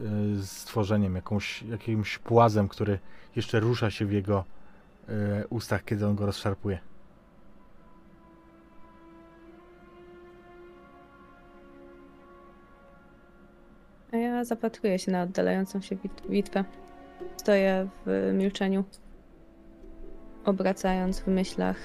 y, 0.00 0.46
stworzeniem, 0.46 1.14
jakąś, 1.14 1.62
jakimś 1.62 2.18
płazem, 2.18 2.68
który 2.68 2.98
jeszcze 3.36 3.60
rusza 3.60 3.90
się 3.90 4.06
w 4.06 4.12
jego 4.12 4.44
y, 5.08 5.12
ustach, 5.48 5.84
kiedy 5.84 6.06
on 6.06 6.14
go 6.14 6.26
rozszarpuje. 6.26 6.78
A 14.12 14.16
ja 14.16 14.44
zapatruję 14.44 14.98
się 14.98 15.12
na 15.12 15.22
oddalającą 15.22 15.80
się 15.80 15.96
bit- 15.96 16.30
bitwę. 16.30 16.64
Stoję 17.36 17.88
w 18.06 18.30
milczeniu, 18.34 18.84
obracając 20.44 21.20
w 21.20 21.26
myślach 21.26 21.76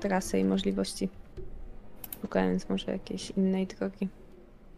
trasy 0.00 0.38
i 0.38 0.44
możliwości. 0.44 1.21
Szukając 2.22 2.68
może 2.68 2.92
jakiejś 2.92 3.30
innej 3.30 3.66
drogi, 3.66 4.08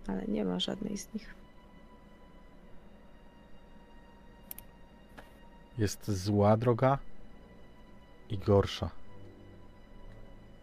ale 0.07 0.25
nie 0.27 0.45
ma 0.45 0.61
żadnej 0.61 0.99
z 0.99 1.15
nich. 1.15 1.35
Jest 5.79 6.11
zła 6.11 6.57
droga 6.57 6.99
i 8.31 8.39
gorsza. 8.39 8.91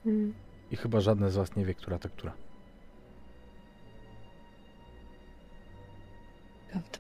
Mm. 0.06 0.34
I 0.72 0.76
chyba 0.76 1.02
żadne 1.02 1.32
z 1.32 1.36
was 1.36 1.56
nie 1.56 1.66
wie, 1.66 1.74
która 1.74 2.00
to 2.00 2.10
która. 2.10 2.34
Prawda. 6.72 7.00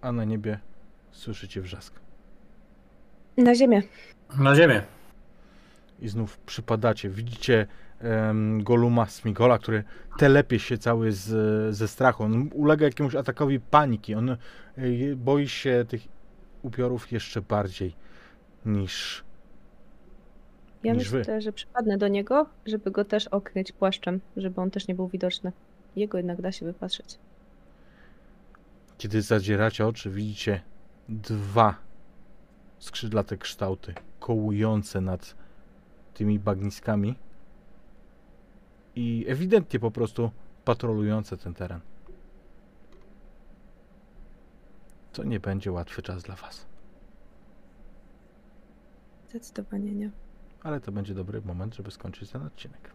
a 0.00 0.12
na 0.12 0.24
niebie 0.24 0.60
słyszycie 1.12 1.60
wrzask. 1.62 1.94
Na 3.36 3.54
ziemię. 3.54 3.82
Na 4.38 4.54
ziemię. 4.56 4.82
I 6.00 6.08
znów 6.08 6.38
przypadacie. 6.38 7.10
Widzicie 7.10 7.66
em, 8.00 8.62
Goluma 8.62 9.06
Smigola, 9.06 9.58
który 9.58 9.84
telepie 10.18 10.58
się 10.58 10.78
cały 10.78 11.12
z, 11.12 11.26
ze 11.76 11.88
strachu. 11.88 12.22
On 12.24 12.50
ulega 12.54 12.86
jakiemuś 12.86 13.14
atakowi 13.14 13.60
paniki. 13.60 14.14
On 14.14 14.36
y, 14.78 15.14
boi 15.16 15.48
się 15.48 15.84
tych 15.88 16.02
upiorów 16.62 17.12
jeszcze 17.12 17.42
bardziej 17.42 17.94
niż. 18.66 19.24
Ja 20.84 20.94
Niż 20.94 21.10
wy. 21.10 21.18
myślę, 21.18 21.40
że 21.40 21.52
przypadnę 21.52 21.98
do 21.98 22.08
niego, 22.08 22.46
żeby 22.66 22.90
go 22.90 23.04
też 23.04 23.26
okryć 23.26 23.72
płaszczem, 23.72 24.20
żeby 24.36 24.60
on 24.60 24.70
też 24.70 24.88
nie 24.88 24.94
był 24.94 25.08
widoczny. 25.08 25.52
Jego 25.96 26.18
jednak 26.18 26.40
da 26.40 26.52
się 26.52 26.66
wypatrzeć. 26.66 27.18
Kiedy 28.98 29.22
zadzieracie 29.22 29.86
oczy, 29.86 30.10
widzicie 30.10 30.60
dwa 31.10 31.74
skrzydlate 32.78 33.36
kształty 33.36 33.94
kołujące 34.20 35.00
nad 35.00 35.34
tymi 36.14 36.38
bagniskami 36.38 37.16
i 38.96 39.24
ewidentnie 39.28 39.80
po 39.80 39.90
prostu 39.90 40.30
patrolujące 40.64 41.36
ten 41.36 41.54
teren. 41.54 41.80
To 45.12 45.24
nie 45.24 45.40
będzie 45.40 45.72
łatwy 45.72 46.02
czas 46.02 46.22
dla 46.22 46.34
Was, 46.36 46.66
Zdecydowanie 49.28 49.92
nie. 49.92 50.10
ale 50.62 50.80
to 50.80 50.92
będzie 50.92 51.14
dobry 51.14 51.42
moment, 51.42 51.74
żeby 51.74 51.90
skończyć 51.90 52.30
ten 52.30 52.42
odcinek. 52.42 52.90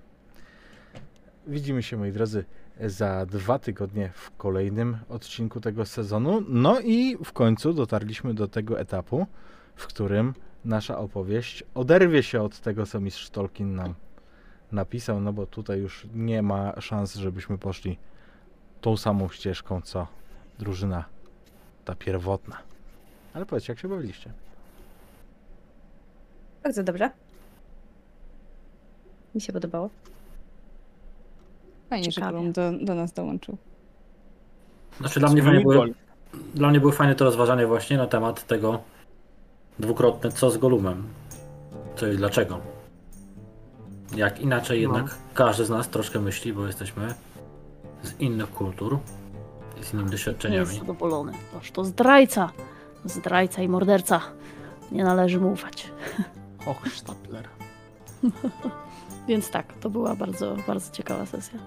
Widzimy 1.48 1.83
się, 1.83 1.98
moi 1.98 2.11
drodzy, 2.11 2.45
za 2.85 3.25
dwa 3.25 3.59
tygodnie 3.59 4.11
w 4.14 4.32
kolejnym 4.38 4.98
odcinku 5.09 5.61
tego 5.61 5.85
sezonu. 5.85 6.43
No 6.48 6.80
i 6.80 7.17
w 7.24 7.33
końcu 7.33 7.74
dotarliśmy 7.74 8.33
do 8.33 8.48
tego 8.48 8.80
etapu, 8.80 9.27
w 9.75 9.88
którym 9.88 10.33
nasza 10.65 10.98
opowieść 10.98 11.64
oderwie 11.74 12.24
się 12.24 12.41
od 12.41 12.59
tego, 12.59 12.85
co 12.85 12.99
mistrz 12.99 13.30
Tolkien 13.30 13.75
nam 13.75 13.93
napisał, 14.72 15.19
no 15.22 15.33
bo 15.33 15.45
tutaj 15.45 15.80
już 15.80 16.07
nie 16.14 16.41
ma 16.41 16.82
szans, 16.82 17.15
żebyśmy 17.15 17.57
poszli 17.57 17.98
tą 18.82 18.98
samą 18.98 19.30
ścieżką, 19.30 19.82
co 19.82 20.07
drużyna 20.59 21.06
ta 21.85 21.95
pierwotna. 21.95 22.57
Ale 23.33 23.45
powiedzcie, 23.45 23.74
jak 23.74 23.80
się 23.80 23.88
bawiliście? 23.88 24.32
Bardzo 26.64 26.83
dobrze. 26.83 27.11
Mi 29.35 29.41
się 29.41 29.53
podobało. 29.53 29.90
Fajnie, 31.89 32.05
że 32.05 32.11
Ciekawie. 32.11 32.51
Do, 32.51 32.72
do 32.81 32.95
nas 32.95 33.14
dołączył. 33.14 33.57
Znaczy 34.99 35.19
dla 35.19 35.30
mnie, 35.30 35.43
fajnie 35.43 35.61
było, 35.61 35.85
dla 36.55 36.69
mnie 36.69 36.80
było 36.80 36.91
fajne 36.91 37.15
to 37.15 37.25
rozważanie 37.25 37.67
właśnie 37.67 37.97
na 37.97 38.07
temat 38.07 38.47
tego 38.47 38.80
dwukrotne 39.80 40.31
co 40.31 40.51
z 40.51 40.57
Golumem. 40.57 41.03
Czyli 41.95 42.17
dlaczego. 42.17 42.59
Jak 44.15 44.39
inaczej 44.39 44.81
jednak 44.81 45.15
każdy 45.33 45.65
z 45.65 45.69
nas 45.69 45.89
troszkę 45.89 46.19
myśli, 46.19 46.53
bo 46.53 46.65
jesteśmy 46.67 47.14
z 48.03 48.19
innych 48.22 48.51
kultur, 48.51 48.99
z 49.81 49.93
innymi 49.93 50.05
Nie 50.05 50.11
doświadczeniami. 50.11 50.59
jest 50.59 50.80
zadowolony. 50.80 51.31
Toż 51.53 51.72
to 51.72 51.85
zdrajca. 51.85 52.51
Zdrajca 53.05 53.61
i 53.61 53.67
morderca. 53.67 54.22
Nie 54.91 55.03
należy 55.03 55.39
mu 55.39 55.51
ufać. 55.51 55.91
Hochstapler. 56.65 57.47
Więc 59.27 59.49
tak, 59.49 59.73
to 59.73 59.89
była 59.89 60.15
bardzo, 60.15 60.55
bardzo 60.67 60.91
ciekawa 60.91 61.25
sesja. 61.25 61.59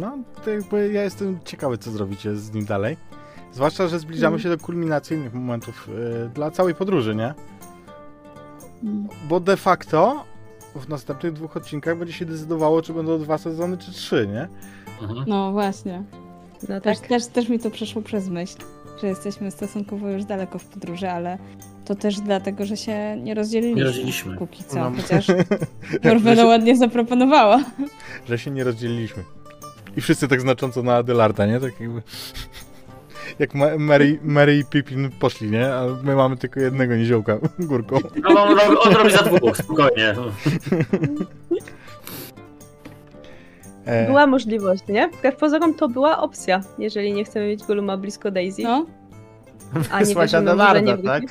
No, 0.00 0.18
to 0.44 0.50
jakby 0.50 0.92
ja 0.92 1.02
jestem 1.02 1.38
ciekawy, 1.44 1.78
co 1.78 1.90
zrobicie 1.90 2.36
z 2.36 2.52
nim 2.54 2.64
dalej. 2.64 2.96
Zwłaszcza, 3.52 3.88
że 3.88 3.98
zbliżamy 3.98 4.28
Mm. 4.34 4.40
się 4.40 4.48
do 4.48 4.58
kulminacyjnych 4.58 5.34
momentów 5.34 5.88
y, 6.26 6.28
dla 6.34 6.50
całej 6.50 6.74
podróży, 6.74 7.14
nie? 7.14 7.34
Mm. 8.82 9.08
Bo 9.28 9.40
de 9.40 9.56
facto 9.56 10.24
w 10.76 10.88
następnych 10.88 11.32
dwóch 11.32 11.56
odcinkach 11.56 11.98
będzie 11.98 12.12
się 12.14 12.24
decydowało, 12.24 12.82
czy 12.82 12.92
będą 12.92 13.18
dwa 13.18 13.38
sezony, 13.38 13.78
czy 13.78 13.92
trzy, 13.92 14.28
nie? 14.32 14.48
Mhm. 15.02 15.24
No 15.28 15.52
właśnie. 15.52 16.02
No 16.68 16.80
Też, 16.80 16.98
tak. 16.98 17.08
też, 17.08 17.26
też 17.26 17.48
mi 17.48 17.58
to 17.58 17.70
przeszło 17.70 18.02
przez 18.02 18.28
myśl, 18.28 18.56
że 19.00 19.06
jesteśmy 19.06 19.50
stosunkowo 19.50 20.08
już 20.10 20.24
daleko 20.24 20.58
w 20.58 20.64
podróży, 20.64 21.10
ale 21.10 21.38
to 21.84 21.94
też 21.94 22.20
dlatego, 22.20 22.66
że 22.66 22.76
się 22.76 23.16
nie 23.22 23.34
rozdzieliliśmy. 23.34 23.78
Nie 23.80 23.84
rozdzieliliśmy. 23.84 24.36
Póki 24.36 24.64
co, 24.64 24.76
No. 24.90 24.92
chociaż 24.96 25.26
się, 26.36 26.46
ładnie 26.46 26.76
zaproponowała. 26.76 27.64
że 28.28 28.38
się 28.38 28.50
nie 28.50 28.64
rozdzieliliśmy. 28.64 29.22
I 29.98 30.00
wszyscy 30.00 30.28
tak 30.28 30.40
znacząco 30.40 30.82
na 30.82 30.94
Adelarda, 30.96 31.46
nie? 31.46 31.60
Tak 31.60 31.80
jakby... 31.80 32.02
Jak 33.38 33.54
Ma- 33.54 33.78
Mary, 33.78 34.18
Mary 34.22 34.58
i 34.58 34.64
Pippin 34.64 35.10
poszli, 35.20 35.50
nie? 35.50 35.74
A 35.74 35.84
my 36.02 36.14
mamy 36.16 36.36
tylko 36.36 36.60
jednego 36.60 36.96
niziołka 36.96 37.38
górką. 37.58 37.98
No, 38.22 38.42
on, 38.44 38.56
robi- 38.58 38.76
on 38.80 38.92
robi 38.92 39.10
za 39.12 39.22
dwóch, 39.22 39.56
spokojnie. 39.56 40.14
E, 43.86 44.06
Była 44.06 44.26
możliwość, 44.26 44.82
nie? 44.88 45.08
Wbrew 45.08 45.36
pozorom 45.36 45.74
to 45.74 45.88
była 45.88 46.18
opcja, 46.18 46.60
jeżeli 46.78 47.12
nie 47.12 47.24
chcemy 47.24 47.46
mieć 47.48 47.64
Goluma 47.64 47.96
blisko 47.96 48.30
Daisy. 48.30 48.62
No, 48.62 48.86
a 49.90 49.98
nie 50.00 50.06
Wysłać 50.06 50.34
Adelarda, 50.34 50.96
tak? 50.96 51.22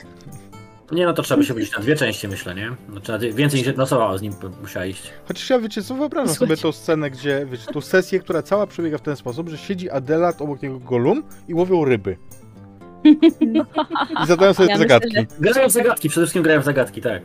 Nie 0.91 1.05
no, 1.05 1.13
to 1.13 1.23
trzeba 1.23 1.37
by 1.37 1.45
się 1.45 1.53
być 1.53 1.71
na 1.71 1.79
dwie 1.79 1.95
części, 1.95 2.27
myślę, 2.27 2.55
nie? 2.55 2.71
Znaczy 2.91 3.11
na 3.11 3.17
dwie, 3.17 3.33
więcej 3.33 3.57
niż 3.59 3.67
jedna 3.67 3.83
osoba 3.83 4.17
z 4.17 4.21
nim 4.21 4.33
musiała 4.61 4.85
iść. 4.85 5.13
Chociaż 5.27 5.49
ja, 5.49 5.59
wiecie 5.59 5.83
co, 5.83 5.95
wyobrażam 5.95 6.35
Słuchajcie. 6.35 6.61
sobie 6.61 6.71
tą 6.71 6.77
scenę, 6.77 7.11
gdzie, 7.11 7.45
wiecie, 7.51 7.73
tą 7.73 7.81
sesję, 7.81 8.19
która 8.19 8.41
cała 8.41 8.67
przebiega 8.67 8.97
w 8.97 9.01
ten 9.01 9.15
sposób, 9.15 9.49
że 9.49 9.57
siedzi 9.57 9.89
Adelard 9.89 10.41
obok 10.41 10.61
niego 10.61 10.79
Golum 10.79 11.23
i 11.47 11.53
łowią 11.53 11.85
ryby. 11.85 12.17
I 14.23 14.27
zadają 14.27 14.53
sobie 14.53 14.69
Ja 14.69 14.77
te 14.77 14.83
myślę, 14.83 14.99
zagadki. 14.99 15.35
Grają 15.39 15.69
w 15.69 15.71
zagadki, 15.71 16.09
przede 16.09 16.25
wszystkim 16.25 16.43
grają 16.43 16.61
w 16.61 16.65
zagadki, 16.65 17.01
tak. 17.01 17.21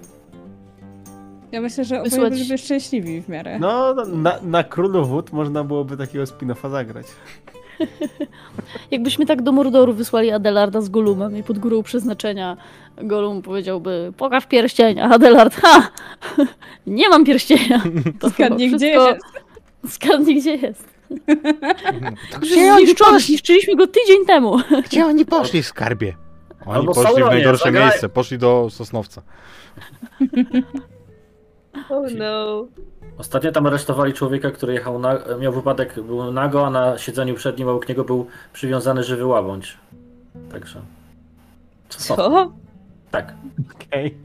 ja 1.53 1.61
myślę, 1.61 1.85
że 1.85 2.03
oboje 2.03 2.31
byliby 2.31 2.59
szczęśliwi 2.59 3.23
w 3.23 3.29
miarę. 3.29 3.59
No, 3.59 3.95
na, 3.95 4.39
na 4.43 4.65
Królu 4.65 5.05
Wód 5.05 5.33
można 5.33 5.65
byłoby 5.65 5.97
takiego 5.97 6.25
spin-offa 6.25 6.71
zagrać. 6.71 7.07
Jakbyśmy 8.91 9.27
tak 9.27 9.43
do 9.43 9.53
Mordoru 9.53 9.93
wysłali 9.93 10.31
Adelarda 10.31 10.81
z 10.81 10.89
Golumem 10.89 11.37
i 11.37 11.43
pod 11.43 11.59
górą 11.59 11.83
przeznaczenia 11.83 12.57
Golum 12.97 13.43
powiedziałby 13.43 14.13
pokaż 14.17 14.47
pierścień, 14.47 15.01
a 15.01 15.11
Adelard 15.11 15.55
ha! 15.55 15.89
Nie 16.87 17.09
mam 17.09 17.25
pierścienia. 17.25 17.83
To 18.21 18.29
Zgadnij, 18.29 18.69
chyba 18.71 18.77
gdzie 18.77 18.91
wszystko- 18.99 19.09
jest. 19.15 19.95
Zgadnij, 19.95 20.41
gdzie 20.41 20.55
jest. 20.55 20.93
Gdzie 22.41 22.73
oni 22.75 22.87
Zniszczony, 22.87 23.21
zniszczyliśmy 23.21 23.77
go 23.77 23.87
tydzień 23.87 24.27
temu. 24.27 24.57
Gdzie 24.85 25.07
oni 25.07 25.25
poszli 25.25 25.63
w 25.63 25.67
skarbie? 25.67 26.17
Oni 26.67 26.75
Albo 26.77 26.95
poszli 26.95 27.23
w 27.23 27.27
najgorsze 27.27 27.69
zagraj- 27.69 27.81
miejsce, 27.81 28.09
poszli 28.09 28.39
do 28.39 28.69
Sosnowca. 28.71 29.23
Oh 31.91 32.09
no. 32.19 32.67
Ostatnio 33.19 33.53
tam 33.53 33.67
aresztowali 33.67 34.13
człowieka, 34.13 34.51
który 34.51 34.73
jechał 34.73 34.99
na, 34.99 35.19
miał 35.41 35.53
wypadek, 35.53 35.95
był 35.95 36.33
nago, 36.33 36.67
a 36.67 36.71
na 36.71 36.99
siedzeniu 36.99 37.35
przed 37.35 37.59
nim 37.59 37.69
obok 37.69 37.89
niego 37.89 38.05
był 38.05 38.27
przywiązany 38.53 39.05
żywy 39.05 39.27
łabędź. 39.27 39.77
Także. 40.53 40.81
Co? 41.89 42.53
Tak. 43.11 43.35
Okej. 43.75 44.17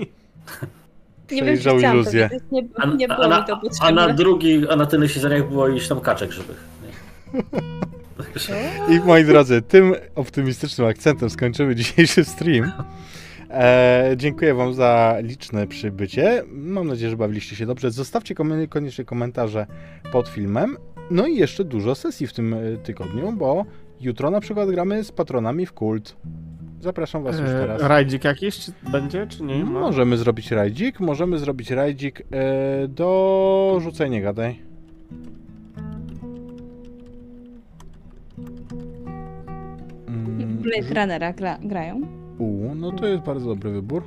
Nie 1.31 1.43
wiem, 1.43 1.57
czy 1.57 1.63
to 1.63 1.79
iluzję. 1.79 2.29
Nie, 2.51 2.63
A, 2.75 2.85
nie 2.85 3.11
a, 3.11 3.15
było 3.15 3.27
na, 3.27 3.39
mi 3.39 3.45
to 3.45 3.53
a 3.53 3.59
potrzebne. 3.59 4.07
na 4.07 4.13
drugi, 4.13 4.69
a 4.69 4.75
na 4.75 4.85
tylnych 4.85 5.11
siedzeniach 5.11 5.49
było 5.49 5.67
iść 5.67 5.87
tam 5.87 5.99
kaczek 5.99 6.31
żywych. 6.31 6.63
I 8.89 8.99
moi 8.99 9.25
drodzy, 9.25 9.61
tym 9.61 9.95
optymistycznym 10.15 10.87
akcentem 10.87 11.29
skończymy 11.29 11.75
dzisiejszy 11.75 12.25
stream. 12.25 12.71
E, 13.49 14.13
dziękuję 14.17 14.53
Wam 14.53 14.73
za 14.73 15.15
liczne 15.21 15.67
przybycie. 15.67 16.43
Mam 16.51 16.87
nadzieję, 16.87 17.09
że 17.09 17.17
bawiliście 17.17 17.55
się 17.55 17.65
dobrze. 17.65 17.91
Zostawcie 17.91 18.35
kom- 18.35 18.67
koniecznie 18.69 19.05
komentarze 19.05 19.67
pod 20.11 20.27
filmem. 20.27 20.77
No 21.11 21.27
i 21.27 21.35
jeszcze 21.35 21.63
dużo 21.63 21.95
sesji 21.95 22.27
w 22.27 22.33
tym 22.33 22.53
e, 22.53 22.77
tygodniu, 22.77 23.31
bo 23.31 23.65
jutro 24.01 24.31
na 24.31 24.39
przykład 24.39 24.69
gramy 24.69 25.03
z 25.03 25.11
patronami 25.11 25.65
w 25.65 25.73
kult. 25.73 26.15
Zapraszam 26.81 27.23
Was 27.23 27.39
już 27.39 27.49
E, 27.49 27.53
teraz. 27.59 27.81
Rajdzik 27.81 28.23
jakiś 28.23 28.59
czy 28.59 28.71
będzie, 28.91 29.27
czy 29.27 29.43
nie? 29.43 29.63
Ma? 29.65 29.79
Możemy 29.79 30.17
zrobić 30.17 30.51
rajdzik, 30.51 30.99
możemy 30.99 31.39
zrobić 31.39 31.71
rajdzik 31.71 32.21
e, 32.31 32.87
do 32.87 33.79
rzucenia 33.83 34.21
gadaj. 34.21 34.59
Mm, 40.07 40.57
Blade 40.61 40.93
Runnera 40.93 41.33
gra, 41.33 41.57
grają. 41.61 42.01
U, 42.37 42.75
no 42.75 42.91
to 42.91 43.07
jest 43.07 43.23
bardzo 43.23 43.45
dobry 43.45 43.71
wybór. 43.71 44.03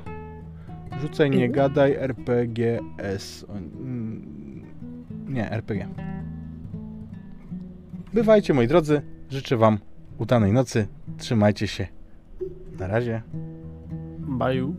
Rzucaj 1.01 1.29
nie 1.29 1.49
gadaj 1.49 1.93
RPGS. 1.93 3.45
O, 3.49 3.53
mm, 3.57 4.63
Nie, 5.27 5.51
RPG. 5.51 5.87
Bywajcie 8.13 8.53
moi 8.53 8.67
drodzy. 8.67 9.01
Życzę 9.29 9.57
wam 9.57 9.77
udanej 10.17 10.53
nocy. 10.53 10.87
Trzymajcie 11.17 11.67
się. 11.67 11.87
Na 12.79 12.87
razie. 12.87 13.21
Baju. 14.19 14.75